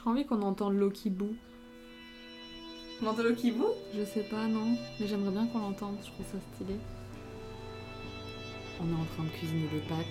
trop 0.00 0.10
envie 0.10 0.24
qu'on 0.24 0.42
entende 0.42 0.74
Loki 0.74 1.10
Boo. 1.10 1.34
On 3.02 3.06
entend 3.06 3.22
le 3.22 3.32
kibou 3.32 3.66
Je 3.96 4.04
sais 4.04 4.22
pas, 4.24 4.46
non. 4.46 4.76
Mais 4.98 5.06
j'aimerais 5.06 5.30
bien 5.30 5.46
qu'on 5.46 5.58
l'entende, 5.58 5.96
je 6.04 6.10
trouve 6.10 6.26
ça 6.26 6.38
stylé. 6.54 6.76
On 8.80 8.88
est 8.88 8.94
en 8.94 9.04
train 9.14 9.24
de 9.24 9.28
cuisiner 9.30 9.68
des 9.68 9.80
pâtes. 9.80 10.06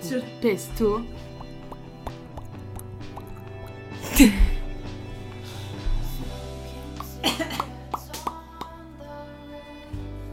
Sur- 0.00 0.22
Pesto. 0.40 1.00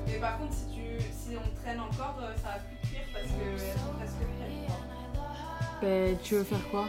Mais 0.07 0.20
par 0.20 0.38
contre, 0.39 0.54
si, 0.54 0.66
tu, 0.73 0.82
si 1.11 1.36
on 1.38 1.55
traîne 1.61 1.79
encore, 1.79 2.18
euh, 2.21 2.36
ça 2.38 2.50
va 2.50 2.59
plus 2.59 2.77
cuire 2.89 3.05
parce 3.13 3.25
que 3.25 3.52
elles 3.52 3.79
sont 3.79 3.93
presque 3.97 4.16
crèmes. 4.38 4.68
Ben, 5.82 6.18
tu 6.23 6.36
veux 6.36 6.43
faire 6.43 6.70
quoi? 6.70 6.86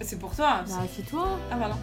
C'est, 0.00 0.18
pour 0.18 0.34
toi 0.34 0.62
Bah, 0.68 0.74
c'est 0.94 1.02
toi. 1.06 1.26
Ah 1.50 1.56
voilà. 1.56 1.76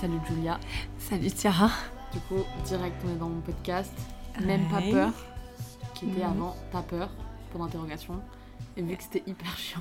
Salut 0.00 0.18
Julia. 0.28 0.58
Salut 0.98 1.30
Tiara. 1.30 1.70
Du 2.12 2.18
coup, 2.20 2.44
direct, 2.64 2.96
on 3.06 3.10
est 3.12 3.16
dans 3.18 3.28
mon 3.28 3.40
podcast. 3.40 3.92
Même 4.44 4.62
pas 4.68 4.80
peur. 4.80 5.10
Qui 5.94 6.06
était 6.06 6.24
Mhm. 6.24 6.30
avant 6.30 6.56
T'as 6.72 6.82
peur 6.82 7.10
Pour 7.52 7.64
d'interrogation. 7.64 8.20
Et 8.76 8.82
vu 8.82 8.96
que 8.96 9.02
c'était 9.02 9.22
hyper 9.26 9.56
chiant 9.56 9.80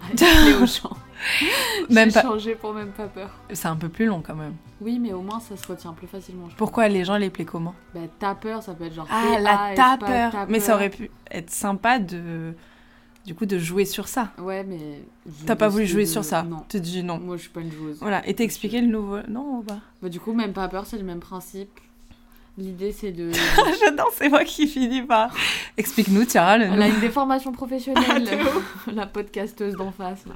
gens, 0.16 0.96
Même 1.90 2.08
j'ai 2.10 2.14
pas- 2.14 2.22
changé 2.22 2.54
pour 2.54 2.72
même 2.72 2.92
pas 2.92 3.08
peur. 3.08 3.30
C'est 3.52 3.66
un 3.66 3.74
peu 3.74 3.88
plus 3.88 4.06
long 4.06 4.22
quand 4.24 4.36
même. 4.36 4.54
Oui, 4.80 5.00
mais 5.00 5.12
au 5.12 5.22
moins 5.22 5.40
ça 5.40 5.56
se 5.56 5.66
retient 5.66 5.92
plus 5.92 6.06
facilement. 6.06 6.46
Pourquoi 6.56 6.86
les 6.88 7.04
gens 7.04 7.16
les 7.16 7.30
plaient 7.30 7.44
comment 7.44 7.74
Bah, 7.94 8.00
t'as 8.20 8.36
peur, 8.36 8.62
ça 8.62 8.74
peut 8.74 8.84
être 8.84 8.94
genre. 8.94 9.08
Ah, 9.10 9.38
la 9.40 9.72
t'as 9.74 10.46
Mais 10.46 10.60
ça 10.60 10.66
peur. 10.68 10.76
aurait 10.76 10.90
pu 10.90 11.10
être 11.32 11.50
sympa 11.50 11.98
de. 11.98 12.54
Du 13.28 13.34
coup, 13.34 13.44
de 13.44 13.58
jouer 13.58 13.84
sur 13.84 14.08
ça. 14.08 14.32
Ouais, 14.38 14.64
mais. 14.64 15.02
T'as 15.44 15.54
pas 15.54 15.68
voulu 15.68 15.84
jouer 15.86 16.04
de- 16.04 16.08
sur 16.08 16.24
ça 16.24 16.42
Non. 16.44 16.64
Tu 16.66 16.78
te 16.78 16.82
dis 16.82 17.02
non. 17.02 17.18
Moi, 17.18 17.36
je 17.36 17.42
suis 17.42 17.50
pas 17.50 17.60
une 17.60 17.70
joueuse. 17.70 17.98
Voilà. 18.00 18.26
Et 18.26 18.32
t'as 18.32 18.42
expliqué 18.42 18.80
le 18.80 18.86
nouveau. 18.86 19.18
Non, 19.28 19.60
pas 19.60 19.80
Bah, 20.00 20.08
du 20.08 20.18
coup, 20.18 20.32
même 20.32 20.54
pas 20.54 20.66
peur, 20.68 20.86
c'est 20.86 20.96
le 20.96 21.04
même 21.04 21.20
principe. 21.20 21.68
L'idée, 22.56 22.90
c'est 22.90 23.12
de. 23.12 23.30
J'adore, 23.84 24.08
c'est 24.14 24.30
moi 24.30 24.44
qui 24.44 24.66
finis 24.66 25.02
par. 25.02 25.30
Explique-nous, 25.76 26.24
Tiara, 26.24 26.56
le 26.56 26.64
Elle 26.64 26.80
a 26.80 26.88
une 26.88 27.00
déformation 27.00 27.52
professionnelle, 27.52 28.24
De 28.86 28.92
la 28.96 29.06
podcasteuse 29.06 29.74
d'en 29.74 29.92
face. 29.92 30.24
là. 30.26 30.32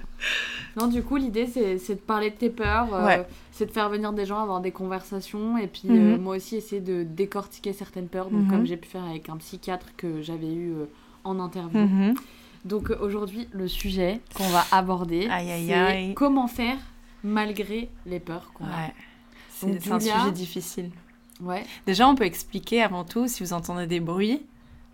Non, 0.78 0.86
du 0.86 1.02
coup, 1.02 1.16
l'idée, 1.16 1.46
c'est 1.46 1.94
de 1.94 2.00
parler 2.00 2.28
de 2.28 2.36
tes 2.36 2.50
peurs, 2.50 2.92
euh, 2.94 3.06
Ouais. 3.06 3.26
c'est 3.52 3.64
de 3.64 3.70
faire 3.70 3.88
venir 3.88 4.12
des 4.12 4.26
gens, 4.26 4.38
avoir 4.38 4.60
des 4.60 4.70
conversations, 4.70 5.56
et 5.56 5.66
puis 5.66 5.88
Mhm. 5.88 6.14
euh, 6.14 6.18
moi 6.18 6.36
aussi, 6.36 6.56
essayer 6.56 6.82
de 6.82 7.04
décortiquer 7.04 7.72
certaines 7.72 8.08
peurs, 8.08 8.28
donc 8.30 8.42
Mhm. 8.42 8.50
comme 8.50 8.66
j'ai 8.66 8.76
pu 8.76 8.88
faire 8.90 9.04
avec 9.04 9.30
un 9.30 9.38
psychiatre 9.38 9.86
que 9.96 10.20
j'avais 10.20 10.52
eu 10.52 10.72
euh, 10.72 10.84
en 11.24 11.40
interview. 11.40 11.78
Mhm. 11.80 12.14
Donc 12.64 12.90
euh, 12.90 12.96
aujourd'hui, 13.00 13.48
le 13.52 13.66
sujet 13.68 14.20
qu'on 14.34 14.48
va 14.48 14.64
aborder, 14.70 15.28
c'est 15.28 16.12
comment 16.14 16.46
faire 16.48 16.76
malgré 17.24 17.88
les 18.06 18.20
peurs 18.20 18.52
qu'on 18.54 18.64
a. 18.64 18.68
Ouais. 18.68 18.94
C'est 19.50 19.90
un 19.92 20.00
sujet 20.00 20.32
difficile. 20.32 20.90
Ouais. 21.40 21.64
Déjà, 21.86 22.08
on 22.08 22.14
peut 22.14 22.24
expliquer 22.24 22.82
avant 22.82 23.04
tout, 23.04 23.26
si 23.28 23.42
vous 23.42 23.52
entendez 23.52 23.86
des 23.86 24.00
bruits, 24.00 24.42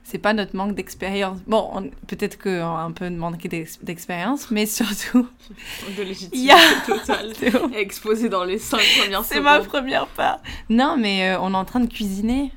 c'est 0.03 0.19
pas 0.19 0.33
notre 0.33 0.57
manque 0.57 0.75
d'expérience. 0.75 1.39
Bon, 1.47 1.71
on- 1.75 1.91
peut-être 2.07 2.39
qu'on 2.43 2.93
peut 2.95 3.11
manquer 3.11 3.49
d'ex- 3.49 3.79
d'expérience, 3.83 4.51
mais 4.51 4.65
surtout, 4.81 5.27
De 5.97 6.03
il 6.03 6.09
légitimité 6.09 6.39
y 6.39 6.51
a. 6.51 6.57
totale. 6.87 7.33
Exposé 7.75 8.29
dans 8.31 8.45
les 8.45 8.59
cinq 8.59 8.81
premières 9.01 9.25
C'est 9.25 9.41
ma 9.41 9.61
première 9.61 10.07
part. 10.07 10.39
Non, 10.71 10.97
mais 10.99 11.31
euh, 11.31 11.41
on 11.41 11.53
est 11.53 11.57
en 11.57 11.65
train 11.67 11.81
de 11.81 11.93
cuisiner 11.93 12.51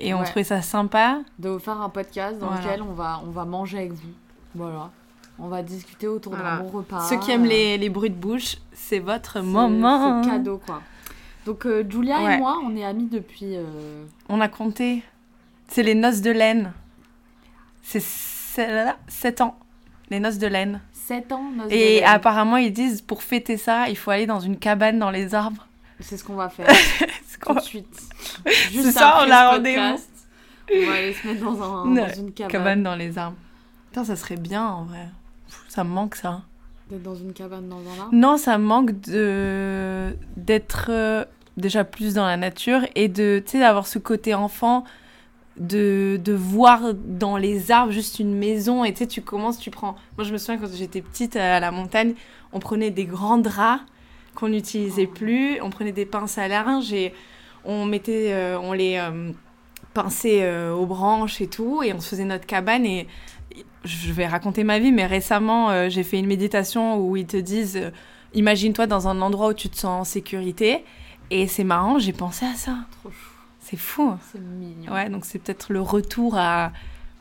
et 0.00 0.12
on 0.14 0.24
trouvait 0.24 0.42
ça 0.44 0.60
sympa. 0.62 1.20
de 1.38 1.48
vous 1.50 1.60
faire 1.60 1.80
un 1.80 1.88
podcast 1.88 2.38
dans 2.40 2.46
Voilà. 2.48 2.62
lequel 2.64 2.82
on 2.82 2.92
va, 2.94 3.22
on 3.24 3.30
va 3.30 3.44
manger 3.44 3.78
avec 3.78 3.92
vous. 3.92 4.10
Voilà. 4.54 4.90
On 5.38 5.48
va 5.48 5.62
discuter 5.62 6.06
autour 6.06 6.34
Voilà. 6.34 6.56
d'un 6.58 6.62
bon 6.62 6.68
repas. 6.68 7.00
Ceux 7.08 7.18
qui 7.18 7.30
aiment 7.32 7.44
les, 7.44 7.76
les 7.78 7.88
bruits 7.88 8.10
de 8.10 8.14
bouche, 8.14 8.56
c'est 8.72 9.00
votre 9.00 9.40
moment. 9.40 10.22
C'est 10.22 10.30
cadeau, 10.30 10.60
quoi. 10.64 10.80
Donc, 11.44 11.66
euh, 11.66 11.84
Julia 11.88 12.22
Ouais. 12.22 12.34
et 12.34 12.38
moi, 12.38 12.58
on 12.64 12.74
est 12.76 12.84
amis 12.84 13.08
depuis. 13.10 13.56
euh, 13.56 14.04
On 14.28 14.40
a 14.40 14.48
compté. 14.48 15.02
C'est 15.68 15.82
les 15.82 15.94
noces 15.94 16.20
de 16.20 16.30
laine. 16.30 16.72
C'est 17.82 18.00
7 18.02 19.40
ans. 19.40 19.58
Les 20.10 20.20
noces 20.20 20.38
de 20.38 20.46
laine. 20.46 20.80
7 20.92 21.32
ans. 21.32 21.50
noces 21.54 21.68
de 21.68 21.74
Et 21.74 21.94
laine. 22.00 22.04
apparemment, 22.08 22.56
ils 22.56 22.72
disent 22.72 23.02
pour 23.02 23.22
fêter 23.22 23.56
ça, 23.56 23.88
il 23.88 23.96
faut 23.96 24.10
aller 24.10 24.26
dans 24.26 24.40
une 24.40 24.56
cabane 24.56 24.98
dans 24.98 25.10
les 25.10 25.34
arbres. 25.34 25.66
C'est 26.00 26.16
ce 26.16 26.24
qu'on 26.24 26.34
va 26.36 26.48
faire 26.48 26.66
C'est 27.26 27.40
tout 27.40 27.54
de 27.54 27.60
suite. 27.60 28.00
C'est 28.46 28.92
ça, 28.92 29.18
on 29.26 29.30
a 29.30 29.50
ce 29.50 29.56
rendez-vous. 29.56 30.02
On 30.74 30.86
va 30.86 30.92
aller 30.94 31.12
se 31.12 31.26
mettre 31.26 31.40
dans, 31.44 31.62
un, 31.62 31.86
dans 31.94 32.08
une 32.14 32.32
cabane. 32.32 32.52
Cabane 32.52 32.82
dans 32.82 32.94
les 32.96 33.18
arbres. 33.18 33.36
Putain, 33.94 34.06
ça 34.06 34.16
serait 34.16 34.34
bien 34.34 34.66
en 34.66 34.82
vrai. 34.82 35.06
Ça 35.68 35.84
me 35.84 35.90
manque 35.90 36.16
ça. 36.16 36.42
D'être 36.90 37.04
dans 37.04 37.14
une 37.14 37.32
cabane 37.32 37.68
dans 37.68 37.76
un 37.76 38.00
arbre. 38.00 38.10
Non, 38.10 38.36
ça 38.36 38.58
me 38.58 38.64
manque 38.64 39.00
de 39.02 40.16
d'être 40.36 40.86
euh, 40.88 41.24
déjà 41.56 41.84
plus 41.84 42.14
dans 42.14 42.26
la 42.26 42.36
nature 42.36 42.80
et 42.96 43.06
de 43.06 43.40
tu 43.46 43.52
sais 43.52 43.60
d'avoir 43.60 43.86
ce 43.86 44.00
côté 44.00 44.34
enfant 44.34 44.82
de, 45.58 46.18
de 46.24 46.32
voir 46.32 46.92
dans 46.92 47.36
les 47.36 47.70
arbres 47.70 47.92
juste 47.92 48.18
une 48.18 48.34
maison 48.34 48.82
et 48.82 48.92
tu 48.92 48.98
sais 48.98 49.06
tu 49.06 49.22
commences 49.22 49.60
tu 49.60 49.70
prends 49.70 49.94
moi 50.18 50.24
je 50.24 50.32
me 50.32 50.38
souviens 50.38 50.58
quand 50.58 50.74
j'étais 50.74 51.00
petite 51.00 51.36
à 51.36 51.60
la 51.60 51.70
montagne 51.70 52.14
on 52.52 52.58
prenait 52.58 52.90
des 52.90 53.04
grands 53.04 53.38
draps 53.38 53.84
qu'on 54.34 54.48
n'utilisait 54.48 55.08
Oh. 55.08 55.14
plus 55.14 55.60
on 55.62 55.70
prenait 55.70 55.92
des 55.92 56.06
pinces 56.06 56.38
à 56.38 56.48
linge 56.48 56.92
et 56.92 57.14
on 57.64 57.84
mettait 57.84 58.32
euh, 58.32 58.58
on 58.58 58.72
les 58.72 58.96
euh, 58.96 59.30
pinçait 59.94 60.42
euh, 60.42 60.74
aux 60.74 60.86
branches 60.86 61.40
et 61.40 61.46
tout 61.46 61.82
et 61.82 61.94
on 61.94 62.00
se 62.00 62.08
faisait 62.10 62.24
notre 62.24 62.46
cabane 62.46 62.84
et 62.84 63.06
je 63.84 64.12
vais 64.12 64.26
raconter 64.26 64.64
ma 64.64 64.78
vie, 64.78 64.92
mais 64.92 65.06
récemment, 65.06 65.70
euh, 65.70 65.88
j'ai 65.88 66.02
fait 66.02 66.18
une 66.18 66.26
méditation 66.26 66.96
où 66.98 67.16
ils 67.16 67.26
te 67.26 67.36
disent 67.36 67.76
euh, 67.76 67.90
imagine-toi 68.34 68.86
dans 68.86 69.08
un 69.08 69.20
endroit 69.20 69.48
où 69.48 69.52
tu 69.54 69.68
te 69.68 69.76
sens 69.76 70.00
en 70.00 70.04
sécurité. 70.04 70.84
Et 71.30 71.46
c'est 71.46 71.64
marrant, 71.64 71.98
j'ai 71.98 72.12
pensé 72.12 72.44
à 72.46 72.54
ça. 72.54 72.76
Trop 73.00 73.10
chou. 73.10 73.30
C'est 73.60 73.76
fou. 73.78 74.02
hein. 74.10 74.18
C'est 74.32 74.40
mignon. 74.40 74.92
Ouais, 74.92 75.08
donc 75.08 75.24
c'est 75.24 75.38
peut-être 75.38 75.72
le 75.72 75.80
retour 75.80 76.36
à, 76.36 76.70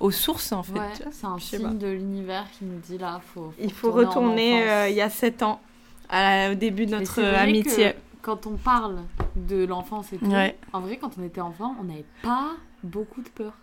aux 0.02 0.12
sources 0.12 0.52
en 0.52 0.62
fait. 0.64 0.74
Ouais, 0.78 0.90
c'est 1.12 1.26
un 1.26 1.40
signe 1.40 1.78
de 1.78 1.88
l'univers 1.88 2.46
qui 2.58 2.66
nous 2.66 2.80
dit 2.80 2.98
là, 2.98 3.22
faut. 3.34 3.54
Il 3.62 3.72
faut 3.72 3.92
retourner 3.92 4.70
euh, 4.70 4.90
il 4.90 4.96
y 4.96 5.02
a 5.02 5.10
7 5.10 5.42
ans, 5.44 5.62
à- 6.10 6.52
au 6.52 6.56
début 6.56 6.86
de 6.86 6.92
notre 6.92 7.22
vrai 7.22 7.36
amitié. 7.38 7.92
que 7.94 7.98
quand 8.22 8.46
on 8.46 8.58
parle 8.58 8.98
de 9.38 9.66
l'enfance 9.66 10.12
et 10.14 10.18
tout, 10.18 10.26
Ouais. 10.26 10.58
en 10.74 10.82
vrai, 10.82 10.98
quand 10.98 11.12
on 11.18 11.24
était 11.24 11.42
enfant, 11.42 11.76
on 11.80 11.86
n'avait 11.86 12.06
pas 12.22 12.52
beaucoup 12.84 13.22
de 13.22 13.30
peur. 13.30 13.54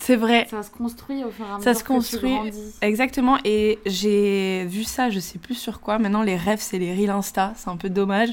C'est 0.00 0.16
vrai. 0.16 0.46
Ça 0.48 0.62
se 0.62 0.70
construit 0.70 1.24
au 1.24 1.30
fur 1.30 1.44
et 1.44 1.48
à 1.48 1.58
mesure 1.58 1.64
Ça 1.64 1.74
se 1.74 1.80
que 1.82 1.88
tu 1.88 1.92
construit. 1.94 2.36
Exactement, 2.82 3.36
et 3.44 3.78
j'ai 3.84 4.64
vu 4.66 4.84
ça, 4.84 5.10
je 5.10 5.18
sais 5.18 5.38
plus 5.38 5.54
sur 5.54 5.80
quoi. 5.80 5.98
Maintenant, 5.98 6.22
les 6.22 6.36
rêves, 6.36 6.60
c'est 6.60 6.78
les 6.78 6.94
reels 6.94 7.10
Insta, 7.10 7.52
c'est 7.56 7.68
un 7.68 7.76
peu 7.76 7.90
dommage. 7.90 8.30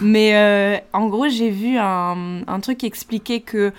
Mais 0.00 0.36
euh, 0.36 0.76
en 0.92 1.06
gros, 1.06 1.28
j'ai 1.28 1.50
vu 1.50 1.78
un, 1.78 2.42
un 2.46 2.60
truc 2.60 2.78
qui 2.78 2.86
expliquait 2.86 3.40
que 3.40 3.72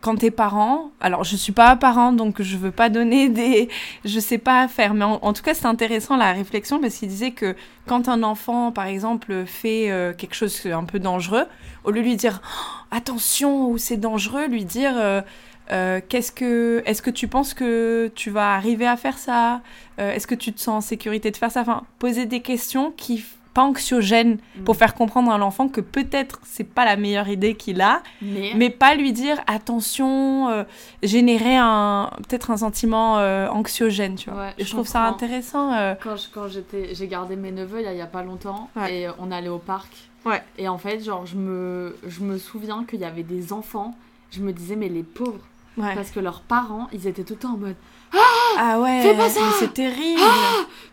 quand 0.00 0.16
t'es 0.16 0.30
parent, 0.32 0.90
alors 1.00 1.22
je 1.22 1.36
suis 1.36 1.52
pas 1.52 1.76
parent, 1.76 2.12
donc 2.12 2.42
je 2.42 2.56
veux 2.56 2.72
pas 2.72 2.88
donner 2.88 3.28
des. 3.28 3.68
Je 4.04 4.18
sais 4.20 4.38
pas 4.38 4.66
faire, 4.68 4.94
mais 4.94 5.04
en, 5.04 5.18
en 5.22 5.32
tout 5.32 5.42
cas, 5.42 5.54
c'est 5.54 5.66
intéressant 5.66 6.16
la 6.16 6.32
réflexion 6.32 6.80
parce 6.80 6.94
qu'il 6.96 7.08
disait 7.08 7.30
que 7.32 7.54
quand 7.86 8.08
un 8.08 8.22
enfant, 8.22 8.72
par 8.72 8.86
exemple, 8.86 9.44
fait 9.46 9.90
euh, 9.90 10.12
quelque 10.12 10.34
chose 10.34 10.60
un 10.66 10.84
peu 10.84 10.98
dangereux, 11.00 11.44
au 11.84 11.90
lieu 11.90 12.00
de 12.02 12.06
lui 12.06 12.16
dire 12.16 12.40
Oh, 12.44 12.94
attention 12.96 13.68
ou 13.68 13.78
c'est 13.78 13.96
dangereux, 13.96 14.46
lui 14.46 14.64
dire. 14.64 14.92
euh, 14.96 15.22
euh, 15.70 16.00
qu'est-ce 16.08 16.32
que, 16.32 16.82
est-ce 16.86 17.02
que 17.02 17.10
tu 17.10 17.28
penses 17.28 17.54
que 17.54 18.10
tu 18.14 18.30
vas 18.30 18.54
arriver 18.54 18.86
à 18.86 18.96
faire 18.96 19.18
ça? 19.18 19.60
Euh, 20.00 20.12
Est-ce 20.12 20.26
que 20.26 20.34
tu 20.34 20.52
te 20.52 20.60
sens 20.60 20.84
en 20.84 20.86
sécurité 20.86 21.30
de 21.30 21.36
faire 21.36 21.50
ça? 21.50 21.60
Enfin, 21.60 21.82
poser 21.98 22.26
des 22.26 22.40
questions 22.40 22.90
qui 22.96 23.24
pas 23.54 23.64
anxiogènes 23.64 24.38
Mm. 24.56 24.64
pour 24.64 24.76
faire 24.76 24.94
comprendre 24.94 25.30
à 25.30 25.36
l'enfant 25.36 25.68
que 25.68 25.82
peut-être 25.82 26.40
c'est 26.42 26.64
pas 26.64 26.86
la 26.86 26.96
meilleure 26.96 27.28
idée 27.28 27.54
qu'il 27.54 27.82
a, 27.82 28.02
Mais, 28.22 28.52
mais 28.56 28.70
pas 28.70 28.94
lui 28.94 29.12
dire 29.12 29.38
attention, 29.46 30.48
euh, 30.48 30.64
générer 31.02 31.56
un 31.58 32.10
peut-être 32.28 32.50
un 32.50 32.56
sentiment 32.56 33.16
anxiogène, 33.50 34.14
tu 34.14 34.30
vois. 34.30 34.40
Ouais, 34.40 34.50
Et 34.56 34.62
je 34.64 34.68
je 34.68 34.72
trouve 34.72 34.86
ça 34.86 35.02
intéressant. 35.04 35.70
quand 36.02 36.16
je- 36.16 36.28
quand 36.32 36.48
j'étais, 36.48 36.94
j'ai 36.94 37.06
gardé 37.08 37.36
mes 37.36 37.50
neveux 37.52 37.80
il 37.80 37.84
y 37.84 37.88
a, 37.88 37.92
il 37.92 37.98
y 37.98 38.02
a 38.02 38.06
pas 38.06 38.22
longtemps 38.22 38.70
Ouais. 38.74 38.94
et 39.02 39.08
on 39.18 39.30
allait 39.30 39.48
au 39.50 39.58
parc. 39.58 39.90
Ouais. 40.24 40.42
Et 40.56 40.66
en 40.68 40.78
fait, 40.78 41.00
genre, 41.04 41.26
je 41.26 41.36
me, 41.36 41.94
je 42.06 42.20
me 42.22 42.38
souviens 42.38 42.84
qu'il 42.88 43.00
y 43.00 43.04
avait 43.04 43.22
des 43.22 43.52
enfants. 43.52 43.94
Je 44.32 44.40
me 44.40 44.52
disais, 44.52 44.74
mais 44.76 44.88
les 44.88 45.02
pauvres, 45.04 45.44
ouais. 45.76 45.94
parce 45.94 46.10
que 46.10 46.18
leurs 46.20 46.40
parents, 46.40 46.88
ils 46.92 47.06
étaient 47.06 47.22
tout 47.22 47.34
le 47.34 47.38
temps 47.38 47.54
en 47.54 47.58
mode, 47.58 47.76
Ah 48.58 48.80
ouais, 48.80 49.02
Fais 49.02 49.14
pas 49.16 49.28
ça 49.28 49.40
c'est 49.58 49.72
terrible. 49.72 50.20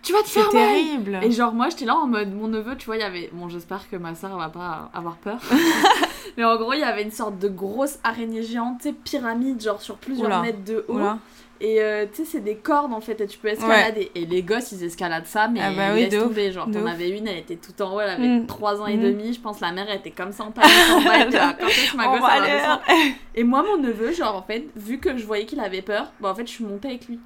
tu 0.03 0.13
vas 0.13 0.21
te 0.21 0.27
c'est 0.27 0.41
faire 0.41 0.53
mal. 0.53 0.53
terrible. 0.73 1.19
Et 1.23 1.31
genre, 1.31 1.53
moi, 1.53 1.69
j'étais 1.69 1.85
là 1.85 1.95
en 1.95 2.07
mode, 2.07 2.33
mon 2.33 2.47
neveu, 2.47 2.75
tu 2.77 2.85
vois, 2.85 2.97
il 2.97 3.01
y 3.01 3.03
avait. 3.03 3.29
Bon, 3.33 3.49
j'espère 3.49 3.89
que 3.89 3.95
ma 3.97 4.13
soeur 4.15 4.37
va 4.37 4.49
pas 4.49 4.89
avoir 4.93 5.15
peur. 5.17 5.39
Mais 6.37 6.43
en 6.45 6.55
gros, 6.57 6.73
il 6.73 6.79
y 6.79 6.83
avait 6.83 7.03
une 7.03 7.11
sorte 7.11 7.37
de 7.39 7.47
grosse 7.49 7.97
araignée 8.03 8.43
géante, 8.43 8.87
pyramide, 9.03 9.61
genre 9.61 9.81
sur 9.81 9.95
plusieurs 9.97 10.27
Oula. 10.27 10.41
mètres 10.41 10.63
de 10.63 10.85
haut. 10.87 10.93
Oula. 10.95 11.17
Et 11.61 11.81
euh, 11.81 12.05
tu 12.09 12.23
sais, 12.23 12.31
c'est 12.31 12.39
des 12.39 12.55
cordes 12.55 12.93
en 12.93 13.01
fait, 13.01 13.19
et 13.19 13.27
tu 13.27 13.37
peux 13.37 13.49
escalader. 13.49 14.11
Et 14.15 14.25
les 14.25 14.43
gosses, 14.43 14.71
ils 14.71 14.83
escaladent 14.83 15.25
ça, 15.25 15.49
mais 15.49 15.59
Ah 15.61 15.71
bah 15.75 15.89
ils 15.89 15.93
oui, 16.05 16.09
laissent 16.09 16.23
tomber. 16.23 16.51
Genre, 16.53 16.69
t'en 16.71 16.85
avais 16.85 17.09
une, 17.09 17.27
elle 17.27 17.39
était 17.39 17.57
tout 17.57 17.81
en 17.81 17.95
haut, 17.95 17.99
elle 17.99 18.09
avait 18.11 18.27
Mm. 18.39 18.47
3 18.47 18.81
ans 18.81 18.87
et 18.87 18.95
Mm. 18.95 19.01
demi. 19.03 19.33
Je 19.33 19.41
pense 19.41 19.59
la 19.59 19.71
mère, 19.73 19.85
elle 19.89 19.97
était 19.97 20.11
comme 20.11 20.31
ça 20.31 20.45
en 20.45 20.51
panique 20.51 20.71
en 20.93 21.01
bas. 21.01 21.11
elle 21.19 21.29
là, 21.31 21.53
Quand 21.59 21.67
est-ce 21.67 21.91
que 21.91 21.97
ma 21.97 22.07
On 22.07 22.13
gosse 22.13 22.21
va 22.21 22.35
elle 22.37 22.41
va 22.41 22.47
aller- 22.47 22.59
descendre 22.59 22.81
Et 23.35 23.43
moi, 23.43 23.63
mon 23.63 23.77
neveu, 23.77 24.13
genre, 24.13 24.35
en 24.37 24.41
fait, 24.43 24.65
vu 24.77 24.99
que 24.99 25.17
je 25.17 25.25
voyais 25.25 25.45
qu'il 25.45 25.59
avait 25.59 25.81
peur, 25.81 26.13
bah 26.21 26.29
en 26.31 26.35
fait, 26.35 26.47
je 26.47 26.51
suis 26.51 26.63
montée 26.63 26.87
avec 26.87 27.07
lui. 27.07 27.19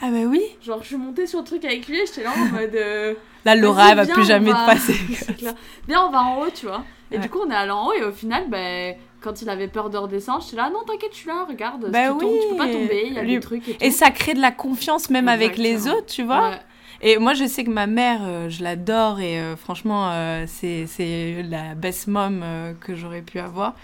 Ah 0.00 0.10
bah 0.10 0.26
oui. 0.26 0.42
Genre, 0.60 0.80
je 0.82 0.86
suis 0.88 0.96
montée 0.96 1.26
sur 1.28 1.38
le 1.40 1.44
truc 1.44 1.64
avec 1.64 1.86
lui 1.86 1.98
et 2.00 2.06
j'étais 2.06 2.22
là 2.24 2.30
en 2.36 2.46
mode. 2.56 2.74
euh, 2.74 3.14
Là, 3.44 3.54
Laura, 3.54 3.90
elle 3.90 3.96
va 3.96 4.06
plus 4.06 4.24
jamais 4.26 4.50
va- 4.50 4.60
te 4.60 4.66
passer. 4.66 4.94
Viens, 5.88 6.04
on 6.06 6.10
va 6.10 6.22
en 6.22 6.40
haut, 6.40 6.50
tu 6.54 6.66
vois. 6.66 6.84
Et 7.10 7.16
Ouais. 7.16 7.22
du 7.22 7.30
coup, 7.30 7.38
on 7.46 7.50
est 7.50 7.54
allé 7.54 7.70
en 7.70 7.86
haut 7.86 7.92
et 7.92 8.02
au 8.04 8.12
final, 8.12 8.44
ben, 8.48 8.94
quand 9.20 9.40
il 9.42 9.48
avait 9.48 9.68
peur 9.68 9.90
de 9.90 9.96
redescendre, 9.98 10.42
j'étais 10.44 10.56
là, 10.56 10.70
non, 10.70 10.80
t'inquiète, 10.86 11.10
je 11.12 11.16
suis 11.18 11.28
là, 11.28 11.44
regarde. 11.48 11.90
Bah 11.90 12.08
si 12.08 12.12
tu, 12.12 12.18
tombes, 12.20 12.40
tu 12.42 12.48
peux 12.50 12.56
pas 12.56 12.66
tomber, 12.72 13.04
il 13.06 13.14
y 13.14 13.18
a 13.18 13.22
Lui- 13.22 13.34
des 13.34 13.40
trucs 13.40 13.68
et 13.68 13.72
tout. 13.74 13.84
Et 13.84 13.90
ça 13.90 14.10
crée 14.10 14.34
de 14.34 14.40
la 14.40 14.52
confiance 14.52 15.10
même 15.10 15.28
avec 15.28 15.56
les 15.56 15.88
autres, 15.88 16.06
tu 16.06 16.22
vois. 16.22 16.50
Ouais. 16.50 16.58
Et 17.00 17.18
moi, 17.18 17.32
je 17.34 17.46
sais 17.46 17.62
que 17.64 17.70
ma 17.70 17.86
mère, 17.86 18.20
euh, 18.24 18.48
je 18.48 18.62
l'adore 18.64 19.20
et 19.20 19.38
euh, 19.40 19.54
franchement, 19.56 20.10
euh, 20.12 20.44
c'est 20.46 21.42
la 21.48 21.74
best 21.74 22.08
mom 22.08 22.44
que 22.80 22.94
j'aurais 22.94 23.22
pu 23.22 23.38
avoir. 23.38 23.74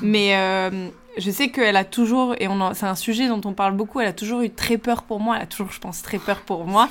Mais 0.00 0.36
euh, 0.36 0.88
je 1.18 1.30
sais 1.30 1.50
qu'elle 1.50 1.76
a 1.76 1.84
toujours, 1.84 2.34
et 2.40 2.48
c'est 2.74 2.86
un 2.86 2.94
sujet 2.94 3.28
dont 3.28 3.40
on 3.44 3.52
parle 3.52 3.74
beaucoup, 3.76 4.00
elle 4.00 4.08
a 4.08 4.12
toujours 4.12 4.40
eu 4.40 4.50
très 4.50 4.78
peur 4.78 5.02
pour 5.02 5.20
moi. 5.20 5.36
Elle 5.36 5.42
a 5.42 5.46
toujours, 5.46 5.70
je 5.70 5.78
pense, 5.80 6.02
très 6.02 6.18
peur 6.18 6.40
pour 6.40 6.64
moi. 6.64 6.88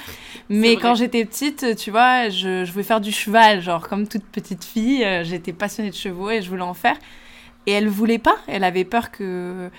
Mais 0.50 0.76
quand 0.82 0.96
j'étais 0.96 1.26
petite, 1.26 1.76
tu 1.76 1.92
vois, 1.92 2.30
je, 2.30 2.64
je 2.66 2.72
voulais 2.72 2.84
faire 2.84 3.02
du 3.02 3.12
cheval, 3.12 3.62
genre 3.62 3.88
comme 3.88 4.08
toute 4.08 4.24
petite 4.26 4.64
fille. 4.64 5.04
euh, 5.04 5.24
J'étais 5.24 5.54
passionnée 5.54 5.90
de 5.90 5.96
chevaux 5.96 6.30
et 6.30 6.42
je 6.42 6.50
voulais 6.50 6.62
en 6.62 6.74
faire. 6.76 6.96
Et 7.68 7.74
elle 7.74 7.88
voulait 7.88 8.18
pas. 8.18 8.38
Elle 8.48 8.64
avait 8.64 8.86
peur 8.86 9.12
que 9.12 9.70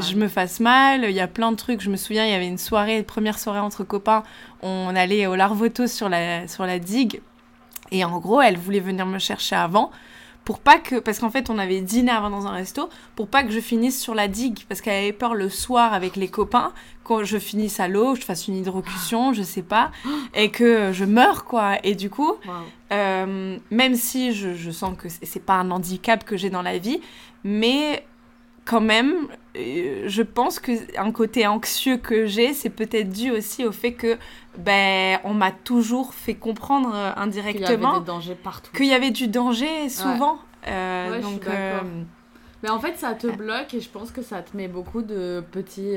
je 0.00 0.16
me 0.16 0.26
fasse 0.26 0.58
mal. 0.58 1.04
Il 1.04 1.12
y 1.12 1.20
a 1.20 1.28
plein 1.28 1.52
de 1.52 1.56
trucs. 1.56 1.80
Je 1.80 1.88
me 1.88 1.96
souviens, 1.96 2.24
il 2.24 2.32
y 2.32 2.34
avait 2.34 2.48
une 2.48 2.58
soirée, 2.58 3.02
première 3.04 3.38
soirée 3.38 3.60
entre 3.60 3.84
copains. 3.84 4.24
On 4.62 4.94
allait 4.96 5.26
au 5.28 5.36
Larvoto 5.36 5.86
sur 5.86 6.08
la, 6.08 6.48
sur 6.48 6.66
la 6.66 6.80
digue. 6.80 7.20
Et 7.92 8.04
en 8.04 8.18
gros, 8.18 8.40
elle 8.40 8.56
voulait 8.58 8.80
venir 8.80 9.06
me 9.06 9.20
chercher 9.20 9.54
avant. 9.54 9.92
Pour 10.48 10.60
pas 10.60 10.78
que. 10.78 10.98
Parce 10.98 11.18
qu'en 11.18 11.28
fait, 11.28 11.50
on 11.50 11.58
avait 11.58 11.82
dîné 11.82 12.10
avant 12.10 12.30
dans 12.30 12.46
un 12.46 12.52
resto. 12.52 12.88
Pour 13.16 13.28
pas 13.28 13.42
que 13.42 13.50
je 13.50 13.60
finisse 13.60 14.00
sur 14.00 14.14
la 14.14 14.28
digue. 14.28 14.60
Parce 14.66 14.80
qu'elle 14.80 14.94
avait 14.94 15.12
peur 15.12 15.34
le 15.34 15.50
soir 15.50 15.92
avec 15.92 16.16
les 16.16 16.28
copains. 16.28 16.72
Quand 17.04 17.22
je 17.22 17.36
finisse 17.36 17.80
à 17.80 17.86
l'eau, 17.86 18.14
je 18.14 18.22
fasse 18.22 18.48
une 18.48 18.56
hydrocution, 18.56 19.34
je 19.34 19.42
sais 19.42 19.60
pas. 19.60 19.92
Et 20.32 20.50
que 20.50 20.90
je 20.94 21.04
meure, 21.04 21.44
quoi. 21.44 21.76
Et 21.84 21.94
du 21.94 22.08
coup. 22.08 22.32
Euh, 22.92 23.58
même 23.70 23.94
si 23.94 24.32
je, 24.32 24.54
je 24.54 24.70
sens 24.70 24.96
que 24.96 25.10
c'est 25.10 25.26
c'est 25.26 25.44
pas 25.44 25.56
un 25.56 25.70
handicap 25.70 26.24
que 26.24 26.38
j'ai 26.38 26.48
dans 26.48 26.62
la 26.62 26.78
vie, 26.78 27.02
mais 27.44 28.06
quand 28.64 28.80
même, 28.80 29.28
euh, 29.56 30.04
je 30.06 30.22
pense 30.22 30.60
que 30.60 30.72
un 30.98 31.10
côté 31.12 31.46
anxieux 31.46 31.98
que 31.98 32.26
j'ai, 32.26 32.54
c'est 32.54 32.70
peut-être 32.70 33.10
dû 33.10 33.30
aussi 33.30 33.66
au 33.66 33.72
fait 33.72 33.92
que 33.92 34.16
ben 34.58 35.18
on 35.24 35.34
m'a 35.34 35.52
toujours 35.52 36.12
fait 36.14 36.34
comprendre 36.34 36.90
euh, 36.94 37.12
indirectement 37.16 38.04
qu'il 38.74 38.86
y 38.86 38.92
avait 38.94 39.10
du 39.10 39.28
danger 39.28 39.88
souvent. 39.88 40.38
Euh, 40.66 41.10
Ouais, 41.10 41.22
je 41.22 41.26
suis 41.26 41.36
donc 41.36 41.46
euh, 41.46 41.82
Mais 42.62 42.68
en 42.68 42.80
fait, 42.80 42.98
ça 42.98 43.14
te 43.14 43.28
bloque 43.28 43.72
et 43.74 43.80
je 43.80 43.88
pense 43.88 44.10
que 44.10 44.20
ça 44.22 44.42
te 44.42 44.56
met 44.56 44.68
beaucoup 44.68 45.02
de 45.02 45.42
petits, 45.52 45.96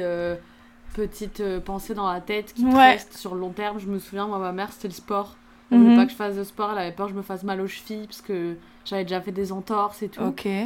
petites 0.94 1.60
pensées 1.60 1.94
dans 1.94 2.12
la 2.12 2.22
tête 2.22 2.54
qui 2.54 2.64
te 2.64 2.76
Ouais. 2.76 2.92
restent 2.92 3.18
sur 3.18 3.34
le 3.34 3.42
long 3.42 3.50
terme. 3.52 3.80
Je 3.80 3.88
me 3.88 4.00
souviens, 4.00 4.28
moi, 4.28 4.38
ma 4.38 4.52
mère, 4.52 4.72
c'était 4.72 4.88
le 4.90 4.94
sport. 4.94 5.36
Elle 5.72 5.80
voulait 5.80 5.96
pas 5.96 6.06
que 6.06 6.12
je 6.12 6.16
fasse 6.18 6.36
de 6.36 6.44
sport, 6.44 6.72
elle 6.74 6.78
avait 6.80 6.92
peur 6.92 7.08
que 7.08 7.14
je 7.14 7.18
me 7.18 7.22
fasse 7.24 7.44
mal 7.44 7.62
aux 7.62 7.68
chevilles 7.68 8.06
parce 8.08 8.22
que 8.22 8.56
j'avais 8.86 9.04
déjà 9.04 9.22
fait 9.22 9.32
des 9.32 9.52
entorses 9.52 10.02
et 10.04 10.10
tout. 10.10 10.22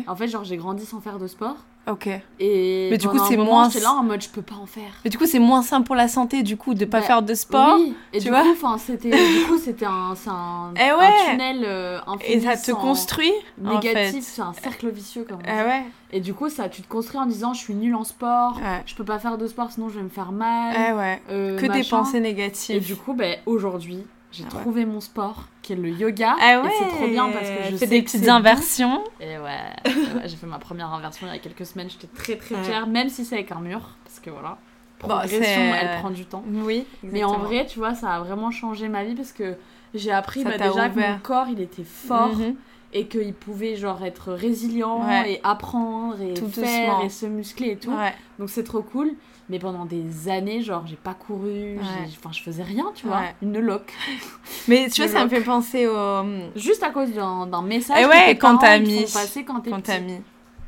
En 0.07 0.15
fait, 0.15 0.27
genre, 0.27 0.43
j'ai 0.43 0.57
grandi 0.57 0.85
sans 0.85 0.99
faire 1.01 1.19
de 1.19 1.27
sport. 1.27 1.57
ok. 1.87 2.09
Et 2.39 2.87
Mais 2.89 2.97
du 2.97 3.07
coup, 3.07 3.19
c'est 3.27 3.37
moins- 3.37 3.69
J'étais 3.69 3.83
là 3.83 3.91
en 3.93 4.03
mode, 4.03 4.21
je 4.21 4.29
peux 4.29 4.41
pas 4.41 4.55
en 4.55 4.65
faire. 4.65 4.91
Mais 5.03 5.09
du 5.11 5.17
coup, 5.19 5.25
c'est 5.27 5.37
moins 5.39 5.61
simple 5.61 5.85
pour 5.85 5.95
la 5.95 6.07
santé 6.07 6.41
du 6.41 6.57
coup 6.57 6.73
de 6.73 6.85
pas 6.85 7.01
Bah, 7.01 7.05
faire 7.05 7.21
de 7.21 7.33
sport. 7.35 7.75
Oui, 7.77 7.93
et 8.13 8.17
tu 8.17 8.23
du 8.23 8.29
vois 8.31 8.41
coup, 8.41 8.49
enfin, 8.53 8.77
c'était, 8.79 9.11
du 9.11 9.45
coup, 9.47 9.57
c'était 9.59 9.85
un, 9.85 10.15
c'est 10.15 10.29
un, 10.31 10.73
Eh 10.77 10.89
un 10.89 11.29
tunnel 11.29 11.63
euh, 11.65 11.99
Et 12.27 12.39
ça 12.39 12.57
te 12.57 12.71
construit 12.71 13.31
en 13.63 13.75
négatif, 13.75 14.15
fait. 14.15 14.21
c'est 14.21 14.41
un 14.41 14.53
cercle 14.53 14.89
vicieux 14.89 15.25
comme 15.29 15.39
Ah 15.47 15.63
ouais. 15.65 15.83
Et 16.11 16.21
du 16.21 16.33
coup, 16.33 16.49
ça, 16.49 16.69
tu 16.69 16.81
te 16.81 16.87
construis 16.87 17.19
en 17.19 17.25
disant, 17.27 17.53
je 17.53 17.59
suis 17.59 17.75
nulle 17.75 17.93
en 17.95 18.03
sport, 18.05 18.55
Ouais. 18.57 18.81
je 18.87 18.95
peux 18.95 19.03
pas 19.03 19.19
faire 19.19 19.37
de 19.37 19.45
sport 19.47 19.71
sinon 19.71 19.89
je 19.89 19.97
vais 19.97 20.03
me 20.03 20.09
faire 20.09 20.31
mal. 20.31 20.95
Ouais. 20.95 21.21
euh, 21.29 21.59
Que 21.59 21.65
des 21.67 21.83
pensées 21.83 22.17
Et 22.17 22.21
négatives. 22.21 22.83
du 22.83 22.95
coup, 22.95 23.13
ben, 23.13 23.35
aujourd'hui, 23.45 24.03
j'ai 24.35 24.43
Ah 24.51 24.55
ouais. 24.55 24.61
trouvé 24.61 24.85
mon 24.85 24.99
sport, 25.01 25.45
qui 25.61 25.73
est 25.73 25.75
le 25.75 25.89
yoga. 25.89 26.35
Ah 26.41 26.61
ouais, 26.61 26.67
Et 26.69 26.71
c'est 26.79 26.89
trop 26.89 27.07
bien 27.07 27.29
parce 27.29 27.49
que 27.49 27.71
je 27.71 27.77
fais 27.77 27.87
des 27.87 28.01
petites 28.01 28.27
inversions. 28.27 29.03
Et 29.19 29.37
ouais, 29.37 29.43
ouais, 29.85 30.21
j'ai 30.25 30.35
fait 30.35 30.45
ma 30.47 30.59
première 30.59 30.91
inversion 30.93 31.27
il 31.27 31.33
y 31.33 31.35
a 31.35 31.39
quelques 31.39 31.65
semaines, 31.65 31.89
j'étais 31.89 32.07
très 32.07 32.35
très 32.35 32.61
fière, 32.63 32.87
même 32.87 33.09
si 33.09 33.23
c'est 33.25 33.35
avec 33.35 33.51
un 33.51 33.59
mur, 33.59 33.81
parce 34.03 34.19
que 34.19 34.29
voilà, 34.29 34.57
Bon, 35.01 35.07
progression, 35.09 35.39
c'est- 35.41 35.53
elle 35.81 35.99
prend 35.99 36.09
du 36.09 36.25
temps. 36.25 36.43
Oui. 36.47 36.85
Mais 37.03 37.23
en 37.23 37.37
vrai, 37.39 37.65
tu 37.65 37.79
vois, 37.79 37.93
ça 37.95 38.11
a 38.11 38.19
vraiment 38.19 38.51
changé 38.51 38.87
ma 38.89 39.03
vie 39.03 39.15
parce 39.15 39.31
que 39.31 39.55
j'ai 39.93 40.11
appris 40.11 40.43
bah, 40.43 40.57
déjà 40.57 40.89
que 40.89 40.99
mon 40.99 41.17
corps, 41.23 41.47
il 41.49 41.61
était 41.61 41.83
fort 41.83 42.35
Mhm. 42.35 42.55
et 42.93 43.07
qu'il 43.07 43.33
pouvait 43.33 43.75
genre 43.75 44.03
être 44.05 44.31
résilient 44.33 45.05
Ouais. 45.07 45.33
et 45.33 45.39
apprendre 45.43 46.21
et 46.21 46.33
Tout 46.33 46.47
faire 46.49 46.63
doucement. 46.95 47.01
et 47.03 47.09
se 47.09 47.25
muscler 47.25 47.71
et 47.71 47.77
tout. 47.77 47.91
Ouais. 47.91 48.13
Donc 48.39 48.49
c'est 48.49 48.63
trop 48.63 48.81
cool. 48.81 49.11
Mais 49.47 49.59
pendant 49.59 49.85
des 49.85 50.27
années, 50.27 50.61
genre, 50.63 50.87
j'ai 50.87 50.95
pas 50.95 51.13
couru, 51.13 51.77
enfin, 51.79 52.31
je 52.31 52.41
faisais 52.41 52.63
rien, 52.63 52.91
tu 52.95 53.05
vois. 53.05 53.21
Une 53.43 53.59
loque. 53.59 53.93
Mais 54.67 54.89
tu 54.89 55.03
vois, 55.03 55.11
ça 55.11 55.23
me 55.23 55.29
fait 55.29 55.41
penser 55.41 55.85
au. 55.87 56.23
Juste 56.55 56.81
à 56.81 56.89
cause 56.89 57.11
d'un 57.13 57.61
message 57.61 57.97
Eh 57.99 58.03
que 58.05 58.09
ouais, 58.09 58.25
tes 58.33 58.37
quand 58.39 58.57
parents, 58.57 58.79
mis- 58.79 59.05
font 59.05 59.19
passer 59.19 59.43
quand 59.43 59.59
t'es 59.59 59.69
Quand 59.69 59.77
petit. 59.81 59.91
t'as 59.91 59.99
mis. 59.99 60.19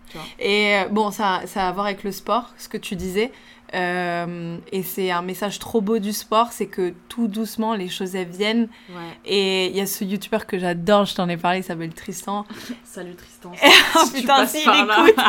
Tu 0.09 0.17
vois. 0.17 0.25
Et 0.39 0.75
euh, 0.75 0.87
bon, 0.89 1.09
ça, 1.11 1.41
ça 1.47 1.65
a 1.65 1.69
à 1.69 1.71
voir 1.71 1.87
avec 1.87 2.03
le 2.03 2.11
sport, 2.11 2.53
ce 2.57 2.69
que 2.69 2.77
tu 2.77 2.95
disais. 2.95 3.31
Euh, 3.73 4.57
et 4.71 4.81
c'est 4.83 5.11
un 5.11 5.21
message 5.21 5.59
trop 5.59 5.81
beau 5.81 5.99
du 5.99 6.13
sport, 6.13 6.51
c'est 6.51 6.67
que 6.67 6.93
tout 7.09 7.27
doucement, 7.27 7.73
les 7.75 7.89
choses 7.89 8.15
elles 8.15 8.29
viennent. 8.29 8.69
Ouais. 8.89 9.17
Et 9.25 9.67
il 9.67 9.75
y 9.75 9.81
a 9.81 9.85
ce 9.85 10.03
youtubeur 10.05 10.45
que 10.47 10.57
j'adore, 10.57 11.05
je 11.05 11.15
t'en 11.15 11.27
ai 11.27 11.37
parlé, 11.37 11.59
il 11.59 11.63
s'appelle 11.63 11.93
Tristan. 11.93 12.45
Salut 12.83 13.15
Tristan. 13.15 13.51
Oh 13.95 14.05
Si 14.05 14.21
putain, 14.21 14.45
par 14.65 14.85
là. 14.85 15.05
écoute 15.07 15.23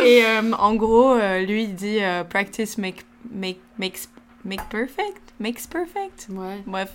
Et 0.04 0.24
euh, 0.24 0.52
en 0.58 0.74
gros, 0.74 1.12
euh, 1.12 1.40
lui, 1.44 1.64
il 1.64 1.74
dit 1.74 1.98
Practice 2.30 2.78
make, 2.78 3.04
make, 3.30 3.58
makes, 3.78 4.08
make 4.44 4.62
perfect 4.68 5.22
Makes 5.40 5.66
perfect 5.70 6.26
Ouais. 6.30 6.62
Bref, 6.66 6.92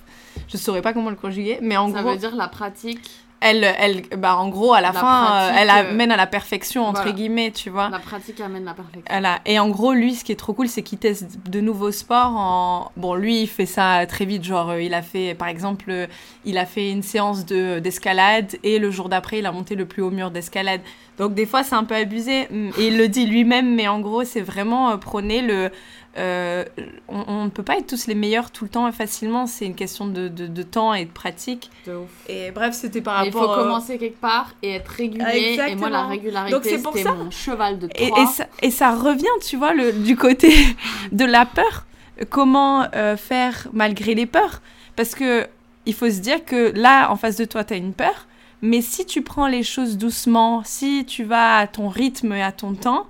je 0.49 0.57
saurais 0.57 0.81
pas 0.81 0.91
comment 0.93 1.09
le 1.09 1.15
conjuguer, 1.15 1.59
mais 1.61 1.77
en 1.77 1.91
Ça 1.93 2.01
gros, 2.01 2.11
veut 2.11 2.17
dire 2.17 2.35
la 2.35 2.49
pratique. 2.49 3.09
Elle, 3.43 3.63
elle, 3.77 4.01
bah, 4.17 4.37
en 4.37 4.47
gros, 4.47 4.73
à 4.73 4.79
la, 4.79 4.93
La 4.93 4.99
fin, 4.99 5.35
euh, 5.35 5.51
elle 5.57 5.69
euh, 5.69 5.91
amène 5.91 6.11
à 6.11 6.15
la 6.17 6.27
perfection, 6.27 6.85
entre 6.85 7.01
voilà. 7.01 7.11
guillemets, 7.11 7.51
tu 7.51 7.69
vois. 7.69 7.89
La 7.89 7.99
pratique 7.99 8.39
amène 8.39 8.63
la 8.63 8.73
perfection. 8.73 9.03
Voilà. 9.09 9.39
Et 9.45 9.59
en 9.59 9.69
gros, 9.69 9.91
lui, 9.93 10.15
ce 10.15 10.23
qui 10.23 10.31
est 10.31 10.37
trop 10.37 10.53
cool, 10.53 10.69
c'est 10.69 10.81
qu'il 10.81 10.97
teste 10.97 11.37
de 11.49 11.59
nouveaux 11.59 11.91
sports. 11.91 12.31
En... 12.35 12.91
Bon, 12.95 13.15
lui, 13.15 13.41
il 13.41 13.47
fait 13.47 13.65
ça 13.65 14.05
très 14.07 14.25
vite. 14.25 14.43
Genre, 14.43 14.69
euh, 14.71 14.81
il 14.81 14.93
a 14.93 15.01
fait, 15.01 15.35
par 15.35 15.49
exemple, 15.49 16.07
il 16.45 16.57
a 16.57 16.65
fait 16.65 16.89
une 16.89 17.03
séance 17.03 17.45
de 17.45 17.79
d'escalade 17.79 18.55
et 18.63 18.79
le 18.79 18.89
jour 18.91 19.09
d'après, 19.09 19.39
il 19.39 19.45
a 19.45 19.51
monté 19.51 19.75
le 19.75 19.85
plus 19.85 20.01
haut 20.01 20.11
mur 20.11 20.31
d'escalade. 20.31 20.81
Donc, 21.17 21.33
des 21.33 21.45
fois, 21.45 21.63
c'est 21.63 21.75
un 21.75 21.83
peu 21.83 21.95
abusé. 21.95 22.47
Mm, 22.49 22.69
Et 22.79 22.87
il 22.87 22.97
le 22.97 23.07
dit 23.09 23.25
lui-même, 23.25 23.75
mais 23.75 23.87
en 23.87 23.99
gros, 23.99 24.23
c'est 24.23 24.41
vraiment 24.41 24.97
prôner 24.97 25.41
le. 25.41 25.69
Euh, 26.17 26.63
on 27.07 27.23
on 27.27 27.43
ne 27.45 27.49
peut 27.49 27.63
pas 27.63 27.77
être 27.77 27.87
tous 27.87 28.07
les 28.07 28.15
meilleurs 28.15 28.51
tout 28.51 28.65
le 28.65 28.69
temps 28.69 28.87
et 28.87 28.91
facilement. 28.91 29.47
C'est 29.47 29.65
une 29.65 29.75
question 29.75 30.05
de, 30.05 30.27
de, 30.27 30.47
de 30.47 30.63
temps 30.63 30.93
et 30.93 31.05
de 31.05 31.11
pratique. 31.11 31.71
De 31.87 31.95
ouf. 31.95 32.09
Et 32.29 32.51
bref, 32.51 32.73
c'était 32.75 33.01
par 33.01 33.21
Mais 33.21 33.27
il 33.27 33.31
faut 33.31 33.39
rapport. 33.39 33.57
euh, 33.59 33.63
commencer 33.63 33.97
quelque 33.97 34.19
part 34.21 34.53
et 34.61 34.73
être 34.75 34.87
régulier. 34.89 35.57
Et 35.69 35.75
moi, 35.75 35.89
la 35.89 36.05
régularité, 36.05 36.51
Donc, 36.53 36.63
c'est 36.65 36.81
pour 36.81 36.93
c'était 36.93 37.09
ça. 37.09 37.15
mon 37.15 37.31
cheval 37.31 37.79
de 37.79 37.89
Et, 37.95 38.09
Troie. 38.09 38.21
et 38.23 38.25
ça, 38.27 38.45
et 38.61 38.71
ça 38.71 38.95
revient, 38.95 39.25
tu 39.47 39.57
vois, 39.57 39.73
le, 39.73 39.91
du 39.91 40.15
côté 40.15 40.53
de 41.11 41.25
la 41.25 41.45
peur. 41.45 41.85
Comment 42.29 42.85
euh, 42.95 43.17
faire 43.17 43.67
malgré 43.73 44.13
les 44.13 44.27
peurs? 44.27 44.61
Parce 44.95 45.15
que 45.15 45.47
il 45.85 45.93
faut 45.95 46.09
se 46.09 46.19
dire 46.19 46.45
que 46.45 46.71
là, 46.75 47.09
en 47.11 47.15
face 47.15 47.35
de 47.37 47.45
toi, 47.45 47.63
tu 47.63 47.73
as 47.73 47.77
une 47.77 47.93
peur. 47.93 48.27
Mais 48.61 48.81
si 48.81 49.05
tu 49.05 49.21
prends 49.23 49.47
les 49.47 49.63
choses 49.63 49.97
doucement, 49.97 50.61
si 50.63 51.03
tu 51.05 51.23
vas 51.25 51.57
à 51.57 51.67
ton 51.67 51.89
rythme 51.89 52.31
et 52.33 52.41
à 52.43 52.51
ton 52.53 52.75
temps, 52.75 53.07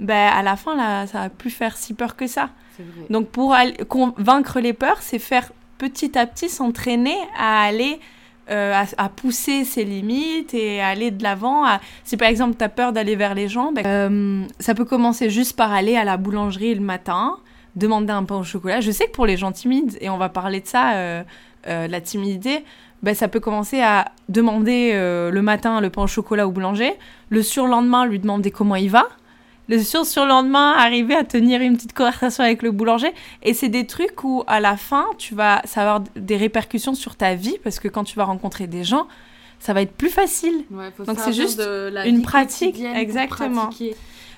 ben 0.00 0.30
à 0.32 0.42
la 0.42 0.56
fin, 0.56 0.76
là, 0.76 1.06
ça 1.06 1.22
va 1.22 1.28
plus 1.28 1.50
faire 1.50 1.76
si 1.76 1.94
peur 1.94 2.16
que 2.16 2.26
ça. 2.26 2.50
Donc 3.10 3.28
pour 3.28 3.56
convaincre 3.88 4.60
les 4.60 4.72
peurs, 4.72 5.00
c'est 5.00 5.18
faire 5.18 5.50
petit 5.78 6.16
à 6.18 6.26
petit 6.26 6.48
s'entraîner 6.48 7.16
à 7.38 7.62
aller 7.62 7.98
euh, 8.50 8.72
à, 8.74 9.04
à 9.04 9.08
pousser 9.10 9.64
ses 9.64 9.84
limites 9.84 10.54
et 10.54 10.80
à 10.80 10.88
aller 10.88 11.10
de 11.10 11.22
l'avant. 11.22 11.64
à- 11.66 11.80
Si 12.04 12.16
par 12.16 12.28
exemple 12.28 12.54
tu 12.56 12.64
as 12.64 12.68
peur 12.70 12.92
d'aller 12.92 13.14
vers 13.16 13.34
les 13.34 13.46
gens, 13.48 13.72
ben, 13.72 13.84
euh, 13.86 14.44
ça 14.58 14.74
peut 14.74 14.84
commencer 14.86 15.28
juste 15.28 15.54
par 15.56 15.70
aller 15.72 15.96
à 15.96 16.04
la 16.04 16.16
boulangerie 16.16 16.74
le 16.74 16.80
matin, 16.80 17.36
demander 17.76 18.12
un 18.12 18.24
pain 18.24 18.36
au 18.36 18.44
chocolat. 18.44 18.80
Je 18.80 18.90
sais 18.90 19.04
que 19.06 19.10
pour 19.12 19.26
les 19.26 19.36
gens 19.36 19.52
timides, 19.52 19.98
et 20.00 20.08
on 20.08 20.16
va 20.16 20.28
parler 20.30 20.60
de 20.60 20.66
ça, 20.66 20.92
euh, 20.94 21.22
euh, 21.66 21.88
la 21.88 22.00
timidité, 22.00 22.64
ben, 23.02 23.14
ça 23.14 23.28
peut 23.28 23.38
commencer 23.40 23.80
à 23.82 24.06
demander 24.30 24.92
le 24.94 25.42
matin 25.42 25.80
le 25.80 25.90
pain 25.90 26.02
au 26.02 26.06
chocolat 26.06 26.48
au 26.48 26.50
boulanger, 26.50 26.94
le 27.28 27.42
surlendemain 27.42 28.06
lui 28.06 28.18
demander 28.18 28.50
comment 28.50 28.76
il 28.76 28.90
va, 28.90 29.06
le 29.68 29.78
sur 29.82 30.06
surlendemain 30.06 30.72
arriver 30.72 31.14
à 31.14 31.24
tenir 31.24 31.60
une 31.60 31.76
petite 31.76 31.92
conversation 31.92 32.42
avec 32.44 32.62
le 32.62 32.70
boulanger 32.70 33.12
et 33.42 33.54
c'est 33.54 33.68
des 33.68 33.86
trucs 33.86 34.24
où 34.24 34.42
à 34.46 34.60
la 34.60 34.76
fin 34.76 35.04
tu 35.18 35.34
vas 35.34 35.60
ça 35.64 35.84
va 35.84 35.94
avoir 35.94 36.08
des 36.16 36.36
répercussions 36.36 36.94
sur 36.94 37.16
ta 37.16 37.34
vie 37.34 37.56
parce 37.62 37.78
que 37.78 37.88
quand 37.88 38.04
tu 38.04 38.16
vas 38.16 38.24
rencontrer 38.24 38.66
des 38.66 38.84
gens 38.84 39.06
ça 39.60 39.72
va 39.72 39.82
être 39.82 39.92
plus 39.92 40.08
facile 40.10 40.64
Ouais, 40.70 40.92
Donc, 41.04 41.18
c'est 41.18 41.32
juste 41.32 41.60
une 42.06 42.22
pratique, 42.22 42.80
exactement. 42.80 43.70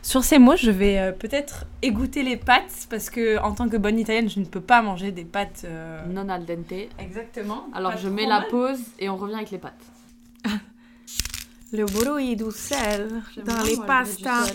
sur 0.02 0.24
ces 0.24 0.38
mots 0.38 0.56
je 0.56 0.70
vais 0.70 0.98
euh, 0.98 1.12
peut-être 1.12 1.66
égoutter 1.82 2.22
les 2.22 2.36
pâtes 2.36 2.86
parce 2.88 3.10
que 3.10 3.38
en 3.40 3.52
tant 3.52 3.68
que 3.68 3.76
bonne 3.76 3.98
italienne 3.98 4.30
je 4.30 4.40
ne 4.40 4.46
peux 4.46 4.62
pas 4.62 4.80
manger 4.82 5.12
des 5.12 5.24
pâtes 5.24 5.62
euh, 5.64 6.00
Non 6.06 6.28
al 6.28 6.44
dente. 6.46 6.72
exactement 6.98 7.66
Alors 7.74 7.96
je 7.98 8.08
mets 8.08 8.26
la 8.26 8.40
pause 8.42 8.80
et 8.98 9.08
on 9.08 9.16
revient 9.16 9.34
avec 9.34 9.50
les 9.50 9.58
pâtes. 9.58 9.84
le 11.72 11.84
bruit 11.84 12.34
du 12.34 12.50
sel 12.50 13.08
dans 13.44 13.62
les 13.62 13.76
pastas. 13.86 14.46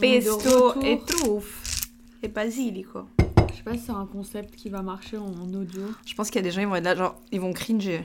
Pesto 0.00 0.36
retour. 0.68 0.84
et 0.84 1.00
truffe 1.06 1.80
et 2.22 2.28
basilico 2.28 3.00
Je 3.50 3.56
sais 3.56 3.62
pas 3.62 3.72
si 3.74 3.78
c'est 3.80 3.92
un 3.92 4.06
concept 4.06 4.56
qui 4.56 4.68
va 4.68 4.82
marcher 4.82 5.16
en, 5.18 5.26
en 5.26 5.54
audio. 5.54 5.82
Je 6.04 6.14
pense 6.14 6.28
qu'il 6.30 6.36
y 6.36 6.38
a 6.40 6.42
des 6.42 6.50
gens, 6.50 6.60
ils 6.60 6.66
vont 6.66 6.76
être 6.76 6.84
là, 6.84 6.94
genre, 6.94 7.16
ils 7.32 7.40
vont 7.40 7.52
cringer. 7.52 8.04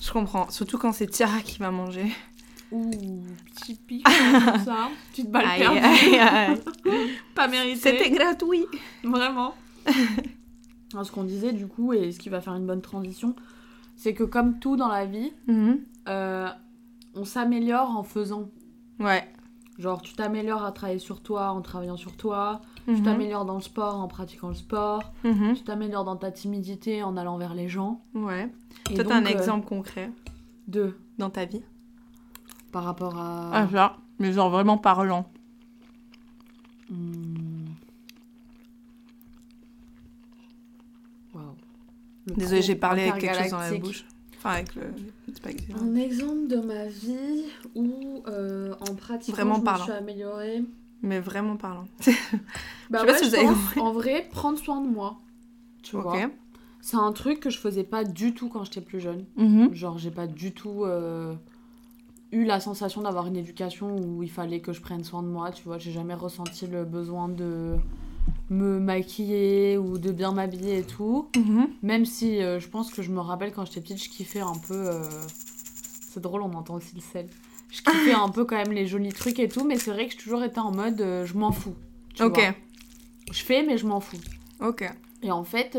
Je 0.00 0.10
comprends. 0.12 0.48
Surtout 0.50 0.78
quand 0.78 0.92
c'est 0.92 1.06
Tiara 1.06 1.40
qui 1.40 1.58
va 1.58 1.70
manger. 1.70 2.06
Ouh, 2.70 2.90
petit 3.54 3.74
pic 3.74 4.04
comme 4.04 4.64
ça. 4.64 4.88
Petite 5.10 5.30
balle 5.30 5.44
Aïe, 5.46 5.60
perdue. 5.60 5.78
aïe, 5.78 6.18
aïe. 6.18 6.60
Pas 7.34 7.48
mérité. 7.48 7.76
C'était 7.80 8.10
gratuit. 8.10 8.66
Vraiment. 9.04 9.54
Alors, 10.92 11.04
ce 11.04 11.12
qu'on 11.12 11.24
disait 11.24 11.52
du 11.52 11.66
coup, 11.66 11.92
et 11.92 12.12
ce 12.12 12.18
qui 12.18 12.28
va 12.28 12.40
faire 12.40 12.54
une 12.54 12.66
bonne 12.66 12.80
transition, 12.82 13.34
c'est 13.96 14.14
que 14.14 14.24
comme 14.24 14.58
tout 14.58 14.76
dans 14.76 14.88
la 14.88 15.04
vie, 15.06 15.32
Mhm. 15.46 15.80
euh, 16.08 16.48
on 17.14 17.24
s'améliore 17.24 17.90
en 17.90 18.02
faisant. 18.02 18.50
Ouais. 19.00 19.26
Genre, 19.78 20.02
tu 20.02 20.12
t'améliores 20.14 20.64
à 20.64 20.72
travailler 20.72 20.98
sur 20.98 21.20
toi 21.20 21.50
en 21.50 21.60
travaillant 21.60 21.96
sur 21.96 22.16
toi. 22.16 22.60
Tu 22.86 22.92
Mhm. 22.92 23.02
t'améliores 23.04 23.44
dans 23.44 23.54
le 23.54 23.60
sport 23.60 24.00
en 24.00 24.08
pratiquant 24.08 24.48
le 24.48 24.54
sport. 24.54 25.12
Mhm. 25.22 25.54
Tu 25.54 25.62
t'améliores 25.62 26.04
dans 26.04 26.16
ta 26.16 26.32
timidité 26.32 27.02
en 27.04 27.16
allant 27.16 27.38
vers 27.38 27.54
les 27.54 27.68
gens. 27.68 28.00
Ouais. 28.14 28.52
Et 28.90 28.94
Toi, 28.94 29.04
t'as 29.04 29.16
un 29.16 29.24
euh, 29.24 29.28
exemple 29.28 29.66
concret 29.68 30.10
de 30.66 30.96
dans 31.18 31.30
ta 31.30 31.44
vie 31.44 31.62
par 32.72 32.82
rapport 32.84 33.16
à. 33.18 33.50
Ah, 33.52 33.68
ça. 33.70 33.96
Mais 34.18 34.32
genre 34.32 34.50
vraiment 34.50 34.78
parlant. 34.78 35.30
Hmm. 36.90 37.66
Le 42.26 42.34
Désolée, 42.34 42.62
j'ai 42.62 42.74
parlé 42.74 43.08
avec 43.08 43.22
quelque 43.22 43.38
chose 43.42 43.50
dans 43.50 43.58
la 43.60 43.74
bouche. 43.78 44.04
Enfin, 44.36 44.50
avec 44.50 44.74
le. 44.74 44.92
C'est 45.34 45.42
pas. 45.42 45.50
Un 45.80 45.94
exemple 45.96 46.48
de 46.48 46.56
ma 46.56 46.86
vie 46.86 47.44
où, 47.74 48.22
euh, 48.26 48.74
en 48.80 48.94
pratiquant, 48.94 49.36
Vraiment 49.36 49.62
je 49.64 49.70
me 49.70 49.84
suis 49.84 49.92
améliorée. 49.92 50.64
Mais 51.02 51.20
vraiment 51.20 51.56
parlant. 51.56 51.86
Bah 51.98 52.02
Je 52.06 52.10
sais 52.10 52.32
pas 52.90 53.04
ouais, 53.04 53.18
si 53.18 53.24
je 53.24 53.30
vous 53.30 53.34
avez 53.36 53.46
pense, 53.46 53.76
en 53.76 53.92
vrai, 53.92 54.28
prendre 54.30 54.58
soin 54.58 54.80
de 54.80 54.88
moi. 54.88 55.20
Tu 55.82 55.96
vois. 55.96 56.16
C'est 56.80 56.96
un 56.96 57.12
truc 57.12 57.40
que 57.40 57.50
je 57.50 57.58
faisais 57.58 57.84
pas 57.84 58.04
du 58.04 58.34
tout 58.34 58.48
quand 58.48 58.64
j'étais 58.64 58.80
plus 58.80 59.00
jeune. 59.00 59.24
Mhm. 59.36 59.74
Genre, 59.74 59.98
j'ai 59.98 60.10
pas 60.10 60.26
du 60.26 60.52
tout 60.52 60.84
euh, 60.84 61.34
eu 62.32 62.44
la 62.44 62.60
sensation 62.60 63.02
d'avoir 63.02 63.26
une 63.26 63.36
éducation 63.36 63.96
où 63.96 64.22
il 64.22 64.30
fallait 64.30 64.60
que 64.60 64.72
je 64.72 64.80
prenne 64.80 65.04
soin 65.04 65.22
de 65.22 65.28
moi. 65.28 65.50
Tu 65.50 65.64
vois, 65.64 65.78
j'ai 65.78 65.92
jamais 65.92 66.14
ressenti 66.14 66.66
le 66.66 66.84
besoin 66.84 67.28
de 67.28 67.76
me 68.50 68.78
maquiller 68.80 69.76
ou 69.78 69.98
de 69.98 70.10
bien 70.10 70.32
m'habiller 70.32 70.78
et 70.78 70.82
tout. 70.82 71.28
Mhm. 71.36 71.68
Même 71.82 72.04
si 72.06 72.42
euh, 72.42 72.58
je 72.60 72.68
pense 72.68 72.90
que 72.92 73.02
je 73.02 73.10
me 73.10 73.20
rappelle 73.20 73.52
quand 73.52 73.64
j'étais 73.66 73.80
petite, 73.80 74.02
je 74.02 74.08
kiffais 74.08 74.40
un 74.40 74.56
peu. 74.66 74.74
euh, 74.74 75.02
C'est 76.10 76.20
drôle, 76.20 76.42
on 76.42 76.52
entend 76.54 76.74
aussi 76.76 76.94
le 76.94 77.00
sel. 77.02 77.28
Je 77.70 77.82
kiffais 77.82 78.12
un 78.14 78.28
peu 78.30 78.44
quand 78.44 78.56
même 78.56 78.72
les 78.72 78.86
jolis 78.86 79.12
trucs 79.12 79.38
et 79.38 79.48
tout, 79.48 79.64
mais 79.64 79.76
c'est 79.76 79.90
vrai 79.90 80.06
que 80.06 80.12
j'ai 80.12 80.18
toujours 80.18 80.42
été 80.44 80.58
en 80.60 80.72
mode 80.72 81.00
euh, 81.00 81.26
je 81.26 81.36
m'en 81.36 81.52
fous. 81.52 81.74
tu 82.14 82.22
Ok. 82.22 82.36
vois. 82.36 82.54
Je 83.32 83.42
fais, 83.42 83.62
mais 83.62 83.76
je 83.76 83.86
m'en 83.86 84.00
fous. 84.00 84.16
Ok. 84.60 84.90
Et 85.22 85.30
en 85.30 85.44
fait, 85.44 85.76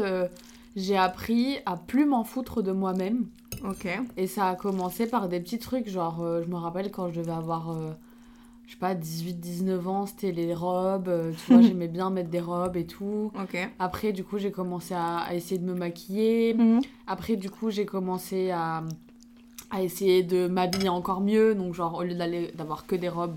j'ai 0.76 0.98
appris 0.98 1.58
à 1.66 1.78
plus 1.78 2.06
m'en 2.06 2.24
foutre 2.24 2.62
de 2.62 2.72
moi-même. 2.72 3.26
Ok. 3.68 3.88
Et 4.18 4.28
ça 4.28 4.50
a 4.50 4.56
commencé 4.56 5.08
par 5.08 5.28
des 5.30 5.40
petits 5.40 5.58
trucs, 5.58 5.90
genre, 5.90 6.24
je 6.44 6.48
me 6.48 6.56
rappelle 6.58 6.92
quand 6.92 7.10
je 7.12 7.20
devais 7.22 7.32
avoir, 7.32 7.74
je 8.70 8.76
sais 8.76 8.80
pas, 8.80 8.94
18-19 8.94 9.88
ans, 9.88 10.06
c'était 10.06 10.32
les 10.32 10.54
robes, 10.54 11.08
euh, 11.08 11.32
tu 11.34 11.52
vois, 11.52 11.62
j'aimais 11.68 11.88
bien 11.88 12.12
mettre 12.12 12.30
des 12.30 12.40
robes 12.40 12.78
et 12.78 12.86
tout. 12.86 13.32
Après, 13.80 14.12
du 14.12 14.24
coup, 14.24 14.38
j'ai 14.38 14.52
commencé 14.52 14.94
à, 14.94 15.18
à 15.18 15.34
essayer 15.34 15.60
de 15.60 15.66
me 15.66 15.74
maquiller. 15.74 16.54
Mhm. 16.54 16.82
Après, 17.08 17.36
du 17.36 17.50
coup, 17.50 17.72
j'ai 17.72 17.88
commencé 17.88 18.52
à, 18.52 18.84
à 19.72 19.82
essayer 19.82 20.22
de 20.22 20.48
m'habiller 20.48 20.90
encore 20.90 21.20
mieux. 21.20 21.56
Donc, 21.56 21.74
genre, 21.74 21.96
au 21.96 22.04
lieu 22.04 22.14
d'aller 22.14 22.52
d'avoir 22.54 22.86
que 22.86 22.96
des 22.96 23.10
robes, 23.10 23.36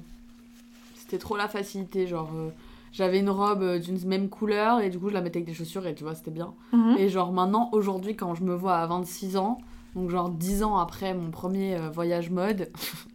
c'était 0.97 1.17
trop 1.17 1.39
la 1.39 1.49
facilité. 1.49 2.07
Genre, 2.07 2.31
euh, 2.37 2.51
j'avais 2.93 3.19
une 3.19 3.31
robe 3.31 3.63
euh, 3.63 3.79
d'une 3.79 3.99
même 4.07 4.29
couleur 4.29 4.81
et 4.83 4.91
du 4.91 4.99
coup, 4.99 5.09
je 5.09 5.15
la 5.15 5.23
mettais 5.23 5.39
avec 5.39 5.47
des 5.47 5.55
chaussures 5.55 5.87
et 5.87 5.95
tu 5.95 6.05
vois, 6.05 6.15
c'était 6.15 6.31
bien. 6.31 6.53
Mhm. 6.75 6.97
Et 6.99 7.09
genre, 7.09 7.33
maintenant, 7.33 7.71
aujourd'hui, 7.73 8.17
quand 8.17 8.35
je 8.35 8.45
me 8.45 8.55
vois 8.55 8.77
à 8.77 8.87
26 8.87 9.39
ans, 9.39 9.63
donc 9.97 10.11
genre 10.11 10.29
10 10.29 10.63
ans 10.63 10.77
après 10.77 11.15
mon 11.15 11.31
premier 11.31 11.79
voyage 11.91 12.29
mode, 12.29 12.71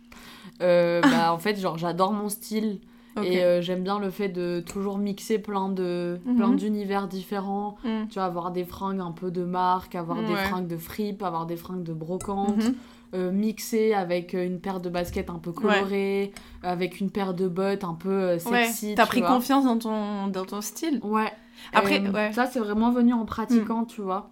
bah, 1.02 1.34
en 1.34 1.38
fait, 1.38 1.60
genre, 1.60 1.78
j'adore 1.78 2.12
mon 2.14 2.30
style. 2.30 2.80
Et 3.24 3.44
euh, 3.44 3.64
j'aime 3.64 3.82
bien 3.82 3.98
le 3.98 4.12
fait 4.12 4.30
de 4.30 4.60
toujours 4.64 5.00
mixer 5.00 5.40
plein 5.40 5.70
de 5.70 6.20
Mhm. 6.24 6.36
plein 6.38 6.50
d'univers 6.50 7.08
différents. 7.08 7.76
Mhm. 7.84 8.08
Tu 8.10 8.14
vois, 8.16 8.26
avoir 8.26 8.52
des 8.52 8.64
fringues 8.64 9.00
un 9.00 9.12
peu 9.12 9.32
de 9.32 9.44
marque, 9.44 9.96
avoir 9.96 10.20
des 10.20 10.36
fringues 10.36 10.68
de 10.68 10.78
fripe, 10.78 11.24
avoir 11.24 11.48
des 11.48 11.56
fringues 11.56 11.82
de 11.82 11.94
brocante, 11.94 12.58
Mhm. 12.58 12.76
euh, 13.16 13.32
mixer 13.32 13.96
avec 13.96 14.36
euh, 14.36 14.46
une 14.46 14.60
paire 14.60 14.80
de 14.80 14.90
baskets 14.90 15.32
un 15.32 15.40
peu 15.40 15.52
colorées, 15.52 16.32
avec 16.62 17.00
une 17.00 17.10
paire 17.10 17.34
de 17.34 17.48
bottes 17.48 17.84
un 17.84 17.96
peu 17.96 18.10
euh, 18.12 18.34
Ouais. 18.52 18.66
sexy. 18.66 18.94
T'as 18.94 19.08
pris 19.08 19.22
vois. 19.22 19.30
confiance 19.30 19.66
dans 19.66 19.80
ton, 19.80 20.28
dans 20.28 20.46
ton 20.46 20.62
style. 20.62 21.00
Ouais. 21.04 21.32
Après, 21.74 22.00
Euh, 22.06 22.12
ouais. 22.12 22.34
Ça, 22.34 22.46
c'est 22.46 22.60
vraiment 22.60 22.92
venu 22.92 23.14
en 23.14 23.26
pratiquant, 23.26 23.86
tu 23.86 24.02
vois. 24.02 24.30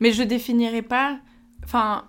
Mais 0.00 0.10
je 0.10 0.24
définirais 0.24 0.82
pas. 0.82 1.18
Enfin, 1.62 2.02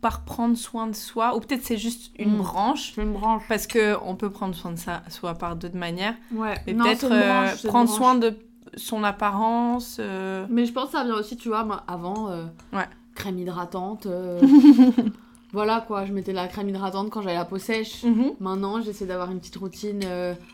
par 0.00 0.24
prendre 0.24 0.56
soin 0.56 0.86
de 0.86 0.94
soi. 0.94 1.36
Ou 1.36 1.40
peut-être 1.40 1.64
c'est 1.64 1.78
juste 1.78 2.12
une 2.18 2.34
Mm. 2.34 2.38
branche. 2.38 2.96
Une 2.98 3.12
branche. 3.12 3.42
Parce 3.48 3.66
que 3.66 3.96
on 4.04 4.14
peut 4.16 4.30
prendre 4.30 4.54
soin 4.54 4.72
de 4.72 4.78
ça, 4.78 5.02
soit 5.08 5.34
par 5.34 5.56
d'autres 5.56 5.76
manières. 5.76 6.14
Ouais. 6.32 6.54
Mais 6.66 6.74
peut-être 6.74 7.08
euh, 7.10 7.54
prendre 7.68 7.88
soin 7.90 8.14
de 8.14 8.34
son 8.76 9.02
apparence. 9.04 9.96
euh, 10.00 10.46
Mais 10.50 10.66
je 10.66 10.72
pense 10.72 10.86
que 10.86 10.92
ça 10.92 11.04
vient 11.04 11.14
aussi, 11.16 11.36
tu 11.36 11.48
vois, 11.48 11.64
moi, 11.64 11.82
avant, 11.88 12.28
euh, 12.30 12.44
Ouais. 12.72 12.86
crème 13.14 13.38
hydratante. 13.38 14.06
voilà 15.52 15.80
quoi, 15.86 16.04
je 16.04 16.12
mettais 16.12 16.32
la 16.32 16.48
crème 16.48 16.68
hydratante 16.68 17.08
quand 17.10 17.22
j'avais 17.22 17.34
la 17.36 17.44
peau 17.44 17.58
sèche. 17.58 18.02
Mhm. 18.04 18.32
Maintenant, 18.40 18.80
j'essaie 18.82 19.06
d'avoir 19.06 19.30
une 19.30 19.38
petite 19.38 19.56
routine 19.56 20.00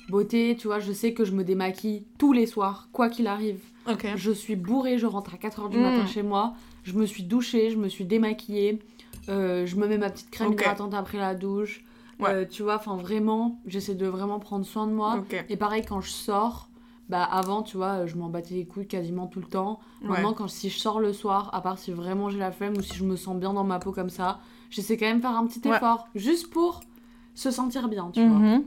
beauté, 0.08 0.56
tu 0.58 0.68
vois, 0.68 0.78
je 0.78 0.92
sais 0.92 1.12
que 1.14 1.24
je 1.24 1.32
me 1.32 1.42
démaquille 1.44 2.04
tous 2.18 2.32
les 2.32 2.46
soirs, 2.46 2.88
quoi 2.92 3.08
qu'il 3.08 3.26
arrive. 3.26 3.58
Je 4.14 4.30
suis 4.30 4.54
bourrée, 4.56 4.98
je 4.98 5.06
rentre 5.06 5.34
à 5.34 5.38
4h 5.38 5.68
du 5.68 5.78
Mm. 5.78 5.82
matin 5.82 6.06
chez 6.06 6.22
moi, 6.22 6.54
je 6.84 6.92
me 6.92 7.04
suis 7.06 7.24
douchée, 7.24 7.70
je 7.70 7.76
me 7.78 7.88
suis 7.88 8.04
démaquillée, 8.04 8.78
euh, 9.28 9.66
je 9.66 9.76
me 9.76 9.86
mets 9.86 9.98
ma 9.98 10.10
petite 10.10 10.30
crème 10.30 10.52
Ok. 10.52 10.60
hydratante 10.60 10.94
après 10.94 11.18
la 11.18 11.34
douche. 11.34 11.84
Ouais. 12.20 12.30
Euh, 12.30 12.44
tu 12.48 12.62
vois, 12.62 12.76
enfin 12.76 12.96
vraiment, 12.96 13.60
j'essaie 13.66 13.94
de 13.94 14.06
vraiment 14.06 14.38
prendre 14.38 14.64
soin 14.64 14.86
de 14.86 14.92
moi. 14.92 15.24
Et 15.48 15.56
pareil, 15.56 15.84
quand 15.84 16.00
je 16.00 16.10
sors, 16.10 16.68
bah 17.08 17.24
avant, 17.24 17.62
tu 17.62 17.76
vois, 17.76 18.06
je 18.06 18.16
m'en 18.16 18.28
battais 18.28 18.54
les 18.54 18.64
couilles 18.64 18.86
quasiment 18.86 19.26
tout 19.26 19.40
le 19.40 19.46
temps. 19.46 19.80
Ouais. 20.02 20.08
Maintenant, 20.10 20.32
quand, 20.32 20.48
si 20.48 20.70
je 20.70 20.78
sors 20.78 21.00
le 21.00 21.12
soir, 21.12 21.50
à 21.52 21.60
part 21.60 21.78
si 21.78 21.90
vraiment 21.90 22.30
j'ai 22.30 22.38
la 22.38 22.52
flemme 22.52 22.76
ou 22.76 22.82
si 22.82 22.94
je 22.96 23.04
me 23.04 23.16
sens 23.16 23.36
bien 23.36 23.52
dans 23.52 23.64
ma 23.64 23.78
peau 23.78 23.92
comme 23.92 24.10
ça, 24.10 24.38
j'essaie 24.70 24.96
quand 24.96 25.06
même 25.06 25.16
de 25.18 25.22
faire 25.22 25.36
un 25.36 25.46
petit 25.46 25.66
Ouais. 25.68 25.76
effort, 25.76 26.08
juste 26.14 26.50
pour 26.50 26.80
se 27.34 27.50
sentir 27.50 27.88
bien, 27.88 28.10
tu 28.12 28.24
vois. 28.26 28.38
Mhm. 28.38 28.64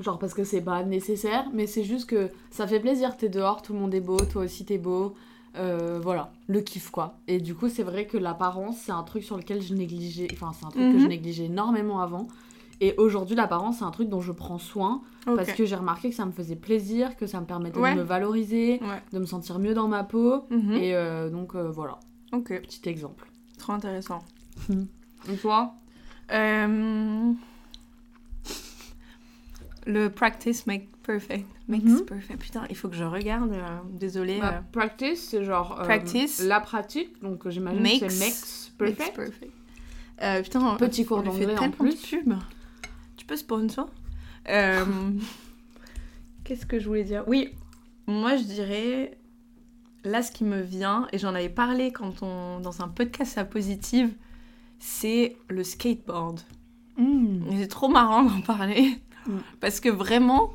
Genre 0.00 0.18
parce 0.18 0.34
que 0.34 0.44
c'est 0.44 0.62
pas 0.62 0.82
nécessaire, 0.82 1.46
mais 1.52 1.66
c'est 1.66 1.84
juste 1.84 2.08
que 2.08 2.30
ça 2.50 2.66
fait 2.66 2.80
plaisir, 2.80 3.16
t'es 3.16 3.28
dehors, 3.28 3.60
tout 3.62 3.72
le 3.72 3.78
monde 3.78 3.94
est 3.94 4.00
beau, 4.00 4.16
toi 4.18 4.42
aussi 4.44 4.64
t'es 4.64 4.78
beau. 4.78 5.14
Euh, 5.56 5.98
voilà, 6.02 6.30
le 6.46 6.60
kiff 6.60 6.90
quoi. 6.90 7.14
Et 7.26 7.40
du 7.40 7.54
coup, 7.54 7.68
c'est 7.68 7.82
vrai 7.82 8.06
que 8.06 8.16
l'apparence, 8.16 8.76
c'est 8.78 8.92
un 8.92 9.02
truc 9.02 9.24
sur 9.24 9.36
lequel 9.36 9.60
je 9.62 9.74
négligeais, 9.74 10.28
enfin, 10.32 10.52
c'est 10.58 10.64
un 10.64 10.70
truc 10.70 10.82
que 10.90 10.94
Mhm. 10.96 11.00
je 11.00 11.06
négligeais 11.08 11.44
énormément 11.46 12.00
avant. 12.00 12.28
Et 12.80 12.94
aujourd'hui, 12.96 13.34
l'apparence, 13.36 13.78
c'est 13.78 13.84
un 13.84 13.90
truc 13.90 14.08
dont 14.08 14.20
je 14.22 14.32
prends 14.32 14.58
soin 14.58 15.02
parce 15.26 15.52
que 15.52 15.64
j'ai 15.66 15.74
remarqué 15.76 16.08
que 16.08 16.14
ça 16.14 16.24
me 16.24 16.32
faisait 16.32 16.56
plaisir, 16.56 17.14
que 17.16 17.26
ça 17.26 17.40
me 17.40 17.46
permettait 17.46 17.78
Ouais. 17.78 17.94
de 17.94 17.98
me 17.98 18.04
valoriser, 18.04 18.80
Ouais. 18.82 19.02
de 19.12 19.18
me 19.18 19.26
sentir 19.26 19.58
mieux 19.58 19.74
dans 19.74 19.86
ma 19.88 20.02
peau. 20.04 20.44
Mhm. 20.50 20.72
Et 20.74 20.94
euh, 20.94 21.28
donc 21.30 21.54
euh, 21.56 21.70
voilà, 21.70 21.98
Ok. 22.32 22.48
petit 22.62 22.88
exemple. 22.88 23.30
Trop 23.58 23.72
intéressant. 23.72 24.20
Et 25.30 25.36
toi 25.36 25.74
Le 29.86 30.08
practice 30.08 30.66
make 30.66 30.89
perfect. 31.02 31.46
Makes 31.68 31.84
Mhm. 31.84 32.04
perfect. 32.06 32.38
Putain, 32.40 32.64
il 32.70 32.76
faut 32.76 32.88
que 32.88 32.96
je 32.96 33.04
regarde. 33.04 33.52
euh, 33.52 33.78
Désolée. 33.92 34.38
Bah, 34.40 34.54
euh, 34.58 34.60
Practice, 34.72 35.28
c'est 35.30 35.44
genre 35.44 35.78
euh, 35.80 35.84
Practice. 35.84 36.42
la 36.42 36.60
pratique, 36.60 37.20
donc 37.22 37.46
euh, 37.46 37.50
j'imagine 37.50 37.78
que 37.82 37.82
Makes- 37.84 38.08
c'est 38.10 38.18
makes 38.18 38.70
makes 38.80 38.96
perfect. 38.96 39.16
perfect. 39.16 39.52
Euh, 40.22 40.42
putain, 40.42 40.76
Petit 40.76 41.04
cours 41.06 41.18
on 41.18 41.22
lui 41.22 41.30
fait 41.32 41.46
d'anglais 41.46 41.58
en 41.58 41.70
plus. 41.70 41.94
de 41.94 42.18
pub. 42.18 42.34
Tu 43.16 43.24
peux 43.26 43.36
sponsor? 43.36 43.88
Euh, 44.48 44.84
Qu'est-ce 46.44 46.66
que 46.66 46.78
je 46.78 46.86
voulais 46.86 47.04
dire? 47.04 47.24
Oui, 47.26 47.48
moi 48.06 48.36
je 48.36 48.44
dirais. 48.44 49.16
Là, 50.02 50.22
ce 50.22 50.32
qui 50.32 50.44
me 50.44 50.62
vient, 50.62 51.06
et 51.12 51.18
j'en 51.18 51.34
avais 51.34 51.50
parlé 51.50 51.92
quand 51.92 52.22
on, 52.22 52.58
dans 52.60 52.80
un 52.80 52.88
podcast 52.88 53.36
à 53.36 53.44
positive, 53.44 54.10
c'est 54.78 55.36
le 55.48 55.62
skateboard. 55.62 56.40
Mm. 56.96 57.42
C'est 57.58 57.66
trop 57.68 57.88
marrant 57.88 58.22
d'en 58.22 58.40
parler. 58.40 58.96
Mm. 59.26 59.36
Parce 59.60 59.78
que 59.78 59.90
vraiment, 59.90 60.52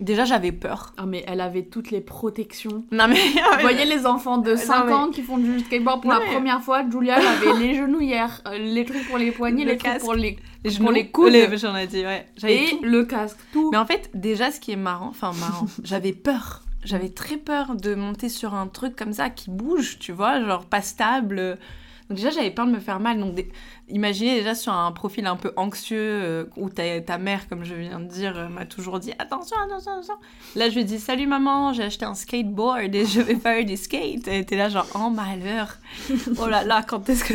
déjà 0.00 0.24
j'avais 0.24 0.52
peur. 0.52 0.92
Ah 0.96 1.06
mais 1.06 1.24
elle 1.26 1.40
avait 1.40 1.62
toutes 1.64 1.90
les 1.90 2.00
protections. 2.00 2.84
Non 2.92 3.08
mais. 3.08 3.14
Vous 3.56 3.60
voyez 3.60 3.84
les 3.84 4.06
enfants 4.06 4.38
de 4.38 4.52
Non, 4.52 4.56
5 4.56 4.86
mais- 4.86 4.92
ans 4.92 5.10
qui 5.10 5.22
font 5.22 5.38
du 5.38 5.60
skateboard 5.60 6.02
pour 6.02 6.10
Non, 6.12 6.18
la 6.18 6.24
mais- 6.24 6.32
première 6.32 6.60
fois, 6.62 6.82
Julia 6.90 7.18
elle 7.18 7.26
avait 7.48 7.58
les 7.60 7.74
genouillères, 7.74 8.42
euh, 8.48 8.58
les 8.58 8.84
trucs 8.84 9.06
pour 9.08 9.18
les 9.18 9.30
poignets, 9.30 9.64
Le 9.64 9.72
les 9.72 9.76
trucs 9.78 9.92
casque. 9.92 10.04
pour 10.04 10.14
les 10.14 10.36
les 10.64 10.78
pour 10.78 10.90
les 10.92 11.08
coudes. 11.10 11.32
les- 11.32 11.56
J'en 11.58 11.76
ai 11.76 11.86
dit, 11.86 12.04
ouais. 12.04 12.26
J'avais 12.36 12.64
et 12.64 12.70
tout. 12.70 12.80
le 12.82 13.04
casque, 13.04 13.36
tout. 13.52 13.70
Mais 13.70 13.76
en 13.78 13.84
fait, 13.86 14.10
déjà, 14.14 14.50
ce 14.50 14.60
qui 14.60 14.72
est 14.72 14.76
marrant, 14.76 15.08
enfin 15.08 15.32
marrant, 15.38 15.66
j'avais 15.84 16.12
peur. 16.12 16.62
J'avais 16.84 17.08
très 17.08 17.36
peur 17.38 17.74
de 17.76 17.94
monter 17.94 18.28
sur 18.28 18.54
un 18.54 18.66
truc 18.66 18.94
comme 18.94 19.12
ça 19.14 19.30
qui 19.30 19.50
bouge, 19.50 19.98
tu 19.98 20.12
vois, 20.12 20.44
genre 20.44 20.64
pas 20.66 20.82
stable. 20.82 21.58
Donc 22.08 22.18
déjà, 22.18 22.30
j'avais 22.30 22.50
peur 22.50 22.66
de 22.66 22.70
me 22.72 22.80
faire 22.80 23.00
mal. 23.00 23.18
Donc 23.18 23.34
des- 23.34 23.50
imaginez 23.88 24.34
déjà 24.36 24.54
sur 24.54 24.72
un 24.72 24.92
profil 24.92 25.26
un 25.26 25.36
peu 25.36 25.52
anxieux 25.56 25.96
euh, 25.98 26.44
où 26.56 26.68
ta, 26.68 27.00
ta 27.00 27.16
mère, 27.18 27.48
comme 27.48 27.64
je 27.64 27.74
viens 27.74 27.98
de 28.00 28.06
dire, 28.08 28.36
euh, 28.36 28.48
m'a 28.48 28.66
toujours 28.66 29.00
dit 29.00 29.12
attention, 29.18 29.56
attention, 29.66 29.92
attention. 29.92 30.14
Là, 30.54 30.68
je 30.68 30.74
lui 30.74 30.84
dis 30.84 30.98
salut 31.00 31.26
maman, 31.26 31.72
j'ai 31.72 31.84
acheté 31.84 32.04
un 32.04 32.14
skateboard 32.14 32.94
et 32.94 33.06
je 33.06 33.20
vais 33.20 33.36
faire 33.36 33.64
du 33.64 33.76
skate. 33.76 34.28
Et 34.28 34.44
t'es 34.44 34.56
là 34.56 34.68
genre 34.68 34.86
oh 34.94 35.10
malheur. 35.10 35.78
Oh 36.38 36.46
là 36.46 36.62
là, 36.64 36.82
quand 36.86 37.08
est-ce 37.08 37.24
que 37.24 37.34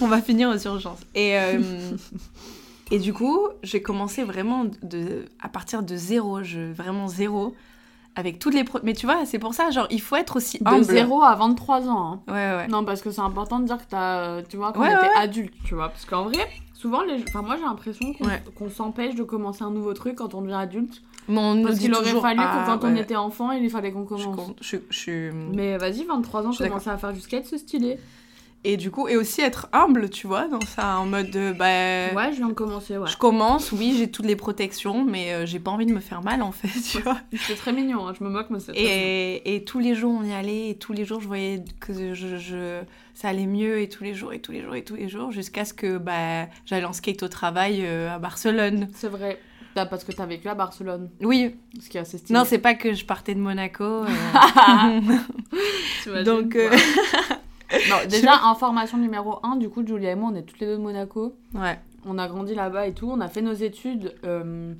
on 0.00 0.06
va 0.08 0.20
finir 0.20 0.48
aux 0.48 0.58
urgences 0.58 1.00
Et 1.14 1.38
euh, 1.38 1.60
et 2.90 2.98
du 2.98 3.12
coup, 3.12 3.38
j'ai 3.62 3.80
commencé 3.82 4.24
vraiment 4.24 4.64
de 4.82 5.26
à 5.40 5.48
partir 5.48 5.82
de 5.84 5.94
zéro, 5.96 6.42
je 6.42 6.72
vraiment 6.72 7.06
zéro. 7.06 7.54
Avec 8.16 8.38
toutes 8.40 8.54
les 8.54 8.64
pro- 8.64 8.80
mais 8.82 8.92
tu 8.92 9.06
vois 9.06 9.24
c'est 9.24 9.38
pour 9.38 9.54
ça 9.54 9.70
genre 9.70 9.86
il 9.90 10.00
faut 10.00 10.16
être 10.16 10.36
aussi 10.36 10.58
De 10.58 10.66
humble 10.68 10.82
0 10.84 11.22
à 11.22 11.34
23 11.36 11.88
ans. 11.88 12.20
hein. 12.26 12.32
ouais 12.32 12.56
ouais 12.56 12.68
Non, 12.68 12.84
parce 12.84 13.02
que 13.02 13.10
c'est 13.10 13.20
important 13.20 13.60
de 13.60 13.66
dire 13.66 13.78
que 13.78 13.88
t'as. 13.88 14.18
euh, 14.18 14.42
Tu 14.48 14.56
vois, 14.56 14.72
quand 14.72 14.80
Ouais, 14.80 14.88
on 14.92 14.98
était 14.98 15.16
adulte, 15.18 15.54
tu 15.64 15.74
vois. 15.76 15.88
Parce 15.90 16.04
qu'en 16.06 16.24
vrai, 16.24 16.38
souvent, 16.74 17.02
les... 17.02 17.22
enfin, 17.28 17.42
moi 17.42 17.56
j'ai 17.56 17.62
l'impression 17.64 18.12
qu'on 18.12 18.24
qu'on 18.56 18.68
s'empêche 18.70 19.14
de 19.14 19.22
commencer 19.22 19.62
un 19.62 19.70
nouveau 19.70 19.94
truc 19.94 20.16
quand 20.16 20.34
on 20.34 20.42
devient 20.42 20.54
adulte. 20.54 21.02
Mais 21.28 21.38
on 21.38 21.62
Parce 21.62 21.78
qu'il 21.78 21.94
aurait 21.94 22.02
toujours, 22.04 22.22
fallu 22.22 22.40
ah, 22.42 22.64
que 22.66 22.70
quand 22.80 22.88
on 22.88 22.96
était 22.96 23.14
enfant, 23.14 23.52
il 23.52 23.70
fallait 23.70 23.92
qu'on 23.92 24.02
Je, 24.16 24.24
commence. 24.24 24.36
con- 24.36 24.56
je, 24.60 24.76
je- 24.90 25.30
Mais 25.54 25.78
vas-y, 25.78 26.02
23 26.04 26.46
ans, 26.48 26.52
Je 26.52 26.64
commencer 26.64 26.90
à 26.90 26.96
faire 26.98 27.12
du 27.12 27.20
skate, 27.20 27.44
c'est 27.46 27.58
stylé. 27.58 27.98
Et 28.62 28.76
du 28.76 28.90
coup, 28.90 29.08
et 29.08 29.16
aussi 29.16 29.40
être 29.40 29.68
humble, 29.72 30.10
tu 30.10 30.26
vois, 30.26 30.46
dans 30.46 30.60
ça, 30.60 30.98
en 30.98 31.06
mode 31.06 31.30
de, 31.30 31.52
bah, 31.52 32.12
Ouais, 32.14 32.30
je 32.30 32.36
viens 32.36 32.48
de 32.48 32.52
commencer, 32.52 32.98
ouais. 32.98 33.08
je 33.08 33.16
commence, 33.16 33.72
oui, 33.72 33.94
j'ai 33.96 34.10
toutes 34.10 34.26
les 34.26 34.36
protections, 34.36 35.02
mais 35.02 35.32
euh, 35.32 35.46
j'ai 35.46 35.58
pas 35.58 35.70
envie 35.70 35.86
de 35.86 35.92
me 35.94 36.00
faire 36.00 36.22
mal, 36.22 36.42
en 36.42 36.52
fait, 36.52 36.68
tu 36.92 36.98
vois. 37.00 37.16
C'est 37.46 37.54
très 37.56 37.72
mignon, 37.72 38.06
hein, 38.06 38.12
je 38.18 38.22
me 38.22 38.28
moque, 38.28 38.50
mais 38.50 38.58
c'est 38.60 38.72
très 38.72 38.82
mignon. 38.82 38.94
Et, 38.94 39.54
et 39.54 39.64
tous 39.64 39.78
les 39.78 39.94
jours, 39.94 40.12
on 40.12 40.24
y 40.24 40.34
allait, 40.34 40.68
et 40.68 40.74
tous 40.76 40.92
les 40.92 41.06
jours, 41.06 41.22
je 41.22 41.26
voyais 41.26 41.64
que 41.80 42.12
je, 42.14 42.36
je- 42.36 42.82
ça 43.14 43.28
allait 43.28 43.46
mieux, 43.46 43.80
et 43.80 43.88
tous 43.88 44.04
les 44.04 44.12
jours, 44.12 44.34
et 44.34 44.40
tous 44.40 44.52
les 44.52 44.60
jours, 44.62 44.74
et 44.74 44.84
tous 44.84 44.96
les 44.96 45.08
jours, 45.08 45.30
jusqu'à 45.30 45.64
ce 45.64 45.72
que, 45.72 45.96
bah, 45.96 46.46
j'allais 46.66 46.84
en 46.84 46.92
skate 46.92 47.22
au 47.22 47.28
travail 47.28 47.80
euh, 47.86 48.14
à 48.14 48.18
Barcelone. 48.18 48.88
C'est 48.94 49.08
vrai. 49.08 49.38
Parce 49.74 50.04
que 50.04 50.12
t'as 50.12 50.26
vécu 50.26 50.48
à 50.48 50.54
Barcelone, 50.54 51.08
Oui, 51.22 51.54
ce 51.80 51.88
qui 51.88 51.96
est 51.96 52.00
assez 52.00 52.18
stylé. 52.18 52.38
non, 52.38 52.44
c'est 52.44 52.58
pas 52.58 52.74
que 52.74 52.92
je 52.92 53.06
partais 53.06 53.34
de 53.34 53.40
Monaco. 53.40 53.84
euh, 53.84 55.00
donc, 56.24 56.56
euh. 56.56 56.68
Non, 57.88 57.96
déjà, 58.08 58.44
information 58.46 58.98
numéro 58.98 59.38
1, 59.42 59.56
du 59.56 59.68
coup, 59.68 59.86
Julia 59.86 60.10
et 60.12 60.14
moi, 60.14 60.30
on 60.32 60.34
est 60.36 60.42
toutes 60.42 60.58
les 60.60 60.66
deux 60.66 60.76
de 60.76 60.82
Monaco. 60.82 61.34
ouais. 61.54 61.78
On 62.06 62.16
a 62.16 62.28
grandi 62.28 62.54
là-bas 62.54 62.86
et 62.86 62.94
tout. 62.94 63.10
On 63.10 63.20
a 63.20 63.28
fait 63.28 63.42
nos 63.42 63.52
études 63.52 64.14
euh, 64.24 64.72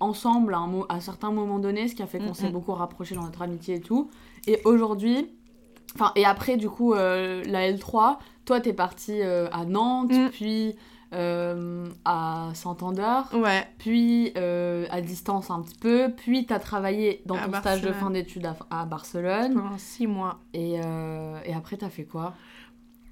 ensemble 0.00 0.54
à, 0.54 0.58
un 0.58 0.66
mo- 0.66 0.86
à 0.88 0.98
certains 1.00 1.30
moments 1.30 1.60
donnés, 1.60 1.86
ce 1.86 1.94
qui 1.94 2.02
a 2.02 2.06
fait 2.06 2.18
qu'on 2.18 2.30
Mm, 2.30 2.34
s'est 2.34 2.48
mm. 2.48 2.52
beaucoup 2.52 2.72
rapprochés 2.72 3.14
dans 3.14 3.22
notre 3.22 3.42
amitié 3.42 3.76
et 3.76 3.80
tout. 3.80 4.10
Et 4.48 4.60
aujourd'hui, 4.64 5.28
enfin, 5.94 6.10
et 6.16 6.24
après, 6.24 6.56
du 6.56 6.68
coup, 6.68 6.92
euh, 6.94 7.42
la 7.46 7.70
L3, 7.70 8.16
toi, 8.44 8.60
t'es 8.60 8.72
partie 8.72 9.22
euh, 9.22 9.48
à 9.52 9.64
Nantes, 9.64 10.10
Mm. 10.12 10.28
puis 10.30 10.74
euh, 11.14 11.88
à 12.04 12.50
Santander, 12.54 13.20
Ouais. 13.32 13.66
puis 13.78 14.32
euh, 14.36 14.86
à 14.90 15.00
distance 15.00 15.50
un 15.50 15.62
petit 15.62 15.78
peu, 15.78 16.12
puis 16.16 16.44
t'as 16.46 16.58
travaillé 16.58 17.22
dans 17.26 17.36
À 17.36 17.46
ton 17.48 17.58
stage 17.60 17.82
de 17.82 17.92
fin 17.92 18.10
d'études 18.10 18.46
à, 18.46 18.56
à 18.70 18.84
Barcelone. 18.84 19.54
Pendant 19.54 19.78
six 19.78 20.06
mois. 20.06 20.40
Et, 20.52 20.80
euh, 20.84 21.38
et 21.44 21.54
après, 21.54 21.76
t'as 21.76 21.88
fait 21.90 22.04
quoi? 22.04 22.34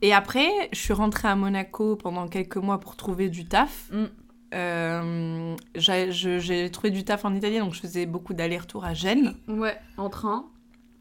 Et 0.03 0.13
après, 0.13 0.49
je 0.73 0.79
suis 0.79 0.93
rentrée 0.93 1.29
à 1.29 1.37
Monaco 1.37 1.95
pendant 1.97 2.27
quelques 2.29 2.57
mois 2.57 2.81
pour 2.81 2.97
trouver 2.97 3.29
du 3.29 3.47
taf. 3.47 3.89
Mm. 3.93 4.07
J'ai 5.77 6.71
trouvé 6.71 6.91
du 6.91 7.05
taf 7.05 7.25
en 7.25 7.35
Italie, 7.35 7.59
donc 7.59 7.75
je 7.75 7.81
faisais 7.81 8.07
beaucoup 8.07 8.35
d'allers-retours 8.35 8.85
à 8.85 8.95
Gênes, 8.95 9.35
Ouais, 9.49 9.79
en 9.97 10.11
train. 10.11 10.45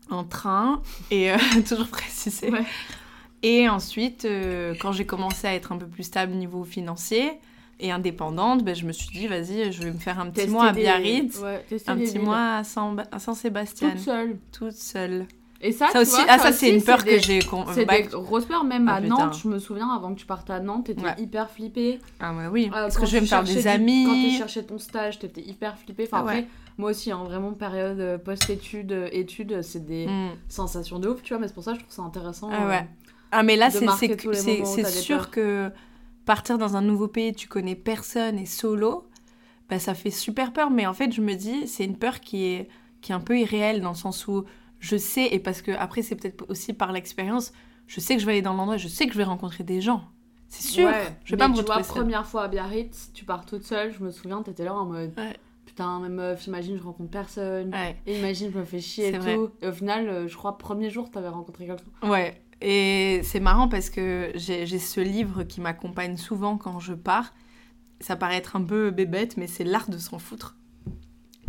en 0.10 0.24
train, 0.24 0.82
et 1.10 1.32
toujours 1.68 1.88
précisé. 1.88 2.50
Ouais. 2.52 2.64
Et 3.44 3.68
ensuite, 3.70 4.26
euh, 4.26 4.74
quand 4.80 4.92
j'ai 4.92 5.06
commencé 5.06 5.48
à 5.48 5.54
être 5.56 5.72
un 5.72 5.78
peu 5.78 5.88
plus 5.88 6.04
stable 6.04 6.34
niveau 6.34 6.64
financier 6.64 7.32
et 7.80 7.92
indépendante, 7.92 8.64
ben, 8.64 8.76
je 8.76 8.86
me 8.86 8.92
suis 8.92 9.10
dit, 9.18 9.28
vas-y, 9.28 9.72
je 9.72 9.82
vais 9.82 9.92
me 9.92 9.98
faire 9.98 10.20
un 10.20 10.26
petit 10.28 10.36
Tester 10.42 10.52
mois 10.52 10.68
à 10.68 10.72
des- 10.72 10.82
Biarritz, 10.82 11.40
ouais, 11.40 11.66
un 11.88 11.98
petit 11.98 12.12
villes. 12.14 12.22
mois 12.22 12.58
à 12.58 12.64
San- 12.64 13.04
à 13.12 13.18
Saint-Sébastien, 13.20 13.92
Toute 13.92 14.00
seule. 14.00 14.38
toute 14.52 14.74
seule. 14.74 15.26
Et 15.64 15.72
ça, 15.72 15.88
Ça 15.88 15.92
tu 15.92 15.98
aussi, 16.00 16.16
vois, 16.16 16.26
ah, 16.28 16.40
ça, 16.40 16.52
c'est 16.52 16.72
une 16.74 16.82
peur 16.84 17.04
des- 17.04 17.18
que 17.18 17.22
j'ai. 17.24 17.40
C'est 17.74 17.86
bah, 17.86 18.02
des 18.02 18.08
grosses 18.08 18.46
peurs, 18.46 18.64
même 18.64 18.88
Ah, 18.90 18.96
à 18.96 19.02
putain. 19.02 19.16
Nantes, 19.16 19.38
je 19.44 19.48
me 19.48 19.60
souviens, 19.60 19.90
avant 19.90 20.14
que 20.14 20.20
tu 20.20 20.26
partes 20.26 20.50
à 20.50 20.60
Nantes, 20.60 20.86
t'étais 20.88 21.04
Ouais. 21.04 21.16
hyper 21.20 21.52
flippée. 21.52 22.00
Ah, 22.20 22.34
ouais, 22.36 22.48
oui, 22.52 22.68
Euh, 22.70 22.72
parce 22.72 22.98
que 22.98 23.06
je 23.06 23.12
vais 23.12 23.22
me 23.22 23.26
faire 23.28 23.44
des 23.44 23.68
amis. 23.68 24.06
Quand 24.08 24.14
tu 24.30 24.38
cherchais 24.38 24.64
ton 24.64 24.80
stage, 24.80 25.20
t'étais 25.20 25.42
hyper 25.42 25.78
flippée. 25.78 26.06
Enfin, 26.12 26.22
Ah 26.22 26.26
ouais. 26.26 26.32
après, 26.40 26.48
moi 26.80 26.90
aussi, 26.90 27.12
hein, 27.12 27.24
vraiment, 27.26 27.52
période 27.54 28.00
euh, 28.00 28.18
post-études, 28.18 29.10
études, 29.12 29.62
c'est 29.62 29.86
des 29.86 30.08
Mm. 30.08 30.30
sensations 30.50 30.98
de 30.98 31.10
ouf, 31.10 31.22
tu 31.22 31.34
vois, 31.34 31.40
mais 31.40 31.48
c'est 31.48 31.54
pour 31.54 31.64
ça 31.64 31.74
que 31.74 31.78
je 31.78 31.84
trouve 31.84 31.96
ça 31.96 32.02
intéressant. 32.02 32.50
Ah 32.52 32.64
euh, 32.66 32.70
ouais. 32.70 32.88
Ah 33.32 33.44
mais 33.44 33.56
là 33.56 33.70
c'est 33.70 34.84
sûr 34.86 35.32
que 35.32 35.72
partir 36.26 36.58
dans 36.58 36.76
un 36.76 36.82
nouveau 36.82 37.08
pays, 37.08 37.34
tu 37.34 37.48
connais 37.48 37.76
personne 37.76 38.38
et 38.38 38.46
solo, 38.46 39.08
bah 39.70 39.80
ça 39.80 39.94
fait 39.94 40.12
super 40.12 40.54
peur. 40.54 40.70
Mais 40.70 40.86
en 40.86 40.94
fait 40.94 41.12
je 41.12 41.22
me 41.22 41.36
dis 41.36 41.68
c'est 41.68 41.86
une 41.86 41.98
peur 41.98 42.20
qui 42.20 42.46
est 42.46 42.70
qui 43.02 43.12
est 43.12 43.16
un 43.16 43.20
peu 43.20 43.40
irréelle 43.40 43.82
dans 43.82 43.90
le 43.90 43.96
sens 43.96 44.28
où 44.28 44.46
je 44.80 44.98
sais 44.98 45.28
et 45.34 45.40
parce 45.40 45.62
que 45.62 45.72
après 45.72 46.02
c'est 46.02 46.16
peut-être 46.16 46.46
aussi 46.50 46.74
par 46.74 46.92
l'expérience, 46.92 47.54
je 47.88 48.00
sais 48.00 48.16
que 48.16 48.22
je 48.22 48.26
vais 48.26 48.34
aller 48.34 48.42
dans 48.42 48.54
l'endroit, 48.54 48.78
je 48.78 48.88
sais 48.88 49.08
que 49.08 49.14
je 49.14 49.18
vais 49.18 49.24
rencontrer 49.24 49.64
des 49.64 49.82
gens. 49.82 50.04
C'est 50.48 50.64
sûr. 50.64 50.88
Ouais, 50.88 51.16
je 51.24 51.32
vais 51.32 51.38
mais 51.38 51.38
pas 51.38 51.48
me 51.48 51.56
tu 51.56 51.64
vois, 51.64 51.80
première 51.80 52.28
fois 52.28 52.44
à 52.44 52.48
Biarritz, 52.50 53.12
tu 53.14 53.24
pars 53.24 53.46
toute 53.46 53.64
seule, 53.64 53.94
je 53.94 54.04
me 54.04 54.12
souviens, 54.12 54.42
t'étais 54.42 54.66
là 54.66 54.74
en 54.76 54.86
mode 54.86 55.14
Ouais. 55.18 55.38
Putain, 55.72 56.00
mais 56.02 56.10
meuf, 56.10 56.48
imagine, 56.48 56.78
je 56.78 56.84
rencontre 56.84 57.10
personne. 57.10 57.74
Ouais. 57.74 57.96
Et 58.06 58.20
imagine, 58.20 58.52
je 58.52 58.60
me 58.60 58.66
fais 58.66 58.82
chier 58.82 59.08
et 59.08 59.12
C'est 59.12 59.18
vrai. 59.20 59.36
tout. 59.36 59.52
Et 59.62 59.68
au 59.68 59.72
final, 59.72 60.10
euh, 60.10 60.28
je 60.28 60.36
crois, 60.36 60.58
premier 60.58 60.90
jour, 60.90 61.10
t'avais 61.10 61.30
rencontré 61.30 61.66
quelqu'un. 61.66 62.10
Ouais, 62.10 62.42
et 62.62 63.22
c'est 63.24 63.40
marrant 63.40 63.70
parce 63.70 63.90
que 63.90 64.32
j'ai 64.36 64.66
ce 64.68 65.00
livre 65.00 65.44
qui 65.44 65.62
m'accompagne 65.62 66.18
souvent 66.18 66.58
quand 66.58 66.80
je 66.80 66.94
pars. 66.94 67.34
Ça 68.02 68.16
paraît 68.16 68.36
être 68.38 68.56
un 68.56 68.64
peu 68.64 68.92
bébête, 68.92 69.38
mais 69.38 69.48
c'est 69.48 69.64
L'art 69.64 69.90
de 69.90 69.98
s'en 69.98 70.20
foutre. 70.20 70.58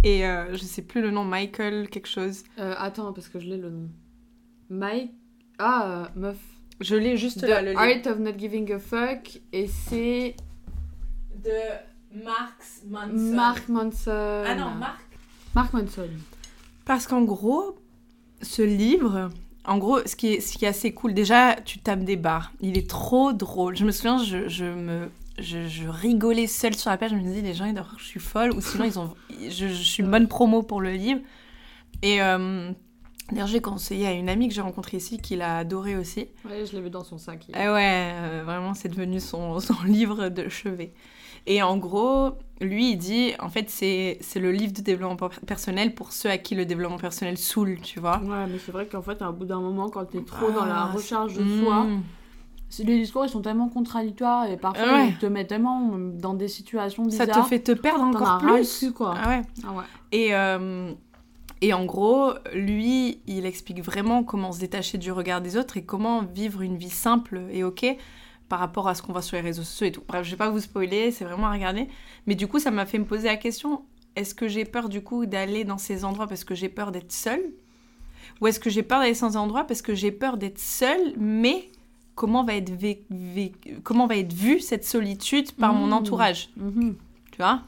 Et 0.04 0.24
euh, 0.26 0.52
je 0.52 0.62
sais 0.62 0.82
plus 0.82 1.00
le 1.02 1.10
nom, 1.10 1.24
Michael 1.24 1.88
quelque 1.88 2.08
chose. 2.08 2.44
Euh, 2.58 2.74
attends, 2.78 3.12
parce 3.12 3.28
que 3.28 3.40
je 3.40 3.46
l'ai 3.46 3.56
le 3.56 3.70
nom. 3.70 3.88
Mike. 4.70 5.12
Ah, 5.58 5.86
euh, 5.86 6.20
meuf. 6.20 6.38
Je 6.80 6.96
l'ai 6.96 7.16
juste 7.16 7.40
The 7.40 7.48
là, 7.48 7.62
le 7.62 7.70
livre. 7.70 7.80
Art 7.80 8.12
of 8.12 8.18
Not 8.18 8.38
Giving 8.38 8.72
a 8.72 8.78
Fuck. 8.78 9.40
Et 9.52 9.66
c'est 9.66 10.34
De 11.44 11.50
Marx 12.24 12.82
Mark 12.88 13.68
Manson. 13.68 14.44
Ah 14.46 14.54
non, 14.54 14.70
Marx. 14.78 15.02
Mark 15.54 15.72
Manson. 15.72 16.08
Parce 16.84 17.06
qu'en 17.06 17.22
gros, 17.22 17.76
ce 18.42 18.62
livre, 18.62 19.30
en 19.64 19.78
gros, 19.78 20.00
ce 20.06 20.16
qui 20.16 20.34
est, 20.34 20.40
ce 20.40 20.58
qui 20.58 20.64
est 20.64 20.68
assez 20.68 20.92
cool, 20.92 21.14
déjà, 21.14 21.54
tu 21.64 21.78
tapes 21.78 22.04
des 22.04 22.16
barres. 22.16 22.52
Il 22.60 22.76
est 22.76 22.88
trop 22.88 23.32
drôle. 23.32 23.76
Je 23.76 23.84
me 23.84 23.92
souviens, 23.92 24.18
je, 24.18 24.48
je 24.48 24.64
me. 24.64 25.08
Je, 25.38 25.66
je 25.66 25.88
rigolais 25.88 26.46
seule 26.46 26.74
sur 26.74 26.90
la 26.90 26.98
page, 26.98 27.10
je 27.12 27.16
me 27.16 27.22
disais, 27.22 27.40
les 27.40 27.54
gens, 27.54 27.64
ils 27.64 27.72
doivent 27.72 27.88
je 27.96 28.04
suis 28.04 28.20
folle, 28.20 28.52
ou 28.52 28.60
sinon, 28.60 28.84
ils 28.84 28.98
ont, 28.98 29.14
je, 29.30 29.48
je 29.68 29.72
suis 29.82 30.02
une 30.02 30.10
bonne 30.10 30.28
promo 30.28 30.62
pour 30.62 30.82
le 30.82 30.90
livre. 30.92 31.20
Et 32.02 32.20
euh, 32.22 32.70
d'ailleurs, 33.30 33.46
j'ai 33.46 33.62
conseillé 33.62 34.06
à 34.06 34.12
une 34.12 34.28
amie 34.28 34.48
que 34.48 34.54
j'ai 34.54 34.60
rencontrée 34.60 34.98
ici, 34.98 35.18
qui 35.18 35.36
l'a 35.36 35.56
adoré 35.58 35.96
aussi. 35.96 36.26
Ouais, 36.44 36.66
je 36.66 36.72
l'ai 36.76 36.82
vu 36.82 36.90
dans 36.90 37.02
son 37.02 37.16
sac. 37.16 37.46
il- 37.48 37.54
Eh 37.56 37.66
ouais, 37.70 38.12
euh, 38.12 38.42
vraiment, 38.44 38.74
c'est 38.74 38.90
devenu 38.90 39.20
son, 39.20 39.58
son 39.60 39.82
livre 39.84 40.28
de 40.28 40.50
chevet. 40.50 40.92
Et 41.46 41.60
en 41.62 41.76
gros, 41.76 42.32
lui, 42.60 42.92
il 42.92 42.96
dit, 42.96 43.32
en 43.40 43.48
fait, 43.48 43.68
c'est 43.68 44.18
c'est 44.20 44.38
le 44.40 44.52
livre 44.52 44.72
de 44.72 44.80
développement 44.80 45.16
per- 45.28 45.40
personnel 45.46 45.94
pour 45.94 46.12
ceux 46.12 46.30
à 46.30 46.38
qui 46.38 46.54
le 46.54 46.64
développement 46.64 46.98
personnel 46.98 47.36
saoule, 47.36 47.80
tu 47.82 47.98
vois. 48.00 48.18
Ouais, 48.18 48.46
mais 48.46 48.58
c'est 48.64 48.70
vrai 48.72 48.86
qu'en 48.86 49.02
fait, 49.02 49.20
à 49.22 49.32
bout 49.32 49.44
d'un 49.44 49.60
moment, 49.60 49.88
quand 49.88 50.04
t'es 50.04 50.22
trop 50.22 50.50
dans 50.52 50.64
la 50.64 50.82
Ah, 50.82 50.86
recherche 50.92 51.34
de 51.34 51.42
Mmh. 51.42 51.60
soi, 51.64 51.86
les 52.78 52.98
discours 53.00 53.24
ils 53.26 53.28
sont 53.28 53.42
tellement 53.42 53.68
contradictoires 53.68 54.46
et 54.48 54.56
parfois 54.56 54.92
Ouais. 54.94 55.08
ils 55.08 55.18
te 55.18 55.26
mettent 55.26 55.48
tellement 55.48 55.90
dans 55.98 56.32
des 56.34 56.48
situations 56.48 57.04
Ça 57.10 57.26
bizarres. 57.26 57.44
te 57.44 57.48
fait 57.48 57.58
te 57.60 57.72
perdre 57.72 58.02
encore 58.04 58.38
plus. 58.38 58.92
quoi. 58.92 59.14
Ah 59.20 59.28
ouais. 59.28 59.42
Ah 59.66 59.72
ouais. 59.72 59.84
Et, 60.12 60.34
euh, 60.34 60.92
et 61.60 61.74
en 61.74 61.84
gros, 61.84 62.32
lui, 62.54 63.18
il 63.26 63.44
explique 63.46 63.82
vraiment 63.82 64.22
comment 64.24 64.52
se 64.52 64.60
détacher 64.60 64.96
du 64.96 65.12
regard 65.12 65.40
des 65.42 65.56
autres 65.56 65.76
et 65.76 65.84
comment 65.84 66.22
vivre 66.22 66.62
une 66.62 66.76
vie 66.76 66.88
simple 66.88 67.42
et 67.50 67.62
ok 67.64 67.84
par 68.52 68.60
rapport 68.60 68.86
à 68.86 68.94
ce 68.94 69.00
qu'on 69.00 69.12
voit 69.14 69.22
sur 69.22 69.36
les 69.36 69.40
réseaux 69.40 69.62
sociaux 69.62 69.86
et 69.86 69.92
tout. 69.92 70.02
Bref, 70.06 70.26
je 70.26 70.30
vais 70.32 70.36
pas 70.36 70.50
vous 70.50 70.60
spoiler, 70.60 71.10
c'est 71.10 71.24
vraiment 71.24 71.46
à 71.46 71.52
regarder. 71.54 71.88
Mais 72.26 72.34
du 72.34 72.46
coup, 72.46 72.58
ça 72.58 72.70
m'a 72.70 72.84
fait 72.84 72.98
me 72.98 73.06
poser 73.06 73.28
la 73.28 73.38
question 73.38 73.80
est-ce 74.14 74.34
que 74.34 74.46
j'ai 74.46 74.66
peur 74.66 74.90
du 74.90 75.00
coup 75.02 75.24
d'aller 75.24 75.64
dans 75.64 75.78
ces 75.78 76.04
endroits 76.04 76.26
parce 76.26 76.44
que 76.44 76.54
j'ai 76.54 76.68
peur 76.68 76.92
d'être 76.92 77.12
seule? 77.12 77.40
Ou 78.42 78.48
est-ce 78.48 78.60
que 78.60 78.68
j'ai 78.68 78.82
peur 78.82 78.98
d'aller 78.98 79.14
dans 79.18 79.30
ces 79.30 79.36
endroits 79.38 79.64
parce 79.64 79.80
que 79.80 79.94
j'ai 79.94 80.12
peur 80.12 80.36
d'être 80.36 80.58
seule, 80.58 81.14
mais 81.16 81.70
comment 82.14 82.44
va 82.44 82.54
être, 82.56 82.70
comment 83.84 84.06
va 84.06 84.18
être 84.18 84.34
vue 84.34 84.60
cette 84.60 84.84
solitude 84.84 85.52
par 85.52 85.72
mon 85.72 85.86
Mmh. 85.86 85.92
entourage? 85.94 86.50
Mhm. 86.58 86.94
Tu 87.30 87.38
vois? 87.38 87.62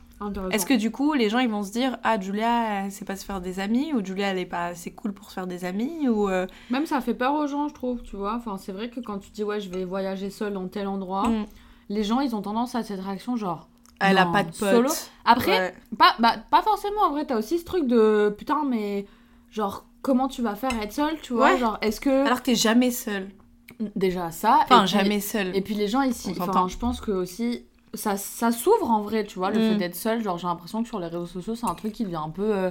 Est-ce 0.50 0.66
que 0.66 0.74
du 0.74 0.90
coup, 0.90 1.12
les 1.14 1.28
gens 1.28 1.38
ils 1.38 1.48
vont 1.48 1.62
se 1.62 1.72
dire 1.72 1.96
Ah, 2.02 2.20
Julia, 2.20 2.84
elle 2.84 2.92
sait 2.92 3.04
pas 3.04 3.16
se 3.16 3.24
faire 3.24 3.40
des 3.40 3.60
amis 3.60 3.92
Ou 3.92 4.04
Julia, 4.04 4.28
elle 4.28 4.38
est 4.38 4.46
pas 4.46 4.66
assez 4.66 4.90
cool 4.92 5.12
pour 5.12 5.28
se 5.30 5.34
faire 5.34 5.46
des 5.46 5.64
amis 5.64 6.08
Ou. 6.08 6.28
euh, 6.28 6.46
Même 6.70 6.86
ça 6.86 7.00
fait 7.00 7.14
peur 7.14 7.34
aux 7.34 7.46
gens, 7.46 7.68
je 7.68 7.74
trouve, 7.74 8.02
tu 8.02 8.16
vois. 8.16 8.34
Enfin, 8.36 8.56
c'est 8.58 8.72
vrai 8.72 8.90
que 8.90 9.00
quand 9.00 9.18
tu 9.18 9.30
dis, 9.30 9.42
ouais, 9.44 9.60
je 9.60 9.68
vais 9.70 9.84
voyager 9.84 10.30
seule 10.30 10.52
dans 10.54 10.68
tel 10.68 10.86
endroit, 10.88 11.28
hmm, 11.28 11.44
les 11.88 12.02
gens, 12.04 12.20
ils 12.20 12.34
ont 12.34 12.42
tendance 12.42 12.74
à 12.74 12.82
cette 12.82 13.00
réaction, 13.00 13.36
genre. 13.36 13.68
Elle 14.00 14.18
a 14.18 14.26
pas 14.26 14.42
de 14.42 14.50
pote. 14.50 14.70
solo. 14.70 14.90
Après, 15.24 15.58
Ouais. 15.58 15.74
pas, 15.96 16.14
bah, 16.18 16.34
pas 16.50 16.62
forcément, 16.62 17.02
en 17.02 17.10
vrai, 17.10 17.24
t'as 17.26 17.38
aussi 17.38 17.58
ce 17.58 17.64
truc 17.64 17.86
de 17.86 18.34
putain, 18.36 18.62
mais 18.68 19.06
genre, 19.50 19.84
comment 20.02 20.28
tu 20.28 20.42
vas 20.42 20.56
faire 20.56 20.72
être 20.82 20.92
seule, 20.92 21.16
tu 21.22 21.32
vois 21.32 21.52
Ouais. 21.52 21.58
Genre, 21.58 21.78
est-ce 21.80 22.00
que. 22.00 22.24
Alors 22.26 22.38
que 22.40 22.46
t'es 22.46 22.54
jamais 22.56 22.90
seule. 22.90 23.28
Déjà 23.96 24.30
ça. 24.30 24.60
Enfin, 24.64 24.82
et 24.82 24.84
puis- 24.84 24.88
jamais 24.98 25.20
seul. 25.20 25.56
Et 25.56 25.60
puis 25.60 25.74
les 25.74 25.88
gens 25.88 26.02
ici, 26.02 26.34
enfin, 26.38 26.68
je 26.68 26.76
pense 26.76 27.00
que 27.00 27.10
aussi 27.12 27.64
ça, 27.94 28.16
ça 28.16 28.50
s'ouvre 28.52 28.90
en 28.90 29.02
vrai, 29.02 29.24
tu 29.24 29.38
vois, 29.38 29.50
le 29.50 29.58
Mm. 29.60 29.68
fait 29.70 29.74
d'être 29.76 29.94
seul. 29.96 30.22
Genre, 30.22 30.38
j'ai 30.38 30.46
l'impression 30.46 30.82
que 30.82 30.88
sur 30.88 30.98
les 31.00 31.06
réseaux 31.06 31.26
sociaux, 31.26 31.54
c'est 31.54 31.66
un 31.66 31.74
truc 31.74 31.92
qui 31.92 32.04
devient 32.04 32.20
un 32.24 32.30
peu 32.30 32.54
euh, 32.54 32.70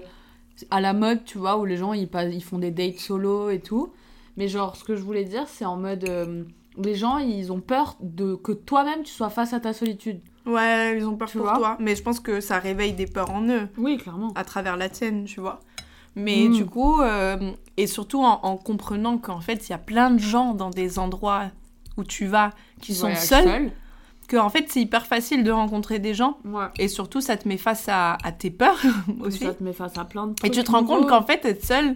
à 0.71 0.81
la 0.81 0.93
mode, 0.93 1.23
tu 1.25 1.37
vois, 1.37 1.57
où 1.57 1.65
les 1.65 1.77
gens 1.77 1.93
ils, 1.93 2.07
passent, 2.07 2.33
ils 2.33 2.43
font 2.43 2.59
des 2.59 2.71
dates 2.71 2.99
solo 2.99 3.49
et 3.49 3.59
tout. 3.59 3.91
Mais 4.37 4.47
genre, 4.47 4.75
ce 4.75 4.83
que 4.83 4.95
je 4.95 5.01
voulais 5.01 5.23
dire, 5.25 5.47
c'est 5.47 5.65
en 5.65 5.77
mode. 5.77 6.07
euh, 6.09 6.43
les 6.83 6.95
gens, 6.95 7.19
ils 7.19 7.51
ont 7.51 7.59
peur 7.59 7.95
de 8.01 8.33
que 8.33 8.51
toi-même 8.51 9.03
tu 9.03 9.13
sois 9.13 9.29
face 9.29 9.53
à 9.53 9.59
ta 9.59 9.73
solitude. 9.73 10.19
Ouais, 10.47 10.97
ils 10.97 11.05
ont 11.07 11.15
peur 11.15 11.29
Tu 11.29 11.37
pour 11.37 11.53
toi. 11.53 11.77
Mais 11.79 11.95
je 11.95 12.01
pense 12.01 12.19
que 12.19 12.41
ça 12.41 12.57
réveille 12.57 12.93
des 12.93 13.05
peurs 13.05 13.29
en 13.29 13.47
eux. 13.47 13.67
Oui, 13.77 13.97
clairement. 13.97 14.31
à 14.35 14.43
travers 14.43 14.75
la 14.75 14.89
tienne, 14.89 15.25
tu 15.25 15.39
vois. 15.39 15.59
Mais 16.15 16.47
Mm. 16.49 16.53
du 16.53 16.65
coup, 16.65 16.99
euh, 17.01 17.51
et 17.77 17.85
surtout 17.87 18.21
en, 18.23 18.39
en 18.43 18.57
comprenant 18.57 19.17
qu'en 19.19 19.39
fait, 19.39 19.67
il 19.67 19.71
y 19.71 19.73
a 19.73 19.77
plein 19.77 20.09
de 20.11 20.19
gens 20.19 20.53
dans 20.55 20.69
des 20.71 20.97
endroits 20.99 21.45
où 21.97 22.03
tu 22.03 22.25
vas 22.25 22.49
qui 22.81 22.93
sont 22.95 23.13
seuls, 23.15 23.71
que 24.27 24.37
en 24.37 24.49
fait, 24.49 24.65
c'est 24.69 24.81
hyper 24.81 25.05
facile 25.05 25.43
de 25.43 25.51
rencontrer 25.51 25.99
des 25.99 26.13
gens. 26.13 26.37
Ouais. 26.45 26.65
Et 26.79 26.87
surtout, 26.87 27.21
ça 27.21 27.37
te 27.37 27.47
met 27.47 27.57
face 27.57 27.87
à, 27.89 28.17
à 28.23 28.31
tes 28.31 28.49
peurs 28.51 28.81
aussi. 29.21 29.39
Ça 29.39 29.53
te 29.53 29.63
met 29.63 29.73
face 29.73 29.97
à 29.97 30.05
plein 30.05 30.27
de 30.27 30.31
Et 30.31 30.35
trucs. 30.35 30.51
tu 30.53 30.63
te 30.63 30.71
rends 30.71 30.83
compte 30.85 31.07
qu'en 31.09 31.23
fait, 31.23 31.43
être 31.45 31.63
seule, 31.65 31.95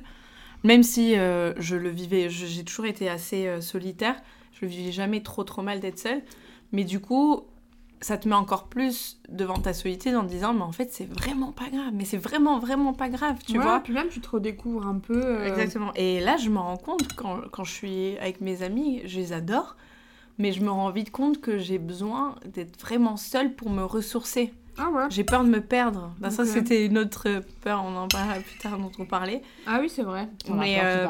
même 0.63 0.84
si 0.84 1.18
euh, 1.18 1.54
je 1.58 1.76
le 1.76 1.90
vivais, 1.90 2.30
j'ai 2.30 2.63
toujours 2.63 2.86
été 2.86 3.10
assez 3.10 3.48
euh, 3.48 3.62
solitaire, 3.62 4.16
je 4.54 4.66
le 4.66 4.72
vivais 4.72 4.92
jamais 4.92 5.22
trop 5.22 5.44
trop 5.44 5.62
mal 5.62 5.80
d'être 5.80 6.00
seule. 6.00 6.22
Mais 6.72 6.84
du 6.84 7.00
coup, 7.00 7.42
ça 8.02 8.18
te 8.18 8.28
met 8.28 8.36
encore 8.36 8.66
plus 8.68 9.20
devant 9.30 9.58
ta 9.58 9.74
solitude 9.74 10.16
en 10.16 10.24
te 10.24 10.30
disant, 10.30 10.54
mais 10.54 10.62
en 10.62 10.72
fait, 10.72 10.90
c'est 10.92 11.06
vraiment 11.12 11.52
pas 11.52 11.70
grave. 11.72 11.92
Mais 11.94 12.06
c'est 12.06 12.18
vraiment, 12.18 12.60
vraiment 12.60 12.94
pas 12.94 13.10
grave, 13.10 13.38
tu 13.46 13.54
Ouais, 13.58 13.63
vois. 13.63 13.80
Puis 13.80 13.94
même, 13.94 14.10
tu 14.10 14.20
te 14.22 14.30
redécouvres 14.30 14.86
un 14.86 15.00
peu. 15.00 15.16
euh, 15.24 15.46
Exactement. 15.48 15.92
Et 15.96 16.20
là, 16.20 16.38
je 16.38 16.50
me 16.50 16.60
rends 16.60 16.78
compte, 16.78 17.13
quand, 17.16 17.40
quand 17.52 17.63
je 17.63 17.72
suis 17.74 18.18
avec 18.20 18.42
mes 18.42 18.62
amis, 18.63 19.02
je 19.06 19.18
les 19.20 19.34
adore, 19.34 19.78
mais 20.38 20.52
je 20.52 20.62
me 20.63 20.69
rends 20.69 20.91
vite 20.91 21.12
compte 21.12 21.41
que 21.41 21.58
j'ai 21.58 21.78
besoin 21.80 22.36
d'être 22.45 22.80
vraiment 22.80 23.17
seule 23.17 23.54
pour 23.54 23.69
me 23.69 23.84
ressourcer. 23.84 24.54
Ah 24.78 24.89
ouais. 24.91 25.06
J'ai 25.10 25.23
peur 25.23 25.43
de 25.43 25.50
me 25.50 25.60
perdre. 25.62 26.12
Bah, 26.19 26.30
Ça, 26.30 26.45
c'était 26.45 26.86
une 26.86 26.97
autre 27.00 27.28
peur, 27.62 27.84
on 27.84 27.95
en 27.95 28.08
parlera 28.08 28.39
plus 28.39 28.58
tard 28.60 28.78
dont 28.78 28.91
on 29.00 29.06
parlait. 29.06 29.41
Ah 29.65 29.80
oui, 29.82 29.89
c'est 29.89 30.04
vrai. 30.04 30.28
On 30.47 30.54
Mais, 30.54 30.80
euh, 30.84 31.08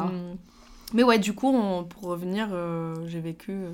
mais 0.93 1.03
ouais, 1.03 1.19
du 1.19 1.33
coup, 1.33 1.49
on- 1.49 1.83
pour 1.83 2.03
revenir, 2.03 2.47
euh, 2.53 2.95
j'ai 3.07 3.19
vécu, 3.19 3.51
euh, 3.51 3.71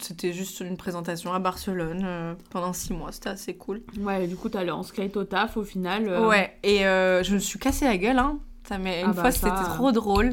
c'était 0.00 0.32
juste 0.32 0.60
une 0.60 0.78
présentation 0.78 1.34
à 1.34 1.38
Barcelone 1.38 2.00
euh, 2.02 2.34
pendant 2.48 2.72
six 2.72 2.94
mois, 2.94 3.12
c'était 3.12 3.28
assez 3.28 3.54
cool. 3.54 3.82
Ouais, 4.00 4.24
et 4.24 4.26
du 4.26 4.36
coup, 4.36 4.48
t'allais 4.48 4.70
en 4.70 4.82
skate 4.82 5.18
au 5.18 5.24
taf 5.24 5.58
au 5.58 5.64
final. 5.64 6.08
euh, 6.08 6.26
Ouais, 6.26 6.56
et 6.62 6.86
euh, 6.86 7.22
je 7.22 7.34
me 7.34 7.38
suis 7.38 7.58
cassé 7.58 7.84
la 7.84 7.98
gueule, 7.98 8.18
hein. 8.18 8.38
Ça 8.66 8.78
m'est- 8.78 9.02
Ah 9.02 9.08
une 9.08 9.12
bah 9.12 9.20
fois, 9.20 9.30
ça, 9.32 9.50
c'était 9.54 9.70
euh. 9.70 9.74
trop 9.74 9.92
drôle. 9.92 10.32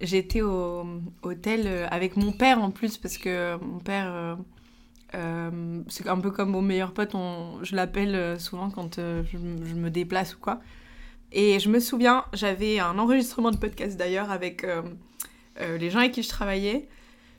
J'étais 0.00 0.42
au 0.42 0.84
hôtel 1.22 1.62
euh, 1.66 1.86
avec 1.90 2.16
mon 2.16 2.32
père 2.32 2.62
en 2.62 2.70
plus, 2.70 2.98
parce 2.98 3.16
que 3.16 3.56
mon 3.56 3.78
père, 3.78 4.06
euh, 4.12 4.36
euh, 5.14 5.82
c'est 5.88 6.06
un 6.08 6.18
peu 6.20 6.30
comme 6.30 6.50
mon 6.50 6.62
meilleur 6.62 6.92
pote, 6.92 7.14
on, 7.14 7.58
je 7.62 7.74
l'appelle 7.74 8.14
euh, 8.14 8.38
souvent 8.38 8.70
quand 8.70 8.98
euh, 8.98 9.22
je, 9.32 9.38
me 9.38 9.88
déplace 9.88 10.34
ou 10.34 10.38
quoi. 10.38 10.60
Et 11.32 11.58
je 11.60 11.68
me 11.70 11.80
souviens, 11.80 12.24
j'avais 12.34 12.78
un 12.78 12.98
enregistrement 12.98 13.50
de 13.50 13.56
podcast 13.56 13.96
d'ailleurs 13.96 14.30
avec 14.30 14.64
euh, 14.64 14.82
euh, 15.60 15.78
les 15.78 15.90
gens 15.90 16.00
avec 16.00 16.12
qui 16.12 16.22
je 16.22 16.28
travaillais. 16.28 16.88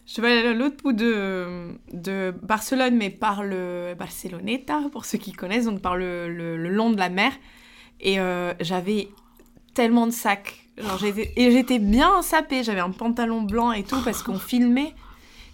Je 0.08 0.22
vais 0.22 0.32
aller 0.40 0.48
à 0.48 0.54
l'autre 0.54 0.78
bout 0.78 0.94
de, 0.94 1.74
de 1.94 2.34
Barcelone, 2.42 2.96
mais 2.96 3.10
par 3.10 3.44
le 3.44 3.94
Barceloneta, 4.00 4.84
pour 4.92 5.06
ceux 5.06 5.18
qui 5.18 5.34
connaissent, 5.34 5.66
donc 5.66 5.82
par 5.82 5.98
le, 5.98 6.34
le- 6.34 6.58
long 6.70 6.90
de 6.92 6.98
la 6.98 7.10
mer. 7.10 7.34
Et 8.00 8.20
euh, 8.20 8.54
j'avais 8.62 9.10
tellement 9.74 10.08
de 10.08 10.12
sacs. 10.12 10.67
Genre, 10.78 11.04
et 11.04 11.52
j'étais 11.52 11.80
bien 11.80 12.22
sapée. 12.22 12.64
J'avais 12.64 12.80
un 12.82 12.92
pantalon 12.92 13.42
blanc 13.42 13.72
et 13.72 13.84
tout 13.84 14.02
parce 14.04 14.22
qu'on 14.24 14.38
filmait. 14.40 14.94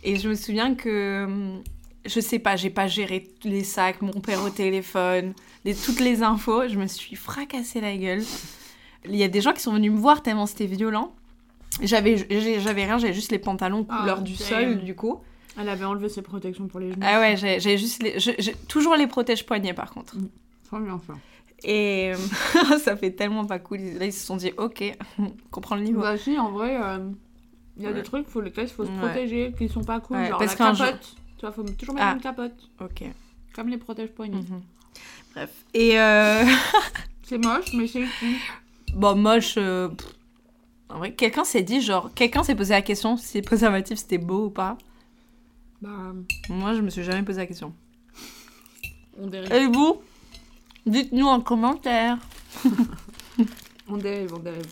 Et 0.04 0.18
je 0.18 0.28
me 0.30 0.36
souviens 0.36 0.76
que, 0.76 1.24
hum, 1.26 1.64
je 2.06 2.20
sais 2.20 2.40
pas, 2.40 2.56
j'ai 2.58 2.70
pas 2.70 2.88
géré 2.88 3.30
tous 3.40 3.48
les 3.48 3.64
sacs, 3.64 4.02
mon 4.02 4.20
père 4.20 4.44
au 4.44 4.50
téléphone, 4.50 5.34
les, 5.64 5.74
toutes 5.76 6.02
les 6.02 6.24
infos. 6.24 6.68
Je 6.68 6.78
me 6.78 6.88
suis 6.88 7.16
fracassé 7.16 7.80
la 7.80 7.96
gueule. 7.96 8.24
Il 9.06 9.16
y 9.16 9.24
a 9.24 9.28
des 9.30 9.40
gens 9.42 9.54
qui 9.54 9.62
sont 9.62 9.74
venus 9.74 9.92
me 9.92 9.98
voir 9.98 10.22
tellement 10.24 10.46
c'était 10.46 10.66
violent. 10.66 11.14
J'avais 11.82 12.16
rien, 12.20 12.98
j'avais 12.98 13.14
juste 13.14 13.32
les 13.32 13.40
pantalons 13.40 13.86
Ah, 13.90 14.00
couleur 14.02 14.22
du 14.22 14.36
sol, 14.36 14.84
du 14.84 14.94
coup. 14.96 15.22
Elle 15.60 15.70
avait 15.70 15.86
enlevé 15.86 16.10
ses 16.10 16.22
protections 16.22 16.68
pour 16.68 16.80
les 16.80 16.90
genoux. 16.92 17.02
Ah 17.06 17.20
ouais, 17.20 17.36
j'ai 17.38 17.78
juste 17.78 18.02
les, 18.04 18.20
je- 18.20 18.52
toujours 18.68 18.96
les 18.96 19.08
protège 19.08 19.46
poignets 19.46 19.74
par 19.74 19.92
contre. 19.92 20.16
Trop 20.68 20.80
bien 20.80 21.00
ça. 21.08 21.14
Et 21.64 22.12
ça 22.84 22.96
fait 22.98 23.12
tellement 23.12 23.46
pas 23.46 23.60
cool. 23.60 23.80
Là, 23.98 24.06
ils 24.06 24.14
se 24.14 24.26
sont 24.26 24.36
dit, 24.38 24.52
ok, 24.58 24.84
on 25.20 25.32
comprend 25.52 25.76
le 25.76 25.82
niveau. 25.84 26.02
Bah 26.02 26.18
si, 26.18 26.38
en 26.38 26.52
vrai, 26.52 26.78
euh, 26.82 27.10
il 27.78 27.84
y 27.84 27.86
a 27.86 27.90
Ouais. 27.90 27.96
des 27.96 28.04
trucs 28.04 28.28
pour 28.28 28.42
lesquels 28.42 28.66
il 28.66 28.70
faut 28.70 28.86
se 28.86 28.92
Ouais. 28.92 28.98
protéger, 28.98 29.54
qui 29.58 29.70
sont 29.70 29.84
pas 29.84 30.00
cool. 30.00 30.18
Ouais, 30.18 30.30
genre 30.30 30.40
parce 30.40 30.58
la 30.60 30.72
capote. 30.74 31.16
Tu 31.38 31.42
vois, 31.42 31.52
faut 31.52 31.64
toujours 31.64 31.96
mettre 31.96 32.08
Ah. 32.08 32.14
une 32.16 32.22
capote. 32.22 32.70
Ok. 32.82 33.04
Comme 33.56 33.70
les 33.70 33.78
protège-poignets. 33.78 34.38
Mhm. 34.38 34.62
Bref. 35.36 35.50
Et 35.74 36.00
euh, 36.00 36.44
C'est 37.24 37.38
moche, 37.38 37.74
mais 37.74 37.88
c'est 37.88 38.04
bon, 38.94 39.16
moche. 39.16 39.56
euh. 39.58 39.90
En 40.90 40.98
vrai, 41.00 41.14
quelqu'un 41.14 41.44
s'est 41.46 41.64
dit, 41.64 41.82
genre, 41.82 42.14
quelqu'un 42.14 42.44
s'est 42.44 42.54
posé 42.56 42.74
la 42.74 42.82
question 42.84 43.18
si 43.18 43.38
les 43.38 43.42
préservatifs 43.42 43.98
c'était 44.00 44.18
beau 44.20 44.46
ou 44.46 44.50
pas. 44.52 44.78
Bah, 45.82 46.14
Moi, 46.50 46.74
je 46.76 46.82
me 46.82 46.90
suis 46.90 47.04
jamais 47.04 47.24
posé 47.24 47.40
la 47.40 47.48
question. 47.48 47.74
on 49.20 49.28
dérive. 49.28 49.52
Et 49.54 49.66
vous 49.68 50.02
Dites-nous 50.86 51.28
en 51.28 51.40
commentaire. 51.42 52.18
On 53.88 53.98
dérive, 53.98 54.34
on 54.34 54.40
dérive. 54.40 54.66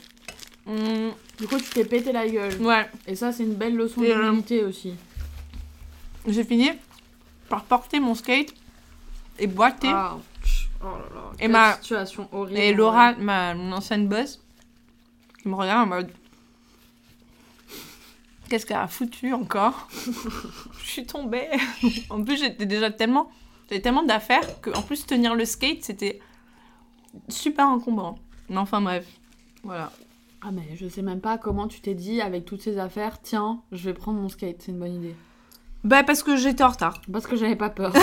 Hmm, 0.65 1.10
Du 1.38 1.47
coup, 1.47 1.58
tu 1.58 1.69
t'es 1.71 1.84
pété 1.84 2.12
la 2.13 2.28
gueule. 2.28 2.62
ouais, 2.62 2.89
Et 3.08 3.15
ça, 3.15 3.32
c'est 3.34 3.43
une 3.43 3.56
belle 3.56 3.76
leçon 3.76 4.02
Et, 4.04 4.12
euh, 4.12 4.24
d'humilité 4.24 4.63
aussi. 4.63 4.93
j'ai 6.28 6.43
fini 6.45 6.69
par 7.50 7.63
porter 7.63 8.00
mon 8.00 8.15
skate 8.15 8.54
et 9.38 9.47
boiter. 9.47 9.89
Ah, 9.91 10.17
oh 10.82 10.86
là 10.86 10.91
là. 11.13 11.32
Et 11.34 11.38
quelle 11.41 11.52
ma- 11.52 11.74
situation 11.76 12.30
horrible. 12.32 12.58
Et 12.60 12.74
Laura, 12.74 13.13
ma 13.15 13.54
mon 13.54 13.74
ancienne 13.74 14.08
boss, 14.08 14.39
qui 15.41 15.50
me 15.50 15.56
regarde 15.56 15.84
en 15.84 15.95
mode 15.95 16.12
Qu'est-ce 18.50 18.65
qu'elle 18.65 18.78
a 18.78 18.88
foutu 18.88 19.34
encore? 19.34 19.88
Je 20.84 20.89
suis 20.89 21.06
tombée. 21.06 21.47
en 22.10 22.24
plus, 22.24 22.38
j'étais 22.39 22.65
déjà 22.65 22.91
tellement. 22.91 23.30
J'avais 23.71 23.81
tellement 23.81 24.03
d'affaires 24.03 24.60
que, 24.60 24.69
en 24.71 24.81
plus, 24.81 25.05
tenir 25.05 25.34
le 25.34 25.45
skate, 25.45 25.86
c'était 25.86 26.19
super 27.29 27.69
encombrant. 27.69 28.19
Mais 28.49 28.57
enfin, 28.57 28.81
bref. 28.81 29.07
Voilà. 29.63 29.93
Ah, 30.41 30.51
mais 30.51 30.75
je 30.75 30.89
sais 30.89 31.01
même 31.01 31.21
pas 31.21 31.38
comment 31.38 31.69
tu 31.69 31.79
t'es 31.79 31.93
dit 31.93 32.19
avec 32.19 32.43
toutes 32.43 32.62
ces 32.62 32.77
affaires, 32.79 33.21
tiens, 33.21 33.62
je 33.71 33.86
vais 33.86 33.93
prendre 33.93 34.19
mon 34.19 34.27
skate, 34.27 34.57
c'est 34.60 34.73
une 34.73 34.79
bonne 34.79 34.95
idée. 34.95 35.15
Bah, 35.86 36.03
parce 36.03 36.21
que 36.21 36.36
j'étais 36.36 36.65
en 36.65 36.67
retard. 36.67 37.01
Parce 37.13 37.25
que 37.25 37.38
j'avais 37.38 37.55
pas 37.55 37.69
peur. 37.69 37.93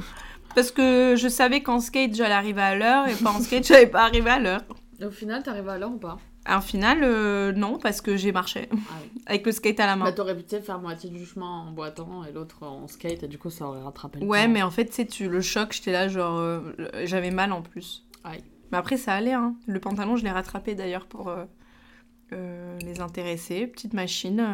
Parce 0.56 0.72
que 0.72 1.14
je 1.16 1.28
savais 1.28 1.62
qu'en 1.62 1.78
skate, 1.78 2.14
j'allais 2.16 2.34
arriver 2.34 2.60
à 2.60 2.74
l'heure 2.74 3.06
et 3.06 3.14
pas 3.14 3.30
en 3.30 3.40
skate, 3.40 3.64
j'allais 3.68 3.86
pas 3.86 4.02
arriver 4.02 4.28
à 4.28 4.40
l'heure. 4.40 4.62
Et 4.98 5.04
au 5.04 5.10
final, 5.12 5.44
t'arrives 5.44 5.68
à 5.68 5.78
l'heure 5.78 5.92
ou 5.92 5.98
pas? 5.98 6.18
En 6.48 6.60
final, 6.60 7.00
euh, 7.04 7.52
non, 7.52 7.78
parce 7.78 8.00
que 8.00 8.16
j'ai 8.16 8.32
marché 8.32 8.68
Ah 8.72 8.76
oui. 9.02 9.22
avec 9.26 9.46
le 9.46 9.52
skate 9.52 9.78
à 9.78 9.86
la 9.86 9.94
main. 9.96 10.06
Bah, 10.06 10.12
t'aurais 10.12 10.36
pu 10.36 10.42
sais, 10.46 10.60
faire 10.60 10.80
moitié 10.80 11.08
du 11.08 11.24
chemin 11.24 11.46
en 11.68 11.70
boitant 11.70 12.24
et 12.24 12.32
l'autre 12.32 12.64
en 12.66 12.88
skate, 12.88 13.22
et 13.22 13.28
du 13.28 13.38
coup, 13.38 13.48
ça 13.50 13.66
aurait 13.66 13.82
rattrapé 13.82 14.18
le 14.20 14.26
Ouais, 14.26 14.46
temps. 14.46 14.50
mais 14.50 14.62
en 14.62 14.70
fait, 14.72 14.92
c'est 14.92 15.06
tu 15.06 15.28
le 15.28 15.40
choc, 15.40 15.72
j'étais 15.72 15.92
là, 15.92 16.08
genre, 16.08 16.38
euh, 16.38 16.60
j'avais 17.04 17.30
mal 17.30 17.52
en 17.52 17.62
plus. 17.62 18.04
Aïe. 18.24 18.42
Mais 18.72 18.78
après, 18.78 18.96
ça 18.96 19.14
allait, 19.14 19.34
hein. 19.34 19.54
Le 19.66 19.78
pantalon, 19.78 20.16
je 20.16 20.24
l'ai 20.24 20.30
rattrapé 20.32 20.74
d'ailleurs 20.74 21.06
pour 21.06 21.28
euh, 21.28 22.78
les 22.80 23.00
intéresser. 23.00 23.66
Petite 23.68 23.92
machine, 23.94 24.44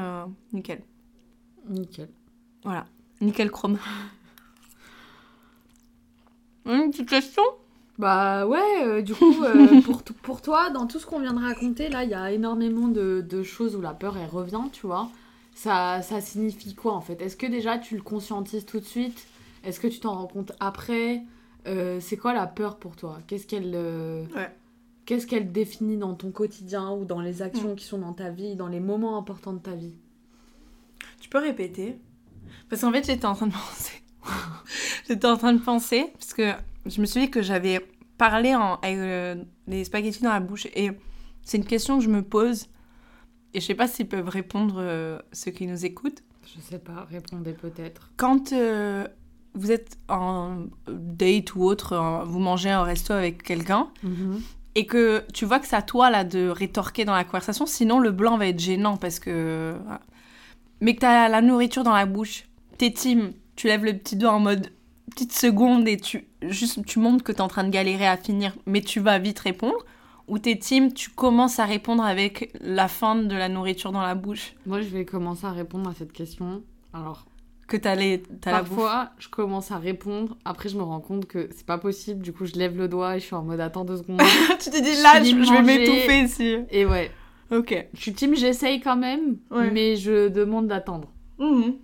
nickel. 0.53 0.83
Nickel. 1.70 2.09
Voilà, 2.64 2.85
nickel 3.22 3.51
chrome. 3.51 3.79
Une 6.66 6.90
petite 6.90 7.09
question? 7.09 7.42
Bah 7.99 8.47
ouais, 8.47 8.85
euh, 8.85 9.03
du 9.03 9.15
coup, 9.15 9.43
euh, 9.43 9.81
pour, 9.85 10.03
pour 10.03 10.41
toi, 10.41 10.71
dans 10.71 10.87
tout 10.87 10.99
ce 11.01 11.07
qu'on 11.07 11.19
vient 11.19 11.33
de 11.35 11.41
raconter, 11.41 11.89
là, 11.89 12.05
il 12.05 12.11
y 12.11 12.15
a 12.15 12.31
énormément 12.31 12.89
de, 12.89 13.25
de 13.29 13.43
choses 13.43 13.75
où 13.75 13.81
la 13.81 13.93
peur, 13.93 14.17
elle 14.17 14.29
revient, 14.31 14.63
tu 14.73 14.87
vois. 14.87 15.11
Ça, 15.55 16.01
ça 16.03 16.21
signifie 16.21 16.75
quoi, 16.77 16.93
en 16.95 17.01
fait? 17.01 17.21
Est-ce 17.21 17.37
que 17.37 17.47
déjà, 17.47 17.79
tu 17.79 17.97
le 17.97 18.03
conscientises 18.03 18.65
tout 18.65 18.79
de 18.79 18.85
suite? 18.85 19.27
Est-ce 19.65 19.81
que 19.81 19.89
tu 19.89 19.99
t'en 19.99 20.15
rends 20.15 20.29
compte 20.29 20.53
après? 20.61 21.23
Euh, 21.67 21.99
C'est 22.01 22.17
quoi 22.17 22.33
la 22.33 22.47
peur 22.47 22.77
pour 22.77 22.95
toi? 22.95 23.19
Qu'est-ce 23.27 23.47
qu'elle... 23.47 23.75
Ouais. 24.35 24.55
Qu'est-ce 25.05 25.27
qu'elle 25.27 25.51
définit 25.51 25.97
dans 25.97 26.13
ton 26.15 26.31
quotidien 26.31 26.93
ou 26.93 27.07
dans 27.07 27.23
les 27.23 27.41
actions 27.41 27.75
qui 27.75 27.87
sont 27.87 27.97
dans 27.99 28.13
ta 28.13 28.29
vie, 28.29 28.57
dans 28.57 28.69
les 28.69 28.79
moments 28.79 29.17
importants 29.17 29.55
de 29.55 29.59
ta 29.59 29.73
vie? 29.73 29.95
Tu 31.19 31.31
peux 31.31 31.39
répéter? 31.39 31.99
Parce 32.69 32.83
qu'en 32.83 32.93
fait, 32.93 33.07
j'étais 33.07 33.25
en 33.25 33.35
train 33.35 33.47
de 33.47 33.53
penser. 33.55 34.03
j'étais 35.09 35.27
en 35.27 35.39
train 35.39 35.55
de 35.55 35.61
penser, 35.61 36.13
parce 36.13 36.35
que 36.35 36.53
je 36.88 37.01
me 37.01 37.07
suis 37.07 37.20
dit 37.22 37.31
que 37.31 37.42
j'avais 37.42 37.87
parlé 38.16 38.55
en, 38.55 38.74
avec 38.77 38.96
euh, 38.98 39.37
des 39.66 39.85
spaghettis 39.85 40.22
dans 40.22 40.33
la 40.33 40.40
bouche. 40.40 40.66
Et 40.74 40.90
c'est 41.42 41.59
une 41.59 41.64
question 41.64 41.98
que 41.98 42.05
je 42.05 42.09
me 42.11 42.22
pose. 42.22 42.66
Et 43.55 43.61
je 43.61 43.66
sais 43.66 43.74
pas 43.74 43.88
s'ils 43.88 44.09
peuvent 44.09 44.29
répondre 44.29 44.77
euh, 44.79 45.18
ceux 45.33 45.51
qui 45.51 45.66
nous 45.66 45.85
écoutent. 45.87 46.22
Je 46.55 46.61
sais 46.61 46.79
pas, 46.79 47.07
répondez 47.11 47.53
peut-être. 47.53 48.11
Quand 48.16 48.53
euh, 48.53 49.07
vous 49.55 49.70
êtes 49.70 49.98
en 50.09 50.64
date 50.88 51.55
ou 51.55 51.62
autre, 51.64 51.96
en- 51.96 52.24
vous 52.24 52.38
mangez 52.38 52.70
un 52.70 52.83
resto 52.83 53.12
avec 53.12 53.42
quelqu'un, 53.42 53.88
et 54.74 54.87
que 54.87 55.24
tu 55.33 55.44
vois 55.44 55.59
que 55.59 55.66
c'est 55.66 55.77
à 55.77 55.83
toi 55.83 56.09
là 56.11 56.24
de 56.24 56.48
rétorquer 56.48 57.05
dans 57.05 57.14
la 57.14 57.24
conversation, 57.24 57.66
sinon 57.66 57.98
le 57.98 58.11
blanc 58.12 58.37
va 58.38 58.46
être 58.46 58.61
gênant 58.61 58.96
parce 58.96 59.18
que. 59.18 59.74
mais 60.81 60.94
que 60.94 61.01
t'as 61.01 61.29
la 61.29 61.40
nourriture 61.42 61.83
dans 61.85 61.94
la 61.94 62.07
bouche, 62.07 62.44
t'es 62.79 62.90
team, 62.92 63.33
tu 63.57 63.66
lèves 63.66 63.85
le 63.85 63.96
petit 63.96 64.16
doigt 64.16 64.33
en 64.33 64.40
mode 64.40 64.70
petite 65.11 65.33
seconde 65.33 65.88
et 65.88 65.96
tu 65.96 66.28
juste 66.42 66.85
tu 66.87 66.98
montres 66.98 67.24
que 67.24 67.33
t'es 67.33 67.40
en 67.40 67.48
train 67.48 67.64
de 67.64 67.70
galérer 67.70 68.07
à 68.07 68.16
finir, 68.16 68.55
mais 68.66 68.81
tu 68.81 69.01
vas 69.01 69.18
vite 69.18 69.38
répondre. 69.38 69.79
Ou 70.29 70.38
t'es 70.38 70.57
team, 70.57 70.92
tu 70.92 71.09
commences 71.09 71.59
à 71.59 71.64
répondre 71.64 72.05
avec 72.05 72.53
la 72.61 72.87
fin 72.87 73.16
de 73.16 73.35
la 73.35 73.48
nourriture 73.48 73.92
dans 73.92 74.03
la 74.03 74.14
bouche. 74.14 74.53
Moi, 74.66 74.83
je 74.83 74.88
vais 74.88 75.07
commencer 75.07 75.46
à 75.46 75.53
répondre 75.53 75.88
à 75.88 75.94
cette 75.94 76.12
question. 76.12 76.62
Alors, 76.92 77.24
Que 77.66 77.79
t'as 77.79 77.94
les, 77.94 78.22
la 78.44 78.53
parfois, 78.53 79.11
je 79.18 79.29
commence 79.29 79.70
à 79.70 79.79
répondre. 79.79 80.37
Après, 80.44 80.68
je 80.68 80.77
me 80.77 80.83
rends 80.83 81.01
compte 81.01 81.24
que 81.24 81.48
c'est 81.57 81.64
pas 81.64 81.79
possible. 81.79 82.20
Du 82.20 82.35
coup, 82.35 82.44
je 82.44 82.57
lève 82.57 82.77
le 82.77 82.88
doigt 82.88 83.16
et 83.16 83.20
je 83.20 83.24
suis 83.24 83.35
en 83.35 83.42
mode 83.42 83.61
attends 83.61 83.87
deux 83.87 83.96
secondes. 83.96 84.20
tu 84.61 84.68
te 84.70 84.77
dis 84.83 85.03
là, 85.03 85.22
je, 85.24 85.51
vais 85.51 85.62
m'étouffer 85.62 86.20
ici. 86.24 86.57
et 86.70 86.85
ouais, 86.85 87.11
Ok. 87.51 87.87
je 87.94 88.01
suis 88.01 88.12
team, 88.12 88.35
j'essaye 88.37 88.81
quand 88.81 88.96
même, 88.96 89.38
Ouais. 89.51 89.70
mais 89.70 89.96
je 89.96 90.29
demande 90.29 90.66
d'attendre. 90.68 91.09
Mhm. 91.38 91.77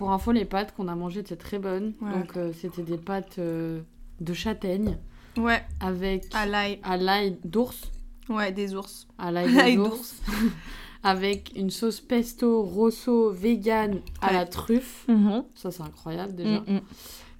Pour 0.00 0.12
info, 0.12 0.32
les 0.32 0.46
pâtes 0.46 0.74
qu'on 0.74 0.88
a 0.88 0.94
mangées 0.94 1.20
étaient 1.20 1.36
très 1.36 1.58
bonnes. 1.58 1.92
Ouais. 2.00 2.10
Donc, 2.14 2.34
euh, 2.38 2.54
c'était 2.58 2.80
des 2.82 2.96
pâtes 2.96 3.38
euh, 3.38 3.82
de 4.18 4.32
châtaigne 4.32 4.96
Ouais, 5.36 5.62
avec 5.78 6.24
à 6.34 6.46
l'ail. 6.46 6.78
à 6.82 6.96
l'ail 6.96 7.36
d'ours. 7.44 7.92
Ouais, 8.30 8.50
des 8.50 8.74
ours. 8.74 9.06
À 9.18 9.30
l'ail 9.30 9.76
d'ours. 9.76 10.22
avec 11.02 11.52
une 11.54 11.68
sauce 11.68 12.00
pesto 12.00 12.62
rosso 12.62 13.30
vegan 13.30 14.00
à 14.22 14.28
Ouais. 14.28 14.32
la 14.32 14.46
truffe. 14.46 15.04
Mhm. 15.06 15.44
Ça, 15.54 15.70
c'est 15.70 15.82
incroyable 15.82 16.34
déjà. 16.34 16.60
Mhm. 16.60 16.80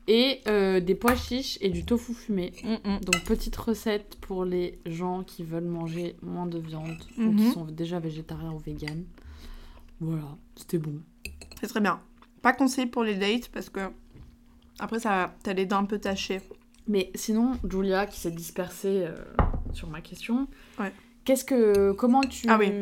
Et 0.06 0.40
euh, 0.46 0.80
des 0.80 0.94
pois 0.94 1.16
chiches 1.16 1.56
et 1.62 1.70
du 1.70 1.86
tofu 1.86 2.12
fumé. 2.12 2.52
Mhm. 2.62 3.00
Donc, 3.06 3.24
petite 3.24 3.56
recette 3.56 4.16
pour 4.20 4.44
les 4.44 4.78
gens 4.84 5.22
qui 5.24 5.44
veulent 5.44 5.64
manger 5.64 6.14
moins 6.20 6.44
de 6.46 6.58
viande 6.58 6.98
ou 7.18 7.34
qui 7.34 7.50
sont 7.52 7.64
déjà 7.64 8.00
végétariens 8.00 8.52
ou 8.52 8.58
véganes. 8.58 9.04
Voilà, 9.98 10.36
c'était 10.56 10.76
bon. 10.76 11.00
C'est 11.62 11.68
très 11.68 11.80
bien. 11.80 12.00
Pas 12.42 12.52
conseillé 12.52 12.86
pour 12.86 13.04
les 13.04 13.14
dates 13.16 13.48
parce 13.48 13.68
que 13.68 13.80
après 14.78 14.98
ça, 15.00 15.32
t'as 15.42 15.52
les 15.52 15.66
dents 15.66 15.78
un 15.78 15.84
peu 15.84 15.98
tachées. 15.98 16.40
Mais 16.88 17.10
sinon, 17.14 17.52
Julia, 17.68 18.06
qui 18.06 18.18
s'est 18.18 18.30
dispersée 18.30 19.04
euh, 19.06 19.14
sur 19.72 19.88
ma 19.88 20.00
question, 20.00 20.48
Ouais. 20.78 20.92
qu'est-ce 21.24 21.44
que, 21.44 21.92
comment 21.92 22.22
tu, 22.22 22.46
Ah 22.48 22.56
oui. 22.58 22.72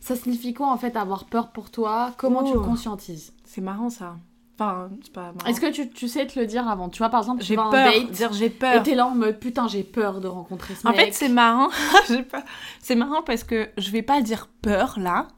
ça 0.00 0.16
signifie 0.16 0.54
quoi 0.54 0.68
en 0.72 0.78
fait 0.78 0.96
avoir 0.96 1.26
peur 1.26 1.50
pour 1.52 1.70
toi? 1.70 2.14
Comment 2.16 2.42
tu 2.42 2.56
Oh. 2.56 2.62
conscientises? 2.62 3.32
C'est 3.44 3.60
marrant 3.60 3.90
ça. 3.90 4.16
Enfin, 4.58 4.88
c'est 5.02 5.12
pas 5.12 5.32
marrant. 5.32 5.46
Est-ce 5.50 5.60
que 5.60 5.70
tu, 5.70 5.90
tu 5.90 6.08
sais 6.08 6.26
te 6.26 6.40
le 6.40 6.46
dire 6.46 6.66
avant? 6.66 6.88
Tu 6.88 6.98
vois, 6.98 7.10
par 7.10 7.20
exemple, 7.20 7.42
tu 7.42 7.48
j'ai 7.48 7.56
vas 7.56 7.66
en 7.66 7.70
peur 7.70 7.92
date 7.92 8.10
Dire 8.10 8.32
j'ai 8.32 8.46
et 8.46 8.50
peur. 8.50 8.82
t'es 8.82 8.94
là 8.94 9.06
en 9.06 9.14
mode 9.14 9.38
putain, 9.38 9.68
j'ai 9.68 9.84
peur 9.84 10.20
de 10.22 10.28
rencontrer 10.28 10.74
ce 10.74 10.88
En 10.88 10.92
mec. 10.92 11.00
fait, 11.00 11.12
c'est 11.12 11.28
marrant. 11.28 11.68
C'est 12.80 12.94
marrant 12.96 13.22
parce 13.22 13.44
que 13.44 13.68
je 13.76 13.90
vais 13.90 14.02
pas 14.02 14.22
dire 14.22 14.48
peur 14.62 14.98
là. 14.98 15.28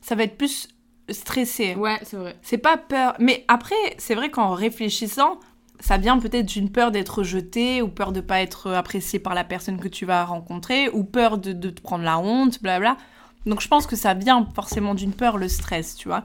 Ça 0.00 0.14
va 0.16 0.24
être 0.24 0.36
plus 0.36 0.68
stressé. 1.10 1.74
Ouais, 1.74 1.98
c'est 2.02 2.16
vrai. 2.16 2.36
C'est 2.42 2.58
pas 2.58 2.76
peur. 2.76 3.14
Mais 3.18 3.44
après, 3.48 3.74
c'est 3.98 4.14
vrai 4.14 4.30
qu'en 4.30 4.50
réfléchissant, 4.52 5.38
ça 5.80 5.98
vient 5.98 6.18
peut-être 6.18 6.46
d'une 6.46 6.70
peur 6.70 6.90
d'être 6.90 7.18
rejeté 7.18 7.82
ou 7.82 7.88
peur 7.88 8.12
de 8.12 8.20
pas 8.20 8.40
être 8.40 8.72
apprécié 8.72 9.18
par 9.18 9.34
la 9.34 9.44
personne 9.44 9.78
que 9.78 9.88
tu 9.88 10.06
vas 10.06 10.24
rencontrer 10.24 10.88
ou 10.90 11.04
peur 11.04 11.38
de, 11.38 11.52
de 11.52 11.70
te 11.70 11.80
prendre 11.82 12.04
la 12.04 12.18
honte, 12.18 12.62
blabla. 12.62 12.96
Donc 13.44 13.60
je 13.60 13.68
pense 13.68 13.86
que 13.86 13.94
ça 13.96 14.14
vient 14.14 14.46
forcément 14.54 14.94
d'une 14.94 15.12
peur, 15.12 15.36
le 15.38 15.48
stress, 15.48 15.94
tu 15.94 16.08
vois. 16.08 16.24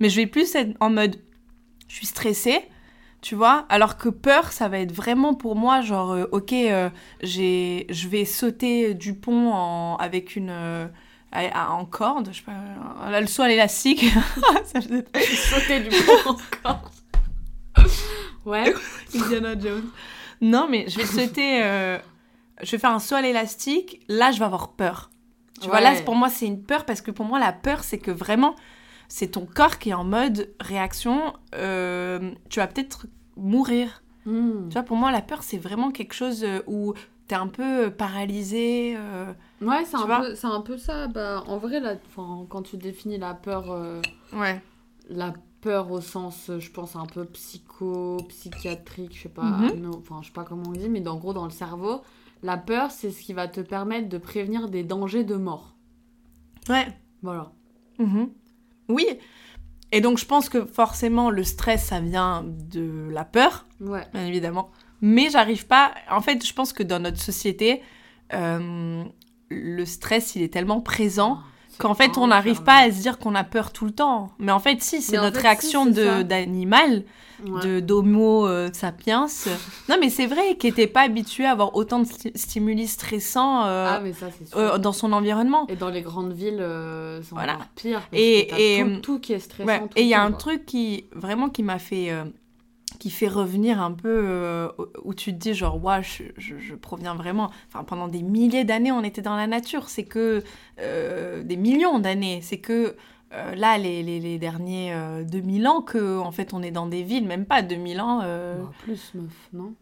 Mais 0.00 0.08
je 0.08 0.16
vais 0.16 0.26
plus 0.26 0.54
être 0.54 0.74
en 0.80 0.90
mode 0.90 1.16
je 1.88 1.96
suis 1.96 2.06
stressée, 2.06 2.60
tu 3.20 3.34
vois, 3.34 3.66
alors 3.68 3.98
que 3.98 4.08
peur, 4.08 4.50
ça 4.52 4.68
va 4.68 4.78
être 4.78 4.92
vraiment 4.92 5.34
pour 5.34 5.54
moi 5.56 5.80
genre 5.82 6.12
euh, 6.12 6.24
ok, 6.32 6.52
euh, 6.54 6.90
j'ai, 7.22 7.86
je 7.90 8.08
vais 8.08 8.24
sauter 8.24 8.94
du 8.94 9.14
pont 9.14 9.52
en- 9.52 9.96
avec 9.96 10.34
une 10.36 10.50
euh, 10.50 10.86
à- 11.32 11.64
à- 11.66 11.70
en 11.70 11.84
corde, 11.84 12.28
je 12.32 12.38
sais 12.38 12.42
pas, 12.44 13.20
le 13.20 13.26
saut 13.26 13.42
à 13.42 13.48
l'élastique. 13.48 14.04
Ça 14.64 14.80
faisait- 14.80 15.04
Sauter 15.34 15.80
du 15.80 15.88
pont 15.90 16.30
encore. 16.30 16.90
ouais. 18.44 18.72
Indiana 19.14 19.58
Jones. 19.58 19.88
Non, 20.40 20.66
mais 20.68 20.86
je 20.88 20.98
vais 20.98 21.06
sauter. 21.06 21.62
euh, 21.62 21.98
je 22.62 22.70
vais 22.72 22.78
faire 22.78 22.90
un 22.90 22.98
saut 22.98 23.14
à 23.14 23.22
l'élastique. 23.22 24.00
Là, 24.08 24.30
je 24.32 24.38
vais 24.38 24.44
avoir 24.44 24.72
peur. 24.72 25.10
Tu 25.60 25.68
vois, 25.68 25.80
là, 25.80 25.94
pour 26.04 26.16
moi, 26.16 26.28
c'est 26.28 26.46
une 26.46 26.62
peur 26.62 26.84
parce 26.84 27.00
que 27.00 27.10
pour 27.12 27.24
moi, 27.24 27.38
la 27.38 27.52
peur, 27.52 27.84
c'est 27.84 27.98
que 27.98 28.10
vraiment, 28.10 28.56
c'est 29.08 29.28
ton 29.28 29.46
corps 29.46 29.78
qui 29.78 29.90
est 29.90 29.94
en 29.94 30.04
mode 30.04 30.52
réaction. 30.58 31.34
euh, 31.54 32.32
tu 32.50 32.58
vas 32.58 32.66
peut-être 32.66 33.06
mourir. 33.36 34.02
Hmm. 34.26 34.68
Tu 34.68 34.72
vois, 34.72 34.82
pour 34.82 34.96
moi, 34.96 35.12
la 35.12 35.22
peur, 35.22 35.42
c'est 35.44 35.58
vraiment 35.58 35.90
quelque 35.92 36.14
chose 36.14 36.42
euh, 36.44 36.60
où 36.66 36.94
t'es 37.28 37.36
un 37.36 37.46
peu 37.46 37.90
paralysé. 37.90 38.94
euh, 38.96 39.32
Ouais, 39.62 39.84
c'est 39.84 39.96
un, 39.96 40.20
peu- 40.20 40.34
c'est 40.34 40.46
un 40.46 40.60
peu 40.60 40.76
ça. 40.76 41.06
Bah, 41.08 41.42
en 41.46 41.58
vrai, 41.58 41.80
là, 41.80 41.96
quand 42.48 42.62
tu 42.62 42.76
définis 42.76 43.18
la 43.18 43.34
peur, 43.34 43.70
euh, 43.70 44.00
Ouais. 44.32 44.60
la 45.08 45.32
peur 45.60 45.90
au 45.90 46.00
sens, 46.00 46.50
euh, 46.50 46.58
je 46.58 46.70
pense, 46.70 46.96
un 46.96 47.06
peu 47.06 47.24
psycho, 47.24 48.16
psychiatrique, 48.28 49.16
je 49.16 49.22
sais 49.22 49.28
pas, 49.28 49.42
Mhm. 49.44 49.80
non, 49.80 49.90
enfin, 49.98 50.18
je 50.22 50.26
sais 50.28 50.32
pas 50.32 50.44
comment 50.44 50.64
on 50.68 50.72
dit, 50.72 50.88
mais 50.88 51.06
en 51.06 51.16
gros, 51.16 51.32
dans 51.32 51.44
le 51.44 51.50
cerveau, 51.50 52.02
la 52.42 52.56
peur, 52.56 52.90
c'est 52.90 53.10
ce 53.12 53.22
qui 53.22 53.32
va 53.32 53.46
te 53.46 53.60
permettre 53.60 54.08
de 54.08 54.18
prévenir 54.18 54.68
des 54.68 54.82
dangers 54.82 55.22
de 55.24 55.36
mort. 55.36 55.74
Ouais. 56.68 56.86
Voilà. 57.22 57.52
Mhm. 57.98 58.30
Oui. 58.88 59.06
Et 59.92 60.00
donc, 60.00 60.18
je 60.18 60.26
pense 60.26 60.48
que 60.48 60.64
forcément, 60.64 61.30
le 61.30 61.44
stress, 61.44 61.84
ça 61.86 62.00
vient 62.00 62.42
de 62.44 63.08
la 63.12 63.24
peur. 63.24 63.66
Ouais. 63.80 64.06
bien 64.12 64.26
évidemment. 64.26 64.70
Mais 65.00 65.30
j'arrive 65.30 65.66
pas. 65.66 65.92
En 66.10 66.20
fait, 66.20 66.44
je 66.46 66.52
pense 66.54 66.72
que 66.72 66.82
dans 66.82 66.98
notre 67.00 67.20
société, 67.20 67.82
euh, 68.32 69.04
le 69.52 69.84
stress, 69.86 70.34
il 70.36 70.42
est 70.42 70.52
tellement 70.52 70.80
présent 70.80 71.38
C'est 71.70 71.78
qu'en 71.78 71.94
fait, 71.94 72.18
on 72.18 72.26
n'arrive 72.28 72.62
pas 72.62 72.78
à 72.84 72.90
se 72.90 73.00
dire 73.00 73.18
qu'on 73.18 73.34
a 73.34 73.44
peur 73.44 73.72
tout 73.72 73.84
le 73.84 73.92
temps. 73.92 74.30
Mais 74.38 74.52
en 74.52 74.60
fait, 74.60 74.82
si, 74.82 75.02
c'est 75.02 75.16
notre 75.16 75.36
fait, 75.40 75.48
réaction 75.48 75.86
d'animal, 75.86 77.04
Ouais. 77.44 77.60
de 77.66 77.80
d'homo 77.80 78.46
euh, 78.46 78.70
sapiens. 78.72 79.26
non, 79.88 79.96
mais 80.00 80.10
c'est 80.10 80.26
vrai 80.26 80.54
qu'il 80.56 80.70
n'était 80.70 80.86
pas 80.86 81.00
habitué 81.00 81.44
à 81.44 81.50
avoir 81.50 81.74
autant 81.74 81.98
de 81.98 82.04
sti- 82.04 82.30
stimuli 82.38 82.86
stressants 82.86 83.64
euh, 83.64 83.96
Ah, 83.96 84.00
mais 84.00 84.12
ça, 84.12 84.26
euh, 84.54 84.78
dans 84.78 84.92
son 84.92 85.12
environnement. 85.12 85.66
Et 85.68 85.74
dans 85.74 85.88
les 85.88 86.02
grandes 86.02 86.32
villes, 86.32 86.64
c'est 87.22 87.30
Voilà. 87.34 87.58
pire. 87.74 87.98
Parce 87.98 88.22
Et- 88.22 88.46
que 88.46 88.54
et, 88.60 88.84
tout, 88.84 89.00
tout 89.00 89.18
qui 89.18 89.32
est 89.32 89.40
stressant. 89.40 89.66
Ouais, 89.66 89.80
tout 89.80 89.88
Et 89.96 90.02
il 90.02 90.08
y 90.08 90.14
a 90.14 90.22
un 90.22 90.30
truc 90.30 90.64
qui 90.66 91.06
vraiment 91.16 91.48
qui 91.48 91.64
m'a 91.64 91.80
fait 91.80 92.12
qui 93.02 93.10
fait 93.10 93.26
revenir 93.26 93.82
un 93.82 93.90
peu 93.90 94.08
euh, 94.08 94.68
où 95.02 95.12
tu 95.12 95.32
te 95.32 95.36
dis 95.36 95.54
genre 95.54 95.82
ouais 95.82 96.02
je, 96.04 96.74
proviens 96.76 97.16
vraiment. 97.16 97.50
Pendant 97.88 98.06
des 98.06 98.22
milliers 98.22 98.62
d'années 98.62 98.92
on 98.92 99.02
était 99.02 99.22
dans 99.22 99.34
la 99.34 99.48
nature. 99.48 99.88
C'est 99.88 100.04
que 100.04 100.44
euh, 100.78 101.42
des 101.42 101.56
millions 101.56 101.98
d'années. 101.98 102.38
C'est 102.42 102.58
que 102.58 102.94
euh, 103.32 103.54
là 103.56 103.76
les, 103.76 104.04
les, 104.04 104.38
derniers 104.38 104.94
euh, 104.94 105.24
2000 105.24 105.66
ans 105.66 105.82
que 105.82 106.20
en 106.20 106.30
fait 106.30 106.54
on 106.54 106.62
est 106.62 106.70
dans 106.70 106.86
des 106.86 107.02
villes 107.02 107.26
même 107.26 107.44
pas 107.44 107.62
2000 107.62 108.00
ans 108.00 108.18
Bah, 108.18 108.70
plus, 108.84 109.10
meuf, 109.14 109.48
non? 109.52 109.74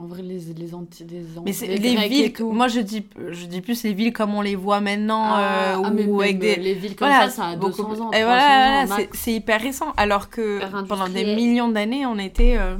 En 0.00 0.06
vrai, 0.06 0.22
les, 0.22 0.38
les 0.56 0.74
anti... 0.74 1.04
Les, 1.04 1.24
mais 1.44 1.52
c'est 1.52 1.66
les 1.66 1.76
villes 2.08 2.32
moi 2.52 2.68
je 2.68 2.78
dis 2.78 3.04
je 3.30 3.46
dis 3.46 3.60
plus 3.60 3.82
les 3.82 3.92
villes 3.92 4.12
comme 4.12 4.32
on 4.32 4.42
les 4.42 4.54
voit 4.54 4.80
maintenant 4.80 5.24
Ah, 5.24 5.74
euh, 5.76 5.82
ah, 5.84 5.90
mais 5.90 6.06
ou 6.06 6.20
avec 6.20 6.38
des 6.38 6.54
Les 6.54 6.74
villes 6.74 6.94
comme 6.94 7.08
voilà, 7.08 7.28
ça, 7.28 7.36
ça 7.36 7.44
a 7.48 7.56
beaucoup 7.56 7.82
200 7.82 8.06
ans, 8.06 8.10
Et 8.12 8.20
300 8.20 8.24
voilà, 8.24 8.86
c'est 9.12 9.32
hyper 9.32 9.60
récent. 9.60 9.92
Alors 9.96 10.30
que 10.30 10.60
pendant 10.84 11.08
des 11.08 11.34
millions 11.34 11.68
d'années, 11.68 12.06
on 12.06 12.16
était, 12.18 12.56
euh, 12.56 12.76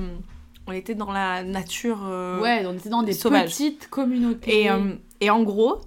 on 0.68 0.72
était 0.72 0.94
dans 0.94 1.10
la 1.10 1.42
nature. 1.42 2.00
euh, 2.06 2.40
Ouais, 2.40 2.64
on 2.66 2.74
était 2.74 2.88
dans 2.88 3.02
des 3.02 3.12
petites 3.14 3.88
communautés. 3.90 4.62
Et, 4.62 4.70
euh, 4.70 4.92
et 5.20 5.30
en 5.30 5.42
gros, 5.42 5.78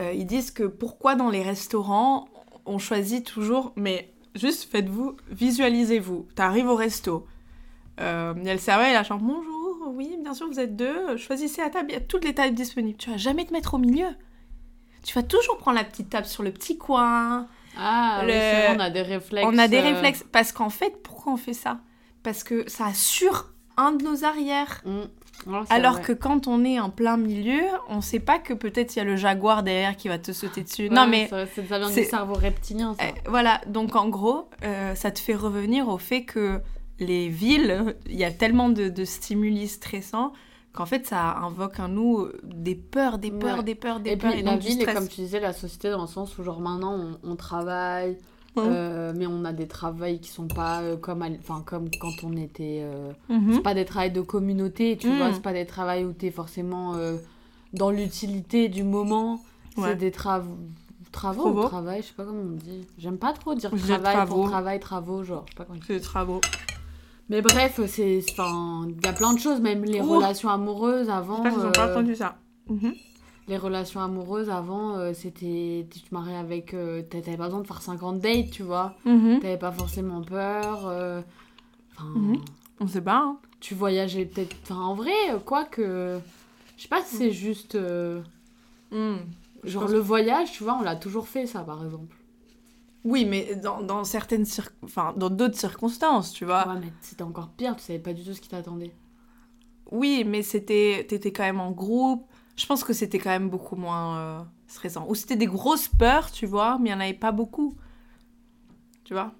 euh, 0.00 0.12
ils 0.12 0.26
disent 0.26 0.50
que 0.50 0.64
pourquoi 0.64 1.14
dans 1.14 1.30
les 1.30 1.42
restaurants, 1.42 2.26
on 2.66 2.78
choisit 2.78 3.24
toujours. 3.24 3.72
Mais 3.76 4.10
juste 4.34 4.68
faites-vous, 4.68 5.14
visualisez-vous. 5.30 6.26
T'arrives 6.34 6.66
au 6.68 6.74
resto. 6.74 7.24
Euh, 8.00 8.34
Il 8.38 8.44
y 8.44 8.50
a 8.50 8.54
le 8.54 8.58
serveur, 8.58 8.88
il 8.90 8.96
a 8.96 9.04
genre 9.04 9.20
bonjour, 9.20 9.53
oui, 9.88 10.16
bien 10.22 10.34
sûr, 10.34 10.46
vous 10.48 10.60
êtes 10.60 10.76
deux. 10.76 11.16
Choisissez 11.16 11.62
à 11.62 11.70
table, 11.70 11.86
il 11.90 11.94
y 11.94 11.96
a 11.96 12.00
toutes 12.00 12.24
les 12.24 12.34
tables 12.34 12.54
disponibles. 12.54 12.96
Tu 12.98 13.10
vas 13.10 13.16
jamais 13.16 13.44
te 13.44 13.52
mettre 13.52 13.74
au 13.74 13.78
milieu. 13.78 14.06
Tu 15.04 15.14
vas 15.14 15.22
toujours 15.22 15.58
prendre 15.58 15.76
la 15.76 15.84
petite 15.84 16.08
table 16.10 16.26
sur 16.26 16.42
le 16.42 16.50
petit 16.52 16.78
coin. 16.78 17.46
Ah, 17.76 18.20
le- 18.22 18.28
vrai, 18.28 18.74
on 18.76 18.80
a 18.80 18.90
des 18.90 19.02
réflexes. 19.02 19.46
On 19.50 19.58
a 19.58 19.68
des 19.68 19.78
euh, 19.78 19.82
réflexes. 19.82 20.24
Parce 20.32 20.52
qu'en 20.52 20.70
fait, 20.70 21.02
pourquoi 21.02 21.32
on 21.32 21.36
fait 21.36 21.52
ça? 21.52 21.80
Parce 22.22 22.42
que 22.44 22.68
ça 22.70 22.86
assure 22.86 23.50
un 23.76 23.92
de 23.92 24.04
nos 24.04 24.24
arrières. 24.24 24.80
mm. 24.84 25.02
Alors 25.68 25.94
vrai. 25.94 26.02
que 26.02 26.12
quand 26.12 26.46
on 26.46 26.64
est 26.64 26.78
en 26.78 26.90
plein 26.90 27.16
milieu, 27.16 27.60
on 27.88 28.00
sait 28.00 28.20
pas 28.20 28.38
que 28.38 28.54
peut-être 28.54 28.94
il 28.94 29.00
y 29.00 29.02
a 29.02 29.04
le 29.04 29.16
jaguar 29.16 29.62
derrière 29.64 29.96
qui 29.96 30.08
va 30.08 30.16
te 30.18 30.32
sauter 30.32 30.62
dessus. 30.62 30.84
Ouais, 30.84 30.94
non 30.94 31.06
mais 31.08 31.28
c'est 31.54 31.66
ça 31.66 31.78
vient 31.78 31.90
du 31.90 32.04
cerveau 32.04 32.34
reptilien, 32.34 32.94
ça. 32.94 33.04
euh, 33.04 33.08
voilà, 33.26 33.60
donc 33.66 33.96
en 33.96 34.08
gros, 34.08 34.48
euh, 34.62 34.94
ça 34.94 35.10
te 35.10 35.18
fait 35.18 35.34
revenir 35.34 35.88
au 35.88 35.98
fait 35.98 36.24
que 36.24 36.60
les 37.00 37.28
villes, 37.28 37.96
il 38.06 38.16
y 38.16 38.24
a 38.24 38.30
tellement 38.30 38.68
de, 38.68 38.88
de 38.88 39.04
stimuli 39.04 39.66
stressants 39.68 40.32
qu'en 40.72 40.86
fait 40.86 41.06
ça 41.06 41.36
invoque 41.38 41.78
en 41.80 41.88
nous 41.88 42.28
des 42.42 42.74
peurs, 42.74 43.18
des 43.18 43.30
peurs, 43.30 43.58
Ouais. 43.58 43.64
des 43.64 43.74
peurs, 43.74 44.00
des 44.00 44.10
Et 44.10 44.16
peurs. 44.16 44.30
puis 44.32 44.40
et 44.40 44.42
la 44.42 44.52
donc 44.52 44.60
du 44.60 44.68
ville, 44.68 44.80
stress. 44.80 44.94
comme 44.96 45.08
tu 45.08 45.20
disais, 45.20 45.40
la 45.40 45.52
société, 45.52 45.90
dans 45.90 46.02
le 46.02 46.06
sens 46.08 46.36
où, 46.38 46.42
genre, 46.42 46.60
maintenant, 46.60 46.94
on, 47.22 47.30
on 47.30 47.36
travaille, 47.36 48.16
euh, 48.58 49.12
mais 49.16 49.26
on 49.26 49.44
a 49.44 49.52
des 49.52 49.66
travails 49.68 50.20
qui 50.20 50.30
sont 50.30 50.46
pas 50.48 50.80
euh, 50.82 50.96
comme, 50.96 51.22
enfin, 51.40 51.62
comme 51.66 51.88
quand 52.00 52.12
on 52.24 52.36
était. 52.36 52.80
euh, 52.82 53.12
Mhm. 53.28 53.54
C'est 53.54 53.60
pas 53.62 53.74
des 53.74 53.84
travails 53.84 54.10
de 54.12 54.20
communauté, 54.20 54.96
tu 54.96 55.08
Mm. 55.10 55.16
vois, 55.16 55.32
c'est 55.32 55.42
pas 55.42 55.52
des 55.52 55.66
travails 55.66 56.04
où 56.04 56.12
t'es 56.12 56.30
forcément 56.30 56.94
euh, 56.94 57.16
dans 57.72 57.90
l'utilité 57.90 58.68
du 58.68 58.82
moment. 58.84 59.40
Ouais. 59.76 59.90
C'est 59.90 59.96
des 59.96 60.10
travaux. 60.12 60.56
travaux 61.12 61.50
ou 61.50 61.64
travail, 61.68 62.02
je 62.02 62.08
sais 62.08 62.14
pas 62.14 62.24
comment 62.24 62.42
on 62.42 62.56
dit. 62.56 62.86
J'aime 62.98 63.18
pas 63.18 63.32
trop 63.32 63.54
dire 63.54 63.70
travail 63.70 64.14
travaux. 64.14 64.34
pour 64.34 64.50
travail, 64.50 64.80
travaux, 64.80 65.22
genre, 65.22 65.44
je 65.46 65.52
sais 65.52 65.56
pas 65.56 65.64
comment 65.64 65.78
C'est 65.86 65.94
des 65.94 66.00
travaux. 66.00 66.40
Mais 67.30 67.40
bref, 67.42 67.80
c'est. 67.86 68.18
Il 68.18 69.00
y 69.04 69.08
a 69.08 69.12
plein 69.12 69.32
de 69.32 69.38
choses, 69.38 69.60
même 69.60 69.84
les 69.84 70.00
Ouh. 70.00 70.04
relations 70.16 70.48
amoureuses 70.50 71.08
avant. 71.08 71.36
J'espère 71.42 71.54
qu'ils 71.54 71.66
ont 71.68 71.72
pas 71.72 71.86
euh, 71.88 71.92
entendu 71.92 72.14
ça. 72.14 72.36
Mhm. 72.68 72.94
Les 73.48 73.56
relations 73.58 74.00
amoureuses 74.00 74.50
avant, 74.50 74.96
euh, 74.96 75.12
c'était. 75.14 75.86
Tu 75.90 76.00
te 76.00 76.14
mariais 76.14 76.36
avec. 76.36 76.74
euh, 76.74 77.02
T'avais 77.02 77.36
pas 77.36 77.46
besoin 77.46 77.60
de 77.60 77.66
faire 77.66 77.82
50 77.82 78.20
dates, 78.20 78.50
tu 78.50 78.62
vois. 78.62 78.94
Mhm. 79.06 79.40
T'avais 79.40 79.56
pas 79.58 79.72
forcément 79.72 80.20
peur. 80.22 80.86
euh, 80.86 81.20
Enfin. 81.96 82.08
Mhm. 82.14 82.36
On 82.80 82.86
sait 82.88 83.00
pas. 83.00 83.18
hein. 83.24 83.38
Tu 83.60 83.74
voyageais 83.74 84.24
peut-être. 84.26 84.54
Enfin, 84.64 84.76
en 84.80 84.94
vrai, 84.94 85.12
quoi 85.46 85.64
que. 85.64 86.18
Je 86.76 86.82
sais 86.82 86.88
pas 86.88 87.02
si 87.02 87.16
c'est 87.16 87.30
juste. 87.30 87.78
Genre 89.64 89.88
le 89.88 89.98
voyage, 89.98 90.52
tu 90.52 90.62
vois, 90.64 90.76
on 90.78 90.82
l'a 90.82 90.96
toujours 90.96 91.26
fait, 91.26 91.46
ça, 91.46 91.60
par 91.60 91.82
exemple. 91.84 92.14
Oui, 93.04 93.24
mais 93.26 93.54
dans, 93.56 93.82
dans 93.82 94.02
certaines 94.04 94.44
cir- 94.44 94.70
enfin 94.82 95.12
dans 95.16 95.28
d'autres 95.30 95.58
circonstances, 95.58 96.32
tu 96.32 96.44
vois. 96.44 96.66
Ouais, 96.68 96.80
mais 96.80 96.92
c'était 97.00 97.22
encore 97.22 97.48
pire, 97.50 97.76
tu 97.76 97.82
savais 97.82 97.98
pas 97.98 98.12
du 98.14 98.24
tout 98.24 98.32
ce 98.32 98.40
qui 98.40 98.48
t'attendait. 98.48 98.94
Oui, 99.90 100.24
mais 100.26 100.42
c'était 100.42 101.04
t'étais 101.08 101.30
quand 101.32 101.42
même 101.42 101.60
en 101.60 101.70
groupe. 101.70 102.26
Je 102.56 102.66
pense 102.66 102.82
que 102.84 102.92
c'était 102.92 103.18
quand 103.18 103.30
même 103.30 103.50
beaucoup 103.50 103.76
moins 103.76 104.16
euh, 104.18 104.40
stressant. 104.68 105.06
Ou 105.08 105.14
c'était 105.14 105.36
des 105.36 105.46
grosses 105.46 105.88
peurs, 105.88 106.30
tu 106.30 106.46
vois, 106.46 106.78
mais 106.80 106.88
il 106.90 106.92
y 106.92 106.94
en 106.94 107.00
avait 107.00 107.12
pas 107.12 107.32
beaucoup. 107.32 107.74
Tu 109.04 109.12
vois? 109.12 109.32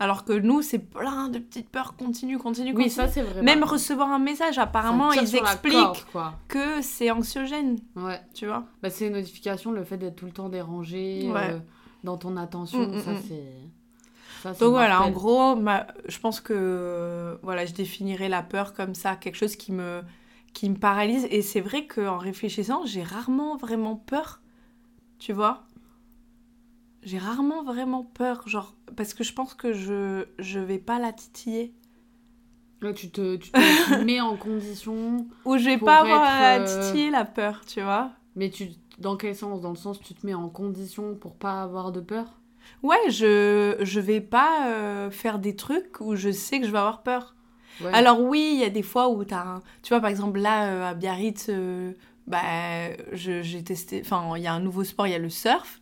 Alors 0.00 0.24
que 0.24 0.32
nous, 0.32 0.62
c'est 0.62 0.80
plein 0.80 1.28
de 1.28 1.38
petites 1.38 1.68
peurs 1.68 1.94
continues, 1.94 2.38
continues, 2.38 2.70
Oui, 2.70 2.84
continues. 2.84 2.90
ça, 2.90 3.06
c'est 3.08 3.22
vrai. 3.22 3.42
Même 3.42 3.62
recevoir 3.62 4.10
un 4.10 4.18
message, 4.18 4.58
apparemment, 4.58 5.12
ils 5.12 5.36
expliquent 5.36 5.74
corde, 5.74 6.04
quoi. 6.10 6.34
que 6.48 6.82
c'est 6.82 7.12
anxiogène, 7.12 7.78
Ouais. 7.94 8.20
tu 8.34 8.46
vois? 8.46 8.64
Bah, 8.82 8.90
c'est 8.90 9.06
une 9.06 9.12
notification, 9.12 9.70
le 9.70 9.84
fait 9.84 9.98
d'être 9.98 10.16
tout 10.16 10.26
le 10.26 10.32
temps 10.32 10.48
dérangé 10.48 11.30
Ouais. 11.32 11.50
euh, 11.52 11.58
dans 12.04 12.16
ton 12.18 12.36
attention, 12.36 12.88
Mm, 12.88 12.96
mm, 12.96 13.00
ça 13.00 13.12
mm. 13.12 13.16
c'est. 13.28 13.52
ça, 14.42 14.54
c'est 14.54 14.60
Donc 14.60 14.72
voilà, 14.72 15.02
en 15.02 15.10
gros, 15.10 15.56
ma- 15.56 15.86
je 16.08 16.18
pense 16.18 16.40
que 16.40 17.38
voilà, 17.42 17.66
je 17.66 17.72
définirais 17.74 18.28
la 18.28 18.42
peur 18.42 18.74
comme 18.74 18.94
ça, 18.94 19.16
quelque 19.16 19.36
chose 19.36 19.56
qui 19.56 19.72
me, 19.72 20.02
qui 20.54 20.68
me 20.70 20.76
paralyse. 20.76 21.26
Et 21.30 21.42
c'est 21.42 21.60
vrai 21.60 21.86
qu'en 21.86 22.18
réfléchissant, 22.18 22.84
j'ai 22.86 23.02
rarement 23.02 23.56
vraiment 23.56 23.96
peur, 23.96 24.40
tu 25.18 25.32
vois. 25.32 25.64
J'ai 27.02 27.18
rarement 27.18 27.64
vraiment 27.64 28.04
peur, 28.04 28.46
genre, 28.48 28.76
parce 28.96 29.12
que 29.14 29.24
je 29.24 29.32
pense 29.32 29.54
que 29.54 29.72
je, 29.72 30.24
je 30.38 30.60
vais 30.60 30.78
pas 30.78 30.98
la 31.00 31.12
titiller. 31.12 31.74
Là, 32.80 32.92
tu 32.92 33.10
te, 33.10 33.36
tu 33.36 33.50
te 33.52 33.90
mets 34.04 34.20
en 34.20 34.36
condition, 34.36 35.26
Ou 35.44 35.56
je 35.56 35.64
vais 35.64 35.78
pas 35.78 36.00
avoir 36.00 36.22
à 36.24 36.56
être, 36.56 36.62
euh, 36.70 36.80
titiller 36.80 37.10
la 37.10 37.24
peur, 37.24 37.64
tu 37.66 37.80
vois. 37.80 38.12
mais 38.36 38.50
tu. 38.50 38.70
Dans 39.02 39.16
quel 39.16 39.36
sens 39.36 39.60
Dans 39.60 39.70
le 39.70 39.76
sens 39.76 40.00
tu 40.00 40.14
te 40.14 40.24
mets 40.24 40.34
en 40.34 40.48
condition 40.48 41.14
pour 41.14 41.34
pas 41.34 41.62
avoir 41.62 41.92
de 41.92 42.00
peur? 42.00 42.40
Ouais, 42.82 43.10
je, 43.10 43.76
je 43.80 44.00
vais 44.00 44.20
pas 44.20 44.68
euh, 44.68 45.10
faire 45.10 45.38
des 45.38 45.56
trucs 45.56 46.00
où 46.00 46.14
je 46.14 46.30
sais 46.30 46.60
que 46.60 46.66
je 46.66 46.72
vais 46.72 46.78
avoir 46.78 47.02
peur. 47.02 47.34
Ouais. 47.80 47.92
Alors 47.92 48.20
oui, 48.20 48.52
il 48.54 48.60
y 48.60 48.64
a 48.64 48.70
des 48.70 48.82
fois 48.82 49.08
où 49.08 49.24
t'as 49.24 49.42
un... 49.42 49.60
Tu 49.82 49.88
vois, 49.88 50.00
par 50.00 50.10
exemple, 50.10 50.38
là, 50.38 50.68
euh, 50.68 50.90
à 50.90 50.94
Biarritz, 50.94 51.46
euh, 51.48 51.92
bah, 52.26 52.40
j'ai 53.12 53.64
testé... 53.64 54.02
Enfin, 54.04 54.36
il 54.36 54.42
y 54.42 54.46
a 54.46 54.52
un 54.52 54.60
nouveau 54.60 54.84
sport, 54.84 55.06
il 55.08 55.10
y 55.10 55.16
a 55.16 55.18
le 55.18 55.30
surf. 55.30 55.80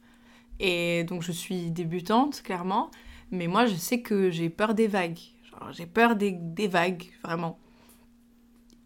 Et 0.59 1.05
donc, 1.05 1.23
je 1.23 1.33
suis 1.33 1.71
débutante, 1.71 2.43
clairement. 2.43 2.91
Mais 3.31 3.47
moi, 3.47 3.67
je 3.67 3.75
sais 3.75 4.01
que 4.01 4.31
j'ai 4.31 4.49
peur 4.49 4.75
des 4.75 4.87
vagues. 4.87 5.19
J'ai 5.73 5.87
peur 5.87 6.17
des, 6.17 6.33
des 6.33 6.69
vagues, 6.69 7.05
vraiment. 7.23 7.59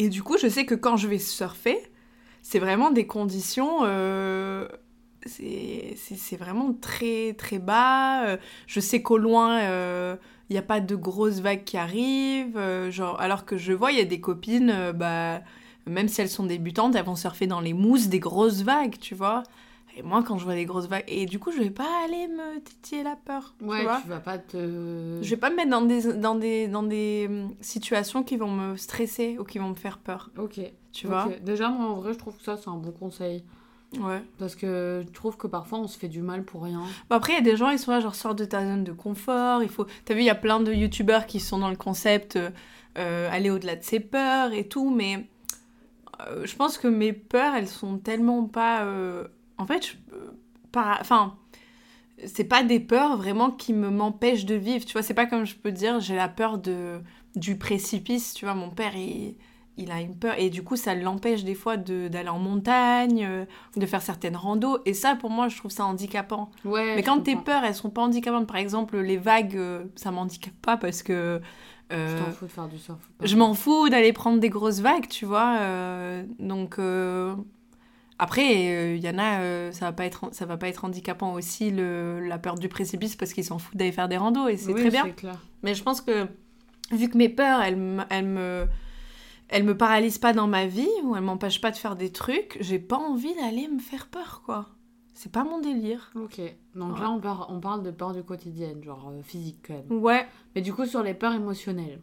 Et 0.01 0.09
du 0.09 0.25
coup, 0.25 0.37
je 0.39 0.49
sais 0.49 0.67
que 0.67 0.75
quand 0.75 0.97
je 0.97 1.07
vais 1.07 1.21
surfer, 1.21 1.79
c'est 2.45 2.59
vraiment 2.61 2.91
des 2.93 3.07
conditions... 3.07 3.81
euh, 3.85 4.69
c'est 5.27 6.37
vraiment 6.37 6.73
très, 6.75 7.35
très 7.35 7.59
bas. 7.59 8.27
Euh, 8.27 8.37
Je 8.67 8.81
sais 8.81 9.03
qu'au 9.03 9.19
loin... 9.19 9.61
euh, 9.63 10.17
il 10.51 10.53
n'y 10.53 10.59
a 10.59 10.63
pas 10.63 10.81
de 10.81 10.95
grosses 10.95 11.41
vagues 11.41 11.65
qui 11.65 11.79
arrivent. 11.79 12.59
euh, 12.59 12.91
genre, 12.91 13.19
alors 13.19 13.47
que 13.47 13.57
je 13.57 13.73
vois, 13.73 13.93
il 13.93 13.99
y 13.99 14.03
a 14.03 14.05
des 14.05 14.21
copines, 14.21 14.69
euh, 14.71 14.93
bah, 14.93 15.41
même 15.87 16.07
si 16.07 16.21
elles 16.21 16.29
sont 16.29 16.45
débutantes, 16.45 16.95
elles 16.97 17.05
vont 17.05 17.17
surfer 17.17 17.47
dans 17.47 17.61
les 17.63 17.73
mousses 17.73 18.09
des 18.09 18.21
grosses 18.21 18.61
vagues, 18.63 18.99
tu 19.01 19.15
vois. 19.15 19.43
Et 19.97 20.03
moi, 20.03 20.23
quand 20.23 20.37
je 20.39 20.45
vois 20.45 20.55
des 20.55 20.67
grosses 20.67 20.87
vagues, 20.87 21.05
et 21.09 21.25
du 21.25 21.39
coup, 21.39 21.51
je 21.51 21.61
vais 21.61 21.71
pas 21.71 21.89
aller 22.05 22.29
me 22.29 22.61
titiller 22.61 23.03
la 23.05 23.17
peur, 23.17 23.55
tu 23.59 23.65
Ouais, 23.65 23.83
vois. 23.85 24.01
tu 24.03 24.09
vas 24.09 24.21
pas 24.21 24.37
te. 24.39 25.19
Je 25.23 25.31
vais 25.31 25.37
pas 25.39 25.49
me 25.51 25.57
mettre 25.57 25.71
dans 25.71 25.81
des, 25.83 26.13
dans 26.13 26.35
des, 26.35 26.69
dans 26.69 26.83
des 26.83 27.27
hum, 27.31 27.55
situations 27.63 28.23
qui 28.23 28.37
vont 28.37 28.51
me 28.51 28.77
stresser 28.77 29.39
ou 29.39 29.45
qui 29.45 29.59
vont 29.59 29.71
me 29.71 29.75
faire 29.75 29.97
peur, 29.99 30.31
Ok. 30.37 30.61
Tu 30.95 31.07
vois. 31.09 31.29
Déjà, 31.43 31.69
moi 31.69 31.89
en 31.91 31.95
vrai, 31.95 32.15
je 32.15 32.19
trouve 32.19 32.37
que 32.37 32.43
ça 32.43 32.57
c'est 32.57 32.71
un 32.71 32.77
bon 32.77 32.93
conseil. 32.93 33.45
Ouais. 34.01 34.23
Parce 34.39 34.57
que 34.57 35.05
je 35.07 35.13
trouve 35.13 35.37
que 35.37 35.47
parfois 35.47 35.79
on 35.79 35.87
se 35.87 35.97
fait 35.97 36.09
du 36.09 36.21
mal 36.21 36.43
pour 36.45 36.65
rien. 36.65 36.81
Bon, 37.09 37.17
après, 37.17 37.35
il 37.35 37.37
y 37.37 37.39
a 37.39 37.43
des 37.43 37.57
gens, 37.57 37.71
ils 37.71 37.79
sont 37.79 37.93
là, 37.93 38.01
genre, 38.01 38.17
sors 38.17 38.35
de 38.35 38.45
ta 38.45 38.65
zone 38.65 38.83
de 38.83 38.93
confort. 38.93 39.63
Il 39.63 39.69
faut... 39.69 39.87
T'as 40.05 40.15
vu, 40.15 40.21
il 40.21 40.27
y 40.27 40.31
a 40.31 40.35
plein 40.35 40.59
de 40.59 40.73
youtubeurs 40.73 41.27
qui 41.27 41.39
sont 41.39 41.59
dans 41.59 41.71
le 41.71 41.77
concept 41.77 42.37
euh, 42.99 43.31
aller 43.31 43.51
au-delà 43.51 43.77
de 43.77 43.85
ses 43.85 44.01
peurs 44.01 44.53
et 44.53 44.67
tout, 44.67 44.91
mais 44.91 45.29
euh, 46.27 46.45
je 46.45 46.57
pense 46.57 46.77
que 46.77 46.89
mes 46.89 47.13
peurs, 47.13 47.55
elles 47.55 47.69
sont 47.69 47.99
tellement 47.99 48.45
pas. 48.47 48.83
euh, 48.83 49.29
En 49.59 49.67
fait, 49.67 49.87
je... 49.87 49.93
pas... 50.73 50.99
enfin, 51.01 51.37
c'est 52.27 52.45
pas 52.45 52.65
des 52.65 52.81
peurs 52.81 53.17
vraiment 53.17 53.53
qui 53.53 53.73
me 53.75 53.91
m'empêchent 53.91 54.47
de 54.47 54.57
vivre. 54.57 54.85
Tu 54.85 54.93
vois, 54.95 55.03
c'est 55.03 55.15
pas 55.15 55.27
comme 55.27 55.45
je 55.45 55.55
peux 55.55 55.73
dire, 55.73 56.01
j'ai 56.01 56.17
la 56.17 56.29
peur 56.29 56.59
de... 56.59 56.99
du 57.37 57.57
précipice. 57.59 58.35
Tu 58.35 58.45
vois, 58.45 58.55
mon 58.55 58.71
père, 58.71 58.97
il. 58.97 59.37
Il 59.77 59.91
a 59.91 60.01
une 60.01 60.17
peur 60.17 60.35
et 60.39 60.51
du 60.51 60.63
coup 60.63 60.77
ça 60.77 60.95
l'empêche 60.95 61.43
des 61.43 61.57
fois 61.57 61.77
de- 61.77 62.07
d'aller 62.07 62.29
en 62.29 62.39
montagne, 62.39 63.25
euh, 63.29 63.45
de 63.77 63.87
faire 63.87 64.03
certaines 64.03 64.37
randos 64.37 64.79
et 64.87 64.95
ça 64.95 65.17
pour 65.17 65.31
moi 65.31 65.49
je 65.49 65.57
trouve 65.57 65.71
ça 65.73 65.85
handicapant. 65.85 66.51
Ouais. 66.65 66.95
Mais 66.95 67.01
je 67.03 67.07
quand 67.07 67.21
tes 67.21 67.35
peurs, 67.35 67.65
elles 67.65 67.75
sont 67.75 67.91
pas 67.91 68.03
handicapantes, 68.03 68.47
par 68.47 68.57
exemple, 68.57 68.97
les 68.99 69.17
vagues, 69.17 69.57
euh, 69.57 69.85
ça 69.97 70.11
m'handicape 70.13 70.55
pas 70.63 70.77
parce 70.77 71.03
que. 71.03 71.41
euh, 71.93 72.19
Tu 72.19 72.25
t'en 72.25 72.31
fous 72.31 72.47
de 72.47 72.51
faire 72.53 72.69
du 72.69 72.79
surf. 72.79 72.99
je 73.23 73.37
m'en 73.37 73.53
fous 73.55 73.89
d'aller 73.89 74.13
prendre 74.13 74.39
des 74.39 74.49
grosses 74.49 74.79
vagues, 74.81 75.09
tu 75.09 75.25
vois. 75.27 75.57
euh, 75.61 76.25
donc. 76.39 76.79
euh, 76.79 77.35
Après, 78.21 78.95
il 78.97 79.05
y 79.05 79.09
en 79.11 79.19
a, 79.19 79.41
euh, 79.41 79.73
ça, 79.73 79.87
va 79.87 79.93
pas 79.93 80.05
être, 80.07 80.29
ça 80.33 80.47
va 80.47 80.57
pas 80.57 80.69
être 80.69 80.85
handicapant 80.85 81.33
aussi, 81.35 81.73
le, 81.73 82.21
la 82.21 82.39
peur 82.39 82.55
du 82.55 82.69
précipice, 82.69 83.17
parce 83.17 83.33
qu'ils 83.33 83.43
s'en 83.45 83.59
foutent 83.59 83.77
d'aller 83.77 83.91
faire 83.91 84.09
des 84.09 84.17
randos, 84.17 84.47
et 84.47 84.57
c'est 84.57 84.73
Oui, 84.73 84.81
très 84.83 84.91
bien. 84.91 85.09
Clair. 85.11 85.37
Mais 85.65 85.75
je 85.75 85.83
pense 85.83 86.01
que, 86.01 86.29
vu 86.93 87.09
que 87.09 87.19
mes 87.19 87.29
peurs, 87.29 87.61
elles, 87.61 87.77
elles 88.11 88.25
me. 88.27 88.67
Elles 89.57 89.63
me 89.65 89.77
paralysent 89.77 90.19
pas 90.19 90.33
dans 90.33 90.49
ma 90.49 90.67
vie, 90.67 90.89
ou 91.05 91.15
elles 91.15 91.23
m'empêchent 91.23 91.61
pas 91.61 91.71
de 91.71 91.77
faire 91.77 91.95
des 91.95 92.11
trucs, 92.11 92.57
j'ai 92.61 92.81
pas 92.81 92.97
envie 92.99 93.33
d'aller 93.37 93.69
me 93.69 93.79
faire 93.79 94.09
peur, 94.09 94.43
quoi. 94.45 94.67
C'est 95.13 95.31
pas 95.31 95.45
mon 95.45 95.61
délire. 95.61 96.11
Ok. 96.17 96.41
Donc 96.75 96.95
Ouais. 96.95 97.01
là, 97.01 97.11
on, 97.11 97.21
par- 97.21 97.47
on 97.51 97.61
parle 97.61 97.85
de 97.85 97.93
peur 97.93 98.13
du 98.13 98.25
quotidien, 98.25 98.75
genre 98.83 99.11
euh, 99.13 99.23
physique 99.23 99.61
quand 99.69 99.75
même. 99.75 100.03
Ouais. 100.03 100.27
Mais 100.57 100.61
du 100.61 100.73
coup, 100.75 100.87
sur 100.87 101.05
les 101.05 101.15
peurs 101.15 101.35
émotionnelles, 101.35 102.01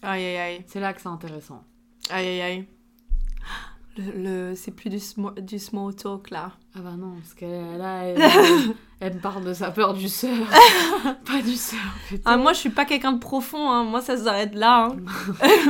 Aïe, 0.00 0.24
aïe, 0.24 0.36
aïe. 0.38 0.64
c'est 0.66 0.80
là 0.80 0.94
que 0.94 1.00
c'est 1.02 1.08
intéressant. 1.08 1.62
Aïe 2.08 2.26
aïe 2.26 2.40
aïe. 2.40 2.66
Le, 3.96 4.50
le- 4.50 4.54
c'est 4.56 4.72
plus 4.72 4.90
du, 4.90 4.98
small 5.58 5.94
talk 5.94 6.30
là. 6.30 6.52
Ah 6.76 6.80
bah 6.82 6.94
non, 6.98 7.12
parce 7.20 7.34
qu'elle 7.34 7.78
là, 7.78 8.02
elle, 8.06 8.20
elle 8.98 9.14
me 9.14 9.20
parle 9.20 9.44
de 9.44 9.54
sa 9.54 9.70
peur 9.70 9.94
du 9.94 10.08
surf. 10.08 10.32
pas 11.24 11.40
du 11.42 11.54
surf. 11.54 12.12
et 12.12 12.20
Ah, 12.24 12.36
moi 12.36 12.52
je 12.54 12.58
suis 12.58 12.70
pas 12.70 12.84
quelqu'un 12.84 13.12
de 13.12 13.20
profond, 13.20 13.70
hein. 13.70 13.84
moi 13.84 14.00
ça 14.00 14.16
s'arrête 14.16 14.54
là. 14.56 14.88
hein. 14.90 14.96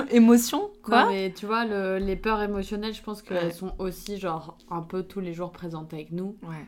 Émotion 0.10 0.70
Quoi 0.82 1.04
Non, 1.04 1.10
mais 1.10 1.32
tu 1.37 1.44
vois, 1.44 1.66
le- 1.66 1.98
les 1.98 2.16
peurs 2.16 2.40
émotionnelles, 2.40 2.94
je 2.94 3.02
pense 3.02 3.20
qu'elles 3.20 3.44
Ouais. 3.48 3.52
sont 3.52 3.74
aussi, 3.78 4.18
genre, 4.18 4.56
un 4.70 4.80
peu 4.80 5.02
tous 5.02 5.20
les 5.20 5.34
jours 5.34 5.52
présentes 5.52 5.92
avec 5.92 6.10
nous. 6.10 6.37
Ouais. 6.42 6.64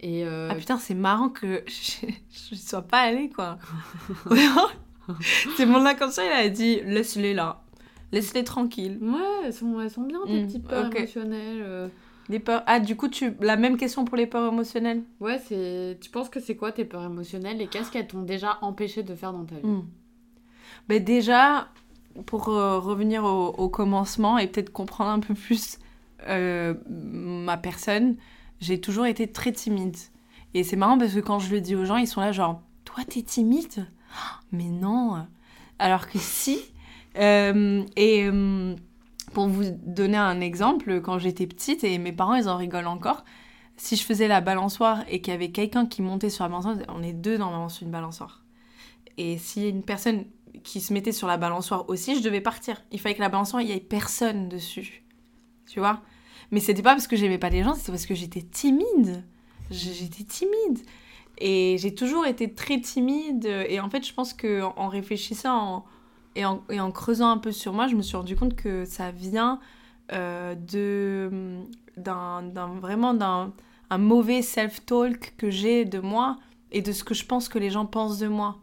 Et 0.00 0.24
euh, 0.26 0.48
Ah 0.50 0.54
putain, 0.54 0.78
c'est 0.78 0.94
marrant 0.94 1.28
que 1.28 1.62
je, 1.66 2.06
je 2.50 2.54
sois 2.56 2.82
pas 2.82 3.00
allée 3.00 3.28
quoi. 3.28 3.58
C'est 5.56 5.66
mon 5.66 5.84
inconscient, 5.84 6.22
il 6.24 6.32
a 6.32 6.48
dit 6.48 6.80
laisse-les 6.84 7.34
là. 7.34 7.60
Laisse-les 8.14 8.44
tranquilles. 8.44 8.98
ouais, 9.02 9.18
elles 9.44 9.52
sont, 9.52 9.80
elles 9.80 9.90
sont 9.90 10.02
bien, 10.02 10.20
tes 10.26 10.40
Mm, 10.40 10.46
petites 10.46 10.66
peurs 10.68 10.86
émotionnelles. 10.96 11.62
euh. 11.62 11.88
Les 12.30 12.38
peurs. 12.38 12.62
Ah, 12.66 12.80
du 12.80 12.96
coup, 12.96 13.08
tu 13.08 13.34
la 13.40 13.56
même 13.56 13.76
question 13.76 14.04
pour 14.06 14.16
les 14.16 14.26
peurs 14.26 14.50
émotionnelles? 14.50 15.02
Ouais, 15.20 15.38
c'est... 15.38 15.98
Tu 16.00 16.08
penses 16.10 16.30
que 16.30 16.40
c'est 16.40 16.56
quoi 16.56 16.72
tes 16.72 16.84
peurs 16.86 17.04
émotionnelles 17.04 17.60
et 17.60 17.66
qu'est-ce 17.66 17.90
qu'elles 17.90 18.06
t'ont 18.06 18.22
déjà 18.22 18.58
empêché 18.62 19.02
de 19.02 19.14
faire 19.14 19.32
dans 19.32 19.44
ta 19.44 19.56
vie? 19.56 19.82
Ben 20.88 21.02
déjà, 21.02 21.68
pour 22.26 22.48
euh, 22.48 22.78
revenir 22.78 23.24
au, 23.24 23.48
au 23.48 23.68
commencement 23.68 24.38
et 24.38 24.46
peut-être 24.46 24.70
comprendre 24.72 25.10
un 25.10 25.20
peu 25.20 25.34
plus 25.34 25.78
euh, 26.28 26.74
ma 26.88 27.56
personne, 27.56 28.16
j'ai 28.60 28.80
toujours 28.80 29.06
été 29.06 29.26
très 29.30 29.52
timide. 29.52 29.96
Et 30.54 30.62
c'est 30.62 30.76
marrant 30.76 30.96
parce 30.98 31.12
que 31.14 31.20
quand 31.20 31.38
je 31.40 31.50
le 31.52 31.60
dis 31.60 31.74
aux 31.74 31.84
gens, 31.84 31.96
ils 31.96 32.06
sont 32.08 32.20
là 32.20 32.32
genre, 32.32 32.62
toi 32.84 33.02
t'es 33.08 33.22
timide? 33.22 33.86
Mais 34.52 34.68
non 34.70 35.26
Alors 35.78 36.08
que 36.08 36.18
si. 36.18 36.58
Euh, 37.16 37.84
et 37.96 38.24
euh, 38.24 38.74
pour 39.32 39.48
vous 39.48 39.64
donner 39.84 40.16
un 40.16 40.40
exemple, 40.40 41.00
quand 41.00 41.18
j'étais 41.18 41.46
petite, 41.46 41.84
et 41.84 41.98
mes 41.98 42.12
parents 42.12 42.34
ils 42.34 42.48
en 42.48 42.56
rigolent 42.56 42.88
encore, 42.88 43.24
si 43.76 43.96
je 43.96 44.04
faisais 44.04 44.28
la 44.28 44.40
balançoire 44.40 45.04
et 45.08 45.20
qu'il 45.20 45.32
y 45.32 45.34
avait 45.34 45.50
quelqu'un 45.50 45.86
qui 45.86 46.02
montait 46.02 46.30
sur 46.30 46.44
la 46.44 46.48
balançoire, 46.50 46.76
on 46.88 47.02
est 47.02 47.12
deux 47.12 47.38
dans 47.38 47.68
une 47.68 47.90
balançoire. 47.90 48.44
Et 49.16 49.38
y 49.56 49.64
a 49.64 49.68
une 49.68 49.82
personne 49.82 50.24
qui 50.62 50.80
se 50.80 50.92
mettait 50.92 51.12
sur 51.12 51.26
la 51.26 51.36
balançoire 51.36 51.88
aussi, 51.88 52.16
je 52.16 52.22
devais 52.22 52.40
partir. 52.40 52.82
Il 52.92 53.00
fallait 53.00 53.14
que 53.14 53.20
la 53.20 53.28
balançoire, 53.28 53.62
il 53.62 53.66
n'y 53.66 53.72
ait 53.72 53.80
personne 53.80 54.48
dessus. 54.48 55.04
Tu 55.66 55.80
vois? 55.80 56.00
Mais 56.50 56.60
c'était 56.60 56.82
pas 56.82 56.92
parce 56.92 57.06
que 57.06 57.16
j'aimais 57.16 57.38
pas 57.38 57.48
les 57.48 57.62
gens, 57.62 57.74
c'était 57.74 57.92
parce 57.92 58.06
que 58.06 58.14
j'étais 58.14 58.42
timide. 58.42 59.24
j'étais 59.70 60.24
timide. 60.24 60.80
Et 61.38 61.76
j'ai 61.78 61.94
toujours 61.94 62.26
été 62.26 62.54
très 62.54 62.80
timide. 62.80 63.46
Et 63.68 63.80
en 63.80 63.90
fait, 63.90 64.06
je 64.06 64.14
pense 64.14 64.34
que 64.34 64.62
en 64.62 64.88
réfléchissant 64.88 65.84
et, 66.36 66.44
en, 66.44 66.62
et, 66.70 66.80
en, 66.80 66.90
creusant 66.90 67.30
un 67.30 67.38
peu 67.38 67.52
sur 67.52 67.72
moi, 67.72 67.86
je 67.86 67.96
me 67.96 68.02
suis 68.02 68.16
rendu 68.16 68.36
compte 68.36 68.54
que 68.54 68.84
ça 68.84 69.10
vient 69.10 69.60
euh, 70.12 70.54
de 70.54 71.30
vraiment 71.96 73.14
d'un 73.14 73.52
un 73.90 73.98
mauvais 73.98 74.42
self-talk 74.42 75.34
que 75.36 75.50
j'ai 75.50 75.84
de 75.84 76.00
moi 76.00 76.38
et 76.72 76.82
de 76.82 76.92
ce 76.92 77.04
que 77.04 77.14
je 77.14 77.24
pense 77.24 77.48
que 77.48 77.58
les 77.58 77.70
gens 77.70 77.86
pensent 77.86 78.18
de 78.18 78.28
moi. 78.28 78.58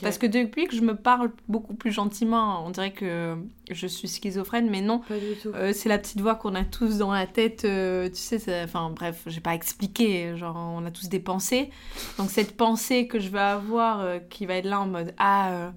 Parce 0.00 0.16
que 0.16 0.26
depuis 0.26 0.68
que 0.68 0.76
je 0.76 0.80
me 0.80 0.94
parle 0.94 1.32
beaucoup 1.48 1.74
plus 1.74 1.90
gentiment, 1.90 2.64
on 2.64 2.70
dirait 2.70 2.92
que 2.92 3.36
je 3.68 3.88
suis 3.88 4.06
schizophrène, 4.06 4.70
mais 4.70 4.80
non. 4.80 5.02
Euh, 5.10 5.72
c'est 5.74 5.88
la 5.88 5.98
petite 5.98 6.20
voix 6.20 6.36
qu'on 6.36 6.54
a 6.54 6.64
tous 6.64 6.98
dans 6.98 7.10
la 7.10 7.26
tête. 7.26 7.64
Euh, 7.64 8.08
tu 8.08 8.14
sais, 8.14 8.62
enfin 8.62 8.90
bref, 8.90 9.22
j'ai 9.26 9.40
pas 9.40 9.54
expliqué. 9.54 10.36
Genre, 10.36 10.56
on 10.56 10.86
a 10.86 10.92
tous 10.92 11.08
des 11.08 11.18
pensées. 11.18 11.70
Donc 12.16 12.30
cette 12.30 12.56
pensée 12.56 13.08
que 13.08 13.18
je 13.18 13.28
vais 13.28 13.40
avoir, 13.40 14.00
euh, 14.00 14.20
qui 14.20 14.46
va 14.46 14.54
être 14.54 14.66
là 14.66 14.80
en 14.80 14.86
mode 14.86 15.14
ah. 15.18 15.72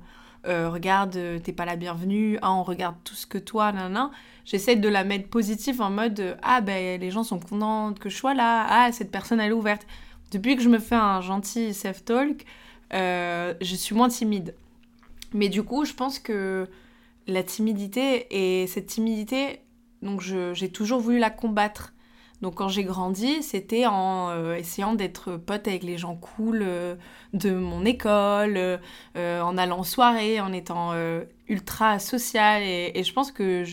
Regarde, 0.45 1.17
t'es 1.43 1.53
pas 1.53 1.65
la 1.65 1.75
bienvenue, 1.75 2.37
ah, 2.41 2.53
on 2.53 2.63
regarde 2.63 2.95
tout 3.03 3.15
ce 3.15 3.25
que 3.25 3.37
toi, 3.37 3.71
nan, 3.71 4.09
J'essaie 4.45 4.75
de 4.75 4.87
la 4.87 5.03
mettre 5.03 5.27
positive 5.27 5.81
en 5.81 5.89
mode 5.89 6.37
ah 6.43 6.61
ben 6.61 7.01
les 7.01 7.09
gens 7.09 7.23
sont 7.23 7.39
contents 7.39 7.93
que 7.93 8.09
je 8.09 8.15
sois 8.15 8.35
là, 8.35 8.67
ah 8.69 8.91
cette 8.91 9.11
personne 9.11 9.39
elle 9.39 9.49
est 9.49 9.53
ouverte. 9.53 9.87
Depuis 10.31 10.55
que 10.55 10.61
je 10.61 10.69
me 10.69 10.77
fais 10.77 10.95
un 10.95 11.21
gentil 11.21 11.73
self-talk, 11.73 12.45
euh, 12.93 13.53
je 13.61 13.75
suis 13.75 13.95
moins 13.95 14.09
timide. 14.09 14.55
Mais 15.33 15.49
du 15.49 15.63
coup, 15.63 15.85
je 15.85 15.93
pense 15.93 16.19
que 16.19 16.67
la 17.27 17.41
timidité, 17.41 18.27
et 18.29 18.67
cette 18.67 18.87
timidité, 18.87 19.61
donc 20.01 20.21
j'ai 20.21 20.69
toujours 20.69 20.99
voulu 20.99 21.17
la 21.17 21.31
combattre. 21.31 21.93
Donc 22.41 22.55
quand 22.55 22.67
j'ai 22.67 22.83
grandi, 22.83 23.41
c'était 23.41 23.85
en 23.85 24.29
euh, 24.29 24.55
essayant 24.55 24.93
d'être 24.93 25.37
pote 25.37 25.67
avec 25.67 25.83
les 25.83 25.97
gens 25.97 26.15
cool 26.15 26.61
euh, 26.61 26.95
de 27.33 27.51
mon 27.51 27.85
école, 27.85 28.79
en 29.15 29.57
allant 29.57 29.79
en 29.79 29.83
soirée, 29.83 30.39
en 30.39 30.53
étant 30.53 30.93
ultra 31.47 31.99
social. 31.99 32.61
Et, 32.63 33.03
je 33.03 33.13
pense 33.13 33.31
que 33.31 33.63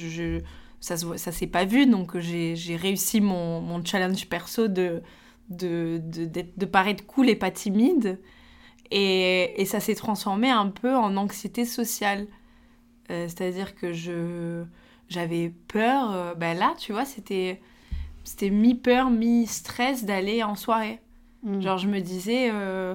ça 0.80 0.94
ne 0.94 1.16
s'est 1.16 1.46
pas 1.46 1.64
vu, 1.64 1.86
donc 1.86 2.18
j'ai 2.18 2.76
réussi 2.76 3.20
mon, 3.20 3.84
challenge 3.84 4.28
perso 4.28 4.68
de, 4.68 5.02
de, 5.48 6.00
de, 6.00 6.66
paraître 6.66 7.04
cool 7.06 7.28
et 7.28 7.36
pas 7.36 7.50
timide. 7.50 8.18
Et, 8.90 9.64
ça 9.66 9.80
s'est 9.80 9.94
transformé 9.94 10.50
un 10.50 10.68
peu 10.68 10.94
en 10.94 11.16
anxiété 11.16 11.64
sociale. 11.64 12.26
Euh, 13.10 13.26
c'est-à-dire 13.26 13.74
que 13.74 13.92
j'avais 15.08 15.52
peur, 15.68 16.12
euh, 16.12 16.34
ben 16.34 16.56
là, 16.56 16.74
tu 16.78 16.92
vois, 16.92 17.04
c'était 17.04 17.60
c'était 18.24 18.50
mi-peur, 18.50 19.10
mi-stress 19.10 20.04
d'aller 20.04 20.42
en 20.42 20.54
soirée. 20.54 21.00
Mm. 21.42 21.60
Genre, 21.60 21.78
je 21.78 21.88
me 21.88 22.00
disais, 22.00 22.50
euh, 22.52 22.94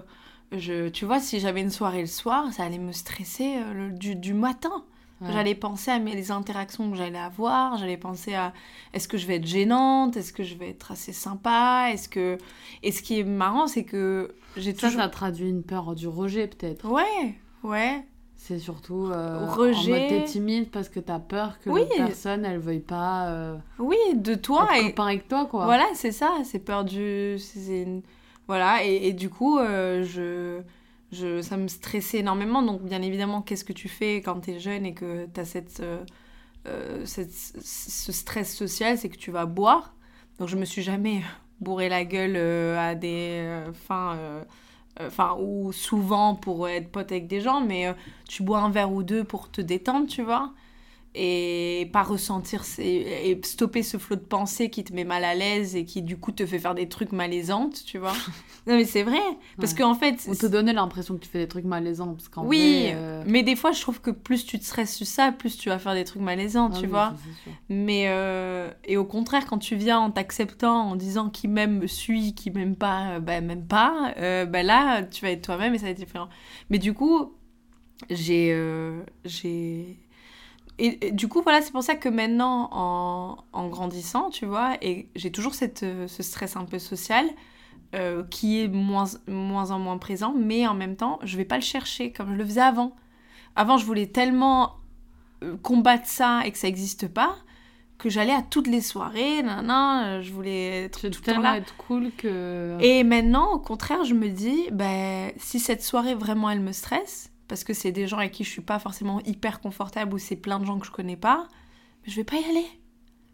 je, 0.52 0.90
tu 0.90 1.06
vois, 1.06 1.20
si 1.20 1.40
j'avais 1.40 1.62
une 1.62 1.72
soirée 1.72 2.02
le 2.02 2.08
soir, 2.08 2.52
ça 2.54 2.64
allait 2.64 2.78
me 2.78 2.92
stresser 2.92 3.56
du, 3.92 4.16
du, 4.16 4.34
matin. 4.34 4.84
J'allais 5.20 5.56
penser 5.56 5.90
à 5.90 5.98
mes, 5.98 6.14
les 6.14 6.30
interactions 6.30 6.92
que 6.92 6.96
j'allais 6.96 7.18
avoir, 7.18 7.78
j'allais 7.80 7.98
penser 7.98 8.36
à 8.36 8.54
est-ce 8.94 9.08
que 9.08 9.18
je 9.18 9.26
vais 9.26 9.38
être 9.38 9.48
gênante, 9.48 10.16
est-ce 10.16 10.32
que 10.32 10.44
je 10.44 10.54
vais 10.54 10.70
être 10.70 10.92
assez 10.92 11.12
sympa, 11.12 11.90
est-ce 11.92 12.08
que... 12.08 12.38
Et 12.84 12.92
ce 12.92 13.02
qui 13.02 13.20
est 13.20 13.24
marrant, 13.24 13.66
c'est 13.66 13.84
que 13.84 14.36
j'ai 14.58 14.76
toujours... 14.76 14.92
Ça, 14.92 15.06
ça 15.06 15.10
traduit 15.10 15.50
une 15.50 15.64
peur 15.64 15.96
du 15.96 16.08
rejet, 16.08 16.48
peut-être. 16.48 16.88
Ouais, 16.88 17.36
ouais. 17.64 18.06
C'est 18.48 18.60
surtout 18.60 19.08
euh, 19.08 19.46
rejet. 19.46 19.94
en 19.94 20.00
mode 20.00 20.08
t'es 20.08 20.24
timide 20.24 20.70
parce 20.72 20.88
que 20.88 21.02
t'as 21.02 21.20
peur 21.20 21.60
que 21.60 21.70
oui. 21.70 21.82
personne, 21.98 22.46
elle 22.46 22.60
veuille 22.60 22.80
pas... 22.80 23.28
Euh, 23.28 23.58
oui, 23.78 23.98
de 24.16 24.36
toi. 24.36 24.70
Être 24.74 24.98
et... 24.98 25.02
avec 25.02 25.28
toi, 25.28 25.48
quoi. 25.48 25.66
Voilà, 25.66 25.86
c'est 25.96 26.14
ça, 26.14 26.32
c'est 26.46 26.60
peur 26.60 26.86
du... 26.86 27.38
Une... 27.68 28.04
Voilà, 28.48 28.86
et, 28.86 29.10
et, 29.10 29.12
du 29.12 29.30
coup, 29.30 29.60
euh, 29.60 30.06
je 30.06 30.62
je, 31.12 31.42
ça 31.42 31.58
me 31.58 31.68
stressait 31.68 32.20
énormément. 32.20 32.62
Donc, 32.62 32.84
bien 32.84 33.02
évidemment, 33.02 33.42
qu'est-ce 33.42 33.66
que 33.66 33.74
tu 33.74 33.90
fais 33.90 34.22
quand 34.22 34.40
tu 34.40 34.52
es 34.52 34.60
jeune 34.62 34.86
et 34.86 34.94
que 34.94 35.26
tu 35.26 35.40
as 35.42 35.46
cette, 35.46 35.82
euh, 35.82 37.02
cette, 37.04 37.34
ce 37.34 38.12
stress 38.14 38.56
social 38.56 38.98
C'est 38.98 39.10
que 39.10 39.18
tu 39.18 39.32
vas 39.32 39.46
boire. 39.46 39.94
Donc, 40.40 40.48
je 40.48 40.56
me 40.56 40.64
suis 40.64 40.84
jamais 40.84 41.22
bourré 41.60 41.90
la 41.90 42.06
gueule 42.06 42.38
à 42.78 42.96
des 42.96 43.46
fins. 43.74 44.18
Enfin, 45.00 45.36
ou 45.40 45.72
souvent 45.72 46.36
pour 46.36 46.68
être 46.68 46.92
pote 46.92 47.12
avec 47.12 47.28
des 47.28 47.42
gens, 47.42 47.62
mais 47.62 47.94
tu 48.28 48.44
bois 48.44 48.60
un 48.60 48.70
verre 48.70 48.92
ou 48.92 49.04
deux 49.04 49.24
pour 49.24 49.52
te 49.52 49.62
détendre, 49.62 50.08
tu 50.08 50.24
vois 50.24 50.52
et 51.20 51.90
pas 51.92 52.04
ressentir 52.04 52.64
et 52.78 53.40
stopper 53.44 53.82
ce 53.82 53.98
flot 53.98 54.18
de 54.18 54.22
pensée 54.22 54.70
qui 54.70 54.84
te 54.84 54.94
met 54.94 55.04
mal 55.04 55.24
à 55.24 55.34
l'aise 55.34 55.76
et 55.76 55.84
qui 55.84 56.04
du 56.04 56.18
coup 56.18 56.32
te 56.32 56.46
fait 56.46 56.60
faire 56.60 56.76
des 56.76 56.88
trucs 56.88 57.12
malaisantes 57.12 57.84
tu 57.86 57.98
vois. 57.98 58.14
Non 58.68 58.76
mais 58.76 58.84
c'est 58.84 59.04
vrai 59.04 59.22
parce 59.58 59.74
qu'en 59.74 59.96
fait 59.96 60.28
on 60.28 60.36
te 60.36 60.46
donnait 60.46 60.74
l'impression 60.74 61.16
que 61.16 61.22
tu 61.22 61.30
fais 61.30 61.40
des 61.40 61.48
trucs 61.48 61.64
malaisants 61.64 62.14
parce 62.14 62.28
qu'en 62.28 62.46
oui 62.46 62.90
euh, 62.94 63.24
mais 63.26 63.42
des 63.42 63.56
fois 63.56 63.72
je 63.72 63.80
trouve 63.80 64.02
que 64.02 64.12
plus 64.12 64.46
tu 64.46 64.60
te 64.60 64.66
stresses 64.66 64.94
sur 64.94 65.08
ça 65.08 65.32
plus 65.32 65.58
tu 65.58 65.70
vas 65.70 65.80
faire 65.80 65.94
des 65.94 66.04
trucs 66.04 66.22
malaisants 66.22 66.70
ah 66.74 66.78
tu 66.78 66.86
vois. 66.86 67.14
mais 67.70 68.08
euh, 68.08 68.70
et 68.84 68.98
au 68.98 69.06
contraire 69.06 69.46
quand 69.46 69.58
tu 69.58 69.78
viens 69.78 70.00
en 70.00 70.12
t'acceptant 70.12 70.82
en 70.90 70.98
disant 70.98 71.30
qui 71.30 71.48
m'aime 71.48 71.80
me 71.80 71.88
suit 71.88 72.36
qui 72.36 72.52
m'aime 72.52 72.76
pas 72.76 73.12
euh, 73.12 73.20
bah 73.22 73.40
même 73.40 73.66
pas 73.66 74.14
bah 74.18 74.64
là 74.64 75.02
tu 75.02 75.24
vas 75.24 75.32
être 75.32 75.44
toi-même 75.44 75.74
et 75.74 75.78
ça 75.78 75.86
va 75.86 75.92
être 75.92 75.98
différent. 75.98 76.28
Mais 76.70 76.78
du 76.78 76.94
coup 76.94 77.32
j'ai 78.10 78.54
j'ai 79.24 79.98
et, 80.80 81.12
du 81.12 81.28
coup, 81.28 81.42
voilà, 81.42 81.62
c'est 81.62 81.72
pour 81.72 81.84
ça 81.84 81.96
que 81.96 82.10
maintenant, 82.10 82.70
en, 82.72 83.38
en 83.52 83.68
grandissant, 83.68 84.30
tu 84.30 84.46
vois, 84.46 84.78
et 84.82 85.10
j'ai 85.16 85.32
toujours 85.32 85.56
cette, 85.56 85.84
euh, 85.84 86.08
ce 86.08 86.22
stress 86.22 86.56
un 86.56 86.66
peu 86.66 86.78
social 86.78 87.26
euh, 87.96 88.24
qui 88.30 88.62
est 88.62 88.68
moins, 88.68 89.06
moins 89.28 89.72
en 89.72 89.80
moins 89.80 89.98
présent, 89.98 90.34
mais 90.38 90.68
en 90.68 90.76
même 90.76 90.96
temps, 90.96 91.20
je 91.24 91.36
vais 91.36 91.46
pas 91.46 91.56
le 91.56 91.64
chercher 91.64 92.12
comme 92.12 92.34
je 92.34 92.38
le 92.38 92.46
faisais 92.46 92.62
avant. 92.62 92.96
Avant, 93.56 93.78
je 93.78 93.86
voulais 93.86 94.08
tellement 94.08 94.76
euh, 95.44 95.58
combattre 95.58 96.06
ça 96.06 96.42
et 96.46 96.52
que 96.52 96.58
ça 96.60 96.68
n'existe 96.68 97.08
pas 97.08 97.36
que 97.98 98.10
j'allais 98.10 98.34
à 98.34 98.44
toutes 98.44 98.68
les 98.68 98.82
soirées, 98.82 99.42
nan, 99.42 100.22
je 100.22 100.32
voulais 100.32 100.84
être 100.84 101.10
tout 101.10 101.22
le 101.26 101.34
temps 101.34 101.42
là. 101.42 101.58
être 101.58 101.76
cool 101.78 102.12
que... 102.16 102.78
Et 102.80 103.04
maintenant, 103.04 103.54
au 103.54 103.58
contraire, 103.58 104.04
je 104.04 104.14
me 104.14 104.30
dis, 104.30 104.66
ben, 104.72 105.32
si 105.38 105.60
cette 105.60 105.82
soirée, 105.82 106.14
vraiment, 106.14 106.52
elle 106.52 106.60
me 106.60 106.74
stresse, 106.74 107.32
parce 107.48 107.64
que 107.64 107.74
c'est 107.74 107.92
des 107.92 108.08
gens 108.08 108.18
avec 108.18 108.32
qui 108.32 108.44
je 108.44 108.50
suis 108.50 108.62
pas 108.62 108.80
forcément 108.80 109.22
hyper 109.22 109.60
confortable 109.60 110.14
ou 110.14 110.18
c'est 110.18 110.36
plein 110.36 110.60
de 110.60 110.66
gens 110.66 110.80
que 110.80 110.86
je 110.86 110.92
connais 110.92 111.18
pas, 111.18 111.48
mais 112.04 112.12
je 112.12 112.16
vais 112.16 112.24
pas 112.24 112.38
y 112.38 112.46
aller. 112.46 112.66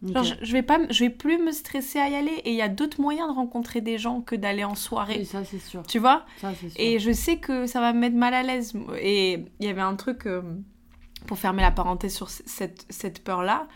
Genre, 0.05 0.25
je, 0.41 0.51
vais 0.51 0.63
pas, 0.63 0.79
je 0.89 1.05
vais 1.05 1.09
plus 1.09 1.37
me 1.37 1.51
stresser 1.51 1.97
à 1.97 2.09
y 2.09 2.15
aller. 2.15 2.33
Et 2.43 2.51
il 2.51 2.57
y 2.57 2.61
a 2.61 2.67
d'autres 2.67 2.99
moyens 2.99 3.29
de 3.29 3.33
rencontrer 3.33 3.79
des 3.79 3.97
gens 3.97 4.21
que 4.21 4.35
d'aller 4.35 4.65
en 4.65 4.75
soirée. 4.75 5.19
Oui, 5.19 5.25
ça 5.25 5.45
c'est 5.45 5.59
sûr. 5.59 5.83
Tu 5.83 5.97
vois? 5.97 6.25
Ça, 6.41 6.53
sûr. 6.53 6.69
Et 6.75 6.99
je 6.99 7.11
sais 7.11 7.37
que 7.37 7.67
ça 7.67 7.79
va 7.79 7.93
me 7.93 7.99
mettre 7.99 8.17
mal 8.17 8.33
à 8.33 8.43
l'aise. 8.43 8.73
Et 8.99 9.45
il 9.59 9.65
y 9.65 9.69
avait 9.69 9.81
un 9.81 9.95
truc, 9.95 10.25
euh, 10.25 10.41
pour 11.25 11.39
fermer 11.39 11.61
la 11.61 11.71
parenthèse 11.71 12.13
sur 12.13 12.29
cette, 12.29 12.85
cette 12.89 13.23
peur-là, 13.23 13.67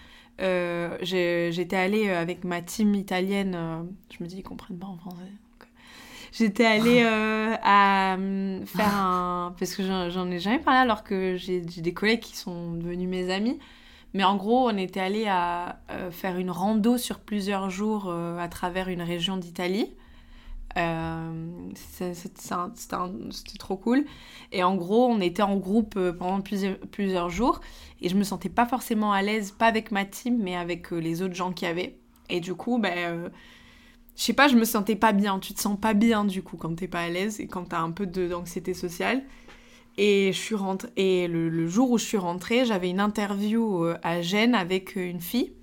euh, 0.42 0.98
j'étais 1.02 1.78
allée 1.78 2.10
avec 2.10 2.44
ma 2.44 2.62
team 2.62 2.94
italienne. 2.96 3.56
Euh, 3.56 3.84
je 4.16 4.24
me 4.24 4.28
dis, 4.28 4.38
ils 4.40 4.44
comprennent 4.44 4.80
pas 4.80 4.88
en 4.88 4.98
français. 4.98 5.32
J'étais 6.32 6.66
allée 6.66 7.04
euh, 7.04 7.56
à 7.62 8.16
euh, 8.16 8.66
faire 8.66 8.96
un. 8.96 9.56
Parce 9.58 9.76
que 9.76 9.84
j'en 9.84 10.32
ai 10.32 10.40
jamais 10.40 10.60
parlé 10.60 10.80
alors 10.80 11.04
que 11.04 11.36
j'ai 11.38 11.62
des 11.62 11.94
collègues 11.94 12.20
qui 12.20 12.36
sont 12.36 12.74
devenus 12.74 13.10
mes 13.10 13.32
amis. 13.32 13.60
Mais 14.14 14.24
en 14.24 14.36
gros, 14.36 14.70
on 14.70 14.78
était 14.78 15.00
allé 15.00 15.28
à 15.28 15.80
euh, 15.92 16.12
faire 16.12 16.38
une 16.38 16.50
rando 16.50 16.98
sur 16.98 17.20
plusieurs 17.20 17.70
jours 17.70 18.12
à 18.12 18.48
travers 18.48 18.90
une 18.90 19.02
région 19.02 19.38
d'Italie. 19.38 19.94
C'était 21.76 22.14
trop 23.58 23.78
cool. 23.78 24.06
Et 24.52 24.64
en 24.64 24.76
gros, 24.76 25.08
on 25.08 25.20
était 25.22 25.42
en 25.42 25.58
groupe 25.58 26.00
pendant 26.12 26.42
plusieurs, 26.42 26.78
plusieurs 26.92 27.30
jours. 27.30 27.62
Et 28.02 28.10
je 28.10 28.16
me 28.16 28.24
sentais 28.24 28.50
pas 28.50 28.66
forcément 28.66 29.12
à 29.12 29.22
l'aise, 29.22 29.52
pas 29.52 29.66
avec 29.66 29.92
ma 29.92 30.06
team, 30.06 30.38
mais 30.42 30.56
avec 30.56 30.92
les 30.92 31.22
autres 31.22 31.36
gens 31.36 31.52
qui 31.52 31.66
avaient. 31.66 31.98
Et 32.30 32.40
du 32.40 32.54
coup, 32.54 32.78
ben 32.78 33.32
je 34.18 34.24
sais 34.24 34.34
pas, 34.34 34.48
je 34.48 34.56
me 34.56 34.66
sentais 34.66 34.96
pas 34.96 35.14
bien. 35.14 35.40
Tu 35.40 35.54
te 35.54 35.62
sens 35.62 35.80
pas 35.80 35.94
bien 35.94 36.26
du 36.26 36.42
coup 36.42 36.58
quand 36.58 36.76
t'es 36.76 36.88
pas 36.88 37.02
à 37.02 37.10
l'aise 37.10 37.40
et 37.40 37.48
quand 37.48 37.66
t'as 37.66 37.80
un 37.80 37.92
peu 37.92 38.08
d'anxiété 38.08 38.74
sociale. 38.74 39.22
Et, 40.00 40.32
je 40.34 40.38
suis 40.38 40.56
rentrée, 40.56 40.90
et 40.96 41.28
le, 41.28 41.68
jour 41.68 41.92
où 41.92 41.98
je 41.98 42.06
suis 42.06 42.18
rentrée, 42.18 42.66
j'avais 42.66 42.90
une 42.90 43.00
interview 43.00 43.86
euh, 43.86 43.98
à 44.04 44.22
Gênes 44.22 44.56
avec 44.56 44.98
euh, 44.98 45.08
une 45.08 45.22
fille. 45.22 45.54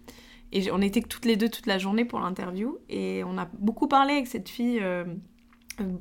Et 0.53 0.71
on 0.71 0.81
était 0.81 1.01
toutes 1.01 1.25
les 1.25 1.37
deux 1.37 1.49
toute 1.49 1.67
la 1.67 1.79
journée 1.79 2.05
pour 2.05 2.21
l'interview. 2.21 2.79
Et 2.89 3.23
on 3.25 3.39
a 3.39 3.49
beaucoup 3.59 3.89
parlé 3.89 4.15
avec 4.15 4.29
cette 4.29 4.49
fille 4.49 4.79
euh, 4.81 5.05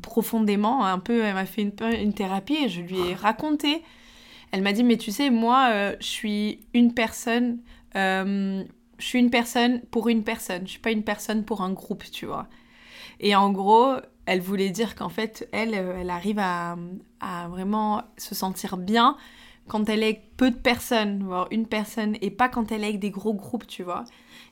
profondément. 0.03 0.85
Un 0.85 0.99
peu, 0.99 1.23
elle 1.23 1.33
m'a 1.33 1.45
fait 1.45 1.63
une, 1.63 1.73
une, 1.99 2.13
thérapie 2.13 2.57
et 2.65 2.69
je 2.69 2.81
lui 2.81 2.99
ai 2.99 3.15
raconté. 3.15 3.81
Elle 4.51 4.61
m'a 4.61 4.73
dit, 4.73 4.83
mais 4.83 4.97
tu 4.97 5.11
sais, 5.11 5.31
moi, 5.31 5.93
je 5.99 6.05
suis 6.05 6.59
une 6.75 6.93
personne 6.93 7.57
je 8.97 9.05
suis 9.05 9.19
une 9.19 9.29
personne 9.29 9.81
pour 9.91 10.09
une 10.09 10.23
personne, 10.23 10.65
je 10.65 10.71
suis 10.71 10.79
pas 10.79 10.91
une 10.91 11.03
personne 11.03 11.43
pour 11.45 11.61
un 11.61 11.71
groupe, 11.71 12.03
tu 12.11 12.25
vois. 12.25 12.47
Et 13.19 13.35
en 13.35 13.51
gros, 13.51 13.95
elle 14.25 14.41
voulait 14.41 14.69
dire 14.69 14.95
qu'en 14.95 15.09
fait, 15.09 15.47
elle, 15.51 15.75
euh, 15.75 15.99
elle 15.99 16.09
arrive 16.09 16.39
à, 16.39 16.77
à, 17.19 17.47
vraiment 17.47 18.03
se 18.17 18.35
sentir 18.35 18.77
bien 18.77 19.17
quand 19.67 19.87
elle 19.89 20.03
est 20.03 20.07
avec 20.07 20.35
peu 20.35 20.51
de 20.51 20.55
personnes, 20.55 21.23
voire 21.23 21.47
une 21.51 21.67
personne, 21.67 22.17
et 22.21 22.31
pas 22.31 22.49
quand 22.49 22.71
elle 22.71 22.83
est 22.83 22.87
avec 22.87 22.99
des 22.99 23.11
gros 23.11 23.33
groupes, 23.33 23.67
tu 23.67 23.83
vois. 23.83 24.03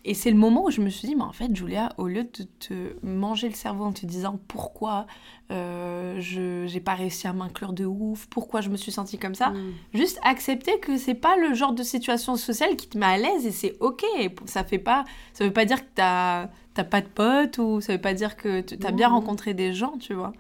Et 0.04 0.14
c'est 0.16 0.32
le 0.32 0.38
moment 0.38 0.66
où 0.66 0.72
je 0.72 0.82
me 0.82 0.90
suis 0.90 1.08
dit, 1.08 1.16
mais 1.16 1.22
en 1.24 1.32
fait, 1.32 1.56
Julia, 1.56 1.94
au 1.98 2.08
lieu 2.08 2.24
de 2.24 2.44
te 2.60 2.74
manger 3.06 3.48
le 3.50 3.54
cerveau 3.54 3.84
en 3.86 3.92
te 3.92 4.06
disant 4.06 4.40
pourquoi 4.48 5.06
euh, 5.52 6.20
je 6.20 6.66
j'ai 6.68 6.80
pas 6.80 6.96
réussi 6.96 7.28
à 7.28 7.34
m'inclure 7.34 7.74
de 7.74 7.86
ouf, 7.86 8.26
pourquoi 8.30 8.62
je 8.62 8.70
me 8.70 8.78
suis 8.78 8.92
sentie 8.92 9.18
comme 9.20 9.36
ça, 9.36 9.50
Mm. 9.50 9.74
juste 9.94 10.20
accepter 10.24 10.80
que 10.80 10.98
c'est 10.98 11.14
pas 11.14 11.36
le 11.38 11.54
genre 11.54 11.74
de 11.74 11.84
situation 11.84 12.36
sociale 12.36 12.76
qui 12.78 12.88
te 12.88 12.98
met 12.98 13.06
à 13.06 13.18
l'aise 13.18 13.46
et 13.46 13.52
c'est 13.52 13.76
ok. 13.80 14.04
Ça 14.46 14.64
fait 14.64 14.80
pas, 14.80 15.04
ça 15.34 15.44
veut 15.46 15.54
pas 15.54 15.66
dire 15.66 15.82
que 15.82 15.90
t'as 15.94 16.48
t'as 16.74 16.84
pas 16.86 17.02
de 17.02 17.08
potes 17.08 17.58
ou 17.58 17.82
ça 17.82 17.94
veut 17.94 18.02
pas 18.02 18.14
dire 18.14 18.38
que 18.38 18.62
tu 18.62 18.76
as 18.88 18.92
bien 18.92 19.10
rencontré 19.10 19.54
des 19.54 19.74
gens, 19.74 19.94
tu 20.00 20.14
vois. 20.14 20.32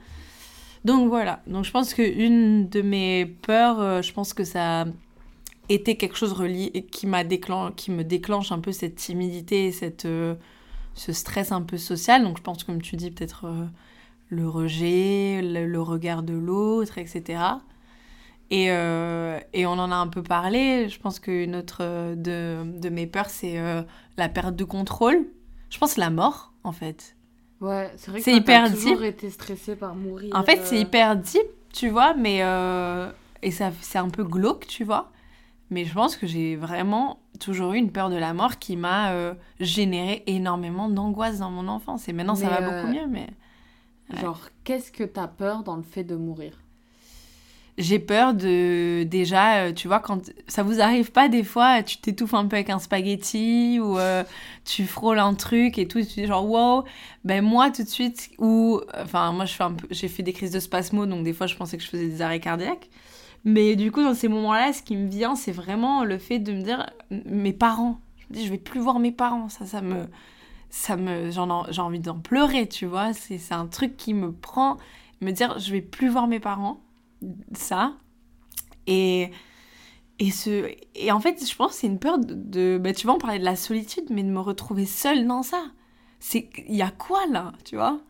Donc 0.85 1.09
voilà. 1.09 1.41
Donc 1.45 1.65
je 1.65 1.71
pense 1.71 1.93
que 1.93 2.01
une 2.01 2.67
de 2.69 2.81
mes 2.81 3.25
peurs, 3.25 3.79
euh, 3.79 4.01
je 4.01 4.11
pense 4.13 4.33
que 4.33 4.43
ça 4.43 4.85
été 5.73 5.97
quelque 5.97 6.17
chose 6.17 6.33
relié 6.33 6.87
qui 6.91 7.07
m'a 7.07 7.23
déclen 7.23 7.73
qui 7.75 7.91
me 7.91 8.03
déclenche 8.03 8.51
un 8.51 8.59
peu 8.59 8.71
cette 8.71 8.95
timidité 8.95 9.67
et 9.67 9.71
cette 9.71 10.05
euh, 10.05 10.35
ce 10.93 11.13
stress 11.13 11.51
un 11.51 11.61
peu 11.61 11.77
social. 11.77 12.23
Donc 12.23 12.37
je 12.37 12.43
pense 12.43 12.63
comme 12.63 12.81
tu 12.81 12.95
dis 12.95 13.11
peut-être 13.11 13.45
euh, 13.45 13.65
le 14.29 14.47
rejet, 14.47 15.41
le, 15.41 15.65
le 15.65 15.81
regard 15.81 16.23
de 16.23 16.33
l'autre, 16.33 16.97
etc. 16.97 17.39
Et, 18.49 18.67
euh, 18.69 19.39
et 19.53 19.65
on 19.65 19.71
en 19.73 19.91
a 19.91 19.95
un 19.95 20.07
peu 20.07 20.23
parlé. 20.23 20.89
Je 20.89 20.99
pense 20.99 21.19
qu'une 21.19 21.55
autre 21.55 22.15
de, 22.15 22.63
de 22.65 22.89
mes 22.89 23.07
peurs, 23.07 23.29
c'est 23.29 23.57
la 24.17 24.29
perte 24.29 24.55
de 24.57 24.65
contrôle. 24.65 25.25
Je 25.69 25.77
pense 25.77 25.95
la 25.95 26.09
mort, 26.09 26.51
en 26.65 26.73
fait. 26.73 27.15
Ouais, 27.61 27.89
c'est 27.95 28.11
vrai 28.11 28.21
que 28.21 28.29
hyper 28.29 28.69
toujours 28.69 28.97
deep. 28.97 29.05
été 29.05 29.29
stressée 29.29 29.77
par 29.77 29.95
mourir. 29.95 30.35
En 30.35 30.43
fait, 30.43 30.59
c'est 30.65 30.79
hyper 30.79 31.15
deep, 31.15 31.47
tu 31.71 31.87
vois, 31.87 32.13
mais. 32.13 32.39
et 33.41 33.51
ça, 33.51 33.71
c'est 33.79 33.99
un 33.99 34.09
peu 34.09 34.25
glauque, 34.25 34.67
tu 34.67 34.83
vois. 34.83 35.09
Mais 35.71 35.85
je 35.85 35.93
pense 35.93 36.17
que 36.17 36.27
j'ai 36.27 36.55
vraiment 36.55 37.19
toujours 37.39 37.73
eu 37.73 37.77
une 37.77 37.91
peur 37.91 38.09
de 38.09 38.17
la 38.17 38.33
mort 38.33 38.59
qui 38.59 38.75
m'a 38.75 39.11
euh, 39.13 39.33
généré 39.59 40.21
énormément 40.27 40.89
d'angoisse 40.89 41.39
dans 41.39 41.49
mon 41.49 41.67
enfance. 41.67 42.07
Et 42.07 42.13
maintenant, 42.13 42.35
ça 42.35 42.49
va 42.49 42.61
euh, 42.61 42.69
beaucoup 42.69 42.93
mieux, 42.93 43.07
mais. 43.07 43.27
Ouais. 44.13 44.21
Genre, 44.21 44.41
qu'est-ce 44.65 44.91
que 44.91 45.05
t'as 45.05 45.27
peur 45.27 45.63
dans 45.63 45.77
le 45.77 45.83
fait 45.83 46.03
de 46.03 46.15
mourir? 46.15 46.61
J'ai 47.77 47.99
peur 47.99 48.33
de 48.33 49.03
déjà, 49.03 49.63
euh, 49.63 49.73
tu 49.73 49.87
vois, 49.87 49.99
quand 49.99 50.29
ça 50.47 50.61
vous 50.61 50.81
arrive 50.81 51.11
pas 51.11 51.29
des 51.29 51.43
fois, 51.43 51.81
tu 51.81 51.97
t'étouffes 51.97 52.33
un 52.33 52.45
peu 52.45 52.57
avec 52.57 52.69
un 52.69 52.79
spaghetti 52.79 53.79
ou 53.79 53.97
euh, 53.97 54.23
tu 54.65 54.85
frôles 54.85 55.19
un 55.19 55.33
truc 55.33 55.77
et 55.77 55.87
tout, 55.87 55.97
et 55.97 56.05
tu 56.05 56.19
dis 56.19 56.27
genre 56.27 56.47
wow, 56.47 56.83
ben 57.23 57.41
moi 57.41 57.71
tout 57.71 57.83
de 57.83 57.87
suite 57.87 58.29
ou 58.39 58.81
enfin 59.01 59.31
moi 59.31 59.45
je 59.45 59.53
fais 59.53 59.63
un 59.63 59.71
peu, 59.71 59.87
j'ai 59.89 60.09
fait 60.09 60.21
des 60.21 60.33
crises 60.33 60.51
de 60.51 60.59
spasmo 60.59 61.05
donc 61.05 61.23
des 61.23 61.33
fois 61.33 61.47
je 61.47 61.55
pensais 61.55 61.77
que 61.77 61.83
je 61.83 61.87
faisais 61.87 62.07
des 62.07 62.21
arrêts 62.21 62.41
cardiaques, 62.41 62.89
mais 63.45 63.75
du 63.75 63.91
coup 63.91 64.03
dans 64.03 64.13
ces 64.13 64.27
moments-là, 64.27 64.73
ce 64.73 64.83
qui 64.83 64.95
me 64.97 65.07
vient 65.09 65.35
c'est 65.35 65.51
vraiment 65.51 66.03
le 66.03 66.17
fait 66.17 66.39
de 66.39 66.53
me 66.53 66.61
dire 66.61 66.89
mes 67.25 67.53
parents, 67.53 67.99
je 68.19 68.25
me 68.29 68.33
dis 68.39 68.45
je 68.45 68.51
vais 68.51 68.57
plus 68.57 68.79
voir 68.79 68.99
mes 68.99 69.11
parents, 69.11 69.49
ça 69.49 69.65
ça 69.65 69.81
me 69.81 70.07
ça 70.69 70.97
me 70.97 71.31
j'en 71.31 71.49
en- 71.49 71.65
j'ai 71.71 71.81
envie 71.81 71.99
d'en 71.99 72.19
pleurer, 72.19 72.67
tu 72.69 72.85
vois, 72.87 73.13
c'est 73.13 73.37
c'est 73.39 73.53
un 73.55 73.67
truc 73.67 73.97
qui 73.97 74.13
me 74.13 74.31
prend. 74.33 74.77
Me 75.21 75.31
dire 75.31 75.59
je 75.59 75.71
vais 75.71 75.81
plus 75.81 76.09
voir 76.09 76.27
mes 76.27 76.39
parents. 76.41 76.81
Ça. 77.53 77.93
Et, 78.87 79.31
et, 80.19 80.31
ce, 80.31 80.71
et 80.95 81.11
en 81.11 81.19
fait, 81.19 81.45
je 81.47 81.55
pense 81.55 81.73
que 81.73 81.77
c'est 81.79 81.87
une 81.87 81.99
peur 81.99 82.19
de, 82.19 82.33
de- 82.35 82.79
bah, 82.81 82.93
tu 82.93 83.07
vois, 83.07 83.15
on 83.15 83.19
parlait 83.19 83.39
de 83.39 83.45
la 83.45 83.55
solitude, 83.55 84.05
mais 84.09 84.23
de 84.23 84.29
me 84.29 84.39
retrouver 84.39 84.85
seule 84.85 85.27
dans 85.27 85.43
ça. 85.43 85.63
Il 86.35 86.75
y 86.75 86.81
a 86.81 86.91
quoi 86.91 87.25
là, 87.27 87.53
tu 87.65 87.75
vois? 87.75 88.01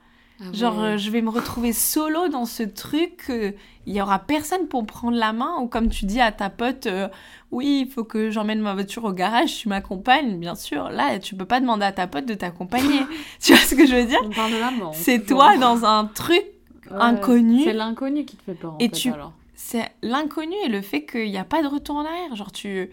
Ah 0.41 0.51
Genre, 0.53 0.79
euh, 0.81 0.97
je 0.97 1.11
vais 1.11 1.21
me 1.21 1.29
retrouver 1.29 1.71
solo 1.71 2.27
dans 2.27 2.45
ce 2.45 2.63
truc, 2.63 3.25
euh, 3.29 3.51
il 3.85 3.93
y 3.95 4.01
aura 4.01 4.19
personne 4.19 4.67
pour 4.67 4.85
prendre 4.87 5.17
la 5.17 5.33
main, 5.33 5.57
ou 5.61 5.67
comme 5.67 5.89
tu 5.89 6.05
dis 6.05 6.19
à 6.19 6.31
ta 6.31 6.49
pote, 6.49 6.87
euh, 6.87 7.09
oui, 7.51 7.85
il 7.85 7.91
faut 7.91 8.03
que 8.03 8.31
j'emmène 8.31 8.59
ma 8.59 8.73
voiture 8.73 9.03
au 9.03 9.13
garage, 9.13 9.55
tu 9.57 9.69
m'accompagnes, 9.69 10.37
bien 10.39 10.55
sûr. 10.55 10.89
Là, 10.89 11.19
tu 11.19 11.35
peux 11.35 11.45
pas 11.45 11.59
demander 11.59 11.85
à 11.85 11.91
ta 11.91 12.07
pote 12.07 12.25
de 12.25 12.33
t'accompagner. 12.33 13.01
tu 13.39 13.53
vois 13.53 13.61
ce 13.61 13.75
que 13.75 13.85
je 13.85 13.95
veux 13.95 14.05
dire? 14.05 14.19
On 14.25 14.29
parle 14.29 14.53
de 14.53 14.57
la 14.57 14.71
mort. 14.71 14.95
C'est 14.95 15.25
toi 15.25 15.57
dans 15.57 15.85
un 15.85 16.05
truc 16.05 16.43
inconnu. 16.89 17.63
C'est 17.63 17.73
l'inconnu 17.73 18.25
qui 18.25 18.35
te 18.35 18.43
fait 18.43 18.55
peur, 18.55 18.73
en 18.73 18.77
Et 18.79 18.85
fait, 18.89 18.95
tu- 18.95 19.11
c'est 19.53 19.91
l'inconnu 20.01 20.55
et 20.65 20.69
le 20.69 20.81
fait 20.81 21.05
qu'il 21.05 21.29
n'y 21.29 21.37
a 21.37 21.43
pas 21.43 21.61
de 21.61 21.67
retour 21.67 21.97
en 21.97 22.05
arrière. 22.05 22.35
Genre, 22.35 22.51
tu... 22.51 22.89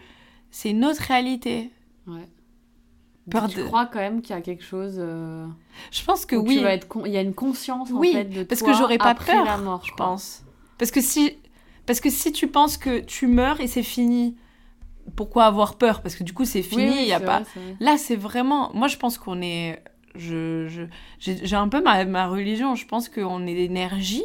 c'est 0.51 0.70
une 0.70 0.84
autre 0.84 1.01
réalité. 1.01 1.70
Ouais. 2.07 2.28
Peur 3.30 3.48
tu 3.48 3.58
de- 3.58 3.62
crois 3.62 3.86
quand 3.86 3.98
même 3.98 4.22
qu'il 4.22 4.34
y 4.34 4.38
a 4.38 4.42
quelque 4.42 4.64
chose... 4.64 4.96
euh, 4.98 5.46
Je 5.90 6.02
pense 6.04 6.26
que 6.26 6.36
oui, 6.36 6.56
tu 6.56 6.60
vas 6.62 6.72
être 6.72 6.88
con- 6.88 7.04
Il 7.04 7.12
y 7.12 7.16
a 7.16 7.20
une 7.22 7.34
conscience, 7.34 7.90
Oui, 7.92 8.10
en 8.10 8.18
fait, 8.18 8.24
de 8.24 8.42
parce 8.42 8.60
toi 8.60 8.72
que 8.72 8.78
j'aurais 8.78 8.98
pas 8.98 9.10
après 9.10 9.32
peur, 9.32 9.44
la 9.44 9.58
mort, 9.58 9.84
je 9.84 9.94
pense. 9.94 10.44
Parce 10.78 10.90
que, 10.90 11.00
si... 11.00 11.36
parce 11.86 12.00
que 12.00 12.10
si 12.10 12.32
tu 12.32 12.48
penses 12.48 12.76
que 12.76 13.00
tu 13.00 13.26
meurs 13.26 13.60
et 13.60 13.66
c'est 13.66 13.82
fini, 13.82 14.36
pourquoi 15.16 15.46
avoir 15.46 15.76
peur? 15.76 16.02
Parce 16.02 16.14
que 16.16 16.24
du 16.24 16.32
coup, 16.34 16.44
c'est 16.44 16.62
fini, 16.62 16.84
il 16.84 16.86
Oui, 16.88 16.98
oui, 17.00 17.06
y 17.08 17.12
a 17.12 17.20
pas... 17.20 17.40
vrai. 17.40 17.76
Là, 17.80 17.98
c'est 17.98 18.16
vraiment... 18.16 18.70
Moi, 18.74 18.88
je 18.88 18.96
pense 18.96 19.18
qu'on 19.18 19.40
est... 19.42 19.82
Je, 20.14 20.66
je... 20.68 20.82
J'ai 21.18 21.46
j'ai 21.46 21.56
un 21.56 21.68
peu 21.68 21.82
ma, 21.82 22.04
ma 22.04 22.28
religion. 22.28 22.74
Je 22.74 22.86
pense 22.86 23.08
qu'on 23.08 23.46
est 23.46 23.54
l'énergie. 23.54 24.24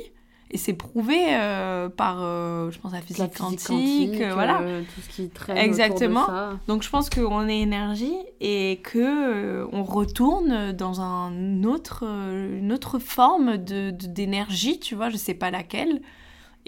Et 0.53 0.57
c'est 0.57 0.73
prouvé 0.73 1.17
euh, 1.31 1.89
par, 1.89 2.19
euh, 2.21 2.69
je 2.69 2.77
pense, 2.79 2.91
la 2.93 3.01
physique, 3.01 3.17
La 3.17 3.27
physique 3.27 3.67
quantique. 3.67 4.21
euh, 4.21 4.33
voilà. 4.35 4.59
tout 4.93 5.01
ce 5.01 5.09
qui 5.09 5.29
traîne 5.29 5.57
Exactement. 5.57 6.21
autour 6.21 6.33
de 6.33 6.39
ça. 6.39 6.59
Donc 6.67 6.83
je 6.83 6.89
pense 6.91 7.09
qu'on 7.09 7.47
est 7.49 7.59
énergie 7.59 8.15
et 8.39 8.79
que 8.83 9.67
on 9.71 9.83
retourne 9.83 10.71
dans 10.71 11.01
un 11.01 11.63
autre, 11.63 12.03
une 12.03 12.71
autre 12.71 12.99
forme 12.99 13.57
de 13.57 13.89
d'énergie, 13.89 14.79
tu 14.79 14.93
vois, 14.93 15.09
je 15.09 15.17
sais 15.17 15.33
pas 15.33 15.49
laquelle. 15.49 16.01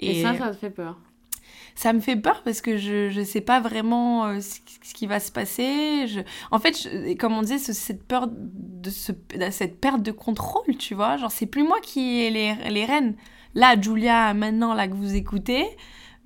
Et, 0.00 0.20
ça, 0.22 0.36
ça 0.36 0.50
te 0.50 0.56
fait 0.56 0.70
peur? 0.70 0.98
ça 1.76 1.92
me 1.92 2.00
fait 2.00 2.16
peur 2.16 2.42
parce 2.42 2.60
que 2.62 2.76
je 2.78 3.10
je 3.10 3.22
sais 3.22 3.40
pas 3.42 3.60
vraiment 3.60 4.26
euh, 4.26 4.40
ce, 4.40 4.58
ce 4.82 4.94
qui 4.94 5.06
va 5.06 5.20
se 5.20 5.30
passer. 5.30 6.06
Je... 6.08 6.20
En 6.50 6.58
fait, 6.58 6.76
je- 6.82 7.14
comme 7.14 7.34
on 7.34 7.42
disait, 7.42 7.58
ce- 7.58 7.72
cette 7.72 8.02
peur 8.02 8.28
de 8.30 8.90
ce, 8.90 9.12
de 9.12 9.50
cette 9.50 9.80
perte 9.80 10.02
de 10.02 10.10
contrôle, 10.10 10.76
tu 10.76 10.94
vois, 10.94 11.18
genre 11.18 11.30
c'est 11.30 11.46
plus 11.46 11.62
moi 11.62 11.78
qui 11.82 12.22
ai 12.22 12.30
les, 12.30 12.54
les 12.70 12.84
rênes. 12.84 13.14
Là, 13.56 13.74
Julia, 13.80 14.34
maintenant 14.34 14.74
là 14.74 14.86
que 14.86 14.92
vous 14.92 15.14
écoutez, 15.14 15.66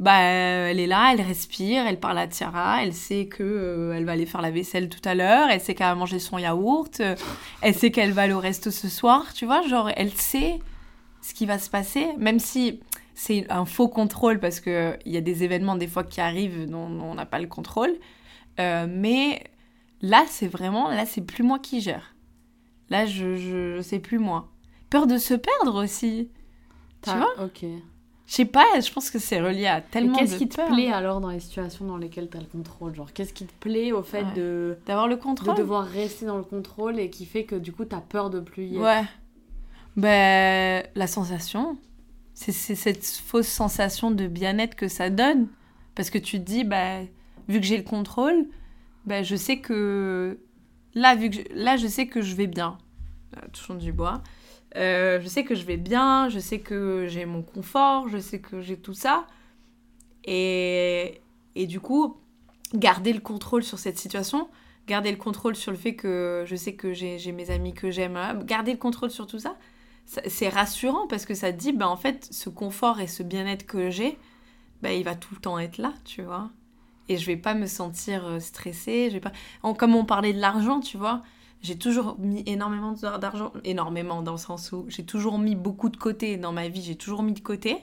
bah 0.00 0.18
elle 0.18 0.80
est 0.80 0.88
là, 0.88 1.12
elle 1.12 1.20
respire, 1.20 1.86
elle 1.86 2.00
parle 2.00 2.18
à 2.18 2.26
Tiara, 2.26 2.82
elle 2.82 2.92
sait 2.92 3.26
que 3.26 3.44
euh, 3.44 3.92
elle 3.96 4.04
va 4.04 4.12
aller 4.12 4.26
faire 4.26 4.42
la 4.42 4.50
vaisselle 4.50 4.88
tout 4.88 5.08
à 5.08 5.14
l'heure, 5.14 5.48
elle 5.48 5.60
sait 5.60 5.76
qu'elle 5.76 5.86
va 5.86 5.94
manger 5.94 6.18
son 6.18 6.38
yaourt, 6.38 6.98
euh, 6.98 7.14
elle 7.62 7.76
sait 7.76 7.92
qu'elle 7.92 8.10
va 8.10 8.22
aller 8.22 8.32
au 8.32 8.40
resto 8.40 8.72
ce 8.72 8.88
soir, 8.88 9.32
tu 9.32 9.46
vois, 9.46 9.62
genre 9.62 9.90
elle 9.96 10.10
sait 10.10 10.58
ce 11.22 11.32
qui 11.32 11.46
va 11.46 11.60
se 11.60 11.70
passer, 11.70 12.08
même 12.18 12.40
si 12.40 12.80
c'est 13.14 13.46
un 13.48 13.64
faux 13.64 13.86
contrôle 13.86 14.40
parce 14.40 14.58
que 14.58 14.98
il 15.06 15.12
y 15.12 15.16
a 15.16 15.20
des 15.20 15.44
événements 15.44 15.76
des 15.76 15.86
fois 15.86 16.02
qui 16.02 16.20
arrivent 16.20 16.68
dont, 16.68 16.88
on 17.00 17.14
n'a 17.14 17.26
pas 17.26 17.38
le 17.38 17.46
contrôle. 17.46 17.94
Euh, 18.58 18.88
mais 18.90 19.44
là, 20.02 20.24
c'est 20.26 20.48
vraiment, 20.48 20.88
là, 20.88 21.06
c'est 21.06 21.20
plus 21.20 21.44
moi 21.44 21.60
qui 21.60 21.80
gère. 21.80 22.16
Là, 22.88 23.06
je, 23.06 23.36
je, 23.36 23.76
je 23.76 23.82
sais 23.82 24.00
plus 24.00 24.18
moi. 24.18 24.48
Peur 24.88 25.06
de 25.06 25.16
se 25.16 25.34
perdre 25.34 25.80
aussi. 25.80 26.28
Tu 27.02 27.10
T'as- 27.10 27.16
vois 27.18 27.44
Ok. 27.44 27.64
Je 28.26 28.34
sais 28.36 28.44
pas, 28.44 28.64
je 28.80 28.92
pense 28.92 29.10
que 29.10 29.18
c'est 29.18 29.40
relié 29.40 29.66
à 29.66 29.80
tellement 29.80 30.16
qu'est-ce 30.16 30.34
de 30.34 30.38
qui 30.38 30.48
te 30.48 30.54
peur. 30.56 30.68
plaît 30.68 30.92
alors 30.92 31.20
dans 31.20 31.30
les 31.30 31.40
situations 31.40 31.84
dans 31.84 31.96
lesquelles 31.96 32.30
tu 32.30 32.36
as 32.36 32.40
le 32.40 32.46
contrôle? 32.46 32.94
Genre, 32.94 33.12
qu'est-ce 33.12 33.32
qui 33.34 33.44
te 33.44 33.52
plaît 33.58 33.90
au 33.90 34.04
fait 34.04 34.22
Ouais. 34.22 34.32
de, 34.36 34.78
D'avoir 34.86 35.08
le 35.08 35.16
de 35.16 35.20
contrôle. 35.20 35.56
devoir 35.56 35.84
rester 35.84 36.26
dans 36.26 36.36
le 36.36 36.44
contrôle 36.44 37.00
et 37.00 37.10
qui 37.10 37.26
fait 37.26 37.42
que 37.44 37.56
du 37.56 37.72
coup, 37.72 37.84
tu 37.84 37.96
as 37.96 38.00
peur 38.00 38.30
de 38.30 38.38
plus 38.38 38.66
y 38.66 38.76
être? 38.76 38.82
Ouais. 38.82 39.02
Ben, 39.96 40.84
la 40.94 41.06
sensation. 41.06 41.76
C'est 42.34 42.52
cette 42.52 43.04
fausse 43.04 43.48
sensation 43.48 44.10
de 44.10 44.26
bien-être 44.26 44.74
que 44.74 44.88
ça 44.88 45.10
donne. 45.10 45.48
Parce 45.94 46.08
que 46.08 46.16
tu 46.18 46.38
te 46.38 46.44
dis, 46.44 46.64
bah, 46.64 47.00
vu 47.48 47.60
que 47.60 47.66
j'ai 47.66 47.76
le 47.76 47.82
contrôle, 47.82 48.46
ben, 49.04 49.24
je 49.24 49.36
sais 49.36 49.58
que. 49.58 50.38
Là, 50.94 51.14
vu 51.16 51.30
que 51.30 51.36
je... 51.36 51.42
là, 51.54 51.76
je 51.76 51.86
sais 51.86 52.06
que 52.06 52.22
je 52.22 52.34
vais 52.34 52.46
bien. 52.46 52.78
Là, 53.34 53.42
touchons 53.52 53.74
du 53.74 53.92
bois. 53.92 54.22
Euh, 54.76 55.20
je 55.20 55.28
sais 55.28 55.44
que 55.44 55.54
je 55.54 55.64
vais 55.64 55.76
bien, 55.76 56.28
je 56.28 56.38
sais 56.38 56.60
que 56.60 57.06
j'ai 57.08 57.24
mon 57.24 57.42
confort, 57.42 58.08
je 58.08 58.18
sais 58.18 58.40
que 58.40 58.60
j'ai 58.60 58.76
tout 58.76 58.94
ça. 58.94 59.26
Et, 60.24 61.20
et 61.56 61.66
du 61.66 61.80
coup, 61.80 62.16
garder 62.74 63.12
le 63.12 63.20
contrôle 63.20 63.64
sur 63.64 63.78
cette 63.78 63.98
situation, 63.98 64.48
garder 64.86 65.10
le 65.10 65.16
contrôle 65.16 65.56
sur 65.56 65.72
le 65.72 65.76
fait 65.78 65.94
que 65.94 66.44
je 66.46 66.56
sais 66.56 66.74
que 66.74 66.92
j'ai 66.92 67.32
mes 67.32 67.50
amis 67.50 67.74
que 67.74 67.90
j'aime, 67.90 68.16
hein, 68.16 68.34
garder 68.44 68.72
le 68.72 68.78
contrôle 68.78 69.10
sur 69.10 69.26
tout 69.26 69.38
ça, 69.38 69.56
c'est 70.04 70.48
rassurant 70.48 71.06
parce 71.06 71.24
que 71.24 71.34
ça 71.34 71.52
dit, 71.52 71.72
ben, 71.72 71.86
en 71.86 71.96
fait, 71.96 72.26
ce 72.30 72.48
confort 72.48 73.00
et 73.00 73.06
ce 73.06 73.22
bien-être 73.22 73.64
que 73.66 73.90
j'ai, 73.90 74.18
ben, 74.82 74.90
il 74.90 75.04
va 75.04 75.14
tout 75.14 75.34
le 75.34 75.40
temps 75.40 75.58
être 75.58 75.78
là, 75.78 75.92
tu 76.04 76.22
vois. 76.22 76.50
Et 77.08 77.16
je 77.16 77.26
vais 77.26 77.36
pas 77.36 77.54
me 77.54 77.66
sentir 77.66 78.26
euh, 78.26 78.40
stressée, 78.40 79.08
je 79.08 79.14
vais 79.14 79.20
pas... 79.20 79.32
comme 79.74 79.94
on 79.94 80.04
parlait 80.04 80.32
de 80.32 80.40
l'argent, 80.40 80.80
tu 80.80 80.96
vois, 80.96 81.22
j'ai 81.62 81.76
toujours 81.76 82.18
mis 82.18 82.42
énormément 82.46 82.92
d'ar- 82.92 83.18
d'argent, 83.18 83.52
énormément 83.64 84.22
dans 84.22 84.32
le 84.32 84.38
sens 84.38 84.72
où 84.72 84.84
j'ai 84.88 85.04
toujours 85.04 85.38
mis 85.38 85.54
beaucoup 85.54 85.88
de 85.88 85.96
côté 85.96 86.36
dans 86.36 86.52
ma 86.52 86.68
vie, 86.68 86.82
j'ai 86.82 86.96
toujours 86.96 87.22
mis 87.22 87.32
de 87.32 87.40
côté, 87.40 87.76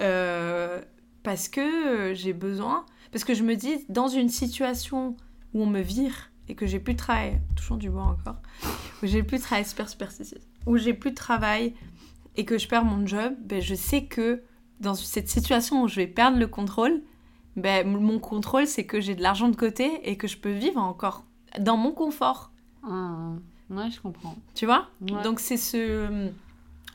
euh, 0.00 0.80
parce 1.22 1.48
que 1.48 2.12
j'ai 2.14 2.32
besoin, 2.32 2.84
parce 3.12 3.24
que 3.24 3.34
je 3.34 3.42
me 3.42 3.56
dis, 3.56 3.84
dans 3.88 4.08
une 4.08 4.28
situation 4.28 5.16
où 5.54 5.62
on 5.62 5.66
me 5.66 5.80
vire 5.80 6.30
et 6.48 6.54
que 6.54 6.66
j'ai 6.66 6.78
plus 6.78 6.94
de 6.94 6.98
travail, 6.98 7.40
touchons 7.56 7.76
du 7.76 7.90
bois 7.90 8.04
encore, 8.04 8.40
où 9.02 9.06
j'ai 9.06 9.22
plus 9.22 9.38
de 9.38 9.42
travail 9.42 9.64
super 9.64 9.88
superstitieuse, 9.88 10.46
où 10.66 10.76
j'ai 10.76 10.94
plus 10.94 11.10
de 11.10 11.16
travail 11.16 11.74
et 12.36 12.44
que 12.44 12.58
je 12.58 12.68
perds 12.68 12.84
mon 12.84 13.06
job, 13.06 13.34
ben 13.40 13.60
je 13.60 13.74
sais 13.74 14.04
que 14.04 14.42
dans 14.80 14.94
cette 14.94 15.28
situation 15.28 15.82
où 15.82 15.88
je 15.88 15.96
vais 15.96 16.06
perdre 16.06 16.38
le 16.38 16.46
contrôle, 16.46 17.02
ben, 17.56 17.88
mon 17.88 18.18
contrôle, 18.18 18.66
c'est 18.66 18.84
que 18.84 19.00
j'ai 19.00 19.14
de 19.14 19.22
l'argent 19.22 19.48
de 19.48 19.56
côté 19.56 19.90
et 20.04 20.16
que 20.16 20.28
je 20.28 20.36
peux 20.36 20.52
vivre 20.52 20.80
encore 20.80 21.24
dans 21.58 21.78
mon 21.78 21.92
confort. 21.92 22.52
Ah, 22.88 23.32
ouais, 23.70 23.90
je 23.90 24.00
comprends. 24.00 24.36
Tu 24.54 24.66
vois? 24.66 24.86
Ouais. 25.00 25.22
Donc 25.22 25.40
c'est 25.40 25.56
ce, 25.56 26.30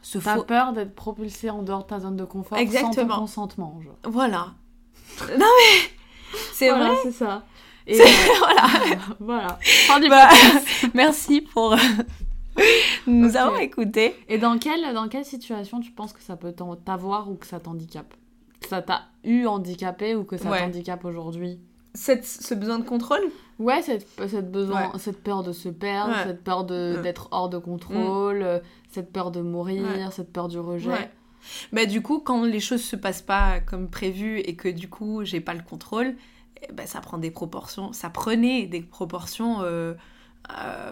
ce 0.01 0.17
T'as 0.19 0.35
faux... 0.37 0.43
peur 0.43 0.73
d'être 0.73 0.95
propulsé 0.95 1.49
en 1.49 1.61
dehors 1.63 1.83
de 1.83 1.87
ta 1.87 1.99
zone 1.99 2.15
de 2.15 2.23
confort 2.25 2.57
sans 2.57 2.61
Exactement. 2.63 3.15
ton 3.15 3.21
consentement, 3.21 3.79
genre. 3.83 3.97
Voilà. 4.05 4.53
non 5.37 5.37
mais 5.37 5.89
c'est 6.53 6.69
Voilà, 6.69 6.87
vrai. 6.89 6.97
c'est 7.03 7.11
ça. 7.11 7.43
Et 7.87 7.99
euh, 7.99 8.05
voilà. 8.39 8.67
voilà. 9.19 9.59
Bah, 10.09 10.29
merci 10.93 11.41
pour 11.41 11.75
nous 13.07 13.29
Ok. 13.29 13.35
avoir 13.35 13.59
écoutés. 13.59 14.15
Et 14.29 14.37
dans 14.37 14.57
quelle, 14.57 14.93
dans 14.93 15.07
quelle 15.09 15.25
situation 15.25 15.79
tu 15.81 15.91
penses 15.91 16.13
que 16.13 16.21
ça 16.21 16.37
peut 16.37 16.53
t'avoir 16.85 17.29
ou 17.29 17.35
que 17.35 17.45
ça 17.47 17.59
t'handicape? 17.59 18.13
Que 18.61 18.67
ça 18.67 18.81
t'a 18.81 19.01
eu 19.23 19.45
handicapé 19.47 20.15
ou 20.15 20.23
que 20.23 20.37
ça 20.37 20.49
Ouais. 20.51 20.59
t'handicape 20.59 21.03
aujourd'hui? 21.05 21.59
Cette, 21.93 22.25
ce 22.25 22.53
besoin 22.53 22.79
de 22.79 22.85
contrôle? 22.85 23.21
Ouais, 23.59 23.81
cette, 23.81 24.07
cette, 24.27 24.51
besoin, 24.51 24.91
Ouais. 24.91 24.99
cette 24.99 25.21
peur 25.21 25.43
de 25.43 25.51
se 25.51 25.69
perdre, 25.69 26.13
Ouais. 26.13 26.23
cette 26.25 26.43
peur 26.43 26.65
Ouais. 26.69 27.01
d'être 27.01 27.27
hors 27.31 27.49
de 27.49 27.57
contrôle, 27.57 28.41
euh, 28.41 28.59
cette 28.89 29.11
peur 29.11 29.31
de 29.31 29.41
mourir, 29.41 30.11
cette 30.13 30.31
peur 30.31 30.47
du 30.47 30.57
rejet. 30.59 31.11
Bah, 31.73 31.85
du 31.85 32.01
coup, 32.01 32.19
quand 32.19 32.43
les 32.45 32.59
choses 32.59 32.83
se 32.83 32.95
passent 32.95 33.21
pas 33.23 33.59
comme 33.59 33.89
prévu 33.89 34.39
et 34.39 34.55
que 34.55 34.67
du 34.69 34.89
coup, 34.89 35.23
j'ai 35.25 35.41
pas 35.41 35.53
le 35.53 35.61
contrôle, 35.63 36.15
eh 36.61 36.71
ben, 36.71 36.85
ça 36.87 37.01
prend 37.01 37.17
des 37.17 37.31
proportions, 37.31 37.91
ça 37.93 38.09
prenait 38.09 38.67
des 38.67 38.81
proportions 38.81 39.61
euh, 39.63 39.93
euh, 40.51 40.91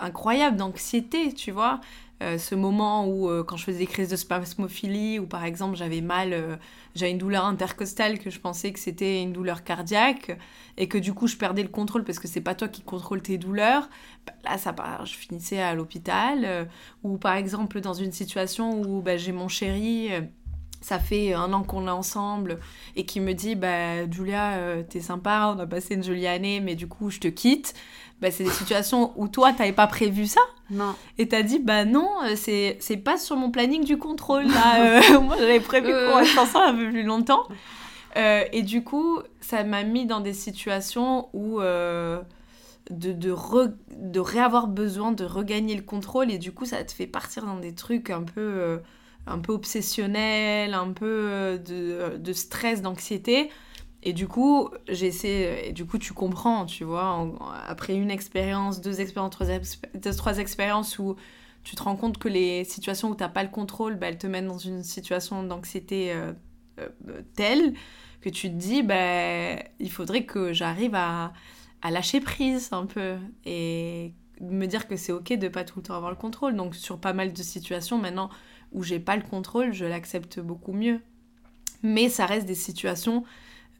incroyables 0.00 0.56
d'anxiété, 0.56 1.32
tu 1.32 1.50
vois. 1.50 1.80
Euh, 2.20 2.36
ce 2.36 2.56
moment 2.56 3.06
où, 3.06 3.28
euh, 3.30 3.44
quand 3.44 3.56
je 3.56 3.62
faisais 3.64 3.78
des 3.78 3.86
crises 3.86 4.08
de 4.08 4.16
spasmophilie, 4.16 5.20
ou 5.20 5.26
par 5.26 5.44
exemple 5.44 5.76
j'avais 5.76 6.00
mal, 6.00 6.32
euh, 6.32 6.56
j'avais 6.96 7.12
une 7.12 7.18
douleur 7.18 7.44
intercostale 7.44 8.18
que 8.18 8.28
je 8.28 8.40
pensais 8.40 8.72
que 8.72 8.80
c'était 8.80 9.22
une 9.22 9.32
douleur 9.32 9.62
cardiaque, 9.62 10.36
et 10.76 10.88
que 10.88 10.98
du 10.98 11.14
coup 11.14 11.28
je 11.28 11.36
perdais 11.36 11.62
le 11.62 11.68
contrôle 11.68 12.02
parce 12.02 12.18
que 12.18 12.26
c'est 12.26 12.40
pas 12.40 12.56
toi 12.56 12.66
qui 12.66 12.82
contrôle 12.82 13.22
tes 13.22 13.38
douleurs, 13.38 13.88
bah, 14.26 14.32
là 14.44 14.58
ça 14.58 14.72
part, 14.72 15.06
je 15.06 15.14
finissais 15.14 15.60
à 15.60 15.74
l'hôpital. 15.74 16.44
euh, 16.44 16.64
ou 17.04 17.18
par 17.18 17.36
exemple 17.36 17.80
dans 17.80 17.94
une 17.94 18.10
situation 18.10 18.80
où 18.80 19.00
bah, 19.00 19.16
j'ai 19.16 19.30
mon 19.32 19.46
chéri, 19.46 20.10
ça 20.80 20.98
fait 20.98 21.34
un 21.34 21.52
an 21.52 21.62
qu'on 21.62 21.86
est 21.86 21.90
ensemble, 21.90 22.58
et 22.96 23.04
qui 23.04 23.20
me 23.20 23.32
dit 23.32 23.54
bah 23.54 24.10
Julia, 24.10 24.82
t'es 24.88 25.00
sympa, 25.00 25.54
on 25.56 25.60
a 25.60 25.66
passé 25.66 25.94
une 25.94 26.02
jolie 26.04 26.26
année, 26.26 26.58
mais 26.60 26.74
du 26.74 26.88
coup 26.88 27.10
je 27.10 27.20
te 27.20 27.28
quitte. 27.28 27.74
Bah, 28.20 28.30
c'est 28.32 28.42
des 28.44 28.50
situations 28.50 29.12
où 29.16 29.28
toi 29.28 29.52
t'avais 29.52 29.72
pas 29.72 29.86
prévu 29.86 30.26
ça. 30.26 30.40
Non. 30.70 30.94
et 31.16 31.28
t'as 31.28 31.42
dit 31.42 31.60
bah 31.60 31.84
non 31.86 32.10
euh, 32.26 32.34
c'est 32.36 32.96
pas 33.02 33.16
sur 33.16 33.36
mon 33.36 33.50
planning 33.50 33.84
du 33.84 33.96
contrôle 33.96 34.46
là. 34.48 35.00
Euh, 35.14 35.20
moi 35.20 35.36
j'avais 35.38 35.60
prévu 35.60 35.86
qu'on 35.86 35.92
Euh. 35.92 36.14
reste 36.16 36.36
ensemble 36.36 36.66
un 36.66 36.74
peu 36.84 36.90
plus 36.90 37.02
longtemps. 37.04 37.44
Euh, 38.16 38.42
et 38.52 38.62
du 38.62 38.82
coup 38.84 39.18
ça 39.40 39.62
m'a 39.64 39.82
mis 39.84 40.04
dans 40.04 40.20
des 40.20 40.32
situations 40.34 41.28
où 41.32 41.60
euh, 41.60 42.20
de, 42.90 43.12
de, 43.12 43.32
re- 43.32 43.72
de 43.96 44.18
réavoir 44.20 44.66
besoin 44.66 45.12
de 45.12 45.24
regagner 45.24 45.76
le 45.76 45.82
contrôle. 45.82 46.30
Et 46.30 46.38
du 46.38 46.52
coup 46.52 46.64
ça 46.66 46.82
te 46.84 46.92
fait 46.92 47.06
partir 47.06 47.44
dans 47.46 47.58
des 47.58 47.74
trucs 47.74 48.10
un 48.10 48.22
peu 48.22 48.80
un 49.26 49.38
peu 49.38 49.52
obsessionnels 49.52 50.74
un 50.74 50.90
peu 50.92 51.58
de, 51.66 52.16
de 52.16 52.32
stress 52.32 52.82
d'anxiété 52.82 53.50
et 54.02 54.12
du 54.12 54.28
coup, 54.28 54.70
j'essaie, 54.88 55.68
et 55.68 55.72
du 55.72 55.84
coup, 55.84 55.98
tu 55.98 56.12
comprends, 56.12 56.66
tu 56.66 56.84
vois, 56.84 57.28
après 57.66 57.94
une 57.96 58.10
expérience, 58.10 58.80
deux 58.80 59.00
expériences, 59.00 59.32
trois, 59.32 60.12
trois 60.16 60.38
expériences 60.38 60.98
où 60.98 61.16
tu 61.64 61.74
te 61.74 61.82
rends 61.82 61.96
compte 61.96 62.18
que 62.18 62.28
les 62.28 62.64
situations 62.64 63.10
où 63.10 63.16
tu 63.16 63.22
n'as 63.22 63.28
pas 63.28 63.42
le 63.42 63.48
contrôle, 63.48 63.96
bah, 63.96 64.08
elles 64.08 64.18
te 64.18 64.26
mettent 64.26 64.46
dans 64.46 64.58
une 64.58 64.84
situation 64.84 65.42
d'anxiété 65.42 66.12
euh, 66.12 66.32
euh, 66.78 67.22
telle 67.34 67.74
que 68.20 68.28
tu 68.28 68.48
te 68.48 68.54
dis, 68.54 68.82
bah, 68.82 69.56
il 69.80 69.90
faudrait 69.90 70.24
que 70.24 70.52
j'arrive 70.52 70.94
à, 70.94 71.32
à 71.82 71.90
lâcher 71.90 72.20
prise 72.20 72.68
un 72.72 72.86
peu 72.86 73.16
et 73.44 74.12
me 74.40 74.66
dire 74.66 74.86
que 74.86 74.96
c'est 74.96 75.12
ok 75.12 75.32
de 75.32 75.48
pas 75.48 75.64
tout 75.64 75.80
le 75.80 75.82
temps 75.82 75.94
avoir 75.94 76.12
le 76.12 76.16
contrôle. 76.16 76.54
Donc, 76.54 76.76
sur 76.76 77.00
pas 77.00 77.12
mal 77.12 77.32
de 77.32 77.42
situations 77.42 77.98
maintenant 77.98 78.30
où 78.70 78.84
j'ai 78.84 79.00
pas 79.00 79.16
le 79.16 79.22
contrôle, 79.22 79.72
je 79.72 79.84
l'accepte 79.84 80.38
beaucoup 80.38 80.72
mieux. 80.72 81.00
Mais 81.82 82.08
ça 82.08 82.26
reste 82.26 82.46
des 82.46 82.54
situations 82.54 83.24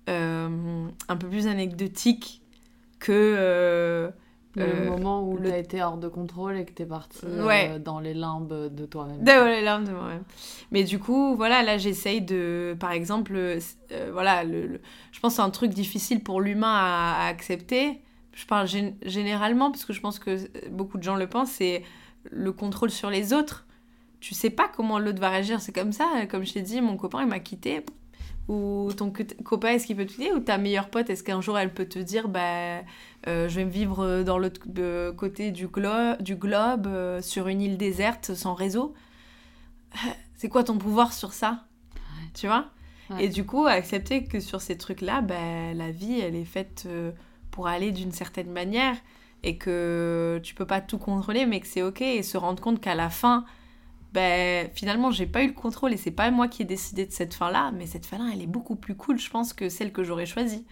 un 0.09 1.17
peu 1.17 1.29
plus 1.29 1.47
anecdotiques 1.47 2.43
que. 2.99 3.13
euh, 3.13 4.11
Le 4.57 4.65
Euh, 4.65 4.91
moment 4.91 5.23
où 5.23 5.37
le- 5.37 5.51
t'as 5.51 5.59
été 5.59 5.81
hors 5.83 5.99
de 5.99 6.09
contrôle 6.09 6.57
et 6.57 6.65
que 6.65 6.73
t'es 6.73 6.87
parti 6.87 7.19
euh, 7.25 7.47
Ouais. 7.47 7.79
dans 7.79 8.01
les 8.01 8.13
limbes 8.15 8.75
de 8.75 8.87
toi-même. 8.87 9.21
Ouais, 9.23 9.57
les 9.59 9.63
larmes 9.63 9.85
de 9.85 9.93
moi-même. 9.93 10.25
Mais 10.73 10.83
du 10.83 10.99
coup, 10.99 11.37
voilà, 11.37 11.63
là, 11.63 11.79
j'essaye 11.79 12.23
de, 12.23 12.75
par 12.81 12.91
exemple, 12.91 13.35
euh, 13.37 13.61
euh, 13.93 14.09
voilà, 14.13 14.43
le, 14.43 14.67
le- 14.67 14.81
je 15.13 15.21
pense 15.21 15.35
que 15.35 15.37
c'est 15.37 15.43
un 15.43 15.51
truc 15.51 15.71
difficile 15.73 16.25
pour 16.25 16.41
l'humain 16.41 16.75
à, 16.75 17.27
à 17.27 17.29
accepter. 17.29 18.01
Je 18.33 18.47
parle 18.47 18.67
gén- 18.67 18.95
généralement 19.03 19.71
parce 19.71 19.85
que 19.85 19.93
je 19.93 20.01
pense 20.01 20.19
que 20.19 20.39
beaucoup 20.71 20.99
de 20.99 21.05
gens 21.05 21.15
le 21.17 21.29
pensent, 21.29 21.51
c'est 21.53 21.85
le 22.29 22.51
contrôle 22.51 22.91
sur 22.91 23.11
les 23.11 23.33
autres. 23.33 23.65
Tu 24.19 24.35
sais 24.35 24.51
pas 24.51 24.69
comment 24.75 24.99
l'autre 24.99 25.21
va 25.21 25.29
réagir, 25.29 25.61
c'est 25.61 25.73
comme 25.75 25.93
ça. 25.93 26.07
Comme 26.29 26.45
je 26.45 26.55
t'ai 26.55 26.63
dit, 26.63 26.81
mon 26.81 26.97
copain, 26.97 27.21
il 27.21 27.29
m'a 27.29 27.39
quitté. 27.39 27.85
Ou 28.49 28.91
ton 28.97 29.11
co- 29.11 29.25
copain, 29.45 29.71
est-ce 29.71 29.87
qu'il 29.87 29.97
peut 29.97 30.07
te 30.07 30.13
quitter 30.13 30.33
Ou 30.33 30.41
ta 30.41 30.59
meilleure 30.59 30.89
pote, 30.91 31.11
est-ce 31.11 31.23
qu'un 31.23 31.41
jour 31.43 31.59
elle 31.59 31.73
peut 31.75 31.87
te 31.87 31.99
dire, 31.99 32.29
bah, 32.29 32.79
euh, 33.27 33.49
je 33.49 33.57
vais 33.57 33.65
me 33.67 33.71
vivre 33.71 34.23
dans 34.23 34.39
l'autre 34.39 34.63
euh, 34.79 35.13
côté 35.13 35.51
du, 35.51 35.67
glo- 35.69 36.21
du 36.23 36.37
globe, 36.37 36.87
euh, 36.87 37.21
sur 37.23 37.49
une 37.49 37.61
île 37.61 37.77
déserte, 37.77 38.35
sans 38.35 38.55
réseau? 38.55 38.95
C'est 40.37 40.49
quoi 40.49 40.65
ton 40.65 40.79
pouvoir 40.79 41.13
sur 41.13 41.33
ça? 41.33 41.65
Tu 42.35 42.47
vois? 42.47 42.67
Ouais. 43.11 43.25
Et 43.25 43.29
du 43.29 43.45
coup, 43.45 43.67
accepter 43.67 44.25
que 44.25 44.41
sur 44.41 44.61
ces 44.61 44.79
trucs-là, 44.79 45.23
bah, 45.23 45.75
la 45.75 45.91
vie, 45.91 46.21
elle 46.21 46.37
est 46.37 46.45
faite 46.45 46.89
pour 47.51 47.69
aller 47.69 47.93
d'une 47.93 48.13
certaine 48.13 48.51
manière 48.51 48.97
et 49.43 49.57
que 49.59 50.41
tu 50.43 50.55
peux 50.55 50.67
pas 50.67 50.81
tout 50.81 50.99
contrôler, 50.99 51.47
mais 51.47 51.61
que 51.61 51.67
c'est 51.67 51.83
ok 51.83 52.03
et 52.03 52.23
se 52.23 52.37
rendre 52.37 52.63
compte 52.63 52.81
qu'à 52.81 52.95
la 52.95 53.11
fin, 53.11 53.45
ben 54.13 54.69
finalement, 54.75 55.11
j'ai 55.11 55.27
pas 55.27 55.43
eu 55.43 55.49
le 55.49 55.53
contrôle 55.53 55.93
et 55.93 55.97
c'est 55.97 56.11
pas 56.11 56.31
moi 56.31 56.49
qui 56.49 56.63
ai 56.63 56.65
décidé 56.65 57.07
de 57.07 57.13
cette 57.13 57.35
fin-là, 57.35 57.73
mais 57.73 57.87
cette 57.87 58.07
fin-là, 58.07 58.31
elle 58.33 58.43
est 58.43 58.47
beaucoup 58.47 58.77
plus 58.77 58.95
cool, 58.97 59.19
je 59.19 59.29
pense, 59.31 59.53
que 59.53 59.69
celle 59.69 59.93
que 59.93 60.03
j'aurais 60.05 60.27
choisie. 60.27 60.65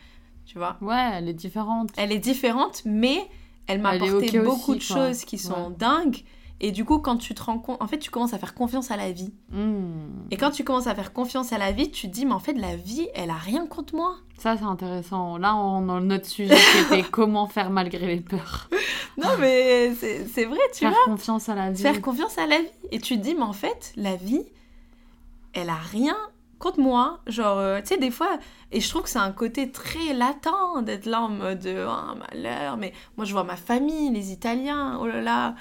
Tu 0.46 0.58
vois? 0.58 0.76
Ouais, 0.80 1.10
elle 1.14 1.28
est 1.28 1.34
différente. 1.34 1.90
Elle 1.96 2.12
est 2.12 2.18
différente, 2.18 2.82
mais 2.84 3.18
elle 3.66 3.80
m'a 3.80 3.90
apporté 3.90 4.38
beaucoup 4.38 4.72
aussi, 4.72 4.88
de 4.88 4.92
quoi. 4.94 4.96
choses 5.08 5.24
qui 5.24 5.38
sont 5.38 5.68
Ouais. 5.70 5.76
dingues. 5.76 6.22
Et 6.60 6.72
du 6.72 6.84
coup, 6.84 6.98
quand 6.98 7.18
tu 7.18 7.34
te 7.34 7.42
rends 7.42 7.58
compte, 7.58 7.82
en 7.82 7.86
fait, 7.86 7.98
tu 7.98 8.10
commences 8.10 8.32
à 8.32 8.38
faire 8.38 8.54
confiance 8.54 8.90
à 8.90 8.96
la 8.96 9.12
vie. 9.12 9.32
Hmm. 9.50 10.08
Et 10.30 10.36
quand 10.36 10.50
tu 10.50 10.64
commences 10.64 10.86
à 10.86 10.94
faire 10.94 11.12
confiance 11.12 11.52
à 11.52 11.58
la 11.58 11.70
vie, 11.72 11.90
tu 11.90 12.08
te 12.08 12.12
dis, 12.12 12.24
mais 12.24 12.32
en 12.32 12.38
fait, 12.38 12.54
la 12.54 12.76
vie, 12.76 13.08
elle 13.14 13.30
a 13.30 13.34
rien 13.34 13.66
contre 13.66 13.94
moi. 13.94 14.16
Ça, 14.38 14.56
c'est 14.56 14.64
intéressant. 14.64 15.36
Là, 15.36 15.54
on 15.54 15.88
a 15.88 16.00
notre 16.00 16.26
sujet 16.26 16.56
qui 16.56 16.94
était 16.94 17.02
comment 17.10 17.46
faire 17.46 17.68
malgré 17.70 18.06
les 18.06 18.20
peurs. 18.20 18.70
Non, 19.18 19.30
mais 19.38 19.94
c'est 19.94 20.44
vrai, 20.44 20.58
tu 20.72 20.80
Faire 20.80 20.90
vois. 20.90 21.04
confiance 21.04 21.48
à 21.48 21.54
la 21.54 21.70
vie. 21.70 21.82
Faire 21.82 22.00
confiance 22.00 22.38
à 22.38 22.46
la 22.46 22.58
vie. 22.60 22.68
Et 22.90 23.00
tu 23.00 23.16
te 23.16 23.22
dis, 23.22 23.34
mais 23.34 23.42
en 23.42 23.52
fait, 23.52 23.92
la 23.96 24.16
vie, 24.16 24.44
elle 25.52 25.68
a 25.68 25.74
rien 25.76 26.16
contre 26.58 26.80
moi. 26.80 27.20
Genre, 27.26 27.58
euh, 27.58 27.80
tu 27.80 27.88
sais, 27.88 27.98
des 27.98 28.10
fois, 28.10 28.38
et 28.72 28.80
je 28.80 28.88
trouve 28.88 29.02
que 29.02 29.10
c'est 29.10 29.18
un 29.18 29.32
côté 29.32 29.70
très 29.70 30.14
latent 30.14 30.82
d'être 30.82 31.06
là 31.06 31.22
en 31.22 31.28
mode, 31.28 31.66
oh, 31.66 32.18
malheur, 32.30 32.76
mais 32.78 32.92
moi, 33.16 33.26
je 33.26 33.32
vois 33.32 33.44
ma 33.44 33.56
famille, 33.56 34.10
les 34.10 34.32
Italiens, 34.32 34.98
oh 35.00 35.06
là 35.06 35.20
là. 35.20 35.54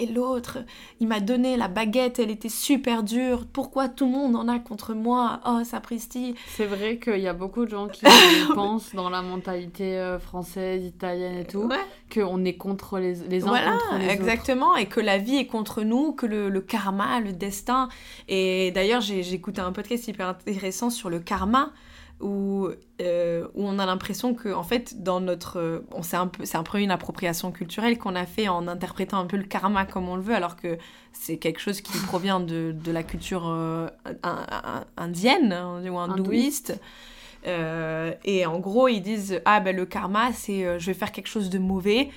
Et 0.00 0.06
l'autre, 0.06 0.58
il 1.00 1.08
m'a 1.08 1.18
donné 1.20 1.56
la 1.56 1.66
baguette, 1.66 2.18
elle 2.20 2.30
était 2.30 2.48
super 2.48 3.02
dure. 3.02 3.46
Pourquoi 3.52 3.88
tout 3.88 4.04
le 4.06 4.12
monde 4.12 4.36
en 4.36 4.46
a 4.46 4.58
contre 4.60 4.94
moi? 4.94 5.40
Oh, 5.44 5.64
sapristi. 5.64 6.36
C'est 6.46 6.66
vrai 6.66 6.98
qu'il 6.98 7.18
y 7.18 7.26
a 7.26 7.32
beaucoup 7.32 7.64
de 7.64 7.70
gens 7.70 7.88
qui 7.88 8.04
pensent 8.54 8.94
dans 8.94 9.10
la 9.10 9.22
mentalité 9.22 9.96
euh, 9.98 10.18
française, 10.20 10.84
italienne 10.84 11.38
et 11.38 11.44
tout, 11.44 11.62
Ouais. 11.68 11.76
qu'on 12.14 12.44
est 12.44 12.54
contre 12.56 12.98
les, 12.98 13.14
les 13.28 13.42
uns 13.44 13.48
Voilà, 13.48 13.72
contre 13.72 13.98
les 13.98 14.04
autres. 14.04 14.14
exactement, 14.14 14.76
et 14.76 14.86
que 14.86 15.00
la 15.00 15.18
vie 15.18 15.36
est 15.36 15.46
contre 15.46 15.82
nous, 15.82 16.12
que 16.12 16.26
le, 16.26 16.48
le 16.48 16.60
karma, 16.60 17.18
le 17.20 17.32
destin. 17.32 17.88
Et 18.28 18.70
d'ailleurs, 18.70 19.00
j'ai 19.00 19.22
j'ai 19.24 19.34
écouté 19.34 19.60
un 19.60 19.72
podcast 19.72 20.06
hyper 20.06 20.28
intéressant 20.28 20.90
sur 20.90 21.10
le 21.10 21.18
karma, 21.18 21.70
où, 22.20 22.68
euh, 23.00 23.46
où 23.54 23.64
on 23.68 23.78
a 23.78 23.86
l'impression 23.86 24.34
que, 24.34 24.52
en 24.52 24.62
fait, 24.64 25.02
dans 25.02 25.20
notre. 25.20 25.58
euh, 25.58 25.80
on 25.92 26.02
C'est 26.02 26.16
un, 26.16 26.26
peu- 26.26 26.44
c'est 26.44 26.56
un 26.58 26.62
peu 26.64 26.80
une 26.80 26.90
appropriation 26.90 27.52
culturelle 27.52 27.96
qu'on 27.98 28.16
a 28.16 28.26
fait 28.26 28.48
en 28.48 28.66
interprétant 28.66 29.18
un 29.18 29.26
peu 29.26 29.36
le 29.36 29.44
karma 29.44 29.84
comme 29.86 30.08
on 30.08 30.16
le 30.16 30.22
veut, 30.22 30.34
alors 30.34 30.56
que 30.56 30.78
c'est 31.12 31.36
quelque 31.36 31.60
chose 31.60 31.80
qui 31.80 31.96
provient 31.98 32.40
de, 32.40 32.74
de 32.76 32.90
la 32.92 33.02
culture 33.04 33.44
euh, 33.48 33.88
in- 34.24 34.46
in- 34.50 34.84
indienne 34.96 35.52
hein, 35.52 35.80
ou 35.88 35.98
hindouiste. 35.98 36.80
Euh, 37.46 38.12
et 38.24 38.46
en 38.46 38.58
gros, 38.58 38.88
ils 38.88 39.00
disent 39.00 39.40
Ah, 39.44 39.60
ben 39.60 39.74
le 39.76 39.86
karma, 39.86 40.32
c'est 40.32 40.64
euh, 40.64 40.78
je 40.78 40.86
vais 40.86 40.94
faire 40.94 41.12
quelque 41.12 41.28
chose 41.28 41.50
de 41.50 41.58
mauvais. 41.58 42.10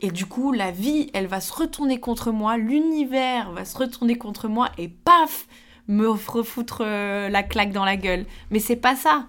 Et 0.00 0.10
du 0.10 0.26
coup, 0.26 0.52
la 0.52 0.70
vie, 0.72 1.08
elle 1.14 1.28
va 1.28 1.40
se 1.40 1.52
retourner 1.52 2.00
contre 2.00 2.32
moi, 2.32 2.56
l'univers 2.56 3.52
va 3.52 3.64
se 3.64 3.78
retourner 3.78 4.16
contre 4.18 4.48
moi 4.48 4.68
et 4.76 4.88
paf, 4.88 5.46
me 5.86 6.08
refoutre 6.08 6.82
euh, 6.84 7.28
la 7.28 7.42
claque 7.44 7.70
dans 7.72 7.84
la 7.84 7.96
gueule. 7.96 8.26
Mais 8.50 8.58
c'est 8.58 8.76
pas 8.76 8.96
ça. 8.96 9.26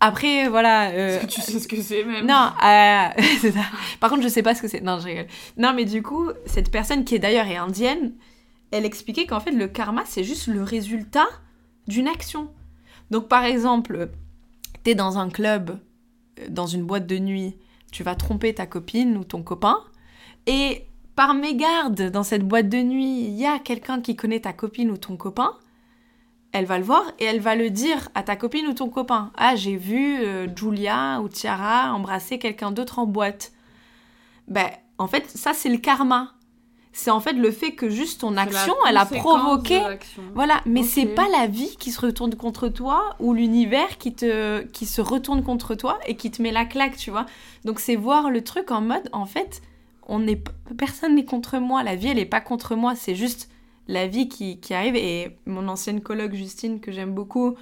Après, 0.00 0.48
voilà. 0.48 0.90
euh, 0.90 1.16
Est-ce 1.16 1.26
que 1.26 1.30
tu 1.32 1.40
sais 1.40 1.58
ce 1.58 1.68
que 1.68 1.80
c'est 1.82 2.04
même? 2.04 2.26
Non, 2.26 2.50
euh, 2.64 3.08
c'est 3.40 3.52
ça. 3.52 3.62
Par 4.00 4.10
contre, 4.10 4.22
je 4.22 4.28
sais 4.28 4.42
pas 4.42 4.54
ce 4.54 4.62
que 4.62 4.68
c'est. 4.68 4.80
Non, 4.80 4.98
je 5.00 5.06
rigole. 5.06 5.26
Non, 5.56 5.72
mais 5.74 5.84
du 5.84 6.02
coup, 6.02 6.28
cette 6.46 6.70
personne 6.70 7.04
qui 7.04 7.14
est 7.16 7.18
d'ailleurs 7.18 7.46
est 7.46 7.56
indienne, 7.56 8.12
elle 8.70 8.84
expliquait 8.84 9.26
qu'en 9.26 9.40
fait, 9.40 9.50
le 9.50 9.66
karma, 9.66 10.02
c'est 10.06 10.24
juste 10.24 10.46
le 10.46 10.62
résultat 10.62 11.26
d'une 11.88 12.06
action. 12.06 12.50
Donc, 13.10 13.28
par 13.28 13.44
exemple, 13.44 14.10
t'es 14.84 14.94
dans 14.94 15.18
un 15.18 15.30
club, 15.30 15.78
euh, 16.40 16.46
dans 16.48 16.66
une 16.66 16.84
boîte 16.84 17.06
de 17.06 17.18
nuit, 17.18 17.56
tu 17.90 18.02
vas 18.02 18.14
tromper 18.14 18.54
ta 18.54 18.66
copine 18.66 19.16
ou 19.16 19.24
ton 19.24 19.42
copain, 19.42 19.78
et 20.46 20.84
par 21.16 21.34
mégarde, 21.34 22.10
dans 22.10 22.22
cette 22.22 22.46
boîte 22.46 22.68
de 22.68 22.78
nuit, 22.78 23.22
il 23.24 23.34
y 23.34 23.46
a 23.46 23.58
quelqu'un 23.58 24.00
qui 24.00 24.14
connaît 24.14 24.40
ta 24.40 24.52
copine 24.52 24.90
ou 24.90 24.96
ton 24.96 25.16
copain, 25.16 25.52
elle 26.52 26.64
va 26.64 26.78
le 26.78 26.84
voir 26.84 27.04
et 27.18 27.24
elle 27.24 27.40
va 27.40 27.54
le 27.54 27.70
dire 27.70 28.08
à 28.14 28.22
ta 28.22 28.36
copine 28.36 28.66
ou 28.66 28.72
ton 28.72 28.88
copain. 28.88 29.30
Ah, 29.36 29.54
j'ai 29.54 29.76
vu 29.76 30.18
euh, 30.20 30.46
Julia 30.54 31.20
ou 31.20 31.28
Tiara 31.28 31.92
embrasser 31.92 32.38
quelqu'un 32.38 32.70
d'autre 32.70 32.98
en 32.98 33.06
boîte. 33.06 33.52
Ben, 34.46 34.68
en 34.96 35.06
fait, 35.06 35.28
ça, 35.28 35.52
c'est 35.52 35.68
le 35.68 35.78
karma. 35.78 36.32
C'est 36.92 37.10
en 37.12 37.20
fait 37.20 37.34
le 37.34 37.52
fait 37.52 37.72
que 37.72 37.90
juste 37.90 38.22
ton 38.22 38.36
action, 38.36 38.74
elle 38.88 38.96
a 38.96 39.04
provoqué. 39.04 39.80
Voilà, 40.34 40.60
mais 40.66 40.82
c'est 40.82 41.06
pas 41.06 41.28
la 41.28 41.46
vie 41.46 41.76
qui 41.78 41.92
se 41.92 42.00
retourne 42.00 42.34
contre 42.34 42.68
toi 42.68 43.14
ou 43.20 43.34
l'univers 43.34 43.98
qui 43.98 44.14
te 44.14 44.62
qui 44.62 44.84
se 44.84 45.00
retourne 45.00 45.44
contre 45.44 45.76
toi 45.76 46.00
et 46.06 46.16
qui 46.16 46.32
te 46.32 46.42
met 46.42 46.50
la 46.50 46.64
claque, 46.64 46.96
tu 46.96 47.12
vois. 47.12 47.26
Donc 47.64 47.78
c'est 47.78 47.94
voir 47.94 48.30
le 48.30 48.42
truc 48.42 48.72
en 48.72 48.80
mode 48.80 49.08
en 49.12 49.26
fait, 49.26 49.62
on 50.08 50.26
est 50.26 50.42
personne 50.76 51.14
n'est 51.14 51.24
contre 51.24 51.58
moi, 51.58 51.84
la 51.84 51.94
vie 51.94 52.08
elle 52.08 52.18
est 52.18 52.26
pas 52.26 52.40
contre 52.40 52.74
moi, 52.74 52.96
c'est 52.96 53.14
juste 53.14 53.48
la 53.88 54.06
vie 54.06 54.28
qui, 54.28 54.60
qui, 54.60 54.74
arrive. 54.74 54.94
Et 54.96 55.36
mon 55.46 55.66
ancienne 55.68 56.00
colloque 56.00 56.34
Justine, 56.34 56.80
que 56.80 56.92
j'aime 56.92 57.12
beaucoup, 57.12 57.56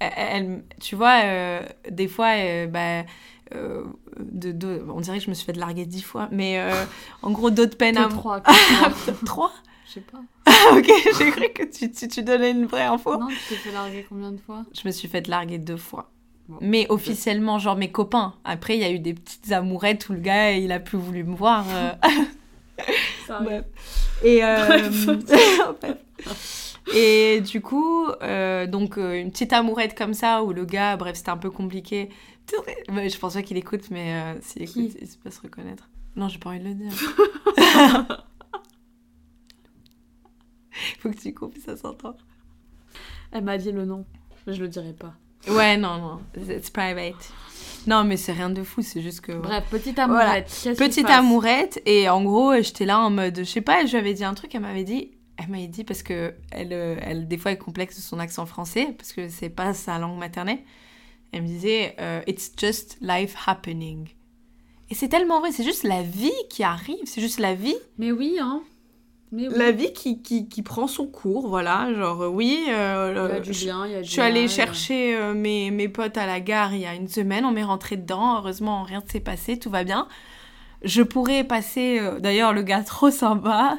elle, 0.00 0.64
tu 0.80 0.96
vois, 0.96 1.22
euh, 1.24 1.62
des 1.90 2.08
fois, 2.08 2.34
euh, 2.36 2.66
bah, 2.66 3.04
euh, 3.54 3.84
de, 4.18 4.84
on 4.88 5.00
dirait 5.00 5.18
que 5.18 5.24
je 5.24 5.30
me 5.30 5.34
suis 5.34 5.46
fait 5.46 5.56
larguer 5.56 5.86
dix 5.86 6.02
fois, 6.02 6.28
mais 6.32 6.60
en 7.22 7.30
gros, 7.30 7.50
d'autres 7.50 7.76
peines 7.76 7.98
à 7.98 8.08
Trois. 8.08 8.40
Trois? 9.24 9.52
Je 9.86 9.92
sais 9.92 10.00
pas. 10.00 10.18
ok, 10.72 10.90
j'ai 11.18 11.30
cru 11.30 11.48
que 11.54 11.62
tu, 11.64 11.90
tu, 11.90 12.08
tu, 12.08 12.22
donnais 12.22 12.50
une 12.50 12.66
vraie 12.66 12.84
info. 12.84 13.16
Non, 13.16 13.28
tu 13.28 13.36
t'es 13.48 13.54
fait 13.54 13.72
larguer 13.72 14.06
combien 14.08 14.32
de 14.32 14.38
fois? 14.38 14.64
Je 14.72 14.86
me 14.86 14.92
suis 14.92 15.08
fait 15.08 15.26
larguer 15.28 15.58
deux 15.58 15.76
fois. 15.76 16.10
mais 16.60 16.86
officiellement, 16.88 17.58
genre 17.58 17.76
mes 17.76 17.90
copains. 17.90 18.34
Après, 18.44 18.76
il 18.76 18.80
y 18.80 18.84
a 18.84 18.90
eu 18.90 18.98
des 18.98 19.14
petites 19.14 19.50
amourettes 19.52 20.08
où 20.08 20.12
le 20.12 20.20
gars, 20.20 20.52
il 20.52 20.72
a 20.72 20.80
plus 20.80 20.98
voulu 20.98 21.24
me 21.24 21.34
voir. 21.34 21.64
Et, 24.22 24.42
euh, 24.42 24.90
et 26.94 27.40
du 27.42 27.60
coup, 27.60 28.06
euh, 28.22 28.66
donc 28.66 28.96
euh, 28.96 29.20
une 29.20 29.30
petite 29.30 29.52
amourette 29.52 29.96
comme 29.96 30.14
ça 30.14 30.42
où 30.42 30.52
le 30.52 30.64
gars, 30.64 30.96
bref, 30.96 31.16
c'était 31.16 31.30
un 31.30 31.36
peu 31.36 31.50
compliqué. 31.50 32.08
je 32.50 33.18
pense 33.18 33.34
pas 33.34 33.42
qu'il 33.42 33.58
écoute, 33.58 33.90
mais 33.90 34.36
s'il 34.40 34.62
écoute, 34.62 34.96
il 35.00 35.08
peut 35.22 35.30
se 35.30 35.40
reconnaître. 35.40 35.88
Non, 36.14 36.28
j'ai 36.28 36.38
pas 36.38 36.50
envie 36.50 36.60
de 36.60 36.68
le 36.68 36.74
dire. 36.74 36.92
Faut 41.00 41.10
que 41.10 41.16
tu 41.16 41.34
coupes, 41.34 41.56
ça 41.58 41.76
s'entend. 41.76 42.16
Elle 43.32 43.44
m'a 43.44 43.58
dit 43.58 43.72
le 43.72 43.84
nom, 43.84 44.06
je 44.46 44.60
le 44.60 44.68
dirai 44.68 44.94
pas. 44.94 45.14
Ouais, 45.48 45.76
non, 45.76 45.98
non, 45.98 46.20
it's 46.36 46.70
private. 46.70 47.32
Non, 47.86 48.04
mais 48.04 48.16
c'est 48.16 48.32
rien 48.32 48.50
de 48.50 48.62
fou, 48.62 48.82
c'est 48.82 49.00
juste 49.00 49.20
que. 49.20 49.32
Bref, 49.32 49.64
petite 49.70 49.98
amourette. 49.98 50.50
Petite 50.76 51.08
amourette, 51.08 51.80
et 51.86 52.08
en 52.08 52.22
gros, 52.22 52.54
j'étais 52.60 52.84
là 52.84 53.00
en 53.00 53.10
mode, 53.10 53.38
je 53.38 53.44
sais 53.44 53.60
pas, 53.60 53.84
je 53.86 53.92
lui 53.92 53.98
avais 53.98 54.14
dit 54.14 54.24
un 54.24 54.34
truc, 54.34 54.54
elle 54.54 54.62
m'avait 54.62 54.84
dit, 54.84 55.12
elle 55.36 55.48
m'avait 55.48 55.68
dit 55.68 55.84
parce 55.84 56.02
que 56.02 56.34
elle, 56.50 56.72
euh, 56.72 56.96
elle, 57.00 57.28
des 57.28 57.38
fois, 57.38 57.52
elle 57.52 57.58
complexe 57.58 58.00
son 58.00 58.18
accent 58.18 58.46
français 58.46 58.94
parce 58.96 59.12
que 59.12 59.28
c'est 59.28 59.50
pas 59.50 59.74
sa 59.74 59.98
langue 59.98 60.18
maternelle. 60.18 60.60
Elle 61.32 61.42
me 61.42 61.48
disait, 61.48 61.94
euh, 62.00 62.22
it's 62.26 62.52
just 62.56 62.96
life 63.00 63.34
happening. 63.46 64.08
Et 64.88 64.94
c'est 64.94 65.08
tellement 65.08 65.40
vrai, 65.40 65.52
c'est 65.52 65.64
juste 65.64 65.82
la 65.82 66.02
vie 66.02 66.32
qui 66.48 66.62
arrive, 66.62 67.04
c'est 67.04 67.20
juste 67.20 67.40
la 67.40 67.54
vie. 67.54 67.76
Mais 67.98 68.12
oui, 68.12 68.38
hein. 68.40 68.62
La 69.32 69.72
vie 69.72 69.92
qui, 69.92 70.22
qui, 70.22 70.48
qui, 70.48 70.62
prend 70.62 70.86
son 70.86 71.06
cours, 71.06 71.48
voilà. 71.48 71.92
Genre, 71.94 72.22
euh, 72.22 72.28
oui. 72.28 72.64
Euh, 72.68 73.28
bien, 73.28 73.40
du 73.40 73.52
Je 73.52 74.02
suis 74.10 74.20
allée 74.20 74.46
chercher 74.46 75.16
euh, 75.16 75.34
mes, 75.34 75.70
mes 75.70 75.88
potes 75.88 76.16
à 76.16 76.26
la 76.26 76.40
gare 76.40 76.74
il 76.74 76.80
y 76.80 76.86
a 76.86 76.94
une 76.94 77.08
semaine, 77.08 77.44
on 77.44 77.50
m'est 77.50 77.64
rentré 77.64 77.96
dedans. 77.96 78.36
Heureusement, 78.36 78.84
rien 78.84 79.02
ne 79.04 79.10
s'est 79.10 79.20
passé, 79.20 79.58
tout 79.58 79.70
va 79.70 79.82
bien. 79.82 80.06
Je 80.82 81.02
pourrais 81.02 81.42
passer. 81.42 82.00
D'ailleurs, 82.20 82.52
le 82.52 82.62
gars 82.62 82.82
trop 82.82 83.10
sympa. 83.10 83.78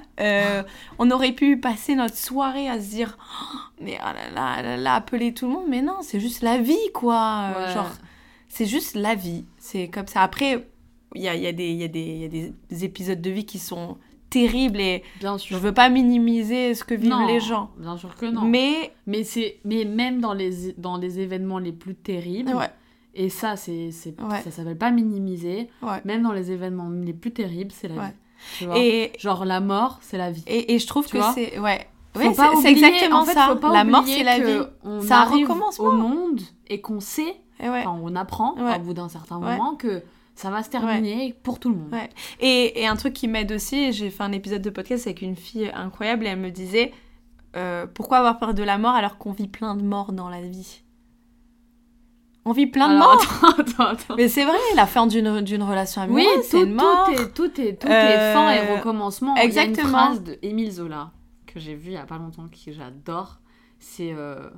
on 1.00 1.12
aurait 1.12 1.32
pu 1.32 1.58
passer 1.58 1.96
notre 1.96 2.18
soirée 2.18 2.68
à 2.68 2.82
se 2.82 2.90
dire 2.90 3.18
oh, 3.22 3.58
Mais 3.82 3.98
ah 4.02 4.14
là 4.14 4.30
là, 4.34 4.62
là 4.62 4.78
là, 4.78 4.96
appeler 4.96 5.34
tout 5.34 5.48
le 5.48 5.54
monde. 5.54 5.66
Mais 5.70 5.82
non, 5.82 5.98
c'est 6.02 6.20
juste 6.20 6.42
la 6.42 6.58
vie, 6.58 6.76
quoi. 6.94 7.54
Genre, 7.74 7.92
c'est 8.50 8.66
juste 8.66 8.96
la 8.96 9.16
vie. 9.16 9.46
C'est 9.60 9.88
comme 9.88 10.08
ça. 10.08 10.24
Après, 10.24 10.68
il 11.16 11.22
y 11.22 11.30
a, 11.30 11.36
y, 11.36 11.48
a 11.48 11.52
y, 11.52 11.74
y 11.74 11.84
a 11.86 11.88
des 11.88 12.84
épisodes 12.84 13.22
de 13.22 13.30
vie 13.30 13.46
qui 13.46 13.60
sont 13.60 13.98
terrible 14.30 14.80
et 14.80 15.04
bien 15.20 15.38
sûr. 15.38 15.58
je 15.58 15.62
veux 15.62 15.74
pas 15.74 15.90
minimiser 15.90 16.74
ce 16.74 16.84
que 16.84 16.94
vivent 16.94 17.28
les 17.28 17.40
gens. 17.40 17.72
Bien 17.78 17.98
sûr 17.98 18.16
que 18.16 18.26
non. 18.26 18.42
Mais 18.42 18.94
mais 19.06 19.24
c'est 19.24 19.60
mais 19.66 19.86
même 19.86 20.22
dans 20.22 20.34
les 20.34 20.74
dans 20.78 20.98
les 20.98 21.20
événements 21.20 21.60
les 21.60 21.72
plus 21.72 21.96
terribles. 21.96 22.52
Et 23.14 23.30
ça 23.30 23.56
c'est 23.56 23.92
c'est 23.92 24.16
ça 24.44 24.52
s'appelle 24.52 24.78
pas 24.78 24.92
minimiser. 24.92 25.70
Même 26.06 26.24
dans 26.24 26.34
les 26.34 26.52
événements 26.52 26.90
les 26.90 27.14
plus 27.14 27.32
terribles, 27.32 27.72
c'est 27.72 27.88
la 27.88 27.96
vie. 27.96 28.68
et 28.76 29.12
genre 29.20 29.46
la 29.46 29.60
mort, 29.60 30.00
c'est 30.02 30.18
la 30.18 30.32
vie. 30.32 30.44
Et, 30.48 30.76
et 30.76 30.80
je 30.80 30.88
trouve 30.88 31.08
que 31.08 31.20
c'est 31.34 31.60
ouais. 31.60 31.88
c'est 32.16 32.72
exactement 32.72 33.26
ça. 33.26 33.58
la 33.72 33.84
mort, 33.84 34.04
c'est 34.06 34.24
la 34.24 34.40
vie. 34.40 34.62
ça 35.02 35.26
recommence 35.26 35.80
au 35.80 35.92
monde 35.92 36.42
et 36.68 36.82
qu'on 36.82 37.00
sait, 37.00 37.36
on 37.60 38.16
apprend 38.16 38.56
au 38.56 38.80
bout 38.80 38.94
d'un 38.94 39.10
certain 39.10 39.40
moment 39.40 39.76
que 39.76 40.04
ça 40.38 40.52
va 40.52 40.62
se 40.62 40.70
terminer 40.70 41.36
pour 41.42 41.60
tout 41.60 41.70
le 41.70 41.76
monde. 41.76 41.96
Et, 42.40 42.80
et, 42.80 42.88
un 42.88 42.96
truc 42.96 43.14
qui 43.14 43.28
m'aide 43.28 43.52
aussi, 43.52 43.92
j'ai 43.92 44.12
fait 44.12 44.24
un 44.24 44.32
épisode 44.32 44.62
de 44.62 44.70
podcast 44.70 45.08
avec 45.08 45.24
une 45.24 45.36
fille 45.36 45.72
incroyable 45.74 46.28
et 46.28 46.30
elle 46.30 46.40
me 46.40 46.52
disait 46.52 46.94
euh, 47.56 47.88
pourquoi 47.88 48.20
avoir 48.20 48.38
peur 48.38 48.54
de 48.54 48.62
la 48.62 48.78
mort 48.78 48.94
alors 48.94 49.18
qu'on 49.18 49.32
vit 49.32 49.48
plein 49.48 49.76
de 49.76 49.82
morts 49.82 50.14
dans 50.14 50.30
la 50.30 50.42
vie? 50.42 50.84
On 52.46 52.52
vit 52.52 52.68
plein 52.68 52.94
de 52.94 53.00
morts. 53.00 53.20
Attends, 53.58 53.88
attends, 53.88 54.16
Mais 54.16 54.28
c'est 54.28 54.46
vrai, 54.46 54.58
la 54.76 54.86
fin 54.86 55.08
d'une 55.08 55.28
relation 55.28 56.04
amoureuse, 56.04 56.24
oui, 56.24 56.44
c'est 56.44 56.62
une 56.62 56.76
mort. 56.76 57.08
Tout 57.08 57.14
est, 57.14 57.34
tout 57.34 57.62
est, 57.62 57.74
tout 57.82 57.88
est 57.88 58.34
fin 58.34 58.52
et 58.52 58.60
euh, 58.60 58.76
recommencement. 58.76 59.36
Exactement. 59.38 59.74
Il 59.74 59.78
y 59.78 59.80
a 59.80 59.84
une 59.84 59.90
phrase 59.90 60.24
de 60.24 60.40
Émile 60.44 60.72
Zola 60.72 61.12
que 61.48 61.60
j'ai 61.60 61.74
vue 61.74 61.92
il 61.92 61.96
y 61.96 61.98
a 61.98 62.06
pas 62.06 62.20
longtemps, 62.20 62.46
que 62.48 62.72
j'adore. 62.72 63.40
C'est 63.80 64.14
euh, 64.14 64.50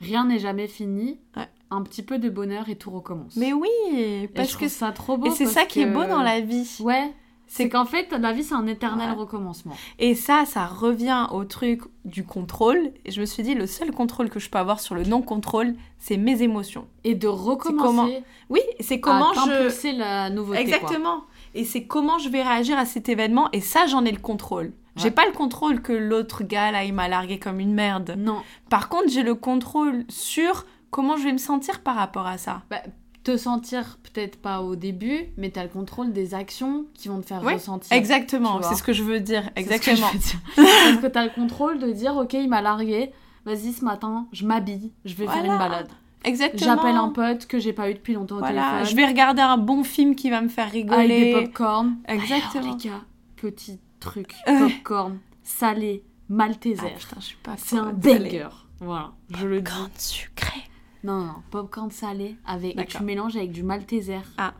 Rien 0.00 0.26
n'est 0.26 0.40
jamais 0.40 0.66
fini. 0.66 1.20
Ouais 1.36 1.48
un 1.72 1.82
petit 1.82 2.02
peu 2.02 2.18
de 2.18 2.28
bonheur 2.28 2.68
et 2.68 2.76
tout 2.76 2.90
recommence. 2.90 3.36
Mais 3.36 3.52
oui, 3.52 4.28
parce 4.34 4.56
que 4.56 4.68
ça 4.68 4.92
trop 4.92 5.16
beau. 5.16 5.26
Et 5.26 5.30
c'est 5.30 5.46
ça 5.46 5.64
qui 5.64 5.80
est 5.80 5.86
beau 5.86 6.04
dans 6.04 6.22
la 6.22 6.40
vie. 6.40 6.76
Ouais. 6.80 7.12
C'est 7.46 7.68
qu'en 7.68 7.84
fait, 7.84 8.10
la 8.12 8.32
vie, 8.32 8.44
c'est 8.44 8.54
un 8.54 8.66
éternel 8.66 9.12
recommencement. 9.12 9.74
Et 9.98 10.14
ça, 10.14 10.44
ça 10.46 10.64
revient 10.64 11.26
au 11.32 11.44
truc 11.44 11.82
du 12.06 12.24
contrôle. 12.24 12.92
Et 13.04 13.10
je 13.10 13.20
me 13.20 13.26
suis 13.26 13.42
dit, 13.42 13.54
le 13.54 13.66
seul 13.66 13.90
contrôle 13.92 14.30
que 14.30 14.40
je 14.40 14.48
peux 14.48 14.56
avoir 14.58 14.80
sur 14.80 14.94
le 14.94 15.02
non-contrôle, 15.02 15.74
c'est 15.98 16.16
mes 16.16 16.40
émotions. 16.42 16.86
Et 17.04 17.14
de 17.14 17.28
recommencer. 17.28 17.84
Comment... 17.84 18.08
Oui, 18.48 18.60
c'est 18.80 19.00
comment 19.00 19.32
à 19.32 19.68
je. 19.68 19.98
la 19.98 20.30
nouveauté. 20.30 20.60
Exactement. 20.60 21.24
Et 21.54 21.66
c'est 21.66 21.84
comment 21.84 22.18
je 22.18 22.30
vais 22.30 22.42
réagir 22.42 22.78
à 22.78 22.86
cet 22.86 23.10
événement. 23.10 23.50
Et 23.52 23.60
ça, 23.60 23.86
j'en 23.86 24.06
ai 24.06 24.12
le 24.12 24.20
contrôle. 24.20 24.72
J'ai 24.96 25.10
pas 25.10 25.26
le 25.26 25.32
contrôle 25.32 25.82
que 25.82 25.92
l'autre 25.92 26.44
gars, 26.44 26.70
là, 26.70 26.84
il 26.84 26.94
m'a 26.94 27.08
largué 27.08 27.38
comme 27.38 27.60
une 27.60 27.74
merde. 27.74 28.14
Non. 28.16 28.42
Par 28.70 28.88
contre, 28.88 29.08
j'ai 29.08 29.22
le 29.22 29.34
contrôle 29.34 30.04
sur 30.08 30.64
comment 30.92 31.16
je 31.16 31.24
vais 31.24 31.32
me 31.32 31.38
sentir 31.38 31.80
par 31.80 31.96
rapport 31.96 32.28
à 32.28 32.38
ça? 32.38 32.62
Bah, 32.70 32.82
Te 33.24 33.36
sentir 33.36 33.98
peut-être 34.04 34.40
pas 34.40 34.60
au 34.62 34.76
début, 34.76 35.26
mais 35.36 35.50
tu 35.50 35.58
as 35.58 35.64
le 35.64 35.68
contrôle 35.68 36.12
des 36.12 36.34
actions 36.34 36.86
qui 36.94 37.08
vont 37.08 37.20
te 37.20 37.26
faire 37.26 37.42
ressentir. 37.42 37.96
Exactement, 37.96 38.62
c'est 38.62 38.76
ce 38.76 38.82
que 38.84 38.92
je 38.92 39.02
veux 39.02 39.20
dire. 39.20 39.50
Exactement. 39.56 40.06
Parce 40.56 40.96
que 40.98 41.06
tu 41.08 41.18
as 41.18 41.24
le 41.24 41.30
contrôle 41.30 41.80
de 41.80 41.90
dire, 41.90 42.16
ok, 42.16 42.34
il 42.34 42.48
m'a 42.48 42.62
largué, 42.62 43.10
vas-y 43.44 43.72
ce 43.72 43.84
matin, 43.84 44.26
je 44.32 44.44
m'habille, 44.46 44.92
je 45.04 45.14
vais 45.14 45.26
faire 45.26 45.44
une 45.44 45.58
balade. 45.58 45.88
Exactement. 46.24 46.76
J'appelle 46.76 46.96
un 46.96 47.08
pote 47.08 47.46
que 47.46 47.58
j'ai 47.58 47.72
pas 47.72 47.90
eu 47.90 47.94
depuis 47.94 48.14
longtemps 48.14 48.36
au 48.36 48.42
téléphone. 48.42 48.84
Je 48.84 48.94
vais 48.94 49.06
regarder 49.06 49.42
un 49.42 49.56
bon 49.58 49.82
film 49.82 50.14
qui 50.14 50.30
va 50.30 50.40
me 50.40 50.48
faire 50.48 50.70
rigoler. 50.70 51.00
Avec 51.00 51.24
des 51.24 51.32
popcorn. 51.32 51.96
Exactement. 52.06 52.62
Alors, 52.62 52.76
les 52.76 52.88
gars, 52.88 53.00
petit 53.36 53.80
truc, 53.98 54.34
popcorn, 54.46 55.18
salé, 55.42 56.04
malteser. 56.28 56.80
Ah, 56.84 56.98
putain, 56.98 57.16
je 57.18 57.24
suis 57.24 57.36
pas 57.42 57.54
C'est 57.56 57.76
un 57.76 57.92
banger. 57.92 58.48
Voilà, 58.80 59.12
je 59.30 59.46
le 59.46 59.60
dis. 59.60 59.70
sucré. 59.96 60.60
Non, 61.04 61.18
non, 61.18 61.34
popcorn 61.50 61.90
salé 61.90 62.36
avec, 62.46 62.78
et 62.78 62.86
tu 62.86 63.02
mélanges 63.02 63.36
avec 63.36 63.52
du 63.52 63.62
malteser. 63.62 64.18
Ah. 64.38 64.54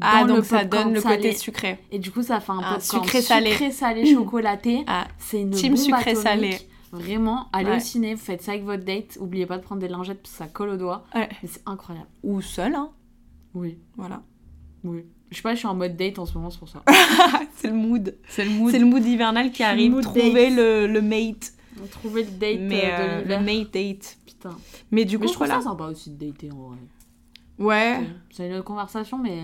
Ah, 0.00 0.24
donc 0.24 0.44
ça 0.44 0.64
donne 0.64 0.94
le 0.94 1.02
côté 1.02 1.32
sucré. 1.34 1.78
Et 1.90 1.98
du 1.98 2.12
coup, 2.12 2.22
ça 2.22 2.38
fait 2.40 2.52
un 2.52 2.60
ah, 2.62 2.78
popcorn 2.78 3.04
sucré 3.04 3.20
salé, 3.20 3.50
sucré 3.50 3.68
-salé 3.70 4.14
chocolaté. 4.14 4.84
Ah. 4.86 5.08
C'est 5.18 5.40
une 5.40 5.50
Team 5.50 5.76
sucré 5.76 6.14
salé. 6.14 6.58
Vraiment, 6.92 7.48
allez 7.52 7.76
au 7.76 7.80
ciné, 7.80 8.14
vous 8.14 8.20
faites 8.20 8.42
ça 8.42 8.52
avec 8.52 8.64
votre 8.64 8.84
date. 8.84 9.18
Oubliez 9.20 9.46
pas 9.46 9.58
de 9.58 9.62
prendre 9.62 9.80
des 9.80 9.88
lingettes 9.88 10.22
parce 10.22 10.32
que 10.32 10.38
ça 10.38 10.46
colle 10.46 10.70
au 10.70 10.76
doigt. 10.76 11.04
Ouais. 11.14 11.28
C'est 11.44 11.62
incroyable. 11.66 12.08
Ou 12.22 12.40
seul, 12.40 12.74
hein. 12.74 12.90
Oui. 13.54 13.78
Voilà. 13.96 14.22
Oui. 14.84 15.04
Je 15.30 15.36
sais 15.36 15.42
pas, 15.42 15.54
je 15.54 15.58
suis 15.58 15.68
en 15.68 15.74
mode 15.74 15.96
date 15.96 16.18
en 16.18 16.24
ce 16.24 16.34
moment, 16.34 16.48
c'est 16.48 16.58
pour 16.58 16.68
ça. 16.68 16.82
c'est 17.56 17.68
le 17.68 17.74
mood. 17.74 18.16
C'est 18.28 18.44
le 18.44 18.50
mood. 18.50 18.70
C'est 18.70 18.78
le 18.78 18.86
mood 18.86 19.04
hivernal 19.04 19.50
qui 19.50 19.62
arrive. 19.62 20.00
Trouver 20.00 20.50
le, 20.50 20.86
le 20.86 21.02
mate. 21.02 21.52
Trouver 21.90 22.24
le 22.24 22.30
date 22.30 22.58
Mais, 22.60 22.84
euh, 22.84 23.24
Le 23.24 23.38
mate 23.38 23.72
date. 23.72 24.16
Mais 24.90 25.04
du 25.04 25.18
coup, 25.18 25.28
je 25.28 25.32
trouve 25.32 25.46
ça 25.46 25.60
sympa 25.60 25.84
aussi 25.84 26.10
de 26.10 26.26
dater 26.26 26.50
en 26.50 26.68
vrai. 26.68 26.78
Ouais. 27.58 28.06
C'est 28.30 28.46
une 28.46 28.54
autre 28.54 28.64
conversation, 28.64 29.18
mais 29.18 29.42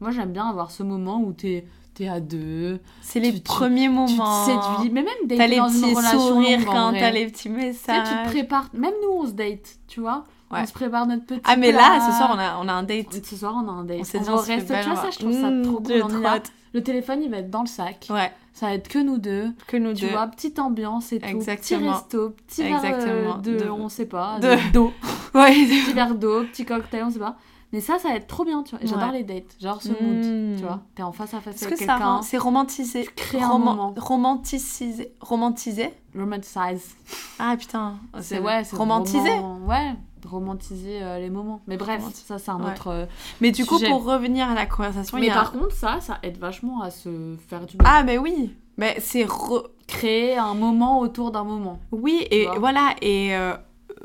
moi 0.00 0.10
j'aime 0.10 0.32
bien 0.32 0.48
avoir 0.48 0.70
ce 0.70 0.82
moment 0.82 1.20
où 1.22 1.32
t'es 1.32 1.66
es 2.00 2.08
à 2.08 2.20
deux. 2.20 2.80
C'est 3.02 3.20
les 3.20 3.32
premiers 3.40 3.88
moments. 3.88 4.46
Tu 4.46 4.88
te 4.88 4.92
mais 4.92 5.02
même 5.02 5.26
dater 5.26 5.56
dans 5.56 5.68
une 5.68 5.84
relation 5.96 6.18
sourires 6.18 6.64
quand 6.64 6.92
t'as 6.92 7.10
les 7.10 7.26
petits 7.26 7.50
messages. 7.50 8.08
Tu, 8.08 8.14
tu 8.14 8.22
te 8.22 8.28
prépares. 8.28 8.70
Même 8.72 8.94
nous, 9.02 9.10
on 9.10 9.26
se 9.26 9.32
date, 9.32 9.78
tu 9.86 10.00
vois. 10.00 10.24
Ouais. 10.52 10.58
On 10.62 10.66
se 10.66 10.72
prépare 10.72 11.06
notre 11.06 11.24
petit 11.24 11.40
Ah, 11.44 11.56
mais 11.56 11.72
là, 11.72 11.98
ce 12.06 12.16
soir, 12.16 12.30
on 12.34 12.38
a, 12.38 12.58
on 12.62 12.68
a 12.68 12.72
un 12.72 12.82
date. 12.82 13.24
Ce 13.24 13.36
soir, 13.36 13.54
on 13.56 13.68
a 13.68 13.72
un 13.72 13.84
date. 13.84 13.98
On 14.00 14.04
s'est 14.04 14.18
dit, 14.20 14.28
on 14.30 14.38
se 14.38 14.46
belle, 14.48 14.60
Tu 14.66 14.72
vois, 14.72 14.96
ça, 14.96 15.10
je 15.10 15.18
trouve 15.18 15.32
ça 15.32 15.50
Mmh, 15.50 15.62
trop 15.62 15.82
j'ai 15.88 16.00
cool. 16.00 16.12
On. 16.24 16.40
Le 16.74 16.82
téléphone, 16.82 17.22
il 17.22 17.30
va 17.30 17.38
être 17.38 17.50
dans 17.50 17.62
le 17.62 17.66
sac. 17.66 18.06
Ouais, 18.10 18.32
Ça 18.54 18.66
va 18.66 18.74
être 18.74 18.88
que 18.88 18.98
nous 18.98 19.18
deux. 19.18 19.50
que 19.66 19.76
nous 19.76 19.92
Tu 19.92 20.06
deux. 20.06 20.12
vois, 20.12 20.26
petite 20.26 20.58
ambiance 20.58 21.12
et 21.12 21.18
tout. 21.18 21.26
Petit 21.26 21.34
Exactement. 21.36 21.92
resto, 21.92 22.30
petit 22.46 22.62
verre 22.62 22.84
Exactement. 22.84 23.34
euh, 23.34 23.38
de, 23.38 23.58
De- 23.64 23.70
on 23.70 23.88
sait 23.90 24.06
pas, 24.06 24.38
de- 24.40 24.48
de- 24.48 24.72
d'eau. 24.72 24.92
Ouais. 25.34 25.52
petit 25.52 25.92
verre 25.94 26.14
d'eau, 26.14 26.44
petit 26.44 26.64
cocktail, 26.64 27.04
on 27.04 27.10
sait 27.10 27.18
pas. 27.18 27.36
Mais 27.74 27.80
ça, 27.80 27.98
ça 27.98 28.08
va 28.10 28.14
être 28.16 28.26
trop 28.26 28.44
bien, 28.44 28.62
tu 28.62 28.76
vois. 28.76 28.84
J'adore 28.86 29.10
Ouais. 29.12 29.18
les 29.18 29.24
dates. 29.24 29.56
Genre 29.60 29.80
ce 29.82 29.88
Mmh. 29.88 29.92
mood, 30.00 30.56
tu 30.58 30.62
vois. 30.64 30.80
T'es 30.94 31.02
en 31.02 31.12
face 31.12 31.32
à 31.34 31.40
face 31.40 31.62
avec 31.62 31.74
que 31.74 31.78
quelqu'un. 31.78 32.20
c'est 32.22 32.36
romantisé? 32.38 33.08
Un 33.40 33.48
Roman- 33.48 33.58
moment. 33.74 33.94
Romanticisé? 33.98 35.12
Romantisé? 35.20 35.92
Romanticize. 36.14 36.94
Ah 37.38 37.56
putain. 37.58 37.94
C'est 38.20 38.38
ouais, 38.40 38.64
c'est 38.64 38.76
romantisé? 38.76 39.30
roman- 39.30 39.58
Ouais, 39.66 39.92
romantiser 40.26 41.02
euh, 41.02 41.18
les 41.18 41.30
moments. 41.30 41.62
Mais 41.66 41.76
bref, 41.76 42.02
ça, 42.12 42.38
c'est 42.38 42.50
un 42.50 42.60
autre. 42.64 42.88
euh, 42.88 43.06
Mais 43.40 43.50
du 43.50 43.64
coup, 43.66 43.78
pour 43.80 44.04
revenir 44.04 44.48
à 44.48 44.54
la 44.54 44.66
conversation, 44.66 45.18
il 45.18 45.22
Mais 45.22 45.26
y 45.28 45.30
a 45.30 45.34
par 45.34 45.52
contre, 45.52 45.72
ça, 45.74 45.98
ça 46.00 46.18
aide 46.22 46.38
vachement 46.38 46.80
à 46.82 46.90
se 46.90 47.36
faire 47.48 47.66
du 47.66 47.76
bien. 47.76 47.86
Ah, 47.88 48.02
mais 48.02 48.18
oui. 48.18 48.54
Mais 48.76 48.96
c'est 49.00 49.24
re- 49.24 49.66
Créer 49.86 50.36
un 50.38 50.54
moment 50.54 51.00
autour 51.00 51.30
d'un 51.32 51.44
moment. 51.44 51.78
Oui, 51.90 52.26
et 52.30 52.46
voilà, 52.58 52.94
et 53.02 53.36
euh, 53.36 53.54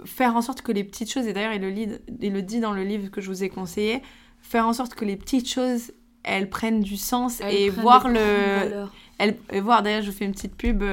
faire 0.04 0.36
en 0.36 0.42
sorte 0.42 0.62
que 0.62 0.72
les 0.74 0.84
petites 0.84 1.10
choses, 1.12 1.26
et 1.28 1.34
d'ailleurs 1.34 1.54
il, 1.54 1.62
le 1.62 1.70
lit- 1.70 1.98
il 2.20 2.34
le 2.34 2.42
dit 2.42 2.60
dans 2.60 2.74
le 2.74 2.84
livre 2.84 3.10
que 3.10 3.22
je 3.22 3.30
vous 3.30 3.44
ai 3.44 3.48
conseillé, 3.50 4.02
faire 4.42 4.68
en 4.68 4.74
sorte 4.74 4.94
que 4.96 5.06
les 5.06 5.16
petites 5.16 5.48
choses, 5.50 5.92
elles 6.24 6.50
prennent 6.50 6.82
du 6.82 6.98
sens 6.98 7.40
Elles 7.40 7.54
et 7.56 7.70
voir 7.70 8.10
le... 8.10 8.16
grandes 8.16 8.70
valeurs. 8.70 8.94
Elle, 9.20 9.38
et 9.52 9.62
voir, 9.62 9.82
d'ailleurs 9.82 10.02
je 10.02 10.12
vous 10.12 10.18
fais 10.18 10.26
une 10.26 10.34
petite 10.34 10.56
pub 10.56 10.84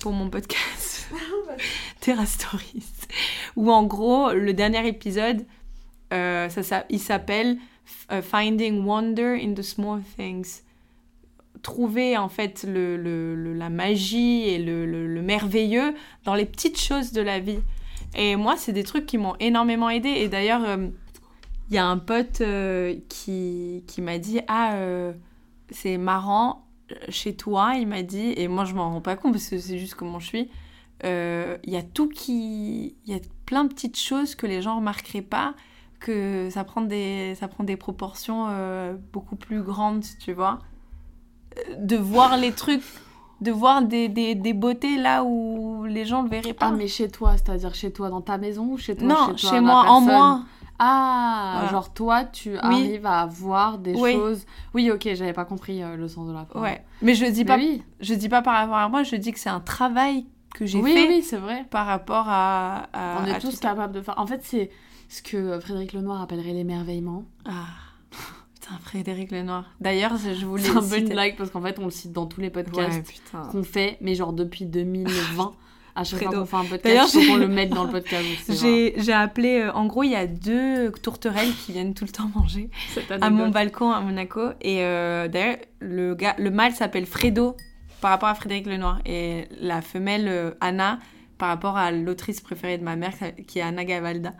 pour 0.00 0.12
mon 0.12 0.30
podcast, 0.30 1.08
Terra 2.00 2.24
Stories, 2.26 2.84
où 3.56 3.70
en 3.70 3.84
gros, 3.84 4.32
le 4.32 4.52
dernier 4.52 4.86
épisode, 4.86 5.44
euh, 6.12 6.48
ça, 6.48 6.62
ça, 6.62 6.84
il 6.90 7.00
s'appelle 7.00 7.58
euh, 8.12 8.22
Finding 8.22 8.84
Wonder 8.84 9.38
in 9.42 9.54
the 9.54 9.62
Small 9.62 10.00
Things. 10.16 10.62
Trouver 11.62 12.16
en 12.16 12.28
fait 12.28 12.64
le, 12.68 12.96
le- 12.96 13.52
la 13.54 13.70
magie 13.70 14.42
et 14.48 14.58
le, 14.58 14.86
le- 14.86 15.06
le 15.06 15.22
merveilleux 15.22 15.94
dans 16.24 16.34
les 16.34 16.44
petites 16.46 16.78
choses 16.80 17.12
de 17.12 17.22
la 17.22 17.40
vie. 17.40 17.58
Et 18.14 18.36
moi, 18.36 18.56
c'est 18.56 18.72
des 18.72 18.84
trucs 18.84 19.06
qui 19.06 19.18
m'ont 19.18 19.34
énormément 19.40 19.90
aidé. 19.90 20.10
Et 20.10 20.28
d'ailleurs, 20.28 20.62
euh, 20.64 20.86
il 21.70 21.74
y 21.74 21.78
a 21.78 21.86
un 21.86 21.98
pote 21.98 22.40
qui, 23.08 23.82
qui 23.88 24.02
m'a 24.02 24.18
dit 24.18 24.40
Ah, 24.46 24.76
c'est 25.70 25.96
marrant, 25.98 26.64
chez 27.08 27.34
toi, 27.34 27.74
il 27.76 27.88
m'a 27.88 28.02
dit, 28.02 28.32
et 28.36 28.46
moi 28.46 28.64
je 28.64 28.74
m'en 28.74 28.90
rends 28.90 29.00
pas 29.00 29.16
compte 29.16 29.32
parce 29.32 29.48
que 29.48 29.58
c'est 29.58 29.78
juste 29.78 29.94
comment 29.94 30.20
je 30.20 30.26
suis. 30.28 30.50
Euh, 31.04 31.58
Il 31.64 31.72
y 31.72 31.76
a 31.76 31.82
tout 31.82 32.08
qui. 32.08 32.96
Il 33.06 33.12
y 33.12 33.16
a 33.16 33.20
plein 33.44 33.64
de 33.64 33.68
petites 33.68 33.98
choses 33.98 34.34
que 34.34 34.46
les 34.46 34.62
gens 34.62 34.76
remarqueraient 34.76 35.22
pas, 35.22 35.54
que 36.00 36.48
ça 36.50 36.64
prend 36.64 36.80
des, 36.82 37.34
ça 37.38 37.48
prend 37.48 37.64
des 37.64 37.76
proportions 37.76 38.46
euh, 38.48 38.94
beaucoup 39.12 39.36
plus 39.36 39.62
grandes, 39.62 40.04
tu 40.20 40.32
vois. 40.32 40.58
Euh, 41.68 41.74
De 41.78 41.96
voir 41.96 42.36
les 42.36 42.52
trucs, 42.52 42.82
de 43.40 43.50
voir 43.52 43.82
des, 43.82 44.08
des, 44.08 44.34
des 44.34 44.52
beautés 44.52 44.96
là 44.98 45.22
où 45.24 45.84
les 45.84 46.04
gens 46.04 46.22
le 46.22 46.28
verraient 46.28 46.52
pas. 46.54 46.68
Ah, 46.68 46.72
mais 46.72 46.88
chez 46.88 47.08
toi, 47.08 47.32
c'est-à-dire 47.36 47.74
chez 47.74 47.92
toi 47.92 48.08
dans 48.10 48.20
ta 48.22 48.36
maison 48.38 48.66
ou 48.72 48.78
chez 48.78 48.96
toi 48.96 49.06
non, 49.08 49.26
chez, 49.26 49.34
toi, 49.40 49.50
chez 49.50 49.60
moi, 49.60 49.84
en 49.88 50.00
moi. 50.00 50.40
Ah, 50.78 51.52
Voilà. 51.54 51.70
genre 51.70 51.94
toi, 51.94 52.24
tu 52.24 52.58
arrives 52.58 53.06
à 53.06 53.24
voir 53.24 53.78
des 53.78 53.94
Oui. 53.94 54.12
choses. 54.12 54.44
Oui, 54.74 54.90
ok, 54.90 55.08
j'avais 55.14 55.32
pas 55.32 55.46
compris 55.46 55.82
euh, 55.82 55.96
le 55.96 56.06
sens 56.06 56.28
de 56.28 56.34
la 56.34 56.44
phrase. 56.44 56.62
Ouais, 56.62 56.84
mais 57.00 57.14
je 57.14 57.24
dis 57.24 57.44
Mais 57.44 57.48
pas, 57.48 57.56
oui, 57.56 57.82
je 58.00 58.12
dis 58.12 58.28
pas 58.28 58.42
par 58.42 58.54
rapport 58.56 58.76
à 58.76 58.88
moi, 58.90 59.02
je 59.02 59.16
dis 59.16 59.32
que 59.32 59.38
c'est 59.40 59.48
un 59.48 59.60
travail 59.60 60.26
que 60.58 60.66
j'ai 60.66 60.78
oui, 60.80 60.92
fait 60.94 61.08
oui, 61.08 61.22
c'est 61.22 61.36
vrai. 61.36 61.64
par 61.70 61.86
rapport 61.86 62.26
à. 62.28 62.88
à- 62.92 63.20
On 63.22 63.24
à 63.32 63.36
est 63.36 63.40
tous 63.40 63.58
capables 63.60 63.92
de 63.94 64.00
faire. 64.00 64.14
En 64.18 64.26
fait, 64.26 64.40
c'est 64.42 64.70
ce 65.08 65.22
que 65.22 65.60
Frédéric 65.60 65.92
Lenoir 65.92 66.20
appellerait 66.22 66.52
l'émerveillement. 66.52 67.24
Ah, 67.44 67.66
putain, 68.10 68.78
Frédéric 68.82 69.30
Lenoir. 69.30 69.64
D'ailleurs, 69.80 70.16
je 70.16 70.44
voulais. 70.46 70.62
C'est 70.64 70.76
un 70.76 70.82
peu 70.82 70.98
une 70.98 71.08
blague 71.10 71.36
parce 71.36 71.50
qu'en 71.50 71.62
fait, 71.62 71.78
on 71.78 71.84
le 71.84 71.90
cite 71.90 72.12
dans 72.12 72.26
tous 72.26 72.40
les 72.40 72.50
podcasts 72.50 73.02
qu'on 73.52 73.62
fait, 73.62 73.98
mais 74.00 74.14
genre 74.14 74.32
depuis 74.32 74.64
2020. 74.64 75.54
À 75.98 76.04
chaque 76.04 76.18
Fredo. 76.24 76.44
fois 76.44 76.60
qu'on 76.60 76.66
fait 76.68 76.74
un 76.74 76.76
podcast, 76.76 77.14
il 77.14 77.22
faut 77.24 77.32
qu'on 77.32 77.38
le 77.38 77.48
mette 77.48 77.70
dans 77.70 77.84
le 77.84 77.90
podcast. 77.90 78.26
J'ai 78.98 79.12
appelé. 79.14 79.60
euh, 79.62 79.72
en 79.72 79.86
gros, 79.86 80.02
il 80.02 80.10
y 80.10 80.14
a 80.14 80.26
deux 80.26 80.92
tourterelles 80.92 81.48
qui 81.64 81.72
viennent 81.72 81.94
tout 81.94 82.04
le 82.04 82.10
temps 82.10 82.28
manger 82.34 82.68
à 83.18 83.30
mon 83.30 83.48
balcon 83.48 83.90
à 83.92 84.00
Monaco. 84.02 84.50
Et 84.60 84.82
euh, 84.82 85.26
d'ailleurs, 85.26 85.56
le, 85.80 86.14
gars, 86.14 86.34
le 86.38 86.50
mâle 86.50 86.74
s'appelle 86.74 87.06
Fredo 87.06 87.56
par 88.06 88.12
rapport 88.12 88.28
à 88.28 88.36
Frédéric 88.36 88.66
Lenoir. 88.68 89.00
Et 89.04 89.48
la 89.60 89.82
femelle, 89.82 90.26
euh, 90.28 90.52
Anna, 90.60 91.00
par 91.38 91.48
rapport 91.48 91.76
à 91.76 91.90
l'autrice 91.90 92.40
préférée 92.40 92.78
de 92.78 92.84
ma 92.84 92.94
mère, 92.94 93.10
qui 93.48 93.58
est 93.58 93.62
Anna 93.62 93.84
Gavalda. 93.84 94.32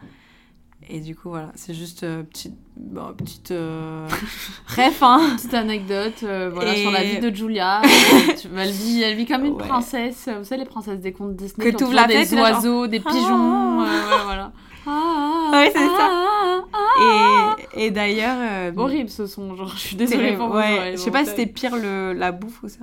Et 0.88 1.00
du 1.00 1.16
coup, 1.16 1.30
voilà, 1.30 1.50
c'est 1.56 1.74
juste 1.74 2.04
euh, 2.04 2.22
petite, 2.22 2.54
bon, 2.76 3.12
petite 3.14 3.50
euh, 3.50 4.06
ref, 4.68 5.02
hein. 5.02 5.32
Petite 5.36 5.54
anecdote 5.54 6.20
euh, 6.22 6.48
voilà, 6.54 6.76
Et- 6.76 6.82
sur 6.82 6.92
la 6.92 7.02
vie 7.02 7.18
de 7.18 7.34
Julia. 7.34 7.82
Euh, 7.82 7.88
tu- 8.40 8.46
elle, 8.56 8.70
vit, 8.70 9.02
elle 9.02 9.16
vit 9.16 9.26
comme 9.26 9.44
une 9.44 9.54
Ouais. 9.54 9.66
princesse. 9.66 10.28
Vous 10.38 10.44
savez, 10.44 10.60
les 10.62 10.68
princesses 10.68 11.00
des 11.00 11.12
contes 11.12 11.34
Disney 11.34 11.64
Que 11.72 11.76
t'ouvres 11.76 11.90
toujours 11.90 11.94
la 11.94 12.06
des 12.06 12.32
oiseaux, 12.34 12.86
des 12.86 13.02
Ah. 13.04 13.10
pigeons. 13.10 13.80
euh, 13.82 13.84
ouais, 13.86 14.22
voilà. 14.26 14.52
Ah, 14.86 15.50
Ouais, 15.52 15.70
c'est 15.72 15.78
ça. 15.78 16.64
ah. 16.72 17.56
Et, 17.74 17.86
et 17.86 17.90
d'ailleurs. 17.90 18.36
euh, 18.40 18.72
Horrible 18.76 19.10
ce 19.10 19.26
son, 19.26 19.54
genre 19.56 19.68
je 19.68 19.78
suis 19.78 19.96
désolée 19.96 20.36
pour 20.36 20.50
ouais. 20.50 20.92
Je 20.92 20.96
sais 20.98 21.10
pas 21.10 21.24
si 21.24 21.30
c'était 21.30 21.46
pire 21.46 21.76
le, 21.76 22.12
la 22.12 22.32
bouffe 22.32 22.62
ou 22.62 22.68
ça. 22.68 22.80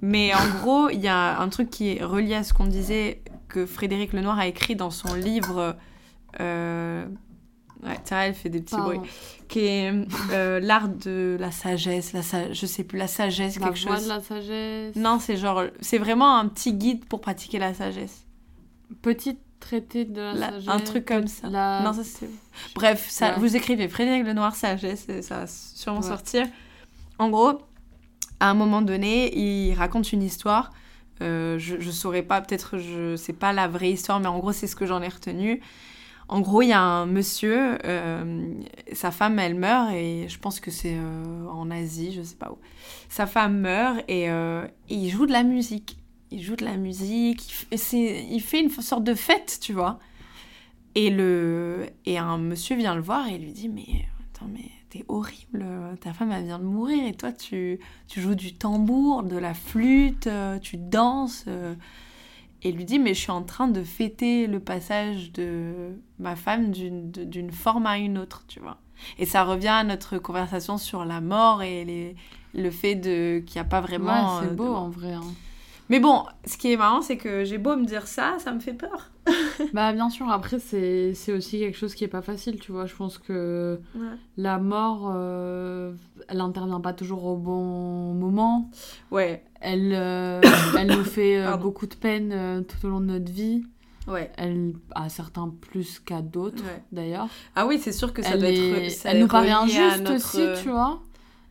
Mais 0.00 0.32
en 0.34 0.58
gros, 0.60 0.88
il 0.90 1.00
y 1.00 1.08
a 1.08 1.38
un 1.40 1.48
truc 1.48 1.70
qui 1.70 1.96
est 1.96 2.02
relié 2.04 2.34
à 2.34 2.42
ce 2.42 2.52
qu'on 2.54 2.66
disait 2.66 3.22
que 3.48 3.66
Frédéric 3.66 4.12
Lenoir 4.12 4.38
a 4.38 4.46
écrit 4.46 4.74
dans 4.76 4.90
son 4.90 5.14
livre. 5.14 5.76
Euh... 6.40 7.04
Ouais, 7.84 7.98
Tara, 8.04 8.26
elle 8.28 8.34
fait 8.34 8.48
des 8.48 8.60
petits 8.60 8.76
Pardon. 8.76 8.96
bruits. 8.98 9.10
Qui 9.48 9.60
est 9.66 9.92
euh, 10.30 10.60
l'art 10.60 10.88
de 10.88 11.36
la 11.40 11.50
sagesse, 11.50 12.12
la 12.12 12.22
sa- 12.22 12.52
je 12.52 12.64
sais 12.64 12.84
plus, 12.84 12.96
la 12.96 13.08
sagesse, 13.08 13.58
La 13.58 13.66
quelque 13.68 13.86
voix 13.86 13.96
chose. 13.96 14.04
de 14.04 14.08
la 14.08 14.20
sagesse. 14.20 14.94
Non, 14.96 15.18
c'est 15.20 15.36
genre, 15.36 15.64
c'est 15.80 15.98
vraiment 15.98 16.36
un 16.38 16.46
petit 16.46 16.72
guide 16.74 17.04
pour 17.06 17.20
pratiquer 17.20 17.58
la 17.58 17.74
sagesse. 17.74 18.24
Petit 19.02 19.36
traité 19.62 20.04
de 20.04 20.20
la, 20.20 20.32
La- 20.34 20.50
sagesse. 20.52 20.68
un 20.68 20.78
truc 20.80 21.04
comme 21.06 21.26
ça. 21.26 21.48
La... 21.48 21.80
Non, 21.82 21.92
ça 21.92 22.04
c'est. 22.04 22.28
Bref, 22.74 23.06
ça, 23.08 23.30
Ouais. 23.30 23.38
vous 23.38 23.56
écrivez 23.56 23.88
Frédéric 23.88 24.26
Lenoir 24.26 24.54
sagesse, 24.54 25.08
et 25.08 25.22
ça 25.22 25.38
va 25.40 25.46
sûrement 25.46 26.00
Ouais. 26.00 26.06
sortir. 26.06 26.46
En 27.18 27.30
gros, 27.30 27.58
à 28.40 28.50
un 28.50 28.54
moment 28.54 28.82
donné, 28.82 29.36
il 29.38 29.74
raconte 29.74 30.12
une 30.12 30.22
histoire. 30.22 30.70
Euh, 31.22 31.58
je, 31.58 31.78
je 31.80 31.90
saurais 31.90 32.22
pas, 32.22 32.40
peut-être, 32.40 32.78
je 32.78 33.14
sais 33.16 33.32
pas 33.32 33.52
la 33.52 33.68
vraie 33.68 33.90
histoire, 33.92 34.18
mais 34.20 34.26
en 34.26 34.38
gros, 34.38 34.52
c'est 34.52 34.66
ce 34.66 34.74
que 34.76 34.86
j'en 34.86 35.00
ai 35.02 35.08
retenu. 35.08 35.60
En 36.28 36.40
gros, 36.40 36.62
il 36.62 36.68
y 36.68 36.72
a 36.72 36.80
un 36.80 37.04
monsieur, 37.06 37.78
euh, 37.84 38.54
sa 38.92 39.10
femme, 39.10 39.38
elle 39.38 39.54
meurt, 39.54 39.92
et 39.92 40.26
je 40.28 40.38
pense 40.38 40.60
que 40.60 40.70
c'est 40.70 40.94
euh, 40.96 41.46
en 41.48 41.70
Asie, 41.70 42.12
je 42.12 42.22
sais 42.22 42.36
pas 42.36 42.50
où. 42.50 42.58
Sa 43.08 43.26
femme 43.26 43.58
meurt, 43.60 43.98
et, 44.08 44.30
euh, 44.30 44.64
et 44.88 44.94
il 44.94 45.10
joue 45.10 45.26
de 45.26 45.32
la 45.32 45.42
musique. 45.42 45.98
Il 46.32 46.42
joue 46.42 46.56
de 46.56 46.64
la 46.64 46.76
musique, 46.76 47.46
il 47.48 47.52
fait, 47.52 47.76
c'est- 47.76 48.26
il 48.30 48.40
fait 48.40 48.60
une 48.60 48.70
sorte 48.70 49.04
de 49.04 49.14
fête, 49.14 49.58
tu 49.60 49.72
vois. 49.72 49.98
Et, 50.94 51.10
le, 51.10 51.86
et 52.06 52.18
un 52.18 52.38
monsieur 52.38 52.76
vient 52.76 52.94
le 52.94 53.00
voir 53.00 53.28
et 53.28 53.38
lui 53.38 53.52
dit 53.52 53.68
Mais 53.68 53.86
attends, 54.34 54.48
mais 54.52 54.70
t'es 54.90 55.04
horrible, 55.08 55.64
ta 56.00 56.12
femme 56.12 56.32
elle 56.32 56.44
vient 56.44 56.58
de 56.58 56.64
mourir 56.64 57.06
et 57.06 57.14
toi 57.14 57.32
tu, 57.32 57.78
tu 58.08 58.20
joues 58.20 58.34
du 58.34 58.54
tambour, 58.54 59.22
de 59.22 59.36
la 59.36 59.54
flûte, 59.54 60.26
euh, 60.26 60.58
tu 60.58 60.76
danses. 60.76 61.44
euh. 61.48 61.74
Et 62.64 62.72
lui 62.72 62.84
dit 62.84 62.98
Mais 62.98 63.14
je 63.14 63.20
suis 63.20 63.30
en 63.30 63.42
train 63.42 63.68
de 63.68 63.82
fêter 63.82 64.46
le 64.46 64.60
passage 64.60 65.32
de 65.32 65.96
ma 66.18 66.36
femme 66.36 66.70
d'une 66.70 67.50
forme 67.50 67.86
à 67.86 67.98
une 67.98 68.18
autre, 68.18 68.44
tu 68.48 68.60
vois. 68.60 68.78
Et 69.18 69.24
ça 69.26 69.42
revient 69.44 69.68
à 69.68 69.82
notre 69.84 70.18
conversation 70.18 70.76
sur 70.78 71.04
la 71.04 71.20
mort 71.20 71.62
et 71.62 71.84
les, 71.84 72.14
le 72.54 72.70
fait 72.70 72.94
de 72.94 73.42
qu'il 73.46 73.56
n'y 73.60 73.66
a 73.66 73.68
pas 73.68 73.80
vraiment. 73.80 74.36
Ouais, 74.36 74.44
euh, 74.44 74.46
c'est 74.46 74.50
de 74.52 74.56
beau 74.56 74.74
en 74.74 74.90
vrai. 74.90 75.12
hein. 75.14 75.22
Mais 75.92 76.00
bon, 76.00 76.24
ce 76.46 76.56
qui 76.56 76.72
est 76.72 76.78
marrant, 76.78 77.02
c'est 77.02 77.18
que 77.18 77.44
j'ai 77.44 77.58
beau 77.58 77.76
me 77.76 77.84
dire 77.84 78.06
ça, 78.06 78.36
ça 78.38 78.50
me 78.52 78.60
fait 78.60 78.72
peur. 78.72 79.10
Bah 79.74 79.92
bien 79.92 80.08
sûr, 80.08 80.28
après 80.30 80.58
c'est 80.58 81.12
c'est 81.14 81.32
aussi 81.34 81.58
quelque 81.58 81.76
chose 81.76 81.94
qui 81.94 82.02
est 82.02 82.08
pas 82.08 82.22
facile, 82.22 82.58
tu 82.58 82.72
vois. 82.72 82.86
Je 82.86 82.94
pense 82.94 83.18
que 83.18 83.78
la 84.38 84.58
mort, 84.58 85.12
euh, 85.14 85.92
elle 86.28 86.40
intervient 86.40 86.80
pas 86.80 86.94
toujours 86.94 87.24
au 87.26 87.36
bon 87.36 88.14
moment. 88.14 88.70
Ouais, 89.10 89.44
Elle, 89.60 89.92
euh, 89.94 90.40
elle 90.78 90.88
nous 90.96 91.04
fait 91.04 91.36
euh, 91.38 91.56
beaucoup 91.58 91.86
de 91.86 91.94
peine 91.94 92.32
euh, 92.32 92.62
tout 92.62 92.86
au 92.86 92.90
long 92.90 93.00
de 93.00 93.06
notre 93.06 93.30
vie. 93.30 93.62
ouais. 94.08 94.32
Elle 94.38 94.72
a 94.94 95.10
certains 95.10 95.52
plus 95.60 96.00
qu'à 96.00 96.22
d'autres, 96.22 96.62
Ouais. 96.64 96.82
d'ailleurs. 96.90 97.28
Ah 97.54 97.66
oui, 97.66 97.78
c'est 97.78 97.92
sûr 97.92 98.14
que 98.14 98.22
ça 98.22 98.30
Elle, 98.30 98.40
doit 98.40 98.48
est- 98.48 98.86
être. 98.86 98.90
ça 98.92 99.10
elle 99.10 99.20
nous 99.20 99.28
paraît 99.28 99.50
à 99.50 99.60
injuste 99.60 100.00
notre- 100.00 100.14
aussi, 100.14 100.62
tu 100.62 100.70
vois. 100.70 101.00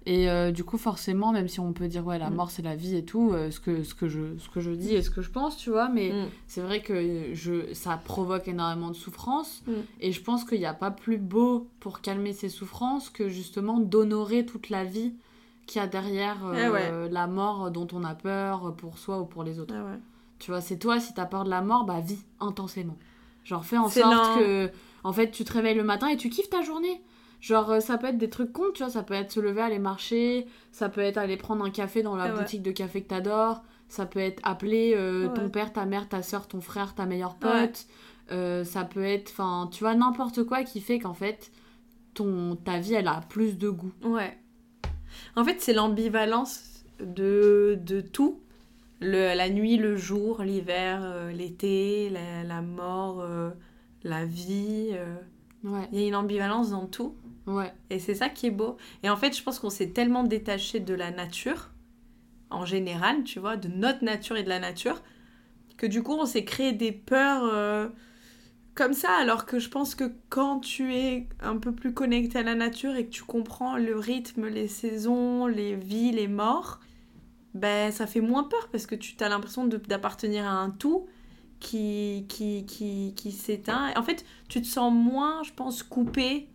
Et 0.07 0.29
euh, 0.31 0.51
du 0.51 0.63
coup, 0.63 0.79
forcément, 0.79 1.31
même 1.31 1.47
si 1.47 1.59
on 1.59 1.73
peut 1.73 1.87
dire 1.87 2.05
ouais, 2.07 2.17
la 2.17 2.29
Mm. 2.31 2.35
mort 2.35 2.49
c'est 2.51 2.63
la 2.63 2.75
vie 2.75 2.95
et 2.95 3.05
tout, 3.05 3.31
euh, 3.33 3.51
ce, 3.51 3.59
que, 3.59 3.83
ce, 3.83 3.93
que 3.93 4.07
je, 4.07 4.35
ce 4.39 4.49
que 4.49 4.59
je 4.59 4.71
dis 4.71 4.95
et 4.95 5.03
ce 5.03 5.11
que 5.11 5.21
je 5.21 5.29
pense, 5.29 5.57
tu 5.57 5.69
vois, 5.69 5.89
mais 5.89 6.09
Mm. 6.11 6.25
c'est 6.47 6.61
vrai 6.61 6.81
que 6.81 7.33
je, 7.33 7.71
ça 7.73 7.97
provoque 8.03 8.47
énormément 8.47 8.89
de 8.89 8.95
souffrance. 8.95 9.61
Mm. 9.67 9.71
Et 9.99 10.11
je 10.11 10.21
pense 10.23 10.43
qu'il 10.43 10.57
n'y 10.59 10.65
a 10.65 10.73
pas 10.73 10.89
plus 10.89 11.17
beau 11.19 11.67
pour 11.79 12.01
calmer 12.01 12.33
ces 12.33 12.49
souffrances 12.49 13.09
que 13.11 13.29
justement 13.29 13.79
d'honorer 13.79 14.43
toute 14.45 14.69
la 14.69 14.83
vie 14.85 15.13
qu'il 15.67 15.79
y 15.79 15.83
a 15.83 15.87
derrière 15.87 16.45
euh, 16.47 16.55
Eh 16.65 16.69
ouais. 16.69 17.09
la 17.11 17.27
mort 17.27 17.69
dont 17.69 17.87
on 17.93 18.03
a 18.03 18.15
peur 18.15 18.73
pour 18.75 18.97
soi 18.97 19.19
ou 19.21 19.25
pour 19.25 19.43
les 19.43 19.59
autres. 19.59 19.75
Ouais. 19.75 19.99
Tu 20.39 20.49
vois, 20.49 20.61
c'est 20.61 20.77
toi, 20.77 20.99
si 20.99 21.13
t'as 21.13 21.25
peur 21.27 21.43
de 21.43 21.51
la 21.51 21.61
mort, 21.61 21.85
bah 21.85 21.99
vis 21.99 22.25
intensément. 22.39 22.97
Genre 23.45 23.63
fais 23.63 23.77
en 23.77 23.87
sorte 23.87 24.11
lent. 24.11 24.37
que 24.39 24.71
En 25.03 25.13
fait, 25.13 25.29
tu 25.29 25.43
te 25.45 25.53
réveilles 25.53 25.75
le 25.77 25.83
matin 25.83 26.07
et 26.07 26.17
tu 26.17 26.29
kiffes 26.29 26.49
ta 26.49 26.63
journée. 26.63 27.01
Genre, 27.41 27.71
euh, 27.71 27.79
ça 27.79 27.97
peut 27.97 28.07
être 28.07 28.17
des 28.19 28.29
trucs 28.29 28.53
cons, 28.53 28.71
tu 28.73 28.83
vois, 28.83 28.91
ça 28.91 29.01
peut 29.03 29.15
être 29.15 29.31
se 29.31 29.39
lever, 29.39 29.61
aller 29.61 29.79
marcher, 29.79 30.45
ça 30.71 30.87
peut 30.89 31.01
être 31.01 31.17
aller 31.17 31.37
prendre 31.37 31.65
un 31.65 31.71
café 31.71 32.03
dans 32.03 32.15
la 32.15 32.25
Ah 32.25 32.33
ouais. 32.33 32.39
boutique 32.39 32.61
de 32.61 32.71
café 32.71 33.01
que 33.01 33.07
t'adores, 33.07 33.63
ça 33.89 34.05
peut 34.05 34.19
être 34.19 34.39
appeler 34.43 34.93
euh, 34.95 35.27
Ouais. 35.27 35.33
ton 35.33 35.49
père, 35.49 35.73
ta 35.73 35.85
mère, 35.85 36.07
ta 36.07 36.21
soeur, 36.21 36.47
ton 36.47 36.61
frère, 36.61 36.93
ta 36.95 37.05
meilleure 37.05 37.35
pote, 37.35 37.51
Ouais. 37.51 37.71
Euh, 38.31 38.63
ça 38.63 38.85
peut 38.85 39.03
être, 39.03 39.29
enfin, 39.31 39.67
tu 39.73 39.83
vois, 39.83 39.93
n'importe 39.95 40.43
quoi 40.43 40.63
qui 40.63 40.79
fait 40.79 40.99
qu'en 40.99 41.13
fait, 41.15 41.51
ton, 42.13 42.55
ta 42.55 42.77
vie, 42.79 42.93
elle 42.93 43.07
a 43.09 43.19
plus 43.27 43.57
de 43.57 43.69
goût. 43.69 43.91
Ouais. 44.03 44.37
En 45.35 45.43
fait, 45.43 45.59
c'est 45.59 45.73
l'ambivalence 45.73 46.83
de, 47.01 47.77
de 47.83 47.99
tout. 48.01 48.39
Le, 49.01 49.35
la 49.35 49.49
nuit, 49.49 49.77
le 49.77 49.97
jour, 49.97 50.43
l'hiver, 50.43 51.01
euh, 51.03 51.31
l'été, 51.31 52.09
la, 52.11 52.43
la 52.43 52.61
mort, 52.61 53.25
la 54.03 54.25
vie. 54.25 54.91
Ouais, 55.63 55.87
Il 55.91 55.99
y 55.99 56.03
a 56.05 56.07
une 56.07 56.15
ambivalence 56.15 56.69
dans 56.71 56.85
tout. 56.85 57.15
Ouais, 57.47 57.73
Et 57.89 57.99
c'est 57.99 58.15
ça 58.15 58.29
qui 58.29 58.47
est 58.47 58.51
beau. 58.51 58.77
Et 59.03 59.09
en 59.09 59.15
fait, 59.15 59.35
je 59.35 59.43
pense 59.43 59.59
qu'on 59.59 59.69
s'est 59.69 59.89
tellement 59.89 60.23
détaché 60.23 60.79
de 60.79 60.93
la 60.93 61.11
nature, 61.11 61.71
en 62.49 62.65
général, 62.65 63.23
tu 63.23 63.39
vois, 63.39 63.57
de 63.57 63.67
notre 63.67 64.03
nature 64.03 64.37
et 64.37 64.43
de 64.43 64.49
la 64.49 64.59
nature, 64.59 65.01
que 65.77 65.85
du 65.85 66.03
coup, 66.03 66.13
on 66.13 66.25
s'est 66.25 66.45
créé 66.45 66.73
des 66.73 66.91
peurs 66.91 67.43
euh, 67.45 67.87
comme 68.75 68.93
ça. 68.93 69.11
Alors 69.19 69.45
que 69.45 69.59
je 69.59 69.69
pense 69.69 69.95
que 69.95 70.11
quand 70.29 70.59
tu 70.59 70.93
es 70.93 71.27
un 71.39 71.57
peu 71.57 71.71
plus 71.71 71.93
connecté 71.93 72.39
à 72.39 72.43
la 72.43 72.55
nature 72.55 72.95
et 72.95 73.05
que 73.05 73.11
tu 73.11 73.23
comprends 73.23 73.77
le 73.77 73.97
rythme, 73.97 74.47
les 74.47 74.67
saisons, 74.67 75.47
les 75.47 75.75
vies, 75.75 76.11
les 76.11 76.27
morts, 76.27 76.79
ben 77.53 77.91
ça 77.91 78.07
fait 78.07 78.21
moins 78.21 78.43
peur 78.43 78.69
parce 78.71 78.85
que 78.85 78.95
tu 78.95 79.15
as 79.21 79.29
l'impression 79.29 79.65
d'appartenir 79.65 80.45
à 80.45 80.51
un 80.51 80.69
tout 80.69 81.07
qui, 81.59 82.25
qui, 82.29 82.65
qui, 82.65 83.13
qui 83.15 83.31
s'éteint. 83.31 83.93
En 83.95 84.03
fait, 84.03 84.25
tu 84.49 84.61
te 84.61 84.67
sens 84.67 84.93
moins, 84.93 85.43
je 85.43 85.53
pense, 85.53 85.83
coupé 85.83 86.47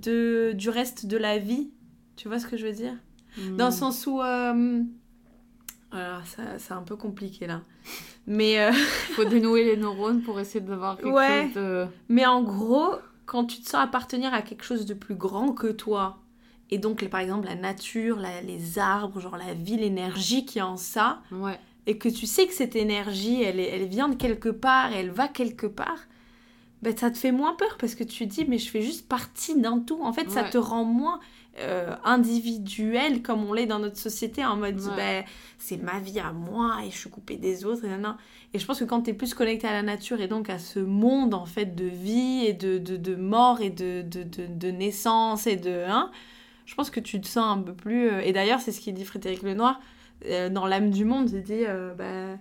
de, 0.00 0.52
du 0.54 0.68
reste 0.70 1.06
de 1.06 1.16
la 1.16 1.38
vie. 1.38 1.70
Tu 2.16 2.28
vois 2.28 2.38
ce 2.38 2.46
que 2.46 2.56
je 2.56 2.66
veux 2.66 2.72
dire? 2.72 2.94
Dans 3.56 3.66
le 3.66 3.72
sens 3.72 4.06
où... 4.06 4.20
euh, 4.20 4.82
Alors, 5.90 6.26
ça, 6.26 6.42
c'est 6.58 6.72
un 6.74 6.82
peu 6.82 6.96
compliqué 6.96 7.46
là. 7.46 7.62
Mais, 8.26 8.58
euh, 8.60 8.72
Faut 9.14 9.24
dénouer 9.24 9.64
les 9.64 9.76
neurones 9.76 10.22
pour 10.22 10.40
essayer 10.40 10.60
d'avoir 10.60 10.96
quelque 10.96 11.08
Ouais. 11.08 11.44
chose 11.46 11.54
de. 11.54 11.86
mais 12.08 12.26
en 12.26 12.42
gros, 12.42 12.94
quand 13.26 13.44
tu 13.44 13.60
te 13.60 13.68
sens 13.68 13.82
appartenir 13.82 14.32
à 14.34 14.42
quelque 14.42 14.64
chose 14.64 14.86
de 14.86 14.94
plus 14.94 15.14
grand 15.14 15.52
que 15.52 15.68
toi, 15.68 16.18
et 16.70 16.78
donc 16.78 17.06
par 17.08 17.20
exemple 17.20 17.46
la 17.46 17.54
nature, 17.54 18.18
la- 18.18 18.40
les 18.40 18.78
arbres, 18.78 19.20
genre 19.20 19.36
la 19.36 19.54
vie, 19.54 19.76
l'énergie 19.76 20.44
qui 20.46 20.58
est 20.58 20.62
en 20.62 20.76
ça, 20.76 21.20
Ouais, 21.30 21.58
et 21.86 21.98
que 21.98 22.08
tu 22.08 22.26
sais 22.26 22.46
que 22.46 22.54
cette 22.54 22.76
énergie, 22.76 23.42
elle, 23.42 23.60
elle 23.60 23.86
vient 23.86 24.08
de 24.08 24.14
quelque 24.16 24.48
part, 24.48 24.92
elle 24.92 25.10
va 25.10 25.28
quelque 25.28 25.66
part, 25.66 25.98
ben, 26.84 26.96
ça 26.96 27.10
te 27.10 27.18
fait 27.18 27.32
moins 27.32 27.54
peur 27.54 27.76
parce 27.78 27.94
que 27.94 28.04
tu 28.04 28.26
dis, 28.26 28.44
mais 28.46 28.58
je 28.58 28.70
fais 28.70 28.82
juste 28.82 29.08
partie 29.08 29.58
d'un 29.60 29.78
tout. 29.80 29.98
En 30.02 30.12
fait, 30.12 30.30
ça 30.30 30.44
te 30.44 30.58
rend 30.58 30.84
moins 30.84 31.18
euh, 31.58 31.94
individuel 32.04 33.22
comme 33.22 33.44
on 33.44 33.52
l'est 33.52 33.66
dans 33.66 33.78
notre 33.78 33.96
société, 33.98 34.44
en 34.44 34.56
mode, 34.56 34.78
Ouais. 34.80 34.96
ben, 34.96 35.24
c'est 35.58 35.76
ma 35.76 35.98
vie 36.00 36.20
à 36.20 36.32
moi 36.32 36.78
et 36.84 36.90
je 36.90 36.98
suis 36.98 37.10
coupée 37.10 37.36
des 37.36 37.64
autres. 37.64 37.84
Et, 37.84 37.90
et 38.52 38.58
je 38.58 38.66
pense 38.66 38.78
que 38.80 38.84
quand 38.84 39.02
tu 39.02 39.10
es 39.10 39.14
plus 39.14 39.34
connecté 39.34 39.66
à 39.66 39.72
la 39.72 39.82
nature 39.82 40.20
et 40.20 40.28
donc 40.28 40.50
à 40.50 40.58
ce 40.58 40.78
monde, 40.80 41.32
en 41.34 41.46
fait, 41.46 41.74
de 41.74 41.86
vie 41.86 42.44
et 42.46 42.52
de, 42.52 42.78
de, 42.78 42.96
de 42.96 43.14
mort 43.16 43.60
et 43.62 43.70
de, 43.70 44.02
de, 44.02 44.70
naissance 44.70 45.46
et 45.46 45.56
de... 45.56 45.84
Hein, 45.88 46.10
je 46.66 46.74
pense 46.74 46.90
que 46.90 47.00
tu 47.00 47.20
te 47.20 47.26
sens 47.26 47.58
un 47.58 47.62
peu 47.62 47.72
plus... 47.74 48.08
euh, 48.10 48.20
Et 48.24 48.32
d'ailleurs, 48.32 48.60
c'est 48.60 48.72
ce 48.72 48.80
qu'il 48.80 48.94
dit 48.94 49.04
Frédéric 49.04 49.42
Lenoir 49.42 49.80
euh, 50.26 50.48
dans 50.48 50.66
l'âme 50.66 50.90
du 50.90 51.04
monde, 51.04 51.30
il 51.30 51.42
dit, 51.42 51.64
euh, 51.66 51.94
bah, 51.94 52.38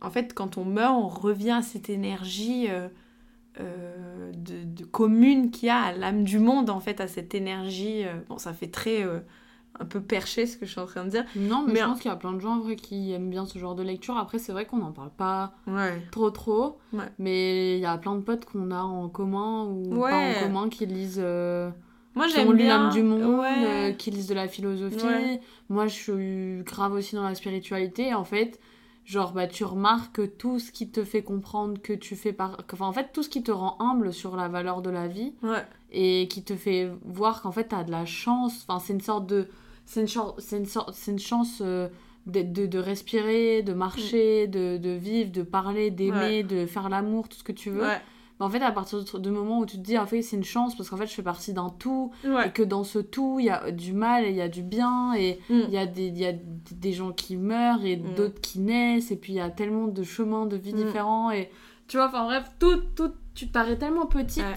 en 0.00 0.10
fait, 0.10 0.34
quand 0.34 0.58
on 0.58 0.64
meurt, 0.64 0.94
on 0.94 1.08
revient 1.08 1.52
à 1.52 1.62
cette 1.62 1.88
énergie 1.90 2.66
euh, 2.70 2.88
euh, 3.60 4.32
de, 4.32 4.64
de 4.64 4.84
commune 4.84 5.50
qu'il 5.50 5.68
y 5.68 5.70
a 5.70 5.78
à 5.80 5.92
l'âme 5.92 6.24
du 6.24 6.38
monde, 6.38 6.70
en 6.70 6.80
fait, 6.80 7.00
à 7.00 7.08
cette 7.08 7.34
énergie. 7.34 8.04
euh, 8.04 8.14
bon, 8.28 8.38
ça 8.38 8.52
fait 8.52 8.66
très 8.70 9.02
euh, 9.04 9.20
un 9.80 9.84
peu 9.84 10.00
perché 10.00 10.46
ce 10.46 10.56
que 10.56 10.66
je 10.66 10.72
suis 10.72 10.80
en 10.80 10.86
train 10.86 11.04
de 11.04 11.10
dire. 11.10 11.24
Non, 11.36 11.62
mais, 11.66 11.74
Mais 11.74 11.80
je 11.80 11.84
pense 11.86 12.00
qu'il 12.00 12.08
y 12.10 12.14
a 12.14 12.16
plein 12.16 12.32
de 12.32 12.40
gens 12.40 12.56
en 12.56 12.60
vrai 12.60 12.76
qui 12.76 13.12
aiment 13.12 13.30
bien 13.30 13.46
ce 13.46 13.58
genre 13.58 13.74
de 13.74 13.82
lecture. 13.82 14.16
Après, 14.16 14.38
c'est 14.38 14.52
vrai 14.52 14.66
qu'on 14.66 14.78
n'en 14.78 14.92
parle 14.92 15.10
pas 15.10 15.54
Ouais. 15.66 16.02
trop 16.10 16.30
trop. 16.30 16.78
Ouais. 16.92 17.04
Mais 17.18 17.76
il 17.76 17.80
y 17.80 17.86
a 17.86 17.96
plein 17.98 18.14
de 18.16 18.20
potes 18.22 18.44
qu'on 18.44 18.70
a 18.70 18.80
en 18.82 19.08
commun 19.08 19.64
ou 19.66 20.00
pas 20.00 20.16
en 20.16 20.34
commun 20.42 20.68
qui 20.68 20.86
lisent. 20.86 21.20
euh, 21.22 21.70
Moi, 22.14 22.26
qui 22.26 22.34
ont 22.34 22.36
j'aime 22.36 22.50
lu 22.52 22.56
bien. 22.58 22.78
l'âme 22.84 22.92
du 22.92 23.02
monde, 23.02 23.22
euh, 23.44 23.92
qui 23.92 24.10
lisent 24.10 24.28
de 24.28 24.34
la 24.34 24.46
philosophie. 24.48 25.40
Moi, 25.68 25.86
je 25.86 25.94
suis 25.94 26.62
grave 26.64 26.92
aussi 26.92 27.14
dans 27.16 27.24
la 27.24 27.34
spiritualité. 27.34 28.14
En 28.14 28.24
fait, 28.24 28.60
genre, 29.04 29.32
bah, 29.32 29.46
tu 29.46 29.64
remarques 29.64 30.36
tout 30.38 30.58
ce 30.58 30.72
qui 30.72 30.88
te 30.88 31.04
fait 31.04 31.22
comprendre 31.22 31.80
que 31.82 31.92
tu 31.92 32.16
fais 32.16 32.32
par. 32.32 32.58
Enfin, 32.72 32.86
en 32.86 32.92
fait, 32.92 33.10
tout 33.12 33.22
ce 33.22 33.28
qui 33.28 33.42
te 33.42 33.50
rend 33.52 33.76
humble 33.80 34.12
sur 34.12 34.36
la 34.36 34.48
valeur 34.48 34.80
de 34.82 34.90
la 34.90 35.08
vie 35.08 35.34
Ouais. 35.42 35.64
et 35.92 36.26
qui 36.28 36.42
te 36.42 36.56
fait 36.56 36.90
voir 37.04 37.42
qu'en 37.42 37.52
fait, 37.52 37.64
t'as 37.64 37.84
de 37.84 37.90
la 37.90 38.06
chance. 38.06 38.64
Enfin, 38.68 38.78
c'est 38.80 38.92
une 38.94 39.00
sorte 39.00 39.26
de. 39.26 39.48
C'est 39.86 40.00
une, 40.00 40.08
chance- 40.08 40.34
c'est 40.38 40.56
une, 40.56 40.64
sorte- 40.66 40.94
c'est 40.94 41.10
une 41.10 41.18
chance 41.18 41.58
euh, 41.60 41.88
de, 42.26 42.40
de, 42.40 42.64
de 42.64 42.78
respirer, 42.78 43.62
de 43.62 43.74
marcher, 43.74 44.46
de, 44.46 44.78
de 44.78 44.90
vivre, 44.90 45.30
de 45.30 45.42
parler, 45.42 45.90
d'aimer, 45.90 46.42
de 46.42 46.64
faire 46.64 46.88
l'amour, 46.88 47.28
tout 47.28 47.36
ce 47.36 47.44
que 47.44 47.52
tu 47.52 47.68
veux. 47.70 47.82
Ouais. 47.82 48.00
Mais 48.40 48.46
en 48.46 48.50
fait, 48.50 48.60
à 48.62 48.72
partir 48.72 49.02
du 49.20 49.30
moment 49.30 49.60
où 49.60 49.66
tu 49.66 49.76
te 49.76 49.82
dis, 49.82 49.96
en 49.96 50.06
fait, 50.06 50.20
c'est 50.22 50.36
une 50.36 50.42
chance 50.44 50.76
parce 50.76 50.90
qu'en 50.90 50.96
fait, 50.96 51.06
je 51.06 51.12
fais 51.14 51.22
partie 51.22 51.52
d'un 51.52 51.70
tout 51.70 52.10
et 52.44 52.50
que 52.50 52.62
dans 52.64 52.82
ce 52.82 52.98
tout, 52.98 53.38
il 53.38 53.46
y 53.46 53.50
a 53.50 53.70
du 53.70 53.92
mal 53.92 54.24
et 54.24 54.30
il 54.30 54.36
y 54.36 54.40
a 54.40 54.48
du 54.48 54.62
bien 54.62 55.12
et 55.14 55.38
Mm. 55.48 55.60
il 55.68 55.70
y 55.70 55.78
a 55.78 55.86
des, 55.86 56.08
y 56.08 56.26
a 56.26 56.32
des 56.72 56.92
gens 56.92 57.12
qui 57.12 57.36
meurent 57.36 57.84
et 57.84 57.96
Mm. 57.96 58.14
d'autres 58.16 58.40
qui 58.40 58.58
naissent 58.58 59.10
et 59.12 59.16
puis 59.16 59.34
il 59.34 59.36
y 59.36 59.40
a 59.40 59.50
tellement 59.50 59.86
de 59.86 60.02
chemins 60.02 60.46
de 60.46 60.56
vie 60.56 60.72
Mm. 60.74 60.76
différents 60.84 61.30
et 61.30 61.48
tu 61.86 61.96
vois, 61.96 62.06
enfin 62.08 62.24
bref, 62.24 62.50
tout, 62.58 62.76
tout, 62.96 63.12
tu 63.34 63.46
te 63.46 63.52
parais 63.52 63.76
tellement 63.78 64.06
petite 64.06 64.42
Ouais. 64.42 64.54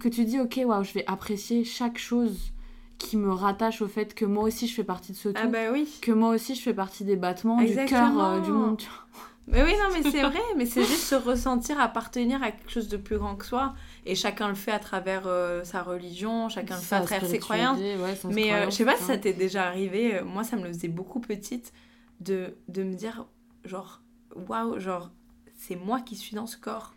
que 0.00 0.08
tu 0.08 0.24
dis, 0.24 0.40
ok, 0.40 0.60
waouh, 0.64 0.82
je 0.84 0.92
vais 0.94 1.04
apprécier 1.06 1.64
chaque 1.64 1.98
chose 1.98 2.52
qui 2.98 3.16
me 3.16 3.30
rattache 3.32 3.82
au 3.82 3.88
fait 3.88 4.14
que 4.14 4.24
moi 4.24 4.44
aussi 4.44 4.66
je 4.66 4.74
fais 4.74 4.84
partie 4.84 5.12
de 5.12 5.16
ce 5.18 5.28
tout. 5.28 5.40
Ah 5.40 5.46
bah 5.48 5.70
oui. 5.72 5.86
Que 6.00 6.12
moi 6.12 6.30
aussi 6.30 6.54
je 6.54 6.62
fais 6.62 6.74
partie 6.74 7.04
des 7.04 7.16
battements 7.16 7.60
du 7.60 7.74
cœur 7.84 8.24
euh, 8.24 8.40
du 8.40 8.50
monde. 8.52 8.78
tu 8.78 8.86
vois. 8.88 9.22
Mais 9.50 9.62
oui, 9.62 9.72
non, 9.72 9.88
mais 9.92 10.10
c'est 10.10 10.22
vrai, 10.22 10.40
mais 10.56 10.66
c'est 10.66 10.84
juste 10.84 11.04
se 11.04 11.14
ressentir 11.14 11.80
appartenir 11.80 12.42
à 12.42 12.50
quelque 12.52 12.70
chose 12.70 12.88
de 12.88 12.96
plus 12.96 13.16
grand 13.18 13.34
que 13.36 13.46
soi. 13.46 13.74
Et 14.06 14.14
chacun 14.14 14.48
le 14.48 14.54
fait 14.54 14.72
à 14.72 14.78
travers 14.78 15.22
euh, 15.26 15.64
sa 15.64 15.82
religion, 15.82 16.48
chacun 16.48 16.76
le 16.76 16.80
fait 16.82 16.94
à 16.96 17.00
travers 17.00 17.26
ses 17.28 17.38
croyances. 17.38 17.78
ouais, 17.78 18.18
Mais 18.30 18.52
euh, 18.52 18.66
je 18.66 18.70
sais 18.70 18.84
pas 18.84 18.92
tout 18.94 19.00
si 19.00 19.04
ça 19.06 19.16
t'est 19.18 19.32
déjà 19.32 19.66
arrivé, 19.66 20.16
euh, 20.16 20.24
moi 20.24 20.44
ça 20.44 20.56
me 20.56 20.62
le 20.64 20.68
faisait 20.68 20.88
beaucoup 20.88 21.20
petite, 21.20 21.72
de, 22.20 22.54
de 22.68 22.82
me 22.82 22.94
dire, 22.94 23.24
genre, 23.64 24.02
waouh, 24.48 24.78
genre, 24.80 25.10
c'est 25.56 25.76
moi 25.76 26.00
qui 26.00 26.14
suis 26.16 26.36
dans 26.36 26.46
ce 26.46 26.56
corps. 26.56 26.94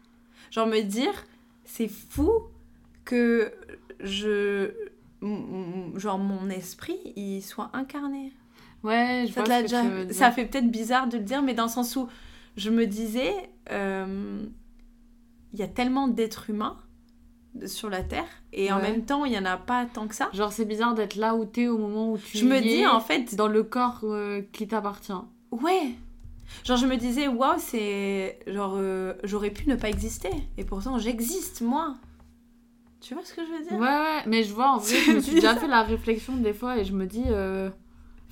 Genre 0.51 0.67
me 0.67 0.81
dire, 0.81 1.13
c'est 1.63 1.87
fou 1.87 2.31
que 3.05 3.53
je. 4.01 4.71
Genre 5.95 6.17
mon 6.17 6.49
esprit, 6.49 6.99
il 7.15 7.41
soit 7.43 7.69
incarné. 7.73 8.33
Ouais, 8.83 9.25
je 9.27 9.33
Ça, 9.33 9.43
vois 9.43 9.45
ce 9.45 9.57
que 9.59 9.61
déjà- 9.67 9.81
tu 9.83 9.87
veux 9.89 10.05
dire. 10.05 10.15
ça 10.15 10.31
fait 10.31 10.45
peut-être 10.45 10.71
bizarre 10.71 11.07
de 11.07 11.17
le 11.17 11.23
dire, 11.23 11.43
mais 11.43 11.53
dans 11.53 11.65
le 11.65 11.69
sens 11.69 11.95
où 11.95 12.07
je 12.57 12.69
me 12.69 12.85
disais, 12.87 13.33
euh, 13.71 14.45
il 15.53 15.59
y 15.59 15.63
a 15.63 15.67
tellement 15.67 16.07
d'êtres 16.07 16.49
humains 16.49 16.77
sur 17.65 17.89
la 17.89 18.01
Terre, 18.03 18.27
et 18.53 18.71
en 18.71 18.79
même 18.79 19.03
temps, 19.03 19.25
il 19.25 19.33
y 19.33 19.37
en 19.37 19.43
a 19.45 19.57
pas 19.57 19.85
tant 19.85 20.07
que 20.07 20.15
ça. 20.15 20.29
Genre, 20.33 20.53
c'est 20.53 20.63
bizarre 20.65 20.93
d'être 20.95 21.15
là 21.15 21.35
où 21.35 21.43
t'es 21.45 21.67
au 21.67 21.77
moment 21.77 22.11
où 22.13 22.17
tu 22.17 22.37
Je 22.37 22.45
me 22.45 22.61
dis, 22.61 22.87
en 22.87 23.01
fait, 23.01 23.35
dans 23.35 23.47
le 23.47 23.63
corps 23.63 23.99
euh, 24.03 24.41
qui 24.53 24.67
t'appartient. 24.67 25.11
ouais. 25.51 25.95
Genre, 26.65 26.75
je 26.77 26.85
me 26.85 26.97
disais, 26.97 27.27
waouh, 27.27 27.57
c'est. 27.59 28.39
Genre, 28.47 28.75
euh, 28.77 29.13
j'aurais 29.23 29.51
pu 29.51 29.69
ne 29.69 29.75
pas 29.75 29.89
exister, 29.89 30.31
et 30.57 30.65
pourtant, 30.65 30.97
j'existe, 30.97 31.61
moi. 31.61 31.95
Tu 32.99 33.13
vois 33.15 33.23
ce 33.25 33.33
que 33.33 33.41
je 33.45 33.51
veux 33.51 33.63
dire? 33.63 33.73
Ouais, 33.79 33.87
ouais, 33.87 34.23
mais 34.27 34.43
je 34.43 34.53
vois, 34.53 34.71
en 34.71 34.77
vrai, 34.77 34.95
je 35.05 35.11
me 35.11 35.19
suis 35.19 35.35
déjà 35.35 35.55
fait 35.55 35.67
la 35.67 35.81
réflexion 35.83 36.35
des 36.37 36.53
fois 36.53 36.77
et 36.77 36.85
je 36.85 36.93
me 36.93 37.05
dis. 37.05 37.23
euh, 37.27 37.69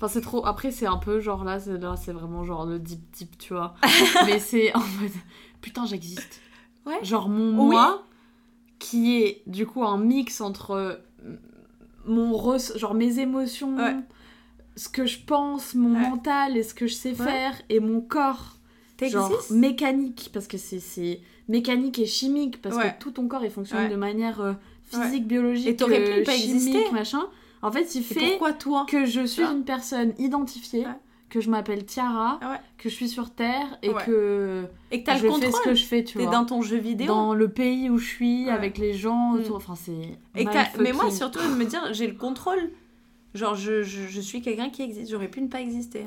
Enfin, 0.02 0.08
c'est 0.08 0.22
trop. 0.22 0.46
Après, 0.46 0.70
c'est 0.70 0.86
un 0.86 0.96
peu 0.96 1.20
genre 1.20 1.44
là, 1.44 1.60
c'est 1.60 1.76
là, 1.76 1.94
c'est 1.96 2.12
vraiment 2.12 2.42
genre 2.44 2.64
le 2.64 2.78
deep 2.78 3.00
deep, 3.12 3.36
tu 3.38 3.52
vois. 3.52 3.74
mais 4.26 4.38
c'est 4.38 4.74
en 4.74 4.78
mode. 4.80 5.10
Putain, 5.60 5.84
j'existe. 5.84 6.40
Ouais. 6.86 6.98
Genre 7.02 7.28
mon 7.28 7.50
Oui. 7.66 7.74
moi, 7.74 8.02
qui 8.78 9.22
est 9.22 9.42
du 9.46 9.66
coup 9.66 9.84
un 9.84 9.98
mix 9.98 10.40
entre 10.40 10.70
euh, 10.70 10.94
mon 12.06 12.32
res- 12.32 12.78
genre 12.78 12.94
mes 12.94 13.18
émotions, 13.18 13.76
Ouais. 13.76 13.96
ce 14.76 14.88
que 14.88 15.04
je 15.06 15.18
pense, 15.20 15.74
mon 15.74 15.94
Ouais. 15.94 16.08
mental 16.08 16.56
et 16.56 16.62
ce 16.62 16.72
que 16.72 16.86
je 16.86 16.94
sais 16.94 17.14
faire, 17.14 17.54
et 17.68 17.80
mon 17.80 18.00
corps. 18.00 18.56
genre 19.02 19.30
mécanique 19.50 20.30
parce 20.32 20.46
que 20.46 20.58
c'est 20.58 20.78
c'est 20.80 21.20
mécanique 21.48 21.98
et 21.98 22.04
chimique 22.06 22.60
parce 22.62 22.76
que 22.76 22.98
tout 23.00 23.10
ton 23.12 23.26
corps 23.28 23.42
il 23.44 23.50
fonctionne 23.50 23.88
de 23.90 23.96
manière 23.96 24.40
euh, 24.42 24.52
physique 24.84 25.26
biologique 25.26 25.66
Et 25.68 25.76
t'aurais 25.76 26.04
pu 26.04 26.10
euh, 26.10 26.20
ne 26.20 26.24
pas 26.24 26.32
chimique, 26.32 26.54
exister. 26.74 26.90
machin 26.92 27.22
en 27.62 27.70
fait 27.72 27.94
il 27.94 28.02
fait 28.02 28.38
toi 28.58 28.86
que 28.88 29.04
je 29.06 29.24
suis 29.26 29.42
vois 29.42 29.52
une 29.52 29.64
personne 29.64 30.12
identifiée 30.18 30.80
Ouais. 30.86 30.92
que 31.28 31.40
je 31.40 31.48
m'appelle 31.50 31.84
Tiara 31.86 32.38
Ah 32.42 32.50
ouais. 32.52 32.56
que 32.78 32.88
je 32.88 32.94
suis 32.94 33.08
sur 33.08 33.30
terre 33.30 33.78
et 33.82 33.90
Ouais. 33.90 34.02
que 34.04 34.64
Et 34.90 35.00
que 35.02 35.06
t'as 35.06 35.16
je 35.16 35.26
le 35.26 35.32
fais 35.34 35.50
ce 35.52 35.60
que 35.62 35.74
je 35.74 35.84
fais 35.84 36.02
tu 36.04 36.18
T'es 36.18 36.24
vois 36.24 36.32
dans 36.32 36.44
ton 36.44 36.62
jeu 36.62 36.78
vidéo. 36.78 37.06
dans 37.06 37.34
le 37.34 37.48
pays 37.48 37.88
où 37.90 37.98
je 37.98 38.06
suis 38.06 38.48
avec 38.50 38.78
les 38.78 38.94
gens 38.94 39.32
Mm. 39.32 39.40
autour 39.40 39.56
enfin 39.56 39.74
c'est 39.76 39.92
Et 40.36 40.44
mais 40.78 40.92
moi 40.92 41.10
surtout 41.10 41.38
de 41.40 41.54
me 41.54 41.64
dire 41.72 41.92
j'ai 41.92 42.06
le 42.06 42.14
contrôle. 42.14 42.70
Genre 43.34 43.54
je, 43.54 43.84
je, 43.84 44.08
je 44.08 44.20
suis 44.20 44.42
quelqu'un 44.42 44.70
qui 44.70 44.82
existe, 44.82 45.08
j'aurais 45.12 45.28
pu 45.28 45.40
ne 45.40 45.46
pas 45.46 45.60
exister. 45.60 46.06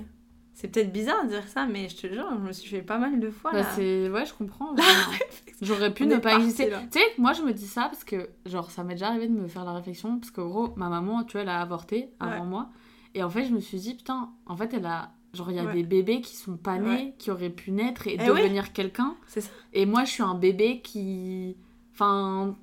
C'est 0.56 0.68
peut-être 0.68 0.94
bizarre 0.94 1.24
de 1.24 1.30
dire 1.30 1.48
ça, 1.48 1.66
mais 1.66 1.90
je 1.90 1.96
te 1.98 2.08
jure, 2.08 2.28
je 2.32 2.38
me 2.48 2.52
suis 2.54 2.70
fait 2.70 2.82
pas 2.84 3.00
mal 3.00 3.20
de 3.20 3.30
fois. 3.32 3.52
Bah, 3.52 3.64
c'est... 3.76 4.08
Ouais, 4.10 4.24
je 4.26 4.34
comprends. 4.34 4.76
J'aurais 5.62 5.94
pu 5.94 6.04
On 6.04 6.08
ne 6.08 6.16
pas 6.18 6.32
parti, 6.32 6.44
exister. 6.46 6.70
Tu 6.92 7.00
sais, 7.00 7.06
moi, 7.18 7.34
je 7.34 7.42
me 7.42 7.54
dis 7.54 7.66
ça 7.68 7.84
parce 7.84 8.04
que, 8.04 8.30
genre, 8.46 8.70
ça 8.70 8.84
m'est 8.84 8.94
déjà 8.94 9.08
arrivé 9.08 9.28
de 9.28 9.34
me 9.34 9.48
faire 9.48 9.66
la 9.66 9.74
réflexion. 9.74 10.20
Parce 10.20 10.32
que, 10.32 10.42
gros, 10.42 10.74
ma 10.76 10.90
maman, 10.90 11.24
tu 11.24 11.34
vois, 11.34 11.42
elle 11.42 11.50
a 11.50 11.60
avorté 11.62 12.10
avant 12.20 12.42
Ouais. 12.42 12.46
moi. 12.46 12.70
Et 13.16 13.24
en 13.24 13.30
fait, 13.30 13.46
je 13.46 13.52
me 13.54 13.60
suis 13.60 13.80
dit, 13.80 13.96
putain, 13.96 14.30
en 14.46 14.56
fait, 14.56 14.74
elle 14.74 14.86
a. 14.86 15.12
Genre, 15.34 15.50
il 15.50 15.56
y 15.58 15.60
a 15.60 15.64
Ouais. 15.64 15.74
des 15.74 15.84
bébés 15.84 16.22
qui 16.22 16.36
sont 16.36 16.58
pas 16.58 16.78
nés, 16.78 16.88
Ouais. 16.90 17.14
qui 17.18 17.32
auraient 17.32 17.50
pu 17.50 17.72
naître 17.72 18.08
et 18.08 18.18
Eh 18.22 18.26
devenir 18.28 18.72
quelqu'un. 18.74 19.16
C'est 19.26 19.42
ça. 19.42 19.50
Et 19.74 19.88
moi, 19.88 20.04
je 20.06 20.12
suis 20.12 20.24
un 20.24 20.36
bébé 20.36 20.82
qui. 20.82 21.56
Enfin, 21.94 22.56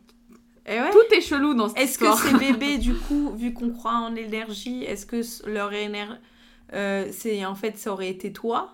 ouais. 0.68 0.91
tout 0.93 1.14
est 1.14 1.20
chelou 1.20 1.55
dans 1.55 1.68
cette 1.68 1.78
Est-ce 1.78 1.99
que 1.99 2.05
histoire. 2.05 2.18
ces 2.18 2.38
bébés, 2.53 2.78
du 2.78 2.95
coup, 2.95 3.32
vu 3.34 3.53
qu'on 3.53 3.70
croit 3.70 3.95
en 3.95 4.11
l'énergie, 4.11 4.84
est-ce 4.84 5.05
que 5.07 5.20
leur 5.51 5.72
énergie. 5.72 6.14
C'est 6.73 7.45
en 7.45 7.55
fait, 7.55 7.79
ça 7.79 7.93
aurait 7.93 8.11
été 8.11 8.33
toi 8.33 8.73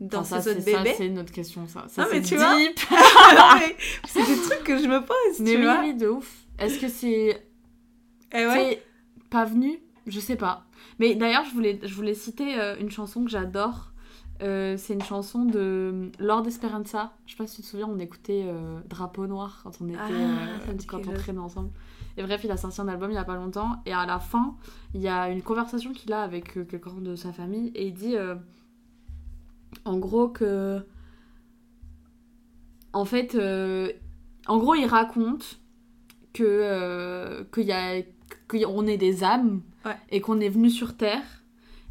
dans 0.00 0.20
Enfin, 0.20 0.40
ces 0.40 0.52
autres 0.52 0.64
bébés 0.64 0.94
c'est 0.96 1.06
une 1.06 1.18
autre 1.18 1.32
question, 1.32 1.66
ça. 1.66 1.84
ça 1.88 2.02
Non, 2.02 2.08
mais 2.12 2.22
c'est 2.22 2.36
tu 2.36 2.36
deep. 2.36 2.80
Des 4.14 4.42
trucs 4.42 4.64
que 4.64 4.78
je 4.78 4.86
me 4.86 5.00
pose, 5.00 5.40
Mais 5.40 5.50
tu 5.52 5.56
oui, 5.56 5.62
vois. 5.64 5.80
oui, 5.80 5.94
de 5.94 6.08
ouf. 6.08 6.44
Est-ce 6.58 6.78
que 6.78 6.88
c'est 6.88 7.44
ouais. 8.32 8.80
C'est 9.18 9.28
pas 9.30 9.44
venu? 9.44 9.78
Je 10.06 10.20
sais 10.20 10.36
pas. 10.36 10.64
Mais 11.00 11.14
d'ailleurs, 11.14 11.44
je 11.44 11.50
voulais, 11.54 11.80
je 11.82 11.94
voulais 11.94 12.14
citer 12.14 12.58
euh, 12.60 12.76
une 12.80 12.90
chanson 12.90 13.24
que 13.24 13.30
j'adore. 13.30 13.92
Euh, 14.40 14.76
c'est 14.78 14.94
une 14.94 15.02
chanson 15.02 15.44
de 15.44 16.10
Lord 16.20 16.46
Esperanza. 16.46 17.12
Je 17.26 17.32
sais 17.32 17.36
pas 17.36 17.46
si 17.48 17.56
tu 17.56 17.62
te 17.62 17.66
souviens, 17.66 17.88
on 17.88 17.98
écoutait 17.98 18.44
euh, 18.46 18.78
Drapeau 18.88 19.26
Noir 19.26 19.60
quand 19.64 19.72
on 19.80 19.88
était, 19.88 19.98
Ah, 20.00 20.08
euh, 20.10 20.74
quand 20.86 21.06
on 21.08 21.12
traînait 21.12 21.40
ensemble. 21.40 21.70
Et 22.18 22.22
bref, 22.24 22.42
il 22.44 22.50
a 22.50 22.56
sorti 22.56 22.80
un 22.80 22.88
album 22.88 23.10
il 23.10 23.14
y 23.14 23.18
a 23.18 23.24
pas 23.24 23.36
longtemps. 23.36 23.76
Et 23.86 23.92
à 23.92 24.04
la 24.04 24.18
fin, 24.18 24.56
il 24.92 25.00
y 25.00 25.08
a 25.08 25.28
une 25.30 25.40
conversation 25.40 25.92
qu'il 25.92 26.12
a 26.12 26.22
avec 26.22 26.56
euh, 26.58 26.64
quelqu'un 26.64 26.94
de 27.00 27.14
sa 27.16 27.32
famille. 27.32 27.70
Et 27.74 27.86
il 27.86 27.94
dit, 27.94 28.16
euh, 28.16 28.34
en 29.84 29.98
gros, 29.98 30.28
que. 30.28 30.84
En 32.92 33.04
fait, 33.04 33.34
euh, 33.34 33.92
en 34.46 34.58
gros, 34.58 34.74
il 34.74 34.86
raconte 34.86 35.60
que 36.32 36.42
euh, 36.44 37.44
qu'il 37.54 37.64
y 37.66 37.72
a 37.72 38.02
qu'on 38.48 38.86
est 38.86 38.96
des 38.98 39.24
âmes 39.24 39.62
Ouais. 39.84 39.96
et 40.10 40.20
qu'on 40.20 40.40
est 40.40 40.48
venu 40.48 40.70
sur 40.70 40.96
terre 40.96 41.22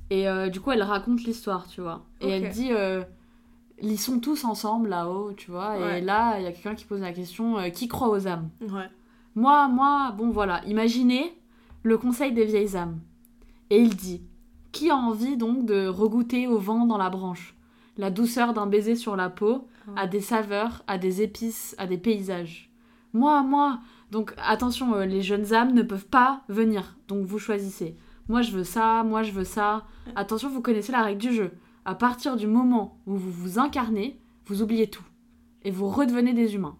et 0.09 0.25
du 0.51 0.59
coup 0.59 0.71
elle 0.71 0.84
raconte 0.84 1.23
l'histoire 1.23 1.67
tu 1.67 1.82
vois 1.82 2.05
et 2.21 2.30
elle 2.30 2.49
dit 2.49 2.69
ils 3.82 3.99
sont 3.99 4.19
tous 4.19 4.43
ensemble 4.43 4.89
là-haut 4.89 5.34
tu 5.34 5.51
vois 5.51 5.78
Ouais. 5.80 5.99
et 5.99 6.01
là 6.01 6.38
il 6.38 6.43
y 6.43 6.47
a 6.47 6.51
quelqu'un 6.51 6.75
qui 6.75 6.86
pose 6.86 7.01
la 7.01 7.13
question 7.13 7.57
euh, 7.57 7.69
qui 7.69 7.88
croit 7.88 8.09
aux 8.09 8.28
âmes? 8.28 8.49
Ouais. 8.61 8.89
Moi 9.38 9.69
moi 9.69 10.13
bon 10.17 10.31
voilà 10.31 10.65
imaginez 10.65 11.33
le 11.83 11.97
conseil 11.97 12.33
des 12.33 12.43
vieilles 12.43 12.75
âmes 12.75 12.99
et 13.69 13.79
il 13.79 13.95
dit 13.95 14.21
qui 14.77 14.91
a 14.91 14.95
envie 14.95 15.38
donc 15.38 15.65
de 15.65 15.88
regoûter 15.88 16.45
au 16.45 16.59
vent 16.59 16.85
dans 16.85 16.99
la 16.99 17.09
branche? 17.09 17.55
La 17.97 18.11
douceur 18.11 18.53
d'un 18.53 18.67
baiser 18.67 18.95
sur 18.95 19.15
la 19.15 19.27
peau 19.27 19.67
à 19.95 20.05
des 20.05 20.21
saveurs, 20.21 20.83
à 20.85 20.99
des 20.99 21.23
épices, 21.23 21.73
à 21.79 21.88
des 21.88 21.97
paysages. 21.97 22.69
Moi, 23.11 23.41
moi. 23.41 23.79
Donc 24.11 24.35
attention, 24.38 24.93
euh, 24.93 25.05
les 25.05 25.23
jeunes 25.23 25.51
âmes 25.51 25.73
ne 25.73 25.81
peuvent 25.81 26.05
pas 26.05 26.43
venir. 26.47 26.95
Donc 27.07 27.25
vous 27.25 27.39
choisissez. 27.39 27.97
Moi 28.29 28.43
je 28.43 28.51
veux 28.51 28.63
ça, 28.63 29.03
moi 29.03 29.23
je 29.23 29.31
veux 29.31 29.45
ça. 29.45 29.85
Attention, 30.15 30.49
vous 30.49 30.61
connaissez 30.61 30.91
la 30.91 31.01
règle 31.01 31.21
du 31.21 31.33
jeu. 31.33 31.51
À 31.83 31.95
partir 31.95 32.35
du 32.35 32.45
moment 32.45 32.99
où 33.07 33.15
vous 33.15 33.31
vous 33.31 33.57
incarnez, 33.57 34.19
vous 34.45 34.61
oubliez 34.61 34.91
tout. 34.91 35.05
Et 35.63 35.71
vous 35.71 35.89
redevenez 35.89 36.33
des 36.33 36.53
humains. 36.53 36.77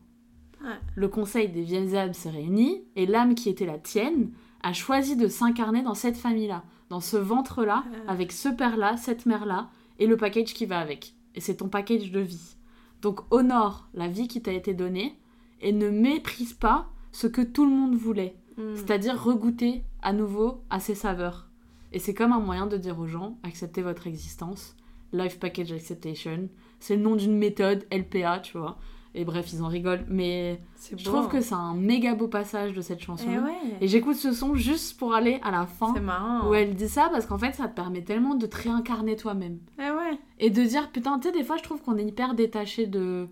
Ouais. 0.64 0.70
Le 0.96 1.08
conseil 1.08 1.50
des 1.50 1.62
vieilles 1.62 1.96
âmes 1.96 2.14
s'est 2.14 2.30
réuni 2.30 2.84
et 2.96 3.06
l'âme 3.06 3.36
qui 3.36 3.50
était 3.50 3.66
la 3.66 3.78
tienne 3.78 4.32
a 4.62 4.74
choisi 4.74 5.16
de 5.16 5.28
s'incarner 5.28 5.84
dans 5.84 5.94
cette 5.94 6.18
famille-là, 6.18 6.64
dans 6.90 7.00
ce 7.00 7.18
ventre-là, 7.18 7.84
Ouais. 7.92 7.98
avec 8.08 8.32
ce 8.32 8.50
père-là, 8.50 8.98
cette 8.98 9.26
mère-là 9.26 9.70
et 10.00 10.08
le 10.08 10.18
package 10.18 10.54
qui 10.54 10.66
va 10.66 10.80
avec. 10.80 11.14
Et 11.36 11.42
c'est 11.42 11.58
ton 11.58 11.70
package 11.70 12.12
de 12.12 12.20
vie. 12.20 12.56
Donc 13.02 13.22
honore 13.32 13.88
la 13.94 14.08
vie 14.08 14.28
qui 14.28 14.42
t'a 14.42 14.52
été 14.54 14.74
donnée 14.74 15.16
et 15.62 15.72
ne 15.72 15.90
méprise 15.90 16.54
pas 16.54 16.88
ce 17.12 17.28
que 17.28 17.42
tout 17.42 17.66
le 17.66 17.72
monde 17.76 17.96
voulait, 17.96 18.36
Mm. 18.58 18.76
c'est-à-dire 18.76 19.24
regoûter 19.24 19.84
à 20.02 20.14
nouveau 20.14 20.64
à 20.72 20.80
ses 20.80 20.96
saveurs. 20.96 21.48
Et 21.94 22.00
c'est 22.00 22.16
comme 22.16 22.32
un 22.34 22.40
moyen 22.40 22.66
de 22.66 22.76
dire 22.78 23.00
aux 23.00 23.06
gens 23.08 23.38
acceptez 23.44 23.84
votre 23.84 24.08
existence. 24.08 24.76
Life 25.14 25.40
Package 25.40 25.72
Acceptation, 25.72 26.50
c'est 26.80 26.96
le 26.96 27.02
nom 27.04 27.16
d'une 27.16 27.38
méthode 27.38 27.86
LPA, 27.92 28.40
tu 28.40 28.58
vois. 28.58 28.78
Et 29.20 29.26
bref, 29.26 29.52
ils 29.52 29.64
en 29.64 29.68
rigolent, 29.68 30.06
mais 30.08 30.62
je 30.96 31.04
trouve 31.04 31.28
que 31.28 31.42
c'est 31.42 31.56
un 31.56 31.74
méga 31.74 32.14
beau 32.14 32.28
passage 32.28 32.74
de 32.74 32.82
cette 32.82 33.00
chanson. 33.02 33.26
Eh 33.34 33.40
ouais. 33.40 33.78
Et 33.82 33.88
j'écoute 33.88 34.16
ce 34.16 34.32
son 34.32 34.54
juste 34.54 35.00
pour 35.00 35.16
aller 35.16 35.40
à 35.44 35.50
la 35.50 35.66
fin 35.66 35.92
marrant. 36.00 36.48
où 36.48 36.54
elle 36.54 36.76
dit 36.76 36.88
ça 36.88 37.10
parce 37.12 37.26
qu'en 37.26 37.40
fait 37.40 37.56
ça 37.56 37.68
te 37.68 37.76
permet 37.76 38.04
tellement 38.04 38.36
de 38.36 38.46
te 38.46 38.56
réincarner 38.62 39.16
toi-même 39.16 39.58
Eh 39.80 39.90
ouais. 39.90 40.20
et 40.40 40.52
de 40.52 40.64
dire 40.64 40.92
putain 40.92 41.18
tu 41.18 41.30
sais 41.30 41.34
des 41.34 41.44
fois 41.44 41.58
je 41.58 41.64
trouve 41.64 41.82
qu'on 41.82 41.98
est 41.98 42.06
hyper 42.06 42.36
détaché 42.36 42.86
de 42.86 43.28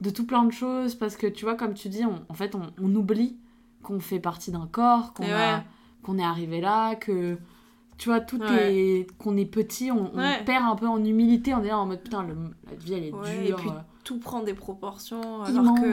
de 0.00 0.10
tout 0.10 0.26
plein 0.26 0.42
de 0.44 0.52
choses 0.52 0.94
parce 0.96 1.16
que 1.16 1.26
tu 1.28 1.44
vois 1.44 1.54
comme 1.54 1.74
tu 1.74 1.88
dis 1.88 2.04
on- 2.04 2.20
en 2.28 2.34
fait 2.34 2.54
on, 2.56 2.62
on 2.82 2.92
oublie 2.96 3.36
qu'on 3.84 4.00
fait 4.00 4.18
partie 4.20 4.50
d'un 4.50 4.66
corps 4.70 5.12
qu'on 5.14 5.24
a- 5.24 5.56
ouais. 5.58 5.62
qu'on 6.02 6.18
est 6.18 6.24
arrivé 6.24 6.60
là 6.60 6.96
que 6.96 7.38
tu 7.96 8.08
vois 8.08 8.20
tout 8.20 8.40
Ouais. 8.40 8.74
est 8.76 9.06
qu'on 9.18 9.36
est 9.36 9.44
petit 9.44 9.90
on, 9.92 10.10
on 10.14 10.18
Ouais. 10.18 10.42
perd 10.44 10.64
un 10.64 10.74
peu 10.76 10.86
en 10.88 11.04
humilité 11.04 11.54
en 11.54 11.60
disant 11.60 11.78
en 11.82 11.86
mode 11.86 12.02
putain 12.02 12.22
le- 12.24 12.34
la 12.68 12.74
vie 12.76 12.94
elle 12.94 13.04
est 13.04 13.12
Ouais, 13.12 13.44
et 13.44 13.46
dure 13.46 13.56
puis 13.56 13.68
euh, 13.70 13.72
Tout 14.08 14.18
prend 14.18 14.42
des 14.42 14.54
proportions 14.54 15.42
alors 15.42 15.64
immense. 15.64 15.80
que 15.80 15.92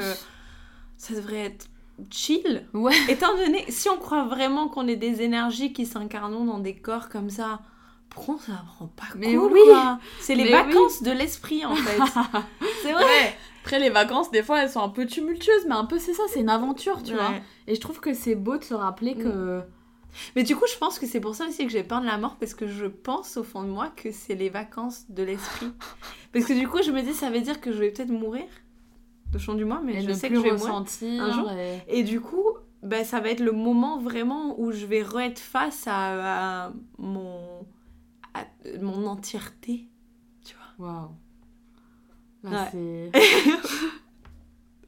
ça 0.96 1.16
devrait 1.16 1.48
être 1.48 1.68
chill. 2.10 2.66
ouais 2.74 2.96
Étant 3.10 3.36
donné, 3.36 3.66
si 3.68 3.90
on 3.90 3.98
croit 3.98 4.24
vraiment 4.24 4.70
qu'on 4.70 4.88
est 4.88 4.96
des 4.96 5.22
énergies 5.22 5.74
qui 5.74 5.86
s'incarnent 5.86 6.46
dans 6.46 6.60
des 6.60 6.76
corps 6.78 7.10
comme 7.10 7.30
ça, 7.30 7.60
pourquoi 8.10 8.38
ça 8.40 8.64
prend 8.66 8.88
pas 8.88 9.04
Mais 9.18 9.36
cool 9.36 9.52
oui. 9.52 9.60
C'est 10.22 10.36
les 10.36 10.46
Mais 10.46 10.52
vacances 10.52 11.04
de 11.04 11.12
l'esprit 11.12 11.66
en 11.66 11.76
fait. 11.76 11.98
c'est 12.84 12.94
vrai. 12.94 13.04
Ouais. 13.04 13.36
Après, 13.64 13.80
les 13.80 13.90
vacances, 13.90 14.32
des 14.32 14.44
fois, 14.44 14.62
elles 14.62 14.70
sont 14.70 14.82
un 14.82 14.88
peu 14.90 15.06
tumultueuses, 15.06 15.66
mais 15.68 15.76
un 15.76 15.84
peu, 15.86 16.00
c'est 16.00 16.14
ça, 16.14 16.24
c'est 16.30 16.40
une 16.40 16.50
aventure, 16.50 17.04
tu 17.04 17.16
vois. 17.16 17.32
Et 17.68 17.76
je 17.76 17.82
trouve 17.82 18.00
que 18.00 18.14
c'est 18.14 18.36
beau 18.36 18.58
de 18.58 18.64
se 18.64 18.76
rappeler 18.76 19.16
que. 19.16 19.62
Mais 20.36 20.44
du 20.44 20.56
coup, 20.56 20.66
je 20.72 20.78
pense 20.78 21.00
que 21.00 21.06
c'est 21.08 21.20
pour 21.20 21.36
ça 21.36 21.46
aussi 21.48 21.66
que 21.66 21.72
j'ai 21.72 21.84
peur 21.84 22.02
de 22.02 22.06
la 22.06 22.18
mort 22.18 22.38
parce 22.38 22.54
que 22.54 22.68
je 22.68 22.86
pense 22.86 23.38
au 23.38 23.44
fond 23.44 23.64
de 23.64 23.70
moi 23.70 23.90
que 23.90 24.12
c'est 24.12 24.36
les 24.36 24.50
vacances 24.50 25.10
de 25.10 25.24
l'esprit. 25.24 25.72
parce 26.34 26.46
que 26.46 26.54
du 26.54 26.68
coup, 26.68 26.82
je 26.84 26.92
me 26.92 27.02
dis 27.02 27.14
ça 27.14 27.30
veut 27.30 27.42
dire 27.42 27.60
que 27.62 27.72
je 27.72 27.78
vais 27.80 27.92
peut-être 27.92 28.10
mourir 28.12 28.46
de 29.32 29.38
chant 29.38 29.54
du 29.56 29.66
mois, 29.66 29.82
mais 29.84 29.96
et 29.96 30.02
je 30.08 30.12
sais 30.14 30.30
que 30.30 30.36
je 30.36 30.40
vais 30.42 30.52
mourir. 30.52 30.74
un 30.76 31.32
jour. 31.32 31.52
et- 31.52 31.82
Et 32.00 32.04
du 32.04 32.22
coup, 32.22 32.46
ben, 32.84 33.04
ça 33.04 33.20
va 33.20 33.30
être 33.30 33.40
le 33.42 33.52
moment 33.52 34.00
vraiment 34.00 34.60
où 34.60 34.72
je 34.72 34.86
vais 34.86 35.02
re-être 35.02 35.40
face 35.40 35.84
à, 35.88 36.66
à 36.68 36.74
mon, 36.98 37.66
à 38.34 38.46
mon 38.82 39.06
entièreté. 39.08 39.90
Tu 40.46 40.56
vois 40.78 40.88
Waouh. 40.88 41.10
Là, 42.52 42.70
Ouais. 42.74 43.12
c'est. 43.14 43.22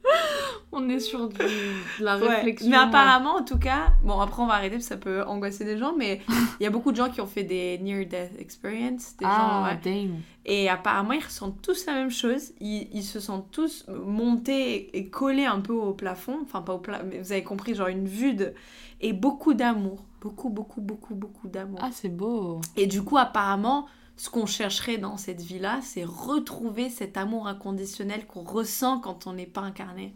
On 0.72 0.88
est 0.90 1.00
sur 1.00 1.28
du- 1.28 1.36
de 1.38 2.04
la 2.04 2.18
Ouais. 2.18 2.28
réflexion. 2.36 2.68
Mais 2.70 2.76
apparemment, 2.76 3.36
en 3.36 3.42
tout 3.44 3.58
cas, 3.58 3.92
bon, 4.04 4.20
après 4.20 4.42
on 4.42 4.46
va 4.46 4.54
arrêter 4.54 4.76
parce 4.76 4.84
que 4.84 4.88
ça 4.94 4.96
peut 4.98 5.22
angoisser 5.24 5.64
des 5.64 5.78
gens, 5.78 5.94
mais 5.96 6.20
il 6.60 6.64
y 6.64 6.66
a 6.66 6.70
beaucoup 6.70 6.92
de 6.92 6.96
gens 6.96 7.08
qui 7.08 7.20
ont 7.22 7.26
fait 7.26 7.42
des 7.42 7.78
near-death 7.78 8.38
experience. 8.38 9.16
Des 9.16 9.24
gens, 9.24 9.30
Ah, 9.32 9.70
ouais. 9.72 9.80
damn. 9.82 10.16
Et 10.44 10.68
apparemment, 10.68 11.12
ils 11.12 11.24
ressentent 11.24 11.60
tous 11.62 11.86
la 11.86 11.94
même 11.94 12.10
chose. 12.10 12.52
Ils, 12.60 12.88
ils 12.92 13.02
se 13.02 13.18
sentent 13.20 13.50
tous 13.50 13.86
montés 13.88 14.96
et 14.96 15.08
collés 15.08 15.46
un 15.46 15.60
peu 15.60 15.72
au 15.72 15.92
plafond. 15.94 16.38
Enfin, 16.42 16.60
pas 16.62 16.74
au 16.74 16.78
plafond, 16.78 17.06
mais 17.10 17.18
vous 17.20 17.32
avez 17.32 17.44
compris, 17.44 17.74
genre 17.74 17.88
une 17.88 18.06
vue 18.06 18.34
de. 18.34 18.52
Et 19.00 19.12
beaucoup 19.12 19.54
d'amour. 19.54 20.04
Beaucoup, 20.20 20.48
beaucoup, 20.50 20.80
beaucoup, 20.80 21.14
beaucoup 21.14 21.48
d'amour. 21.48 21.78
Ah, 21.82 21.90
c'est 21.92 22.08
beau. 22.08 22.60
Et 22.76 22.86
du 22.86 23.02
coup, 23.02 23.16
apparemment, 23.18 23.86
ce 24.16 24.28
qu'on 24.30 24.46
chercherait 24.46 24.98
dans 24.98 25.16
cette 25.16 25.40
vie-là, 25.40 25.78
c'est 25.82 26.04
retrouver 26.04 26.90
cet 26.90 27.16
amour 27.16 27.46
inconditionnel 27.46 28.26
qu'on 28.26 28.42
ressent 28.42 28.98
quand 28.98 29.26
on 29.28 29.34
n'est 29.34 29.46
pas 29.46 29.60
incarné. 29.60 30.14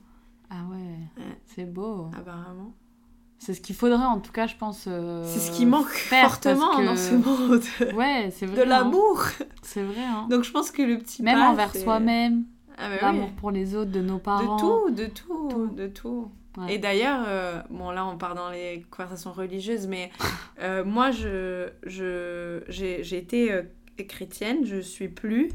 Ah 0.54 0.68
ouais, 0.70 0.76
Ouais. 1.22 1.36
c'est 1.46 1.64
beau. 1.64 2.10
Apparemment. 2.16 2.72
C'est 3.38 3.54
ce 3.54 3.60
qu'il 3.60 3.74
faudrait, 3.74 4.04
en 4.04 4.20
tout 4.20 4.30
cas, 4.32 4.46
je 4.46 4.54
pense. 4.56 4.84
euh, 4.86 5.24
c'est 5.26 5.40
ce 5.40 5.50
qui 5.50 5.64
manque 5.66 5.88
fortement 5.88 6.76
que- 6.76 6.84
dans 6.84 6.96
ce 6.96 7.14
monde. 7.14 7.62
Ouais, 7.96 8.30
c'est 8.30 8.46
vrai. 8.46 8.56
de 8.58 8.62
hein. 8.62 8.66
l'amour. 8.66 9.22
C'est 9.62 9.82
vrai. 9.82 10.02
Hein. 10.04 10.26
Donc 10.30 10.44
je 10.44 10.50
pense 10.52 10.70
que 10.70 10.82
le 10.82 10.98
petit 10.98 11.22
Même 11.22 11.38
pas, 11.38 11.50
envers 11.50 11.74
soi-même, 11.74 12.44
Ah, 12.78 12.88
bah 12.88 12.94
oui. 12.94 12.98
l'amour 13.02 13.30
pour 13.32 13.50
les 13.50 13.74
autres, 13.74 13.90
de 13.90 14.00
nos 14.00 14.18
parents. 14.18 14.56
De 14.56 14.60
tout, 14.60 14.90
de 14.94 15.06
tout, 15.06 15.48
Tout. 15.50 15.66
de 15.74 15.86
tout. 15.88 16.30
Ouais. 16.58 16.74
Et 16.74 16.78
d'ailleurs, 16.78 17.24
euh, 17.26 17.62
bon 17.70 17.90
là 17.90 18.04
on 18.04 18.18
part 18.18 18.34
dans 18.34 18.50
les 18.50 18.84
conversations 18.90 19.32
religieuses, 19.32 19.86
mais 19.86 20.10
euh, 20.60 20.84
moi 20.84 21.10
je, 21.10 21.70
je, 21.84 22.62
j'ai, 22.68 23.02
j'ai 23.02 23.16
été 23.16 23.50
chrétienne, 24.06 24.58
je 24.66 24.78
suis 24.80 25.08
plus, 25.08 25.48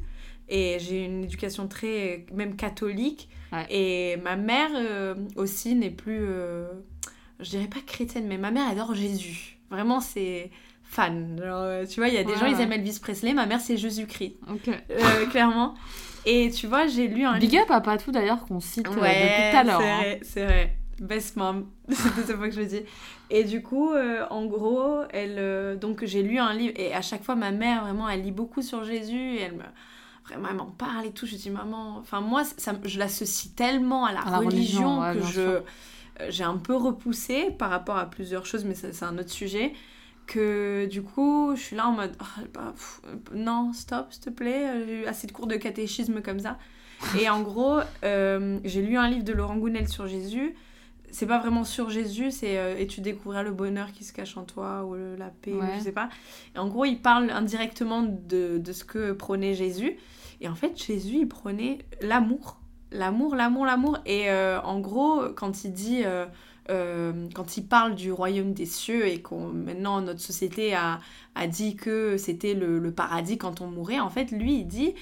et 0.49 0.77
j'ai 0.79 1.05
une 1.05 1.23
éducation 1.23 1.67
très, 1.67 2.25
même 2.33 2.55
catholique, 2.55 3.29
Ouais. 3.51 3.65
et 3.69 4.17
ma 4.17 4.35
mère 4.35 4.71
euh, 4.75 5.15
aussi 5.37 5.73
n'est 5.75 5.89
plus, 5.89 6.19
euh, 6.21 6.67
je 7.39 7.49
dirais 7.49 7.67
pas 7.67 7.79
chrétienne, 7.85 8.25
mais 8.27 8.37
ma 8.37 8.51
mère 8.51 8.67
adore 8.67 8.93
Jésus. 8.93 9.57
Vraiment 9.69 9.99
c'est 10.01 10.51
fan. 10.83 11.39
Genre, 11.41 11.61
euh, 11.61 11.85
tu 11.85 11.99
vois, 11.99 12.09
il 12.09 12.13
y 12.15 12.17
a 12.17 12.23
des 12.23 12.31
Ouais, 12.33 12.39
gens, 12.39 12.45
ils 12.45 12.55
ouais. 12.55 12.63
aiment 12.63 12.73
Elvis 12.73 12.99
Presley, 13.01 13.33
ma 13.33 13.45
mère 13.45 13.61
c'est 13.61 13.77
Jésus-Christ, 13.77 14.35
Ok. 14.51 14.69
euh, 14.89 15.25
clairement. 15.27 15.75
Et 16.25 16.49
tu 16.51 16.67
vois, 16.67 16.87
j'ai 16.87 17.07
lu 17.07 17.23
un 17.23 17.39
Big 17.39 17.55
up 17.57 17.69
à 17.71 17.79
Patou 17.79 18.11
d'ailleurs 18.11 18.45
qu'on 18.45 18.59
cite 18.59 18.83
depuis 18.85 18.99
tout 18.99 19.05
à 19.05 19.63
l'heure. 19.63 19.79
C'est 19.81 19.89
hein. 19.89 19.97
vrai, 19.99 20.19
c'est 20.23 20.45
vrai. 20.45 20.77
best 20.99 21.37
mom. 21.37 21.69
c'est 21.89 22.25
cette 22.25 22.35
fois 22.35 22.49
que 22.49 22.53
je 22.55 22.59
le 22.59 22.65
dis. 22.65 22.81
Et 23.29 23.45
du 23.45 23.61
coup, 23.61 23.93
euh, 23.93 24.25
en 24.29 24.45
gros, 24.45 25.03
elle, 25.11 25.35
euh, 25.37 25.75
donc 25.77 26.03
j'ai 26.03 26.21
lu 26.23 26.37
un 26.37 26.53
livre 26.53 26.73
et 26.75 26.93
à 26.93 27.01
chaque 27.01 27.23
fois 27.23 27.35
ma 27.35 27.51
mère 27.51 27.83
vraiment, 27.83 28.09
elle 28.09 28.23
lit 28.23 28.31
beaucoup 28.31 28.61
sur 28.61 28.83
Jésus 28.83 29.35
et 29.35 29.41
elle 29.41 29.53
me 29.53 29.63
vraiment 30.27 30.47
elle 30.49 30.55
m'en 30.57 30.65
parle 30.65 31.05
et 31.05 31.11
tout. 31.11 31.25
Je 31.25 31.35
dis 31.35 31.49
maman, 31.49 31.97
enfin 31.99 32.21
moi, 32.21 32.43
ça, 32.57 32.73
je 32.85 32.99
l'associe 32.99 33.53
tellement 33.55 34.05
à 34.05 34.11
la, 34.13 34.21
À 34.21 34.31
la 34.31 34.37
religion, 34.39 35.01
ouais, 35.01 35.13
que 35.13 35.21
je 35.21 35.41
euh, 35.41 35.59
j'ai 36.29 36.43
un 36.43 36.57
peu 36.57 36.75
repoussé 36.75 37.51
par 37.51 37.69
rapport 37.69 37.97
à 37.97 38.09
plusieurs 38.09 38.45
choses, 38.45 38.65
mais 38.65 38.75
c'est 38.75 39.03
un 39.03 39.17
autre 39.17 39.29
sujet. 39.31 39.73
Que 40.25 40.87
du 40.87 41.03
coup, 41.03 41.53
je 41.55 41.61
suis 41.61 41.75
là 41.77 41.87
en 41.87 41.93
mode 41.93 42.11
Ah, 42.19 42.25
bah, 42.53 42.73
pff, 42.75 43.01
non, 43.33 43.71
stop, 43.71 44.07
s'il 44.11 44.23
te 44.23 44.29
plaît. 44.29 44.67
euh, 44.67 44.85
J'ai 44.85 45.01
eu 45.01 45.05
assez 45.05 45.25
de 45.27 45.31
cours 45.31 45.47
de 45.47 45.55
catéchisme 45.55 46.21
comme 46.21 46.39
ça. 46.39 46.57
Et 47.17 47.29
en 47.29 47.41
gros, 47.43 47.79
euh, 48.03 48.59
j'ai 48.65 48.81
lu 48.81 48.97
un 48.97 49.09
livre 49.09 49.23
de 49.23 49.31
Laurent 49.31 49.55
Gounel 49.55 49.87
sur 49.87 50.07
Jésus. 50.07 50.53
C'est 51.09 51.27
pas 51.27 51.39
vraiment 51.39 51.63
sur 51.63 51.89
Jésus, 51.89 52.31
c'est 52.31 52.57
euh, 52.57 52.75
Et 52.77 52.87
tu 52.87 52.99
découvriras 52.99 53.41
le 53.43 53.51
bonheur 53.53 53.93
qui 53.93 54.03
se 54.03 54.11
cache 54.11 54.35
en 54.35 54.43
toi, 54.43 54.83
ou 54.83 54.95
le- 54.95 55.15
la 55.15 55.29
paix, 55.29 55.53
ou 55.53 55.61
Ouais. 55.61 55.75
je 55.77 55.83
sais 55.85 55.93
pas. 55.93 56.09
Et 56.53 56.59
en 56.59 56.67
gros, 56.67 56.83
il 56.83 56.97
parle 56.99 57.29
indirectement 57.29 58.01
de, 58.03 58.57
de 58.57 58.71
ce 58.73 58.83
que 58.83 59.13
prônait 59.13 59.53
Jésus. 59.53 59.95
Et 60.41 60.47
en 60.47 60.55
fait, 60.55 60.77
Jésus, 60.81 61.17
il 61.21 61.27
prônait 61.27 61.79
l'amour. 62.01 62.57
L'amour, 62.91 63.35
l'amour, 63.35 63.65
l'amour. 63.65 63.97
Et 64.05 64.29
euh, 64.29 64.61
en 64.61 64.79
gros, 64.79 65.21
quand 65.35 65.63
il 65.63 65.73
dit. 65.73 66.01
euh, 66.05 66.25
euh, 66.69 67.29
quand 67.33 67.55
il 67.55 67.65
parle 67.65 67.95
du 67.95 68.11
royaume 68.11 68.51
des 68.51 68.65
cieux 68.65 69.07
et 69.07 69.21
qu'on 69.21 69.47
maintenant 69.47 70.01
notre 70.01 70.19
société 70.19 70.75
a, 70.75 70.99
a 71.33 71.47
dit 71.47 71.77
que 71.77 72.17
c'était 72.17 72.53
le, 72.55 72.77
le 72.79 72.91
paradis 72.91 73.37
quand 73.37 73.61
on 73.61 73.67
mourait, 73.67 74.01
en 74.01 74.09
fait, 74.09 74.31
lui, 74.31 74.55
il 74.59 74.65
dit 74.67 74.93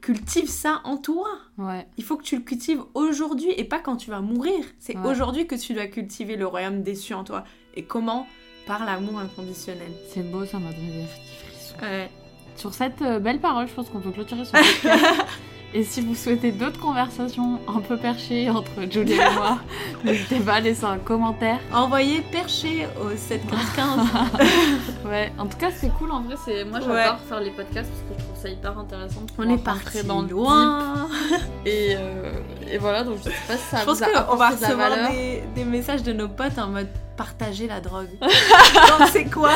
cultive 0.00 0.48
ça 0.48 0.80
en 0.82 0.96
toi. 0.96 1.28
Ouais. 1.56 1.86
Il 1.98 2.02
faut 2.04 2.16
que 2.16 2.24
tu 2.24 2.34
le 2.36 2.42
cultives 2.42 2.82
aujourd'hui 2.94 3.52
et 3.56 3.62
pas 3.62 3.78
quand 3.78 3.96
tu 3.96 4.10
vas 4.10 4.20
mourir. 4.20 4.64
C'est 4.80 4.96
Ouais. 4.96 5.08
aujourd'hui 5.08 5.46
que 5.46 5.54
tu 5.54 5.72
dois 5.72 5.86
cultiver 5.86 6.34
le 6.34 6.46
royaume 6.48 6.82
des 6.82 6.96
cieux 6.96 7.14
en 7.14 7.22
toi. 7.22 7.44
Et 7.74 7.84
comment? 7.84 8.26
Par 8.66 8.84
l'amour 8.84 9.20
inconditionnel. 9.20 9.92
C'est 10.12 10.28
beau, 10.28 10.44
ça 10.44 10.58
m'a 10.58 10.72
donné 10.72 10.90
des 11.02 11.06
frissons. 11.06 11.76
Ouais. 11.80 12.10
Sur 12.58 12.74
cette 12.74 13.02
euh, 13.02 13.20
belle 13.20 13.38
parole, 13.38 13.68
je 13.68 13.72
pense 13.72 13.88
qu'on 13.88 14.00
peut 14.00 14.10
clôturer 14.10 14.44
ce 14.44 14.50
podcast. 14.50 15.04
Et 15.74 15.84
si 15.84 16.00
vous 16.00 16.14
souhaitez 16.14 16.50
d'autres 16.50 16.80
conversations 16.80 17.60
un 17.68 17.80
peu 17.80 17.98
perchées 17.98 18.48
entre 18.48 18.70
Julie 18.90 19.12
et 19.12 19.30
moi, 19.34 19.58
n'hésitez 20.04 20.40
pas 20.40 20.54
à 20.54 20.60
laisser 20.60 20.86
un 20.86 20.96
commentaire. 20.96 21.58
Envoyez 21.74 22.22
perché 22.22 22.86
au 23.00 23.14
715. 23.14 24.00
Ouais, 25.04 25.30
en 25.38 25.46
tout 25.46 25.58
cas, 25.58 25.68
c'est 25.70 25.90
cool 25.90 26.10
en 26.10 26.22
vrai. 26.22 26.36
C'est 26.44 26.64
moi, 26.64 26.80
j'adore 26.80 26.94
Ouais. 26.94 27.28
faire 27.28 27.40
les 27.40 27.50
podcasts 27.50 27.90
parce 27.90 28.02
que 28.02 28.18
je 28.18 28.24
trouve 28.24 28.42
ça 28.42 28.48
hyper 28.48 28.78
intéressant. 28.78 29.20
de 29.20 29.26
On 29.38 29.50
est 29.50 29.62
parti 29.62 30.02
dans 30.04 30.22
le 30.22 30.28
loin. 30.28 31.06
Et, 31.66 31.94
euh, 31.96 32.32
et 32.70 32.78
voilà, 32.78 33.04
donc 33.04 33.18
je 33.18 33.24
sais 33.24 33.36
pas 33.46 33.56
si 33.56 33.64
ça 33.70 33.80
Je 33.80 33.84
pense 33.84 34.00
qu'on 34.00 34.36
va 34.36 34.48
recevoir 34.50 34.90
des, 35.10 35.44
des 35.54 35.64
messages 35.64 36.02
de 36.02 36.12
nos 36.14 36.28
potes 36.28 36.58
en 36.58 36.68
mode 36.68 36.88
partager 37.16 37.66
la 37.66 37.80
drogue. 37.80 38.08
Donc 38.20 39.08
c'est 39.12 39.26
quoi? 39.30 39.50